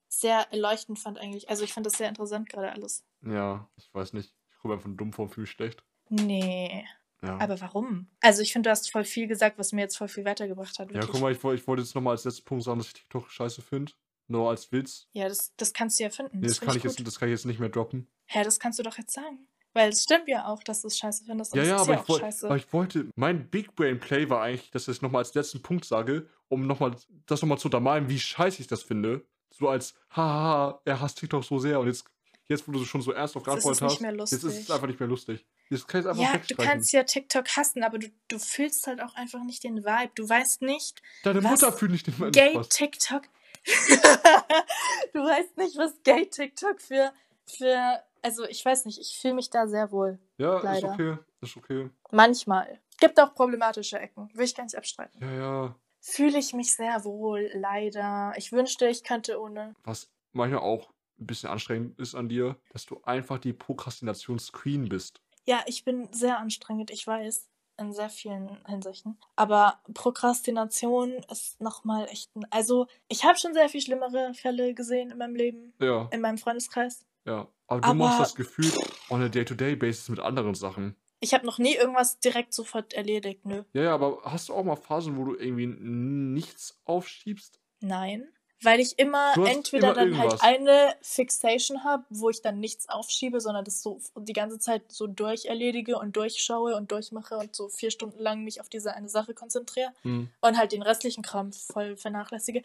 sehr 0.07 0.51
erleuchtend 0.51 0.99
fand 0.99 1.17
eigentlich. 1.17 1.49
Also 1.49 1.63
ich 1.63 1.73
fand 1.73 1.85
das 1.85 1.93
sehr 1.93 2.09
interessant 2.09 2.49
gerade 2.49 2.71
alles. 2.71 3.03
Ja, 3.25 3.67
ich 3.75 3.93
weiß 3.93 4.13
nicht. 4.13 4.33
Ich 4.51 4.59
komme 4.59 4.75
einfach 4.75 4.89
dumm 4.93 5.13
vor, 5.13 5.29
fühle 5.29 5.43
mich 5.43 5.51
schlecht. 5.51 5.83
Nee. 6.09 6.85
Ja. 7.21 7.37
Aber 7.39 7.59
warum? 7.61 8.07
Also 8.19 8.41
ich 8.41 8.51
finde, 8.51 8.67
du 8.67 8.71
hast 8.71 8.91
voll 8.91 9.05
viel 9.05 9.27
gesagt, 9.27 9.57
was 9.57 9.71
mir 9.71 9.81
jetzt 9.81 9.97
voll 9.97 10.09
viel 10.09 10.25
weitergebracht 10.25 10.77
hat. 10.77 10.89
ja, 10.89 10.95
Wirklich. 10.95 11.11
guck 11.11 11.21
mal, 11.21 11.31
ich, 11.31 11.37
ich 11.61 11.67
wollte 11.67 11.81
jetzt 11.81 11.95
nochmal 11.95 12.11
als 12.11 12.25
letzten 12.25 12.43
Punkt 12.43 12.63
sagen, 12.63 12.79
dass 12.79 12.87
ich 12.87 12.93
TikTok 12.93 13.31
scheiße 13.31 13.61
finde. 13.61 13.93
Nur 14.27 14.49
als 14.49 14.71
Witz. 14.71 15.07
Ja, 15.13 15.27
das, 15.27 15.53
das 15.57 15.73
kannst 15.73 15.99
du 15.99 16.03
ja 16.03 16.09
finden. 16.09 16.39
Nee, 16.39 16.47
das, 16.47 16.59
find 16.59 16.69
kann 16.69 16.77
ich 16.77 16.83
gut. 16.83 16.97
jetzt, 16.97 17.07
das 17.07 17.19
kann 17.19 17.29
ich 17.29 17.33
jetzt 17.33 17.45
nicht 17.45 17.59
mehr 17.59 17.69
droppen. 17.69 18.07
Hä, 18.25 18.43
das 18.43 18.59
kannst 18.59 18.79
du 18.79 18.83
doch 18.83 18.97
jetzt 18.97 19.13
sagen. 19.13 19.47
Weil 19.73 19.89
es 19.89 20.03
stimmt 20.03 20.27
ja 20.27 20.47
auch, 20.47 20.63
dass 20.63 20.81
du 20.81 20.87
es 20.87 20.97
scheiße 20.97 21.25
findest. 21.25 21.53
Und 21.53 21.57
Ja, 21.57 21.63
es 21.63 21.69
ja, 21.69 21.75
ist 21.75 21.81
aber, 21.81 21.93
ja 21.93 22.03
ich 22.07 22.15
scheiße. 22.21 22.45
aber 22.45 22.57
ich 22.57 22.73
wollte, 22.73 23.07
mein 23.15 23.49
Big 23.49 23.75
Brain 23.75 23.99
Play 23.99 24.29
war 24.29 24.41
eigentlich, 24.43 24.69
dass 24.71 24.83
ich 24.83 24.97
es 24.97 25.01
nochmal 25.01 25.23
als 25.23 25.33
letzten 25.33 25.61
Punkt 25.61 25.85
sage, 25.85 26.27
um 26.47 26.67
nochmal 26.67 26.95
das 27.25 27.41
nochmal 27.41 27.57
zu 27.57 27.67
untermalen, 27.67 28.07
wie 28.07 28.19
scheiße 28.19 28.61
ich 28.61 28.67
das 28.67 28.83
finde. 28.83 29.25
So 29.49 29.69
als, 29.69 29.95
haha, 30.11 30.81
er 30.85 30.99
hasst 30.99 31.19
TikTok 31.19 31.43
so 31.43 31.57
sehr 31.59 31.79
und 31.79 31.87
jetzt, 31.87 32.05
jetzt 32.45 32.67
wo 32.67 32.71
du 32.71 32.83
schon 32.85 33.01
so 33.01 33.11
ist 33.11 33.35
es 33.35 33.43
geantwortet 33.43 33.81
nicht 33.81 34.03
hast, 34.03 34.31
jetzt 34.31 34.43
ist 34.43 34.59
es 34.61 34.71
einfach 34.71 34.87
nicht 34.87 34.99
mehr 34.99 35.09
lustig. 35.09 35.45
Jetzt 35.69 35.87
kann 35.87 36.05
einfach 36.05 36.21
Ja, 36.21 36.37
du 36.37 36.55
kannst 36.55 36.93
ja 36.93 37.03
TikTok 37.03 37.47
hassen, 37.57 37.83
aber 37.83 37.97
du, 37.97 38.07
du 38.27 38.37
fühlst 38.37 38.85
halt 38.85 39.01
auch 39.01 39.15
einfach 39.15 39.43
nicht 39.43 39.63
den 39.63 39.83
Vibe. 39.83 40.11
Du 40.15 40.27
weißt 40.27 40.61
nicht, 40.61 41.01
Deine 41.23 41.41
Mutter 41.41 41.71
fühlt 41.71 41.91
nicht 41.91 42.05
den 42.05 42.31
Gay 42.31 42.51
Spaß. 42.51 42.69
TikTok. 42.69 43.23
du 45.13 45.19
weißt 45.19 45.57
nicht, 45.57 45.77
was 45.77 45.93
Gay 46.03 46.27
TikTok 46.27 46.79
für, 46.81 47.11
für. 47.47 48.03
Also 48.23 48.45
ich 48.45 48.63
weiß 48.65 48.85
nicht, 48.85 48.99
ich 48.99 49.19
fühle 49.19 49.35
mich 49.35 49.49
da 49.49 49.67
sehr 49.67 49.91
wohl. 49.91 50.17
Ja, 50.37 50.57
ist 50.57 50.63
leider. 50.63 50.91
okay, 50.93 51.17
ist 51.41 51.57
okay. 51.57 51.89
Manchmal. 52.11 52.79
Gibt 52.99 53.19
auch 53.19 53.35
problematische 53.35 53.99
Ecken. 53.99 54.29
Will 54.33 54.45
ich 54.45 54.55
gar 54.55 54.63
nicht 54.63 54.75
abstreiten. 54.77 55.19
Ja, 55.21 55.31
ja. 55.33 55.75
Fühle 55.99 56.37
ich 56.39 56.53
mich 56.53 56.75
sehr 56.75 57.03
wohl, 57.03 57.49
leider. 57.53 58.33
Ich 58.37 58.51
wünschte, 58.51 58.87
ich 58.87 59.03
könnte 59.03 59.39
ohne. 59.39 59.75
Was 59.83 60.09
manchmal 60.31 60.61
auch 60.61 60.89
ein 61.19 61.27
bisschen 61.27 61.49
anstrengend 61.49 61.99
ist 61.99 62.15
an 62.15 62.27
dir, 62.29 62.55
dass 62.71 62.85
du 62.85 62.99
einfach 63.03 63.37
die 63.39 63.53
Prokrastinationsqueen 63.53 64.89
bist. 64.89 65.21
Ja, 65.45 65.61
ich 65.65 65.83
bin 65.83 66.11
sehr 66.13 66.39
anstrengend, 66.39 66.91
ich 66.91 67.05
weiß. 67.05 67.49
In 67.79 67.91
sehr 67.91 68.09
vielen 68.09 68.63
Hinsichten. 68.67 69.17
Aber 69.35 69.79
Prokrastination 69.93 71.13
ist 71.31 71.59
nochmal 71.59 72.05
echt 72.07 72.35
ein. 72.35 72.45
Also, 72.51 72.85
ich 73.09 73.25
habe 73.25 73.37
schon 73.39 73.53
sehr 73.55 73.67
viel 73.67 73.81
schlimmere 73.81 74.33
Fälle 74.35 74.73
gesehen 74.75 75.09
in 75.09 75.17
meinem 75.17 75.35
Leben, 75.35 75.73
Ja, 75.79 76.07
in 76.11 76.21
meinem 76.21 76.37
Freundeskreis. 76.37 77.05
ja. 77.25 77.47
Aber 77.73 77.87
du 77.87 77.93
machst 77.95 78.15
Aber 78.15 78.23
das 78.23 78.35
Gefühl 78.35 78.71
on 79.09 79.21
a 79.21 79.29
day-to-day-basis 79.29 80.09
mit 80.09 80.19
anderen 80.19 80.55
Sachen. 80.55 80.95
ich 81.19 81.33
habe 81.33 81.45
noch 81.45 81.57
nie 81.59 81.75
irgendwas 81.75 82.19
direkt 82.19 82.53
sofort 82.53 82.93
erledigt. 82.93 83.45
Nö. 83.45 83.63
Ja, 83.73 83.83
ja, 83.83 83.93
aber 83.93 84.21
hast 84.23 84.49
du 84.49 84.53
auch 84.53 84.63
mal 84.63 84.75
Phasen, 84.75 85.17
wo 85.17 85.25
du 85.25 85.35
irgendwie 85.35 85.67
nichts 85.67 86.79
aufschiebst? 86.85 87.59
Nein. 87.81 88.27
Weil 88.65 88.79
ich 88.79 88.97
immer 88.97 89.33
entweder 89.45 89.87
immer 89.87 89.93
dann 89.95 90.13
irgendwas. 90.13 90.41
halt 90.41 90.59
eine 90.59 90.95
Fixation 91.01 91.83
habe, 91.83 92.05
wo 92.09 92.29
ich 92.29 92.41
dann 92.41 92.61
nichts 92.61 92.87
aufschiebe, 92.87 93.41
sondern 93.41 93.65
das 93.65 93.81
so 93.81 93.99
die 94.17 94.31
ganze 94.31 94.57
Zeit 94.57 94.83
so 94.89 95.05
durcherledige 95.05 95.97
und 95.97 96.15
durchschaue 96.15 96.73
und 96.77 96.89
durchmache 96.89 97.35
und 97.37 97.53
so 97.53 97.67
vier 97.67 97.91
Stunden 97.91 98.19
lang 98.19 98.41
mich 98.45 98.61
auf 98.61 98.69
diese 98.69 98.93
eine 98.93 99.09
Sache 99.09 99.33
konzentriere 99.33 99.91
Hm. 100.03 100.29
und 100.39 100.57
halt 100.57 100.71
den 100.71 100.81
restlichen 100.81 101.23
Kram 101.23 101.51
voll 101.51 101.97
vernachlässige. 101.97 102.63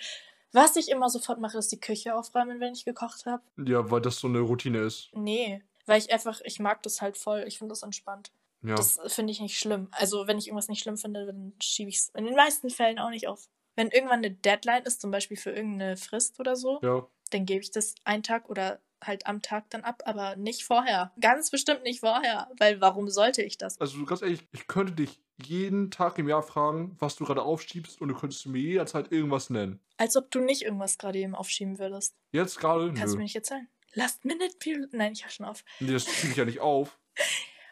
Was 0.53 0.77
ich 0.77 0.91
immer 0.91 1.11
sofort 1.11 1.41
mache, 1.41 1.59
ist 1.59 1.71
die 1.73 1.81
Küche 1.81 2.15
aufräumen, 2.15 2.61
wenn 2.61 2.73
ich 2.73 2.85
gekocht 2.85 3.27
habe. 3.27 3.43
Ja, 3.57 3.91
weil 3.91 4.01
das 4.01 4.17
so 4.17 4.29
eine 4.29 4.41
Routine 4.41 4.79
ist. 4.79 5.11
Nee, 5.13 5.63
weil 5.87 5.99
ich 5.99 6.13
einfach, 6.13 6.41
ich 6.45 6.59
mag 6.59 6.83
das 6.83 7.03
halt 7.03 7.17
voll. 7.17 7.45
Ich 7.47 7.59
finde 7.59 7.73
das 7.73 7.83
entspannt. 7.83 8.33
Ja. 8.63 8.75
Das 8.75 8.99
finde 9.07 9.33
ich 9.33 9.41
nicht 9.41 9.59
schlimm. 9.59 9.89
Also, 9.93 10.27
wenn 10.27 10.39
ich 10.39 10.49
irgendwas 10.49 10.69
nicht 10.69 10.83
schlimm 10.83 10.97
finde, 10.97 11.27
dann 11.27 11.53
schiebe 11.61 11.91
ich 11.91 11.97
es 11.97 12.09
in 12.15 12.25
den 12.25 12.35
meisten 12.35 12.71
Fällen 12.71 12.99
auch 12.99 13.11
nicht 13.11 13.29
auf. 13.29 13.49
Wenn 13.77 13.91
irgendwann 13.91 14.19
eine 14.19 14.33
Deadline 14.33 14.83
ist, 14.83 15.01
zum 15.01 15.11
Beispiel 15.11 15.37
für 15.37 15.51
irgendeine 15.51 15.97
Frist 15.97 16.41
oder 16.41 16.57
so, 16.57 16.81
ja. 16.83 17.07
dann 17.31 17.47
gebe 17.47 17.61
ich 17.61 17.71
das 17.71 17.95
einen 18.05 18.25
Tag 18.25 18.51
oder 18.51 18.81
halt 19.03 19.27
am 19.27 19.43
Tag 19.43 19.71
dann 19.71 19.83
ab, 19.85 20.03
aber 20.07 20.37
nicht 20.37 20.65
vorher. 20.65 21.13
Ganz 21.21 21.51
bestimmt 21.51 21.83
nicht 21.83 22.01
vorher, 22.01 22.49
weil 22.59 22.81
warum 22.81 23.09
sollte 23.09 23.43
ich 23.43 23.59
das? 23.59 23.81
Also 23.81 24.05
ganz 24.05 24.23
ehrlich, 24.23 24.47
ich 24.53 24.67
könnte 24.67 24.93
dich 24.93 25.21
jeden 25.43 25.91
Tag 25.91 26.19
im 26.19 26.29
Jahr 26.29 26.43
fragen, 26.43 26.97
was 26.99 27.17
du 27.17 27.25
gerade 27.25 27.43
aufschiebst 27.43 28.01
und 28.01 28.09
du 28.09 28.15
könntest 28.15 28.47
mir 28.47 28.61
jederzeit 28.61 29.13
irgendwas 29.13 29.51
nennen. 29.51 29.81
Als 29.97 30.17
ob 30.17 30.31
du 30.31 30.41
nicht 30.41 30.63
irgendwas 30.63 30.99
gerade 30.99 31.19
eben 31.19 31.35
aufschieben 31.35 31.79
würdest. 31.79 32.17
Jetzt 32.33 32.59
gerade? 32.59 32.93
Kannst 32.93 33.15
du 33.15 33.19
mir 33.19 33.25
nicht 33.25 33.37
erzählen. 33.37 33.69
Last 33.95 34.25
Minute 34.25 34.57
Period. 34.59 34.93
Nein, 34.93 35.13
ich 35.13 35.25
höre 35.25 35.31
schon 35.31 35.47
auf. 35.47 35.65
Nee, 35.81 35.93
das 35.93 36.07
schiebe 36.07 36.33
ich 36.33 36.37
ja 36.37 36.45
nicht 36.45 36.61
auf. 36.61 36.99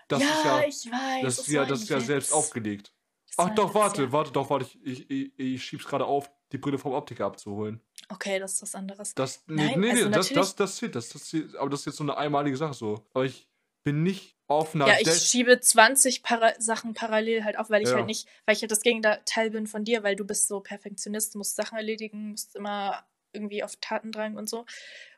Das 0.08 0.22
ja, 0.22 0.28
ist 0.28 0.44
ja, 0.44 0.60
ich 0.60 0.92
weiß. 0.92 1.22
das 1.24 1.38
ist 1.40 1.48
ja, 1.48 1.64
das 1.64 1.82
ist 1.82 1.88
ja 1.88 1.98
selbst 1.98 2.32
aufgelegt. 2.32 2.92
Ach 3.38 3.50
doch, 3.50 3.74
warte, 3.74 4.12
warte, 4.12 4.30
doch, 4.30 4.48
warte, 4.50 4.64
ich, 4.64 5.10
ich, 5.10 5.10
ich, 5.10 5.32
ich 5.36 5.64
schieb's 5.64 5.84
gerade 5.84 6.04
auf, 6.04 6.30
die 6.52 6.58
Brille 6.58 6.78
vom 6.78 6.92
Optiker 6.92 7.26
abzuholen. 7.26 7.80
Okay, 8.08 8.38
das 8.38 8.54
ist 8.54 8.62
was 8.62 8.74
anderes. 8.74 9.14
Das, 9.14 9.42
nee, 9.46 9.66
Nein, 9.66 9.80
nee, 9.80 9.86
nee, 9.86 9.90
also 9.92 10.04
das, 10.10 10.30
natürlich- 10.30 10.34
das, 10.36 10.54
das, 10.56 10.76
zählt, 10.76 10.94
das, 10.94 11.08
das 11.08 11.24
zählt, 11.24 11.56
aber 11.56 11.70
das 11.70 11.80
ist 11.80 11.86
jetzt 11.86 11.96
so 11.96 12.04
eine 12.04 12.16
einmalige 12.16 12.56
Sache 12.56 12.74
so. 12.74 13.04
Aber 13.14 13.24
ich 13.24 13.48
bin 13.84 14.02
nicht 14.02 14.36
auf 14.48 14.74
einer 14.74 14.86
Ja, 14.86 14.94
ich 15.00 15.04
Dead- 15.08 15.20
schiebe 15.20 15.60
20 15.60 16.22
Para 16.22 16.52
Sachen 16.60 16.94
parallel 16.94 17.44
halt 17.44 17.58
auf, 17.58 17.68
weil 17.70 17.82
ich 17.82 17.88
Ja. 17.88 17.96
halt 17.96 18.06
nicht, 18.06 18.28
weil 18.44 18.54
ich 18.54 18.62
halt 18.62 18.70
das 18.70 18.82
Gegenteil 18.82 19.50
bin 19.50 19.66
von 19.66 19.84
dir, 19.84 20.02
weil 20.04 20.14
du 20.16 20.24
bist 20.24 20.46
so 20.48 20.60
Perfektionist, 20.60 21.34
musst 21.34 21.56
Sachen 21.56 21.76
erledigen, 21.76 22.30
musst 22.30 22.54
immer 22.54 23.04
irgendwie 23.32 23.62
auf 23.64 23.74
Tatendrang 23.80 24.36
und 24.36 24.48
so. 24.48 24.64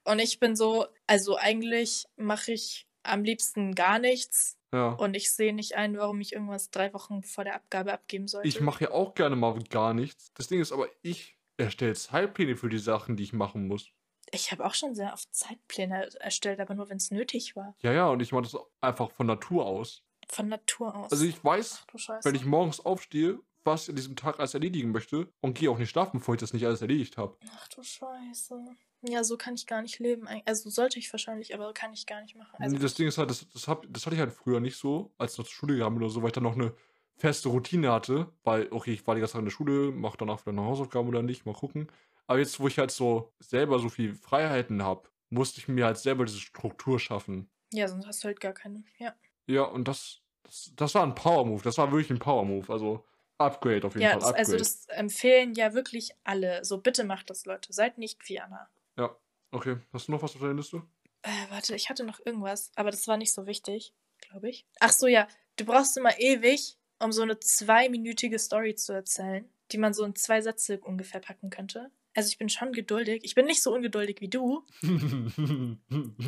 Und 0.05 0.18
ich 0.18 0.41
bin 0.41 0.57
so, 0.57 0.86
also 1.07 1.36
eigentlich 1.36 2.07
mache 2.16 2.53
ich 2.53 2.89
am 3.05 3.22
liebsten 3.22 3.74
gar 3.74 3.99
nichts 3.99 4.59
ja. 4.72 4.89
und 4.93 5.14
ich 5.14 5.30
sehe 5.32 5.55
nicht 5.55 5.76
ein, 5.76 5.97
warum 5.97 6.20
ich 6.20 6.32
irgendwas 6.32 6.70
drei 6.70 6.93
Wochen 6.95 7.22
vor 7.22 7.45
der 7.45 7.55
Abgabe 7.55 7.93
abgeben 7.93 8.26
sollte. 8.28 8.49
Ich 8.49 8.61
mache 8.61 8.84
ja 8.84 8.91
auch 8.91 9.14
gerne 9.14 9.36
mal 9.36 9.59
gar 9.70 9.95
nichts. 9.95 10.32
Das 10.34 10.49
Ding 10.49 10.61
ist 10.61 10.72
aber, 10.72 10.89
ich 11.03 11.38
erstelle 11.59 11.95
Zeitpläne 11.95 12.57
für 12.57 12.69
die 12.69 12.79
Sachen, 12.79 13.17
die 13.17 13.25
ich 13.25 13.33
machen 13.33 13.67
muss. 13.67 13.91
Ich 14.31 14.53
habe 14.53 14.65
auch 14.65 14.75
schon 14.75 14.95
sehr 14.95 15.13
oft 15.13 15.35
Zeitpläne 15.35 16.09
erstellt, 16.21 16.61
aber 16.61 16.75
nur 16.75 16.89
wenn 16.91 16.99
es 16.99 17.11
nötig 17.11 17.57
war. 17.57 17.75
Ja, 17.81 17.93
ja, 17.93 18.09
und 18.09 18.21
ich 18.21 18.33
mache 18.33 18.43
das 18.43 18.57
einfach 18.81 19.11
von 19.11 19.27
Natur 19.27 19.67
aus. 19.67 20.05
Von 20.29 20.49
Natur 20.49 20.95
aus. 20.95 21.11
Also 21.11 21.25
ich 21.25 21.43
weiß, 21.43 21.87
Ach 21.93 22.25
wenn 22.25 22.35
ich 22.35 22.45
morgens 22.45 22.81
aufstehe, 22.81 23.39
was 23.65 23.85
ich 23.85 23.91
an 23.91 23.97
diesem 23.97 24.17
Tag 24.17 24.39
alles 24.39 24.55
erledigen 24.55 24.93
möchte 24.93 25.33
und 25.41 25.59
gehe 25.59 25.71
auch 25.71 25.79
nicht 25.79 25.91
schlafen, 25.91 26.19
bevor 26.19 26.35
ich 26.35 26.41
das 26.41 26.53
nicht 26.53 26.67
alles 26.67 26.83
erledigt 26.83 27.17
habe. 27.17 27.37
Ach 27.55 27.69
du 27.69 27.83
Scheiße. 27.83 28.65
Ja, 29.03 29.25
so 29.25 29.37
kann 29.37 29.55
ich 29.55 29.67
gar 29.67 29.81
nicht 29.81 29.99
leben. 29.99 30.29
Also 30.45 30.71
sollte 30.71 30.99
ich 30.99 31.13
wahrscheinlich, 31.13 31.55
aber 31.55 31.73
kann 31.73 31.93
ich 31.93 32.07
gar 32.07 32.21
nicht 32.21 32.37
machen. 32.37 32.57
Also 32.59 32.77
nee, 32.77 32.83
das 32.83 32.95
Ding 32.95 33.09
ist 33.09 33.17
halt, 33.17 33.31
das, 33.31 33.49
das, 33.49 33.69
hab, 33.69 33.87
das 33.89 34.05
hatte 34.05 34.17
ich 34.17 34.21
halt 34.21 34.33
früher 34.33 34.61
nicht 34.61 34.77
so, 34.77 35.13
als 35.19 35.33
ich 35.33 35.39
noch 35.39 35.47
zur 35.47 35.55
Schule 35.55 35.75
gegangen 35.75 35.97
bin 35.97 36.05
oder 36.05 36.13
so, 36.13 36.21
weil 36.21 36.29
ich 36.29 36.35
dann 36.35 36.43
noch 36.43 36.55
eine 36.55 36.75
feste 37.19 37.49
Routine 37.49 37.93
hatte, 37.93 38.33
weil, 38.45 38.69
okay, 38.71 38.93
ich 38.93 39.07
war 39.07 39.14
die 39.14 39.21
ganze 39.21 39.33
Zeit 39.33 39.41
in 39.41 39.45
der 39.47 39.53
Schule, 39.53 39.91
mach 39.93 40.16
danach 40.16 40.41
wieder 40.41 40.51
eine 40.53 40.62
Hausaufgaben 40.69 41.09
oder 41.09 41.23
nicht, 41.23 41.45
mal 41.47 41.55
gucken. 41.55 41.89
Aber 42.27 42.39
jetzt, 42.39 42.59
wo 42.61 42.69
ich 42.69 42.79
halt 42.79 42.91
so 42.91 43.33
selber 43.41 43.79
so 43.79 43.89
viel 43.89 44.14
Freiheiten 44.14 44.83
habe, 44.83 45.09
musste 45.31 45.61
ich 45.61 45.69
mir 45.69 45.85
halt 45.87 45.99
selber 45.99 46.25
diese 46.25 46.41
Struktur 46.41 46.99
schaffen. 47.01 47.51
Ja, 47.73 47.89
sonst 47.89 48.07
hast 48.07 48.23
du 48.25 48.29
halt 48.29 48.41
gar 48.41 48.53
keine. 48.53 48.85
Ja. 48.99 49.14
Ja, 49.47 49.62
und 49.64 49.89
das, 49.89 50.21
das, 50.45 50.73
das 50.77 50.95
war 50.95 51.03
ein 51.03 51.14
Power-Move. 51.14 51.62
Das 51.62 51.77
war 51.79 51.91
wirklich 51.91 52.11
ein 52.11 52.19
Power-Move. 52.19 52.73
Also 52.73 53.05
Upgrade 53.39 53.87
auf 53.87 53.95
jeden 53.95 54.05
Ja, 54.05 54.11
Fall. 54.12 54.21
Upgrade. 54.21 54.39
also 54.39 54.57
das 54.57 54.87
empfehlen 54.89 55.55
ja 55.55 55.75
wirklich 55.75 56.12
alle. 56.25 56.64
So, 56.64 56.79
bitte 56.79 57.05
macht 57.05 57.31
das, 57.31 57.45
Leute. 57.47 57.73
Seid 57.73 57.99
nicht 57.99 58.23
Fiana. 58.23 58.69
ja, 58.97 59.14
okay. 59.51 59.77
Hast 59.93 60.09
du 60.09 60.12
noch 60.12 60.23
was 60.23 60.35
auf 60.35 60.41
deiner 60.41 60.55
Liste? 60.55 60.83
Äh, 61.23 61.31
warte, 61.51 61.75
ich 61.75 61.91
hatte 61.91 62.05
noch 62.05 62.21
irgendwas, 62.25 62.71
aber 62.77 62.91
das 62.91 63.07
war 63.09 63.16
nicht 63.16 63.33
so 63.33 63.47
wichtig, 63.47 63.93
glaube 64.21 64.49
ich. 64.49 64.66
Ach 64.81 64.93
so, 64.93 65.07
ja. 65.07 65.27
Du 65.57 65.64
brauchst 65.64 65.97
immer 65.97 66.19
ewig, 66.21 66.78
um 66.99 67.12
so 67.12 67.22
eine 67.22 67.38
zweiminütige 67.38 68.38
Story 68.38 68.74
zu 68.74 68.92
erzählen, 68.92 69.49
die 69.72 69.78
man 69.78 69.94
so 69.94 70.05
in 70.05 70.14
zwei 70.14 70.40
Sätze 70.40 70.80
ungefähr 70.80 71.20
packen 71.20 71.51
könnte. 71.51 71.90
Also 72.14 72.30
ich 72.30 72.38
bin 72.38 72.49
schon 72.49 72.72
geduldig. 72.72 73.20
Ich 73.22 73.36
bin 73.36 73.46
nicht 73.46 73.62
so 73.62 73.72
ungeduldig 73.72 74.20
wie 74.20 74.28
du, 74.28 74.66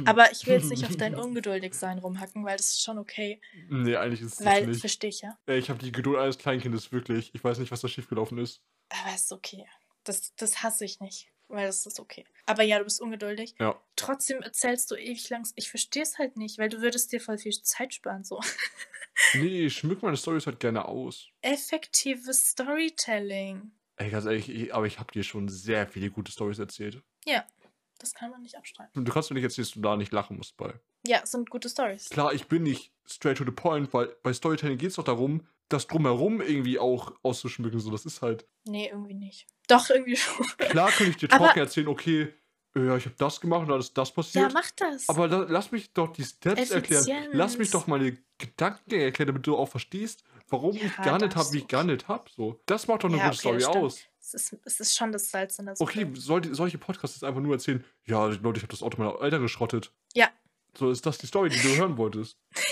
aber 0.05 0.31
ich 0.31 0.47
will 0.47 0.55
jetzt 0.55 0.71
nicht 0.71 0.85
auf 0.87 0.97
dein 0.97 1.17
Ungeduldigsein 1.17 1.99
rumhacken, 1.99 2.45
weil 2.45 2.57
das 2.57 2.69
ist 2.69 2.83
schon 2.85 2.99
okay. 2.99 3.41
Nee, 3.69 3.97
eigentlich 3.97 4.21
ist 4.21 4.41
es 4.41 4.47
Weil, 4.47 4.69
nicht. 4.69 4.81
verstehe 4.81 5.11
ich 5.11 5.23
ja. 5.23 5.37
Ich 5.47 5.69
habe 5.69 5.81
die 5.81 5.91
Geduld 5.91 6.19
eines 6.19 6.39
Kleinkindes, 6.39 6.93
wirklich. 6.93 7.35
Ich 7.35 7.43
weiß 7.43 7.59
nicht, 7.59 7.73
was 7.73 7.81
da 7.81 7.89
schiefgelaufen 7.89 8.39
ist. 8.39 8.63
Aber 8.91 9.13
es 9.15 9.23
ist 9.23 9.33
okay. 9.33 9.67
Das, 10.05 10.33
das 10.37 10.63
hasse 10.63 10.85
ich 10.85 11.01
nicht, 11.01 11.33
weil 11.49 11.67
das 11.67 11.85
ist 11.85 11.99
okay. 11.99 12.25
Aber 12.47 12.63
ja, 12.63 12.79
du 12.79 12.85
bist 12.85 13.01
ungeduldig. 13.01 13.57
Ja. 13.59 13.81
Trotzdem 13.97 14.43
erzählst 14.43 14.91
du 14.93 14.95
ewig 14.95 15.29
lang. 15.31 15.45
Ich 15.57 15.71
verstehe 15.71 16.05
es 16.05 16.19
halt 16.19 16.37
nicht, 16.37 16.59
weil 16.59 16.69
du 16.69 16.83
würdest 16.83 17.11
dir 17.11 17.21
voll 17.21 17.39
viel 17.39 17.53
Zeit 17.63 17.95
sparen. 17.95 18.23
So. 18.23 18.41
Nee, 19.35 19.67
ich 19.67 19.77
schmück 19.77 20.03
meine 20.03 20.17
Storys 20.17 20.47
halt 20.47 20.61
gerne 20.61 20.87
aus. 20.87 21.29
Effektives 21.43 22.51
Storytelling. 22.51 23.73
Ey, 23.97 24.11
ganz 24.11 24.25
ehrlich, 24.25 24.49
ich, 24.49 24.75
aber 24.75 24.87
ich 24.87 24.99
habe 24.99 25.13
dir 25.13 25.23
schon 25.23 25.49
sehr 25.49 25.87
viele 25.87 26.11
gute 26.11 26.33
Storys 26.33 26.59
erzählt. 26.59 27.03
Ja, 27.27 27.45
das 27.99 28.15
kann 28.15 28.31
man 28.31 28.43
nicht 28.43 28.57
abstreiten. 28.57 29.05
Du 29.05 29.13
kannst 29.13 29.31
mir 29.31 29.35
nicht 29.35 29.45
erzählen, 29.45 29.67
dass 29.67 29.75
du 29.75 29.81
da 29.81 29.97
nicht 29.97 30.13
lachen 30.13 30.37
musst 30.39 30.57
bei. 30.57 30.73
Ja, 31.07 31.25
sind 31.27 31.51
gute 31.51 31.69
Stories. 31.69 32.09
Klar, 32.09 32.33
ich 32.33 32.47
bin 32.47 32.63
nicht 32.63 32.93
straight 33.07 33.37
to 33.39 33.45
the 33.45 33.51
point, 33.51 33.93
weil 33.93 34.15
bei 34.23 34.33
Storytelling 34.33 34.79
geht 34.79 34.91
es 34.91 34.97
doch 34.97 35.05
darum, 35.05 35.47
das 35.69 35.87
drumherum 35.87 36.41
irgendwie 36.41 36.79
auch 36.79 37.15
auszuschmücken. 37.23 37.79
So, 37.79 37.91
das 37.91 38.07
ist 38.07 38.23
halt. 38.23 38.47
Nee, 38.65 38.89
irgendwie 38.89 39.15
nicht. 39.15 39.47
Doch, 39.69 39.89
irgendwie 39.91 40.17
schon. 40.17 40.47
Klar 40.59 40.91
kann 40.91 41.09
ich 41.09 41.17
dir 41.17 41.29
Talk 41.29 41.57
erzählen, 41.57 41.89
okay, 41.89 42.33
ja, 42.77 42.97
ich 42.97 43.05
habe 43.07 43.15
das 43.19 43.41
gemacht 43.41 43.63
und 43.63 43.69
dann 43.69 43.81
ist 43.81 43.97
das 43.99 44.09
Ja, 44.11 44.15
passiert. 44.15 44.53
mach 44.55 44.71
das. 44.73 45.09
aber 45.09 45.27
la 45.29 45.47
lass 45.49 45.73
mich 45.73 45.93
doch 45.93 46.13
die 46.13 46.25
Steps 46.25 46.71
erklären. 46.71 47.05
Lass 47.33 47.53
mich 47.59 47.69
Effizienz. 47.69 47.71
doch 47.71 47.87
meine 47.87 48.17
Gedanken 48.39 48.91
erklären, 48.93 49.29
damit 49.29 49.47
du 49.47 49.57
auch 49.57 49.67
verstehst, 49.69 50.23
warum 50.49 50.75
Ja, 50.77 50.85
ich 50.87 50.97
gehandelt 50.97 51.37
habe, 51.37 51.53
wie 51.53 51.59
ich 51.59 51.69
gehandelt 51.69 52.09
habe. 52.09 52.25
So. 52.37 52.61
Das 52.67 52.87
macht 52.87 53.03
doch 53.05 53.09
eine 53.09 53.19
Ja, 53.19 53.31
gute 53.31 53.49
okay, 53.49 53.61
Story 53.61 53.65
aus. 53.85 54.01
es, 54.21 54.35
ist, 54.35 54.57
es 54.65 54.81
ist 54.81 54.97
schon 54.97 55.13
das 55.13 55.31
Salz 55.31 55.59
in 55.59 55.67
der 55.67 55.77
Suppe. 55.77 55.91
Okay, 55.91 56.11
soll, 56.15 56.55
solche 56.55 56.79
Podcasts 56.79 57.17
jetzt 57.17 57.25
einfach 57.25 57.41
nur 57.41 57.55
erzählen, 57.55 57.85
ja, 58.05 58.25
Leute, 58.27 58.59
ich 58.59 58.63
habe 58.63 58.71
das 58.71 58.83
Auto 58.83 59.03
meiner 59.03 59.21
Eltern 59.21 59.43
geschrottet. 59.43 59.93
Ja. 60.15 60.29
So 60.79 60.91
ist 60.91 61.05
das 61.05 61.19
die 61.19 61.27
Story, 61.27 61.51
die 61.51 61.61
du 61.61 61.77
hören 61.77 61.97
wolltest. 61.97 62.39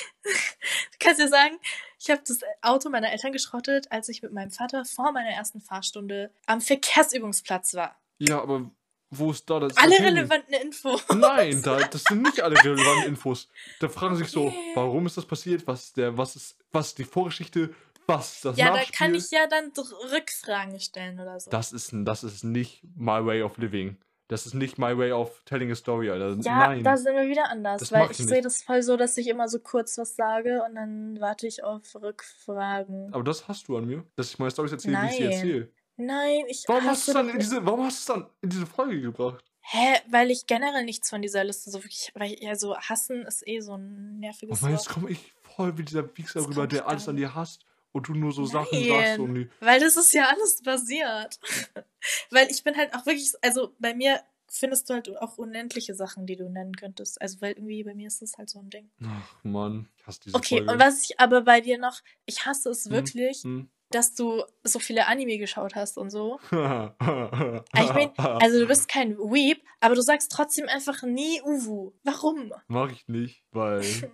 Du 1.01 1.07
kannst 1.07 1.21
dir 1.21 1.29
sagen, 1.29 1.57
ich 2.01 2.11
habe 2.11 2.23
das 2.27 2.41
Auto 2.61 2.91
meiner 2.91 3.11
Eltern 3.13 3.33
geschrottet, 3.33 3.91
als 3.93 4.09
ich 4.09 4.21
mit 4.21 4.33
meinem 4.33 4.51
Vater 4.51 4.85
vor 4.85 5.13
meiner 5.13 5.31
ersten 5.31 5.61
Fahrstunde 5.61 6.33
am 6.47 6.61
Verkehrsübungsplatz 6.61 7.75
war. 7.75 7.97
Ja, 8.19 8.43
aber 8.43 8.69
wo 9.11 9.31
ist 9.31 9.49
da 9.49 9.61
das? 9.61 9.77
Alle 9.77 9.99
relevanten 9.99 10.55
Infos. 10.55 11.05
Nein, 11.15 11.63
da, 11.63 11.79
das 11.79 12.05
sind 12.05 12.23
nicht 12.23 12.41
alle 12.41 12.57
relevanten 12.63 13.09
Infos. 13.09 13.49
Da 13.81 13.89
fragen 13.89 14.17
sich 14.17 14.29
so, 14.29 14.53
warum 14.75 15.07
ist 15.07 15.17
das 15.17 15.25
passiert? 15.25 15.67
Was 15.67 15.85
ist 15.85 15.97
der, 15.97 16.17
was 16.19 16.37
ist, 16.37 16.57
was 16.73 16.95
die 16.95 17.05
Vorgeschichte? 17.05 17.71
Was 18.07 18.35
ist 18.37 18.45
das 18.45 18.57
Ja, 18.57 18.67
da 18.67 18.77
Nachspiel? 18.77 18.97
kann 18.97 19.15
ich 19.15 19.31
ja 19.31 19.47
dann 19.47 19.71
Rückfragen 20.13 20.81
stellen 20.81 21.21
oder 21.21 21.39
so. 21.41 21.51
Das 21.51 21.73
ist, 21.73 21.91
das 21.93 22.25
ist 22.25 22.43
nicht 22.45 22.83
my 22.97 23.25
way 23.25 23.43
of 23.43 23.57
living. 23.59 23.97
Das 24.29 24.45
ist 24.45 24.53
nicht 24.55 24.77
my 24.79 24.97
way 24.97 25.11
of 25.11 25.43
telling 25.47 25.71
a 25.71 25.75
story, 25.75 26.11
Alter. 26.11 26.37
ja, 26.43 26.59
Nein. 26.69 26.85
da 26.85 26.99
sind 26.99 27.17
wir 27.17 27.27
wieder 27.29 27.49
anders, 27.49 27.81
Das 27.81 27.93
weil 27.93 28.11
ich 28.11 28.21
ich 28.21 28.27
sehe 28.27 28.43
das 28.43 28.63
voll 28.63 28.83
so, 28.83 28.99
dass 28.99 29.17
ich 29.17 29.27
immer 29.27 29.49
so 29.49 29.59
kurz 29.59 29.97
was 29.97 30.17
sage 30.17 30.63
und 30.69 30.75
dann 30.75 31.19
warte 31.19 31.47
ich 31.47 31.65
auf 31.65 31.81
Rückfragen. 31.95 33.13
aber 33.15 33.25
das 33.25 33.49
hast 33.49 33.69
du 33.69 33.77
an 33.79 33.87
mir, 33.87 34.05
dass 34.17 34.29
ich 34.31 34.39
meine 34.39 34.51
Storys 34.51 34.73
erzähle, 34.73 34.99
wie 35.03 35.07
ich 35.07 35.13
sie 35.17 35.23
Nein. 35.25 35.33
erzähle. 35.33 35.69
Nein, 35.99 36.45
ich 36.49 36.65
Warum 36.69 36.85
hast 36.85 37.09
du 37.09 37.13
dann 37.13 37.29
in 37.29 37.39
diese, 37.39 37.65
warum 37.67 37.85
hast 37.85 38.09
du 38.09 38.13
es 38.13 38.19
dann 38.21 38.31
in 38.41 38.51
diese 38.51 38.67
Folge 38.67 39.01
gebracht? 39.01 39.45
Hä, 39.61 40.01
weil 40.09 40.31
ich 40.31 40.47
generell 40.47 40.85
nichts 40.85 41.11
von 41.11 41.21
dieser 41.21 41.45
Liste 41.45 41.71
so 41.71 41.79
wirklich, 41.83 42.11
weil 42.15 42.37
ja 42.41 42.55
so 42.55 42.77
hassen 42.79 43.27
ist 43.27 43.47
eh 43.47 43.61
so 43.61 43.75
ein 43.75 44.21
nerviges 44.21 44.63
Mann, 44.63 44.73
jetzt 44.73 44.89
komme 44.89 45.11
ich 45.11 45.35
voll 45.43 45.77
wie 45.77 45.83
dieser 45.83 46.17
Wichser 46.17 46.47
rüber, 46.47 46.67
der 46.67 46.87
alles 46.89 47.09
an 47.09 47.17
dir 47.17 47.35
hasst 47.35 47.67
und 47.93 48.09
du 48.09 48.15
nur 48.15 48.33
so 48.33 48.47
Sachen 48.47 48.81
Nein. 48.81 48.89
sagst 48.89 49.19
und 49.19 49.35
die, 49.35 49.51
Weil 49.61 49.81
das 49.81 49.97
ist 49.97 50.13
ja 50.15 50.29
alles 50.29 50.63
basiert. 50.63 51.39
weil 52.31 52.49
ich 52.51 52.63
bin 52.63 52.77
halt 52.77 52.95
auch 52.95 53.05
wirklich, 53.05 53.33
also 53.43 53.75
bei 53.79 53.93
mir 53.95 54.23
findest 54.47 54.89
du 54.89 54.95
halt 54.95 55.15
auch 55.21 55.37
unendliche 55.37 55.95
Sachen, 55.95 56.27
die 56.27 56.37
du 56.37 56.49
nennen 56.49 56.75
könntest. 56.75 57.21
Also 57.21 57.41
weil 57.41 57.53
irgendwie 57.53 57.83
bei 57.85 57.95
mir 57.95 58.07
ist 58.07 58.23
das 58.23 58.39
halt 58.39 58.49
so 58.49 58.61
ein 58.61 58.71
Ding. 58.71 58.89
Ach 59.05 59.35
Mann, 59.43 59.89
ich 59.99 60.07
hasse 60.07 60.21
diese 60.21 60.37
Okay, 60.37 60.59
Folge. 60.59 60.73
und 60.73 60.79
was 60.79 61.03
ich 61.03 61.21
aber 61.21 61.43
bei 61.43 61.61
dir 61.61 61.77
noch, 61.79 62.01
ich 62.25 62.47
hasse 62.47 62.71
es 62.71 62.87
Hm, 62.87 62.93
wirklich, 62.93 63.43
Hm. 63.43 63.69
Dass 63.91 64.15
du 64.15 64.43
so 64.65 64.79
viele 64.79 65.07
Anime 65.07 65.39
geschaut 65.39 65.75
hast 65.75 65.97
und 65.99 66.11
so. 66.11 66.39
also 66.51 67.63
Ich 67.75 67.93
bin, 67.93 68.11
also 68.19 68.59
du 68.61 68.67
bist 68.67 68.89
kein 68.89 69.17
Weeb, 69.19 69.63
aber 69.81 69.95
du 69.95 70.03
sagst 70.03 70.31
trotzdem 70.33 70.69
einfach 70.69 71.03
nie 71.03 71.41
Uwu. 71.43 71.93
Warum? 72.05 72.53
Mach 72.69 72.91
ich 72.93 73.07
nicht, 73.09 73.45
weil. 73.53 73.83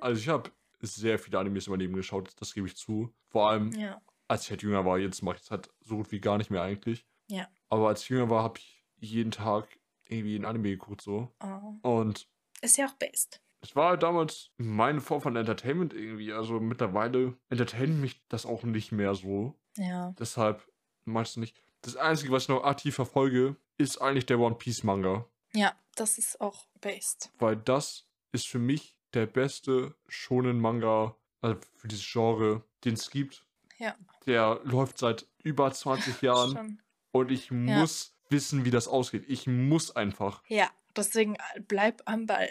Also 0.00 0.20
ich 0.20 0.28
habe 0.28 0.50
sehr 0.80 1.16
viele 1.16 1.38
Animes 1.38 1.68
in 1.68 1.70
meinem 1.70 1.78
Leben 1.82 1.94
geschaut, 1.94 2.32
das 2.40 2.54
gebe 2.54 2.66
ich 2.66 2.74
zu. 2.76 3.14
Vor 3.28 3.48
allem, 3.50 3.70
Ja. 3.70 4.02
als 4.26 4.42
ich 4.42 4.50
halt 4.50 4.62
jünger 4.64 4.84
war, 4.84 4.98
jetzt 4.98 5.22
mache 5.22 5.36
ich 5.36 5.42
es 5.42 5.50
halt 5.52 5.70
so 5.80 5.94
gut 5.98 6.10
wie 6.10 6.20
gar 6.20 6.38
nicht 6.38 6.50
mehr 6.50 6.62
eigentlich. 6.62 7.06
Ja. 7.28 7.46
Aber 7.68 7.86
als 7.86 8.02
ich 8.02 8.08
jünger 8.08 8.28
war, 8.28 8.42
habe 8.42 8.58
ich 8.58 8.84
jeden 8.98 9.30
Tag 9.30 9.68
irgendwie 10.08 10.34
ein 10.34 10.44
Anime 10.44 10.70
geguckt 10.70 11.02
so. 11.02 11.28
Oh. 11.40 11.88
Und 12.00 12.28
Ist 12.62 12.78
ja 12.78 12.86
auch 12.86 12.94
based. 12.94 13.40
Es 13.62 13.76
war 13.76 13.90
halt 13.90 14.02
damals 14.02 14.50
meine 14.56 15.00
Form 15.00 15.22
von 15.22 15.36
Entertainment 15.36 15.94
irgendwie. 15.94 16.32
Also 16.32 16.60
mittlerweile 16.60 17.36
entertaint 17.48 18.00
mich 18.00 18.20
das 18.28 18.44
auch 18.44 18.64
nicht 18.64 18.92
mehr 18.92 19.14
so. 19.14 19.58
Ja. 19.76 20.14
Deshalb 20.18 20.68
meinst 21.04 21.36
du 21.36 21.40
nicht. 21.40 21.56
Das 21.80 21.96
Einzige, 21.96 22.32
was 22.32 22.44
ich 22.44 22.48
noch 22.48 22.64
aktiv 22.64 22.94
verfolge, 22.94 23.56
ist 23.78 23.98
eigentlich 23.98 24.26
der 24.26 24.38
One 24.38 24.56
Piece 24.56 24.82
Manga. 24.82 25.26
Ja, 25.54 25.72
das 25.94 26.18
ist 26.18 26.40
auch 26.40 26.66
based. 26.80 27.30
Weil 27.38 27.56
das 27.56 28.06
ist 28.32 28.48
für 28.48 28.58
mich 28.58 28.96
der 29.14 29.26
beste 29.26 29.94
Shonen 30.08 30.58
Manga, 30.60 31.16
also 31.40 31.58
für 31.76 31.88
dieses 31.88 32.06
Genre, 32.10 32.64
den 32.84 32.94
es 32.94 33.10
gibt. 33.10 33.44
Ja. 33.78 33.94
Der 34.26 34.60
läuft 34.64 34.98
seit 34.98 35.26
über 35.42 35.70
20 35.72 36.22
Jahren 36.22 36.52
Schon. 36.52 36.82
und 37.12 37.30
ich 37.30 37.50
muss 37.50 38.16
wissen, 38.28 38.64
wie 38.64 38.70
das 38.70 38.88
ausgeht. 38.88 39.24
Ich 39.28 39.46
muss 39.46 39.94
einfach. 39.94 40.42
Ja, 40.48 40.70
deswegen 40.96 41.34
äh, 41.36 41.60
bleib 41.60 42.02
am 42.06 42.26
Ball. 42.26 42.50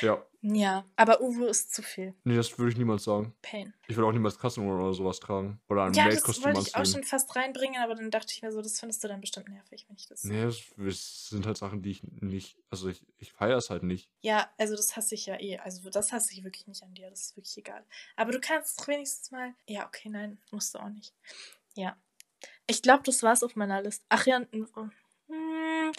Ja. 0.00 0.24
ja, 0.42 0.84
aber 0.96 1.20
Uwu 1.20 1.44
ist 1.46 1.74
zu 1.74 1.82
viel. 1.82 2.14
Nee, 2.24 2.36
das 2.36 2.58
würde 2.58 2.72
ich 2.72 2.78
niemals 2.78 3.04
sagen. 3.04 3.34
Pain. 3.42 3.74
Ich 3.88 3.96
würde 3.96 4.08
auch 4.08 4.12
niemals 4.12 4.38
Kassenrohr 4.38 4.76
oder 4.78 4.94
sowas 4.94 5.20
tragen. 5.20 5.60
Oder 5.68 5.84
ein 5.84 5.94
Ja, 5.94 6.04
das 6.04 6.14
Maid-Kostüm 6.14 6.44
wollte 6.44 6.60
ich 6.68 6.76
auch 6.76 6.86
schon 6.86 7.04
fast 7.04 7.34
reinbringen, 7.36 7.82
aber 7.82 7.94
dann 7.94 8.10
dachte 8.10 8.32
ich 8.32 8.42
mir 8.42 8.50
so, 8.52 8.62
das 8.62 8.78
findest 8.80 9.02
du 9.04 9.08
dann 9.08 9.20
bestimmt 9.20 9.48
nervig, 9.48 9.86
wenn 9.88 9.96
ich 9.96 10.06
das. 10.06 10.24
Nee, 10.24 10.42
das, 10.44 10.60
das 10.76 11.28
sind 11.28 11.46
halt 11.46 11.58
Sachen, 11.58 11.82
die 11.82 11.90
ich 11.90 12.02
nicht. 12.04 12.56
Also 12.70 12.88
ich, 12.88 13.04
ich 13.18 13.32
feiere 13.32 13.56
es 13.58 13.70
halt 13.70 13.82
nicht. 13.82 14.10
Ja, 14.22 14.50
also 14.58 14.76
das 14.76 14.96
hasse 14.96 15.14
ich 15.14 15.26
ja 15.26 15.38
eh. 15.40 15.58
Also 15.58 15.90
das 15.90 16.12
hasse 16.12 16.32
ich 16.32 16.44
wirklich 16.44 16.66
nicht 16.66 16.82
an 16.82 16.94
dir. 16.94 17.10
Das 17.10 17.20
ist 17.22 17.36
wirklich 17.36 17.56
egal. 17.58 17.84
Aber 18.16 18.32
du 18.32 18.40
kannst 18.40 18.80
doch 18.80 18.88
wenigstens 18.88 19.30
mal. 19.30 19.54
Ja, 19.66 19.86
okay, 19.86 20.08
nein, 20.08 20.38
musst 20.50 20.74
du 20.74 20.78
auch 20.78 20.88
nicht. 20.88 21.12
Ja. 21.74 21.96
Ich 22.66 22.80
glaube, 22.82 23.02
das 23.04 23.22
war's 23.22 23.42
auf 23.42 23.56
meiner 23.56 23.82
Liste. 23.82 24.04
Ach 24.08 24.24
ja, 24.26 24.36
n- 24.36 24.48
hm, 25.26 25.92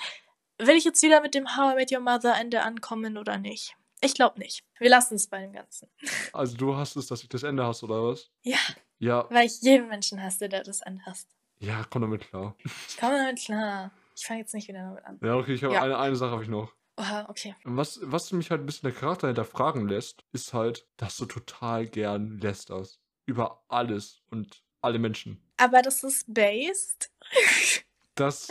will 0.67 0.75
ich 0.75 0.83
jetzt 0.85 1.01
wieder 1.03 1.21
mit 1.21 1.33
dem 1.35 1.55
How 1.57 1.73
I 1.73 1.75
Met 1.75 1.91
Your 1.91 1.99
Mother 1.99 2.35
Ende 2.39 2.61
ankommen 2.63 3.17
oder 3.17 3.37
nicht? 3.37 3.75
Ich 4.03 4.13
glaube 4.15 4.39
nicht. 4.39 4.63
Wir 4.79 4.89
lassen 4.89 5.15
es 5.15 5.27
bei 5.27 5.41
dem 5.41 5.53
Ganzen. 5.53 5.87
Also 6.33 6.57
du 6.57 6.75
hast 6.75 6.95
es, 6.95 7.07
dass 7.07 7.21
ich 7.23 7.29
das 7.29 7.43
Ende 7.43 7.65
hast, 7.65 7.83
oder 7.83 8.03
was? 8.03 8.31
Ja, 8.43 8.57
Ja, 8.99 9.27
weil 9.29 9.45
ich 9.45 9.61
jeden 9.61 9.87
Menschen 9.89 10.21
hasse, 10.21 10.49
der 10.49 10.63
das 10.63 10.81
anhasst. 10.81 11.27
ja, 11.59 11.85
komm 11.89 12.01
damit 12.03 12.21
klar. 12.29 12.55
Ich 12.87 12.97
komme 12.97 13.17
damit 13.17 13.39
klar. 13.39 13.91
Ich 14.15 14.25
fange 14.25 14.39
jetzt 14.41 14.53
nicht 14.53 14.67
wieder 14.67 14.79
damit 14.83 15.05
an. 15.05 15.19
Ja, 15.23 15.35
okay, 15.35 15.53
ich 15.53 15.63
habe 15.63 15.73
Ja. 15.75 15.83
eine, 15.83 15.97
eine 15.97 16.15
Sache 16.15 16.31
habe 16.31 16.43
ich 16.43 16.49
noch. 16.49 16.73
Oha, 16.97 17.27
okay. 17.29 17.55
Was, 17.63 17.99
was 18.03 18.31
mich 18.31 18.51
halt 18.51 18.61
ein 18.61 18.65
bisschen 18.65 18.89
der 18.91 18.99
Charakter 18.99 19.27
hinterfragen 19.27 19.87
lässt, 19.87 20.23
ist 20.33 20.53
halt, 20.53 20.87
dass 20.97 21.17
du 21.17 21.25
total 21.25 21.87
gern 21.87 22.39
lästerst. 22.39 22.99
Über 23.25 23.63
alles 23.69 24.21
und 24.29 24.63
alle 24.81 24.99
Menschen. 24.99 25.41
Aber 25.57 25.81
das 25.81 26.03
ist 26.03 26.25
based. 26.33 27.11
Das 28.15 28.49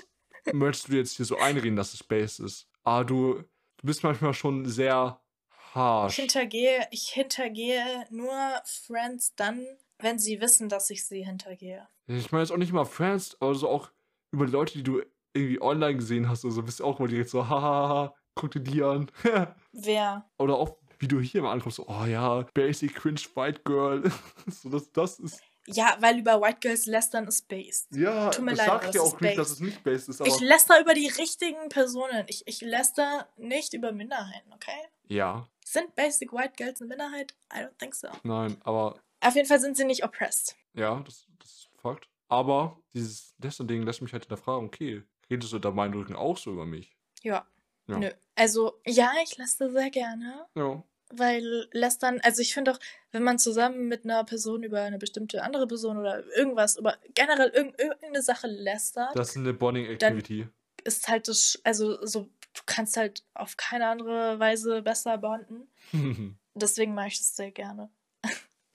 möchtest 0.53 0.88
du 0.88 0.97
jetzt 0.97 1.16
hier 1.16 1.26
so 1.26 1.36
einreden, 1.38 1.76
dass 1.76 1.95
es 1.95 2.03
Base 2.03 2.45
ist. 2.45 2.68
Aber 2.82 3.05
du, 3.05 3.34
du 3.34 3.86
bist 3.86 4.03
manchmal 4.03 4.34
schon 4.34 4.66
sehr 4.66 5.20
Ich 5.51 5.74
harsh. 5.74 6.16
hintergehe, 6.16 6.86
ich 6.91 7.09
hintergehe 7.11 8.07
nur 8.11 8.32
Friends 8.64 9.34
dann, 9.36 9.64
wenn 9.99 10.18
sie 10.18 10.41
wissen, 10.41 10.68
dass 10.68 10.91
ich 10.91 11.05
sie 11.07 11.24
hintergehe. 11.24 11.86
Ich 12.07 12.32
meine 12.32 12.43
jetzt 12.43 12.53
auch 12.53 12.57
nicht 12.57 12.72
mal 12.72 12.84
Friends, 12.84 13.36
aber 13.41 13.55
so 13.55 13.68
auch 13.68 13.91
über 14.32 14.47
die 14.47 14.53
Leute, 14.53 14.72
die 14.74 14.82
du 14.82 15.03
irgendwie 15.34 15.61
online 15.61 15.97
gesehen 15.97 16.28
hast, 16.28 16.45
also 16.45 16.62
bist 16.62 16.80
du 16.80 16.84
auch 16.84 16.99
immer 16.99 17.09
direkt 17.09 17.30
so, 17.30 17.49
hahaha, 17.49 18.14
guck 18.34 18.51
dir 18.51 18.61
die 18.61 18.82
an. 18.82 19.11
Wer? 19.72 20.28
Oder 20.38 20.57
auch, 20.57 20.76
wie 20.99 21.07
du 21.09 21.20
hier 21.20 21.43
mal 21.43 21.53
ankommst, 21.53 21.76
so, 21.76 21.86
oh 21.86 22.05
ja, 22.05 22.43
Basic 22.55 22.95
Cringe 22.95 23.20
White 23.34 23.61
Girl. 23.64 24.11
so, 24.49 24.68
das, 24.70 24.91
das 24.93 25.18
ist. 25.20 25.41
Ja, 25.67 25.97
weil 26.01 26.19
über 26.19 26.41
White 26.41 26.59
Girls 26.61 26.87
lästern 26.87 27.27
ist 27.29 27.47
based. 27.49 27.89
Ja, 27.95 28.31
Tut 28.31 28.45
mir 28.45 28.55
leid, 28.55 28.67
sagt 28.67 28.95
ja 28.95 29.03
auch 29.03 29.21
nicht, 29.21 29.39
dass 29.39 29.51
es 29.51 29.61
nicht 29.61 29.83
based 29.85 30.09
ist. 30.09 30.21
Ich 30.27 30.41
läster 30.41 30.81
über 30.81 30.95
die 30.95 31.09
richtigen 31.09 31.69
Personen. 31.69 32.25
Ich, 32.29 32.47
ich 32.47 32.61
läster 32.61 33.29
nicht 33.37 33.75
über 33.75 33.93
Minderheiten, 33.93 34.53
okay? 34.53 34.89
ja, 35.09 35.49
Sind 35.65 35.95
Basic 35.95 36.33
White 36.33 36.55
Girls 36.57 36.81
eine 36.81 36.89
Minderheit? 36.89 37.35
I 37.53 37.59
don't 37.59 37.77
think 37.79 37.95
so. 37.95 38.09
nein, 38.23 38.57
aber 38.65 39.01
Auf 39.21 39.35
jeden 39.35 39.47
Fall 39.47 39.61
sind 39.61 39.77
sie 39.77 39.85
nicht 39.85 40.05
oppressed. 40.05 40.57
ja, 40.75 41.01
das, 41.01 41.27
das 41.39 41.51
ist 41.51 41.71
Fakt. 41.81 42.09
Aber 42.29 42.81
dieses 42.95 43.35
Lästern-Ding 43.43 43.83
lässt 43.83 44.03
mich 44.03 44.13
halt 44.13 44.25
hinterfragen, 44.25 44.67
okay, 44.67 45.03
redest 45.31 45.53
du 45.53 45.59
da 45.59 45.71
meinen 45.71 45.95
Rücken 45.95 46.15
auch 46.17 46.37
so 46.39 46.53
über 46.53 46.65
mich? 46.67 46.97
Ja. 47.23 47.47
Ja. 47.87 47.99
Nö. 47.99 48.11
Also, 48.37 48.81
ja, 48.87 49.13
ich 49.25 49.37
läster 49.37 49.71
sehr 49.71 49.91
gerne. 49.91 50.47
Ja. 50.55 50.83
Weil 51.13 51.69
lästern, 51.73 52.21
also 52.23 52.41
ich 52.41 52.55
finde 52.55 52.73
auch, 52.73 52.79
wenn 53.11 53.23
man 53.23 53.39
zusammen 53.39 53.89
mit 53.89 54.05
einer 54.05 54.23
Person 54.25 54.63
über 54.63 54.83
eine 54.83 54.99
bestimmte 54.99 55.43
andere 55.43 55.67
Person 55.67 55.99
oder 55.99 56.25
irgendwas, 56.37 56.77
über 56.77 56.97
generell 57.15 57.49
irg 57.49 57.75
irgendeine 57.79 58.23
Sache 58.23 58.47
lästert, 58.47 59.17
Das 59.17 59.31
ist 59.31 59.37
eine 59.37 59.53
Bonding-Activity. 59.53 60.49
ist 60.85 61.09
halt 61.09 61.29
das, 61.29 61.61
also 61.65 62.05
so, 62.07 62.23
du 62.55 62.63
kannst 62.67 62.97
halt 62.97 63.25
auf 63.35 63.57
keine 63.57 63.89
andere 63.89 64.39
Weise 64.39 64.83
besser 64.83 65.19
bonden. 65.19 65.69
Deswegen 66.55 66.95
mache 66.95 67.09
ich 67.09 67.19
das 67.19 67.35
sehr 67.37 67.51
gerne. 67.51 67.91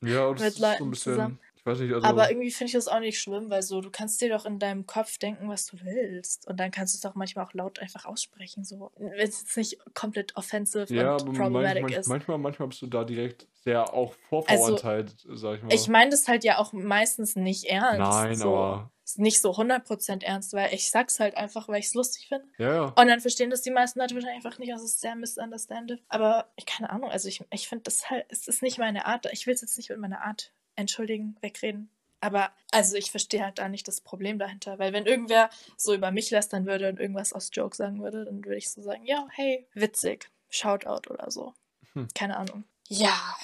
ja, 0.04 0.26
und 0.28 0.40
das 0.42 0.56
ist 0.56 0.58
so 0.58 0.66
ein 0.66 0.90
bisschen, 0.90 1.14
zusammen. 1.14 1.40
Ich 1.66 1.72
weiß 1.72 1.80
nicht, 1.80 1.94
also. 1.94 2.06
Aber 2.06 2.30
irgendwie 2.30 2.52
finde 2.52 2.68
ich 2.68 2.74
das 2.74 2.88
auch 2.88 3.00
nicht 3.00 3.20
schlimm, 3.20 3.50
weil 3.50 3.64
so, 3.64 3.82
du 3.82 3.90
kannst 3.90 4.22
dir 4.22 4.30
doch 4.30 4.46
in 4.46 4.60
deinem 4.60 4.86
Kopf 4.86 5.18
denken, 5.18 5.50
was 5.50 5.66
du 5.66 5.78
willst. 5.84 6.48
Und 6.48 6.60
dann 6.60 6.70
kannst 6.70 6.94
du 6.94 6.98
es 6.98 7.02
doch 7.02 7.16
manchmal 7.16 7.44
auch 7.44 7.54
laut 7.54 7.80
einfach 7.80 8.06
aussprechen, 8.06 8.64
so. 8.64 8.92
Wenn 8.98 9.28
es 9.28 9.42
jetzt 9.42 9.58
nicht 9.58 9.80
komplett 9.96 10.36
offensive 10.38 10.94
ja, 10.94 11.14
und 11.16 11.34
problematic 11.34 11.82
manchmal, 11.82 12.00
ist. 12.00 12.08
manchmal, 12.08 12.38
manchmal 12.38 12.68
bist 12.68 12.84
du 12.84 12.88
da 12.88 13.04
direkt 13.04 13.48
sehr 13.64 13.92
auch 13.96 14.14
vorverurteilt, 14.30 15.16
sag 15.34 15.58
ich 15.58 15.64
mal. 15.64 15.74
Ich 15.74 15.88
meine 15.88 16.12
das 16.12 16.28
halt 16.28 16.44
ja 16.44 16.60
auch 16.60 16.72
meistens 16.72 17.36
nicht 17.36 17.64
ernst. 17.64 18.00
Nein, 18.00 18.36
so. 18.36 18.56
aber. 18.56 18.92
Ist 19.04 19.20
nicht 19.20 19.40
so 19.40 19.52
100% 19.52 20.24
ernst, 20.24 20.54
weil 20.54 20.74
ich 20.74 20.90
sag's 20.90 21.20
halt 21.20 21.38
einfach, 21.38 21.68
weil 21.68 21.80
ich 21.80 21.86
es 21.86 21.94
lustig 21.94 22.28
finde. 22.28 22.46
Ja, 22.58 22.74
ja. 22.74 22.84
Und 22.86 23.08
dann 23.08 23.20
verstehen 23.20 23.52
das 23.52 23.62
die 23.62 23.70
meisten 23.70 24.00
Leute 24.00 24.16
wahrscheinlich 24.16 24.44
einfach 24.44 24.58
nicht, 24.58 24.74
also 24.74 24.84
es 24.84 24.94
ist 24.94 25.02
sehr 25.02 25.16
misunderstandable. 25.16 26.02
Aber 26.10 26.50
ich 26.56 26.66
keine 26.66 26.90
Ahnung, 26.90 27.12
also 27.12 27.28
ich, 27.28 27.44
ich 27.52 27.68
finde 27.68 27.84
das 27.84 28.10
halt, 28.10 28.26
es 28.30 28.48
ist 28.48 28.64
nicht 28.64 28.80
meine 28.80 29.06
Art. 29.06 29.28
Ich 29.32 29.46
will 29.46 29.54
es 29.54 29.62
jetzt 29.62 29.78
nicht 29.78 29.92
mit 29.92 30.00
meiner 30.00 30.26
Art 30.26 30.54
entschuldigen, 30.76 31.38
wegreden. 31.42 31.90
Aber 32.22 32.52
also 32.72 32.96
ich 32.96 33.12
verstehe 33.12 33.44
halt 33.44 33.60
da 33.60 33.70
nicht 33.70 33.88
das 33.88 34.02
Problem 34.02 34.40
dahinter. 34.40 34.80
Weil 34.80 34.94
wenn 34.94 35.06
irgendwer 35.06 35.50
so 35.78 35.94
über 35.94 36.12
mich 36.12 36.32
lästern 36.32 36.66
würde 36.66 36.90
und 36.90 37.00
irgendwas 37.00 37.34
aus 37.34 37.50
Joke 37.54 37.76
sagen 37.76 38.02
würde, 38.02 38.26
dann 38.26 38.44
würde 38.44 38.58
ich 38.58 38.70
so 38.70 38.82
sagen, 38.82 39.06
ja, 39.06 39.28
hey, 39.32 39.68
witzig, 39.74 40.30
Shoutout 40.50 41.12
oder 41.12 41.30
so. 41.30 41.54
Hm. 41.94 42.08
Keine 42.16 42.38
Ahnung. 42.38 42.64
Ja. 42.88 43.36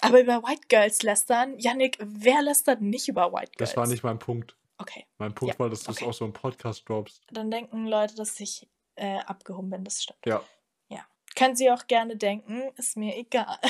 Aber 0.00 0.20
über 0.20 0.42
White 0.42 0.68
Girls 0.68 1.02
lästern, 1.02 1.58
Yannick, 1.58 1.98
wer 2.00 2.42
lästert 2.42 2.80
nicht 2.80 3.08
über 3.08 3.32
White 3.32 3.52
Girls? 3.56 3.70
Das 3.70 3.76
war 3.76 3.86
nicht 3.86 4.02
mein 4.02 4.18
Punkt. 4.18 4.56
Okay. 4.78 5.06
Mein 5.18 5.34
Punkt 5.34 5.54
Ja, 5.54 5.58
war, 5.58 5.70
dass 5.70 5.82
du 5.82 5.90
es 5.90 5.98
okay. 5.98 6.06
auch 6.06 6.14
so 6.14 6.24
im 6.24 6.32
Podcast 6.32 6.88
droppst. 6.88 7.22
Dann 7.30 7.50
denken 7.50 7.86
Leute, 7.86 8.14
dass 8.14 8.38
ich 8.40 8.68
äh, 8.94 9.18
abgehoben 9.18 9.70
bin, 9.70 9.84
das 9.84 10.02
stimmt. 10.02 10.24
Ja. 10.26 10.42
Können 11.36 11.54
sie 11.54 11.70
auch 11.70 11.86
gerne 11.86 12.16
denken, 12.16 12.62
ist 12.76 12.96
mir 12.96 13.16
egal. 13.16 13.58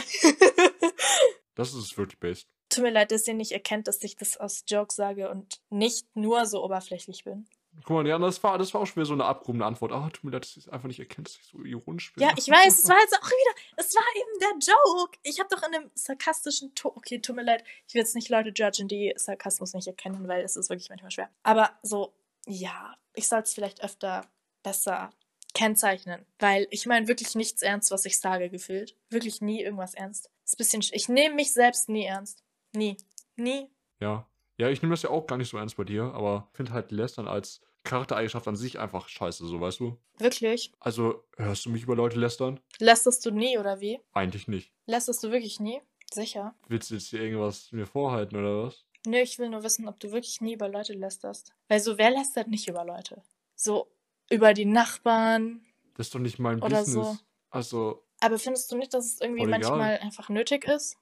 Das 1.56 1.72
ist 1.72 1.96
wirklich 1.96 2.20
based. 2.20 2.50
Tut 2.68 2.82
mir 2.84 2.90
leid, 2.90 3.12
dass 3.12 3.26
ihr 3.28 3.34
nicht 3.34 3.52
erkennt, 3.52 3.86
dass 3.88 4.02
ich 4.02 4.16
das 4.16 4.36
aus 4.36 4.64
Jokes 4.66 4.96
sage 4.96 5.30
und 5.30 5.60
nicht 5.70 6.06
nur 6.16 6.46
so 6.46 6.64
oberflächlich 6.64 7.24
bin. 7.24 7.46
Guck 7.84 7.90
mal, 7.90 8.06
ja, 8.06 8.18
das 8.18 8.42
war, 8.42 8.56
das 8.56 8.72
war 8.72 8.80
auch 8.80 8.86
schon 8.86 8.96
wieder 8.96 9.04
so 9.06 9.12
eine 9.12 9.26
abgrundende 9.26 9.66
Antwort. 9.66 9.92
Ah, 9.92 10.08
tut 10.10 10.24
mir 10.24 10.30
leid, 10.30 10.44
dass 10.44 10.52
ich 10.56 10.64
es 10.64 10.68
einfach 10.70 10.88
nicht 10.88 10.98
erkennt, 10.98 11.28
dass 11.28 11.36
ich 11.36 11.44
so 11.44 11.62
ironisch 11.62 12.12
bin. 12.14 12.22
Ja, 12.24 12.32
ich 12.36 12.48
weiß, 12.48 12.78
es 12.82 12.88
war 12.88 12.96
jetzt 12.98 13.14
auch 13.14 13.26
wieder, 13.26 13.54
es 13.76 13.94
war 13.94 14.02
eben 14.16 14.38
der 14.40 14.74
Joke. 14.74 15.18
Ich 15.22 15.38
habe 15.38 15.48
doch 15.54 15.62
in 15.68 15.74
einem 15.74 15.90
sarkastischen 15.94 16.74
Ton, 16.74 16.92
okay, 16.94 17.18
tut 17.20 17.36
mir 17.36 17.42
leid, 17.44 17.62
ich 17.86 17.94
will 17.94 18.00
jetzt 18.00 18.14
nicht 18.14 18.30
Leute 18.30 18.50
judgen, 18.56 18.88
die 18.88 19.12
Sarkasmus 19.16 19.74
nicht 19.74 19.86
erkennen, 19.86 20.26
weil 20.26 20.42
es 20.42 20.56
ist 20.56 20.70
wirklich 20.70 20.88
manchmal 20.88 21.10
schwer. 21.10 21.28
Aber 21.42 21.70
so, 21.82 22.14
ja, 22.46 22.96
ich 23.14 23.28
soll 23.28 23.40
es 23.40 23.52
vielleicht 23.52 23.84
öfter 23.84 24.26
besser 24.62 25.10
kennzeichnen, 25.54 26.24
weil 26.38 26.66
ich 26.70 26.86
meine 26.86 27.08
wirklich 27.08 27.34
nichts 27.34 27.62
ernst, 27.62 27.90
was 27.90 28.04
ich 28.06 28.18
sage, 28.18 28.50
gefühlt. 28.50 28.96
Wirklich 29.10 29.40
nie 29.40 29.62
irgendwas 29.62 29.94
ernst. 29.94 30.30
Ist 30.44 30.54
ein 30.54 30.58
bisschen, 30.58 30.82
sch- 30.82 30.92
ich 30.94 31.08
nehme 31.08 31.34
mich 31.34 31.52
selbst 31.52 31.88
nie 31.88 32.04
ernst. 32.04 32.42
Nie. 32.76 32.96
Nie. 33.36 33.70
Ja. 34.00 34.26
Ja, 34.58 34.68
ich 34.70 34.82
nehme 34.82 34.92
das 34.92 35.02
ja 35.02 35.10
auch 35.10 35.26
gar 35.26 35.36
nicht 35.36 35.50
so 35.50 35.58
ernst 35.58 35.76
bei 35.76 35.84
dir, 35.84 36.04
aber 36.14 36.48
finde 36.52 36.72
halt 36.72 36.90
Lästern 36.92 37.28
als 37.28 37.60
Charaktereigenschaft 37.84 38.46
an 38.48 38.56
sich 38.56 38.78
einfach 38.78 39.08
scheiße, 39.08 39.46
so 39.46 39.60
weißt 39.60 39.80
du? 39.80 39.98
Wirklich. 40.18 40.72
Also, 40.80 41.24
hörst 41.36 41.66
du 41.66 41.70
mich 41.70 41.82
über 41.82 41.94
Leute 41.94 42.18
lästern? 42.18 42.60
Lästerst 42.78 43.24
du 43.26 43.30
nie, 43.30 43.58
oder 43.58 43.80
wie? 43.80 44.00
Eigentlich 44.12 44.48
nicht. 44.48 44.72
Lästerst 44.86 45.22
du 45.24 45.30
wirklich 45.30 45.60
nie? 45.60 45.80
Sicher. 46.12 46.54
Willst 46.68 46.90
du 46.90 46.94
jetzt 46.94 47.08
hier 47.08 47.20
irgendwas 47.20 47.70
mir 47.72 47.86
vorhalten 47.86 48.36
oder 48.36 48.64
was? 48.64 48.84
Nö, 49.06 49.18
ich 49.18 49.38
will 49.38 49.48
nur 49.50 49.62
wissen, 49.62 49.88
ob 49.88 50.00
du 50.00 50.10
wirklich 50.10 50.40
nie 50.40 50.54
über 50.54 50.68
Leute 50.68 50.94
lästerst. 50.94 51.52
Weil 51.68 51.80
so, 51.80 51.96
wer 51.98 52.10
lästert 52.10 52.48
nicht 52.48 52.68
über 52.68 52.84
Leute? 52.84 53.22
So, 53.54 53.90
über 54.30 54.52
die 54.52 54.64
Nachbarn. 54.64 55.62
Das 55.96 56.06
ist 56.08 56.14
doch 56.14 56.18
nicht 56.18 56.38
mein 56.38 56.62
Oder 56.62 56.80
Business. 56.80 57.06
so. 57.06 57.18
Also, 57.50 58.02
Aber 58.20 58.38
findest 58.38 58.70
du 58.72 58.76
nicht, 58.76 58.92
dass 58.94 59.06
es 59.06 59.20
irgendwie 59.20 59.46
manchmal 59.46 59.98
einfach 59.98 60.28
nötig 60.28 60.64
ist? 60.66 60.96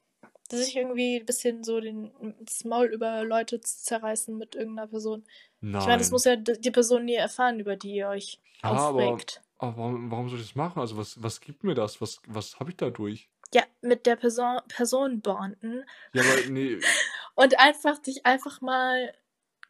Dass 0.51 0.67
ich 0.67 0.77
irgendwie 0.77 1.17
ein 1.21 1.27
bisschen 1.27 1.65
so 1.65 1.81
den, 1.81 2.13
das 2.41 2.65
Maul 2.65 2.87
über 2.87 3.25
Leute 3.25 3.61
zu 3.61 3.83
zerreißen 3.83 4.37
mit 4.37 4.55
irgendeiner 4.55 4.89
Person. 4.89 5.25
nein. 5.61 5.81
Ich 5.81 5.87
meine, 5.87 5.99
das 5.99 6.11
muss 6.11 6.25
ja 6.25 6.37
die 6.37 6.71
Person 6.71 7.07
nie 7.07 7.15
erfahren, 7.15 7.59
über 7.61 7.77
die 7.77 7.95
ihr 7.95 8.09
euch 8.09 8.41
Ja, 8.63 8.71
aber- 8.73 9.05
aufregt. 9.07 9.41
aber 9.59 9.77
warum, 9.79 10.11
warum 10.11 10.29
soll 10.29 10.39
ich 10.41 10.47
das 10.49 10.55
machen? 10.55 10.81
Also, 10.81 10.97
was, 10.99 11.23
was 11.23 11.41
gibt 11.41 11.65
mir 11.65 11.75
das? 11.75 12.01
Was, 12.01 12.21
was 12.27 12.61
habe 12.61 12.71
ich 12.71 12.77
dadurch? 12.77 13.31
Ja, 13.55 13.63
mit 13.81 14.05
der 14.05 14.17
Person, 14.17 14.59
Person 14.69 15.21
bonden 15.21 15.85
Ja, 16.13 16.23
aber 16.23 16.51
nee, 16.51 16.79
und 17.37 17.59
einfach 17.59 17.99
dich 17.99 18.27
einfach 18.27 18.61
mal. 18.61 19.15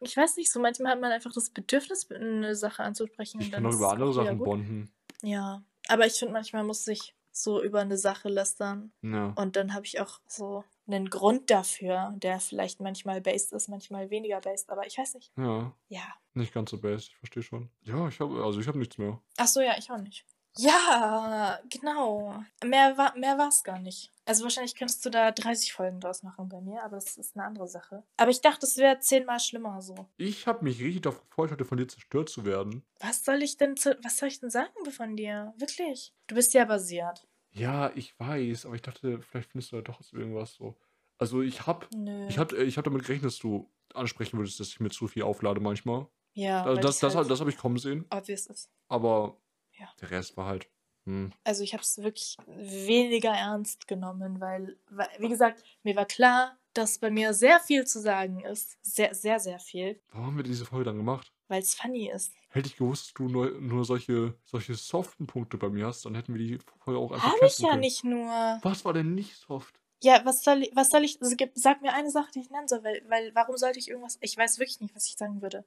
Ich 0.01 0.17
weiß 0.17 0.35
nicht, 0.35 0.51
so 0.51 0.59
manchmal 0.59 0.91
hat 0.91 0.99
man 1.01 1.13
einfach 1.13 1.31
das 1.31 1.49
Bedürfnis, 1.51 2.11
eine 2.11 2.53
Sache 2.53 2.83
anzusprechen. 2.83 3.39
ich 3.39 3.47
und 3.47 3.53
kann 3.53 3.65
ist 3.65 3.75
über 3.77 3.91
andere 3.93 4.09
auch 4.09 4.13
Sachen 4.13 4.39
bonden. 4.39 4.91
Ja, 5.23 5.63
aber 5.87 6.05
ich 6.05 6.13
finde, 6.13 6.33
manchmal 6.33 6.65
muss 6.65 6.85
ich 6.87 7.14
so 7.35 7.61
über 7.61 7.81
eine 7.81 7.97
Sache 7.97 8.29
lästern. 8.29 8.91
Ja. 9.01 9.33
Und 9.35 9.55
dann 9.55 9.73
habe 9.73 9.85
ich 9.85 9.99
auch 9.99 10.21
so 10.25 10.63
einen 10.87 11.09
Grund 11.09 11.49
dafür, 11.49 12.13
der 12.17 12.39
vielleicht 12.39 12.79
manchmal 12.79 13.19
based 13.19 13.51
ist, 13.53 13.67
manchmal 13.67 14.09
weniger 14.09 14.39
based, 14.39 14.69
aber 14.69 14.85
ich 14.87 14.97
weiß 14.97 15.15
nicht. 15.15 15.31
Ja, 15.37 15.73
Ja. 15.89 16.03
nicht 16.33 16.53
ganz 16.53 16.71
so 16.71 16.77
base, 16.79 17.07
ich 17.09 17.15
verstehe 17.17 17.43
schon. 17.43 17.69
Ja, 17.83 18.07
ich 18.07 18.19
habe, 18.19 18.43
also 18.43 18.59
ich 18.59 18.67
habe 18.67 18.77
nichts 18.79 18.97
mehr. 18.97 19.19
Ach 19.37 19.47
so, 19.47 19.61
ja, 19.61 19.75
ich 19.77 19.89
auch 19.91 19.97
nicht. 19.97 20.25
Ja, 20.57 21.59
genau. 21.69 22.43
Mehr 22.63 22.97
war 22.97 23.15
mehr 23.17 23.37
war's 23.37 23.63
gar 23.63 23.79
nicht. 23.79 24.11
Also 24.25 24.43
wahrscheinlich 24.43 24.75
könntest 24.75 25.05
du 25.05 25.09
da 25.09 25.31
30 25.31 25.73
Folgen 25.73 25.99
draus 25.99 26.23
machen 26.23 26.49
bei 26.49 26.59
mir, 26.61 26.81
aber 26.83 26.95
das 26.95 27.17
ist 27.17 27.35
eine 27.35 27.45
andere 27.45 27.67
Sache. 27.67 28.03
Aber 28.17 28.31
ich 28.31 28.41
dachte, 28.41 28.65
es 28.65 28.77
wäre 28.77 28.99
zehnmal 28.99 29.39
schlimmer 29.39 29.81
so. 29.81 30.07
Ich 30.17 30.47
habe 30.47 30.63
mich 30.63 30.79
richtig 30.81 31.01
darauf 31.03 31.21
gefreut, 31.21 31.51
heute 31.51 31.65
von 31.65 31.77
dir 31.77 31.87
zerstört 31.87 32.29
zu 32.29 32.45
werden. 32.45 32.83
Was 32.99 33.23
soll 33.23 33.43
ich 33.43 33.57
denn 33.57 33.75
zu, 33.77 33.97
was 34.03 34.17
soll 34.17 34.29
ich 34.29 34.39
denn 34.39 34.49
sagen 34.49 34.89
von 34.91 35.15
dir? 35.15 35.53
Wirklich? 35.57 36.13
Du 36.27 36.35
bist 36.35 36.53
ja 36.53 36.65
basiert. 36.65 37.27
Ja, 37.51 37.91
ich 37.95 38.19
weiß, 38.19 38.65
aber 38.65 38.75
ich 38.75 38.81
dachte, 38.81 39.21
vielleicht 39.21 39.51
findest 39.51 39.71
du 39.71 39.77
da 39.77 39.81
doch 39.83 40.01
irgendwas 40.11 40.53
so. 40.55 40.75
Also 41.17 41.41
ich 41.41 41.65
habe 41.67 41.85
Nö. 41.95 42.27
ich 42.27 42.37
hab, 42.37 42.51
ich 42.53 42.77
hab 42.77 42.83
damit 42.83 43.03
gerechnet, 43.03 43.25
dass 43.31 43.37
du 43.39 43.69
ansprechen 43.93 44.37
würdest, 44.37 44.59
dass 44.59 44.69
ich 44.69 44.79
mir 44.79 44.89
zu 44.89 45.07
viel 45.07 45.23
auflade 45.23 45.61
manchmal. 45.61 46.07
ja, 46.33 46.63
Also 46.63 46.81
das, 46.81 46.99
das, 46.99 47.15
halt 47.15 47.29
das 47.29 47.39
habe 47.39 47.49
ich 47.49 47.57
kommen 47.57 47.77
sehen, 47.77 48.05
obvious 48.09 48.47
ist. 48.47 48.69
aber 48.89 49.37
Ja. 49.79 49.87
der 50.01 50.11
Rest 50.11 50.37
war 50.37 50.45
halt. 50.47 50.69
Hm. 51.05 51.31
Also 51.43 51.63
ich 51.63 51.73
habe 51.73 51.83
es 51.83 51.97
wirklich 51.99 52.35
weniger 52.47 53.29
ernst 53.31 53.87
genommen, 53.87 54.39
weil, 54.39 54.77
weil, 54.89 55.07
wie 55.19 55.29
gesagt, 55.29 55.63
mir 55.83 55.95
war 55.95 56.05
klar, 56.05 56.57
dass 56.73 56.97
bei 56.97 57.11
mir 57.11 57.33
sehr 57.33 57.59
viel 57.59 57.85
zu 57.85 58.01
sagen 58.01 58.39
ist. 58.41 58.77
Sehr, 58.81 59.13
sehr, 59.13 59.39
sehr 59.39 59.59
viel, 59.59 60.01
Warum 60.09 60.27
haben 60.27 60.37
wir 60.37 60.43
diese 60.43 60.65
Folge 60.65 60.85
dann 60.85 60.97
gemacht? 60.97 61.31
weil 61.47 61.61
es 61.61 61.75
funny 61.75 62.09
ist. 62.09 62.33
Hätte 62.49 62.67
ich 62.69 62.75
gewusst, 62.75 63.05
dass 63.05 63.13
du 63.13 63.27
nur, 63.29 63.51
nur 63.61 63.85
solche, 63.85 64.33
solche 64.45 64.73
soften 64.73 65.27
Punkte 65.27 65.57
bei 65.57 65.69
mir 65.69 65.85
hast, 65.85 66.03
dann 66.05 66.15
hätten 66.15 66.33
wir 66.33 66.39
die 66.39 66.57
Folge 66.79 66.99
auch 66.99 67.11
einfach 67.11 67.33
Habe 67.33 67.45
ich 67.45 67.59
ja 67.59 67.69
können. 67.69 67.81
nicht 67.81 68.03
nur. 68.03 68.59
Was 68.63 68.83
war 68.83 68.93
denn 68.93 69.13
nicht 69.13 69.35
soft? 69.35 69.79
Ja, 70.01 70.25
was 70.25 70.43
soll 70.43 70.63
ich, 70.63 70.75
was 70.75 70.89
soll 70.89 71.03
ich, 71.03 71.21
also 71.21 71.35
sag 71.53 71.83
mir 71.83 71.93
eine 71.93 72.09
Sache, 72.09 72.31
die 72.33 72.39
ich 72.39 72.49
nennen 72.49 72.67
soll, 72.67 72.83
weil, 72.83 73.03
weil, 73.07 73.35
warum 73.35 73.57
sollte 73.57 73.77
ich 73.77 73.89
irgendwas, 73.89 74.17
ich 74.21 74.35
weiß 74.35 74.57
wirklich 74.57 74.79
nicht, 74.81 74.95
was 74.95 75.05
ich 75.05 75.17
sagen 75.17 75.41
würde. 75.43 75.65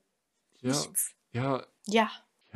Ja, 0.61 0.71
Nichts. 0.71 1.13
ja, 1.31 1.65
Ja, 1.87 2.11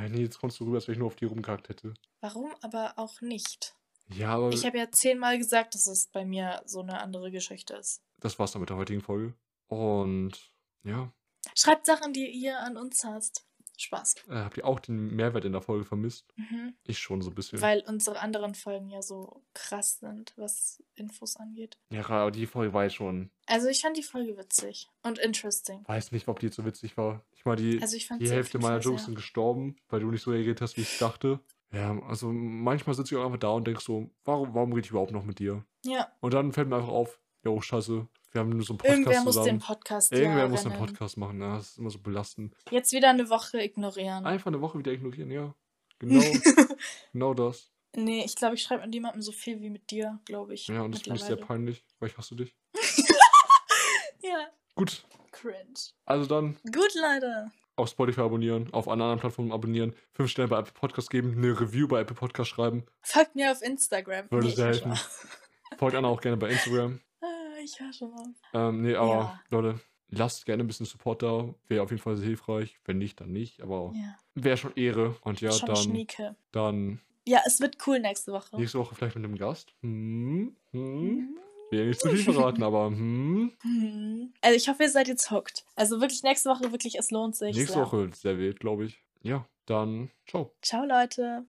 nee, 0.09 0.23
jetzt 0.23 0.39
kommst 0.41 0.59
du 0.61 0.65
rüber, 0.65 0.77
als 0.77 0.87
wenn 0.89 0.93
ich 0.95 0.99
nur 0.99 1.07
auf 1.09 1.17
die 1.17 1.25
rumgehackt 1.27 1.69
hätte. 1.69 1.95
warum 2.21 2.55
aber 2.63 2.95
auch 2.97 3.21
nicht? 3.21 3.75
Ja, 4.09 4.35
aber 4.35 4.51
Ich 4.51 4.67
habe 4.67 4.79
ja 4.79 4.91
zehnmal 4.91 5.39
gesagt, 5.39 5.75
dass 5.75 5.87
es 5.87 6.07
bei 6.09 6.25
mir 6.25 6.63
so 6.67 6.81
eine 6.81 7.01
andere 7.01 7.31
Geschichte 7.31 7.75
ist. 7.75 8.03
das 8.21 8.39
war's 8.39 8.53
dann 8.53 8.61
mit 8.61 8.71
der 8.71 8.77
heutigen 8.77 9.01
Folge. 9.01 9.35
Und 9.69 10.51
ja, 10.85 11.13
Schreibt 11.57 11.87
Sachen, 11.87 12.13
die 12.13 12.29
ihr 12.31 12.59
an 12.61 12.77
uns 12.77 13.03
hasst. 13.05 13.47
Spaß. 13.79 14.15
äh, 14.29 14.35
habt 14.35 14.59
ihr 14.59 14.67
auch 14.67 14.79
den 14.79 15.17
Mehrwert 15.17 15.45
in 15.45 15.53
der 15.53 15.63
Folge 15.63 15.85
vermisst? 15.85 16.27
Mhm. 16.37 16.75
Ich 16.85 16.99
schon 16.99 17.21
so 17.23 17.31
ein 17.31 17.35
bisschen. 17.35 17.61
Weil 17.63 17.83
unsere 17.89 18.21
anderen 18.21 18.55
Folgen 18.55 18.91
ja 18.91 19.01
so 19.03 19.43
krass 19.55 19.99
sind, 19.99 20.35
was 20.37 20.83
Infos 20.95 21.37
angeht. 21.37 21.79
ja, 21.91 22.07
aber 22.09 22.31
die 22.31 22.47
Folge 22.47 22.75
war 22.75 22.85
jetzt 22.85 22.95
schon. 22.97 23.31
Also 23.47 23.69
ich 23.69 23.81
fand 23.81 23.97
die 23.97 24.03
Folge 24.03 24.37
witzig 24.37 24.89
und 25.03 25.19
interesting. 25.19 25.83
Weiß 25.89 26.13
nicht, 26.13 26.29
ob 26.29 26.39
die 26.39 26.47
jetzt 26.47 26.57
so 26.57 26.65
witzig 26.65 26.97
war. 26.97 27.25
Ich 27.43 27.47
meine, 27.47 27.61
die, 27.61 27.83
Also 27.83 27.97
ich 27.97 28.09
die 28.21 28.31
Hälfte 28.31 28.61
meiner 28.61 28.79
Jokes 28.79 29.07
sind 29.07 29.17
gestorben, 29.17 29.75
weil 29.89 29.99
du 29.99 30.13
nicht 30.13 30.23
so 30.23 30.31
reagiert 30.31 30.61
hast, 30.61 30.77
wie 30.77 30.83
ich 30.83 30.99
dachte. 30.99 31.41
Ja, 31.73 31.99
also 32.05 32.31
manchmal 32.31 32.95
sitze 32.95 33.15
ich 33.17 33.21
auch 33.21 33.25
einfach 33.27 33.41
da 33.41 33.49
und 33.49 33.67
denk 33.67 33.81
so, 33.81 34.11
warum, 34.25 34.55
warum 34.55 34.73
rede 34.73 34.85
ich 34.85 34.91
überhaupt 34.91 35.11
noch 35.11 35.25
mit 35.25 35.41
dir? 35.41 35.65
Ja, 35.85 36.07
Und 36.21 36.35
dann 36.35 36.53
fällt 36.53 36.69
mir 36.69 36.77
einfach 36.77 36.91
auf, 36.91 37.19
jo, 37.43 37.61
scheiße, 37.61 38.07
Wir 38.31 38.41
haben 38.41 38.51
nur 38.51 38.63
so 38.63 38.75
einen 38.75 38.79
Podcast 38.79 38.93
Irgendwer 38.97 39.23
muss 39.25 39.35
zusammen. 39.35 39.47
den 39.47 39.59
Podcast 39.59 40.13
Irgendwer 40.13 40.39
ja, 40.45 40.49
muss 40.49 40.63
den. 40.63 40.73
Podcast 40.75 41.17
machen. 41.17 41.41
Ja, 41.41 41.57
das 41.57 41.71
ist 41.71 41.79
immer 41.79 41.91
so 41.91 41.99
belastend. 41.99 42.55
Jetzt 42.71 42.93
wieder 42.93 43.11
eine 43.11 43.29
Woche 43.29 43.61
ignorieren. 43.61 44.25
Einfach 44.25 44.47
eine 44.47 44.61
Woche 44.61 44.79
wieder 44.79 44.93
ignorieren, 44.93 45.31
ja. 45.33 45.53
Genau, 45.99 46.23
genau 47.13 47.35
das. 47.35 47.73
nee, 47.97 48.23
ich 48.25 48.37
glaube, 48.37 48.55
ich 48.55 48.63
schreibe 48.63 48.83
mit 48.83 48.91
niemandem 48.91 49.23
so 49.23 49.33
viel 49.33 49.61
wie 49.61 49.71
mit 49.71 49.91
dir, 49.91 50.21
glaube 50.27 50.55
ich. 50.55 50.69
Ja, 50.69 50.83
und 50.83 50.95
das 50.95 51.03
finde 51.03 51.19
ich 51.19 51.25
sehr 51.25 51.37
peinlich, 51.37 51.85
weil 51.99 52.09
ich 52.11 52.17
hasse 52.19 52.37
dich. 52.37 52.55
Ja, 54.23 54.47
Gut, 54.77 55.05
cringe. 55.33 55.75
also 56.05 56.27
dann 56.27 56.57
Gut, 56.65 56.95
Leute. 56.95 57.51
auf 57.77 57.89
Spotify 57.89 58.21
abonnieren, 58.23 58.73
auf 58.73 58.87
anderen 58.89 59.19
Plattformen 59.19 59.51
abonnieren, 59.53 59.95
fünf 60.13 60.31
Sterne 60.31 60.49
bei 60.49 60.59
Apple 60.59 60.73
Podcast 60.75 61.11
geben, 61.11 61.33
eine 61.37 61.59
Review 61.61 61.89
bei 61.89 62.01
Apple 62.01 62.15
Podcast 62.17 62.51
schreiben. 62.51 62.85
Folgt 63.01 63.35
mir 63.35 63.51
auf 63.51 63.63
Instagram. 63.63 64.31
Würde 64.31 64.47
Nee, 64.49 64.55
sehr 64.55 64.67
helfen. 64.67 64.95
Folgt 65.79 65.97
Anna 65.97 66.09
auch 66.09 66.21
gerne 66.21 66.37
bei 66.37 66.51
Instagram. 66.51 67.01
Ah, 67.23 67.27
ich 67.65 67.81
war 67.81 67.93
schon 67.93 68.11
mal. 68.13 68.27
Ähm, 68.53 68.83
nee, 68.83 68.95
aber 68.95 69.13
Ja. 69.15 69.41
Leute, 69.51 69.81
lasst 70.11 70.45
gerne 70.47 70.63
ein 70.63 70.67
bisschen 70.67 70.87
Support 70.87 71.23
da. 71.23 71.55
Wäre 71.69 71.83
auf 71.83 71.91
jeden 71.91 72.03
Fall 72.03 72.17
sehr 72.17 72.27
hilfreich. 72.27 72.79
Wenn 72.85 72.99
nicht, 72.99 73.21
dann 73.21 73.33
nicht. 73.33 73.63
Aber 73.63 73.93
Ja, 73.95 74.17
wäre 74.35 74.57
schon 74.59 74.75
Ehre. 74.77 75.17
Und 75.23 75.41
ja, 75.41 75.51
schon 75.53 75.67
dann, 75.69 75.77
schnieke. 75.77 76.37
dann 76.53 77.01
Ja, 77.27 77.41
es 77.47 77.61
wird 77.61 77.79
cool 77.87 77.99
nächste 78.01 78.33
Woche. 78.33 78.57
nächste 78.59 78.79
Woche 78.79 78.95
vielleicht 78.95 79.17
mit 79.17 79.25
einem 79.25 79.37
Gast. 79.39 79.73
Hm, 79.81 80.55
hm. 80.73 80.81
Mhm. 81.15 81.39
Will 81.73 81.79
ja 81.81 81.87
nicht 81.87 82.01
zu 82.01 82.11
viel 82.11 82.19
verraten, 82.23 82.63
aber 82.63 82.89
hm. 82.89 83.51
Mhm. 83.65 84.35
Also 84.43 84.57
ich 84.57 84.69
hoffe, 84.69 84.83
ihr 84.83 84.91
seid 84.91 85.09
jetzt 85.09 85.31
hooked. 85.31 85.65
Also 85.75 86.03
wirklich 86.03 86.23
nächste 86.23 86.51
Woche, 86.51 86.71
wirklich, 86.71 86.99
es 86.99 87.11
lohnt 87.11 87.35
sich. 87.35 87.57
Nächste 87.57 87.73
sehr. 87.73 87.83
Woche 87.83 88.11
sehr 88.13 88.37
wild, 88.37 88.61
glaube 88.61 88.85
ich. 88.85 89.03
Ja, 89.23 89.47
dann 89.65 90.11
ciao. 90.27 90.53
Ciao, 90.61 90.85
Leute. 90.85 91.41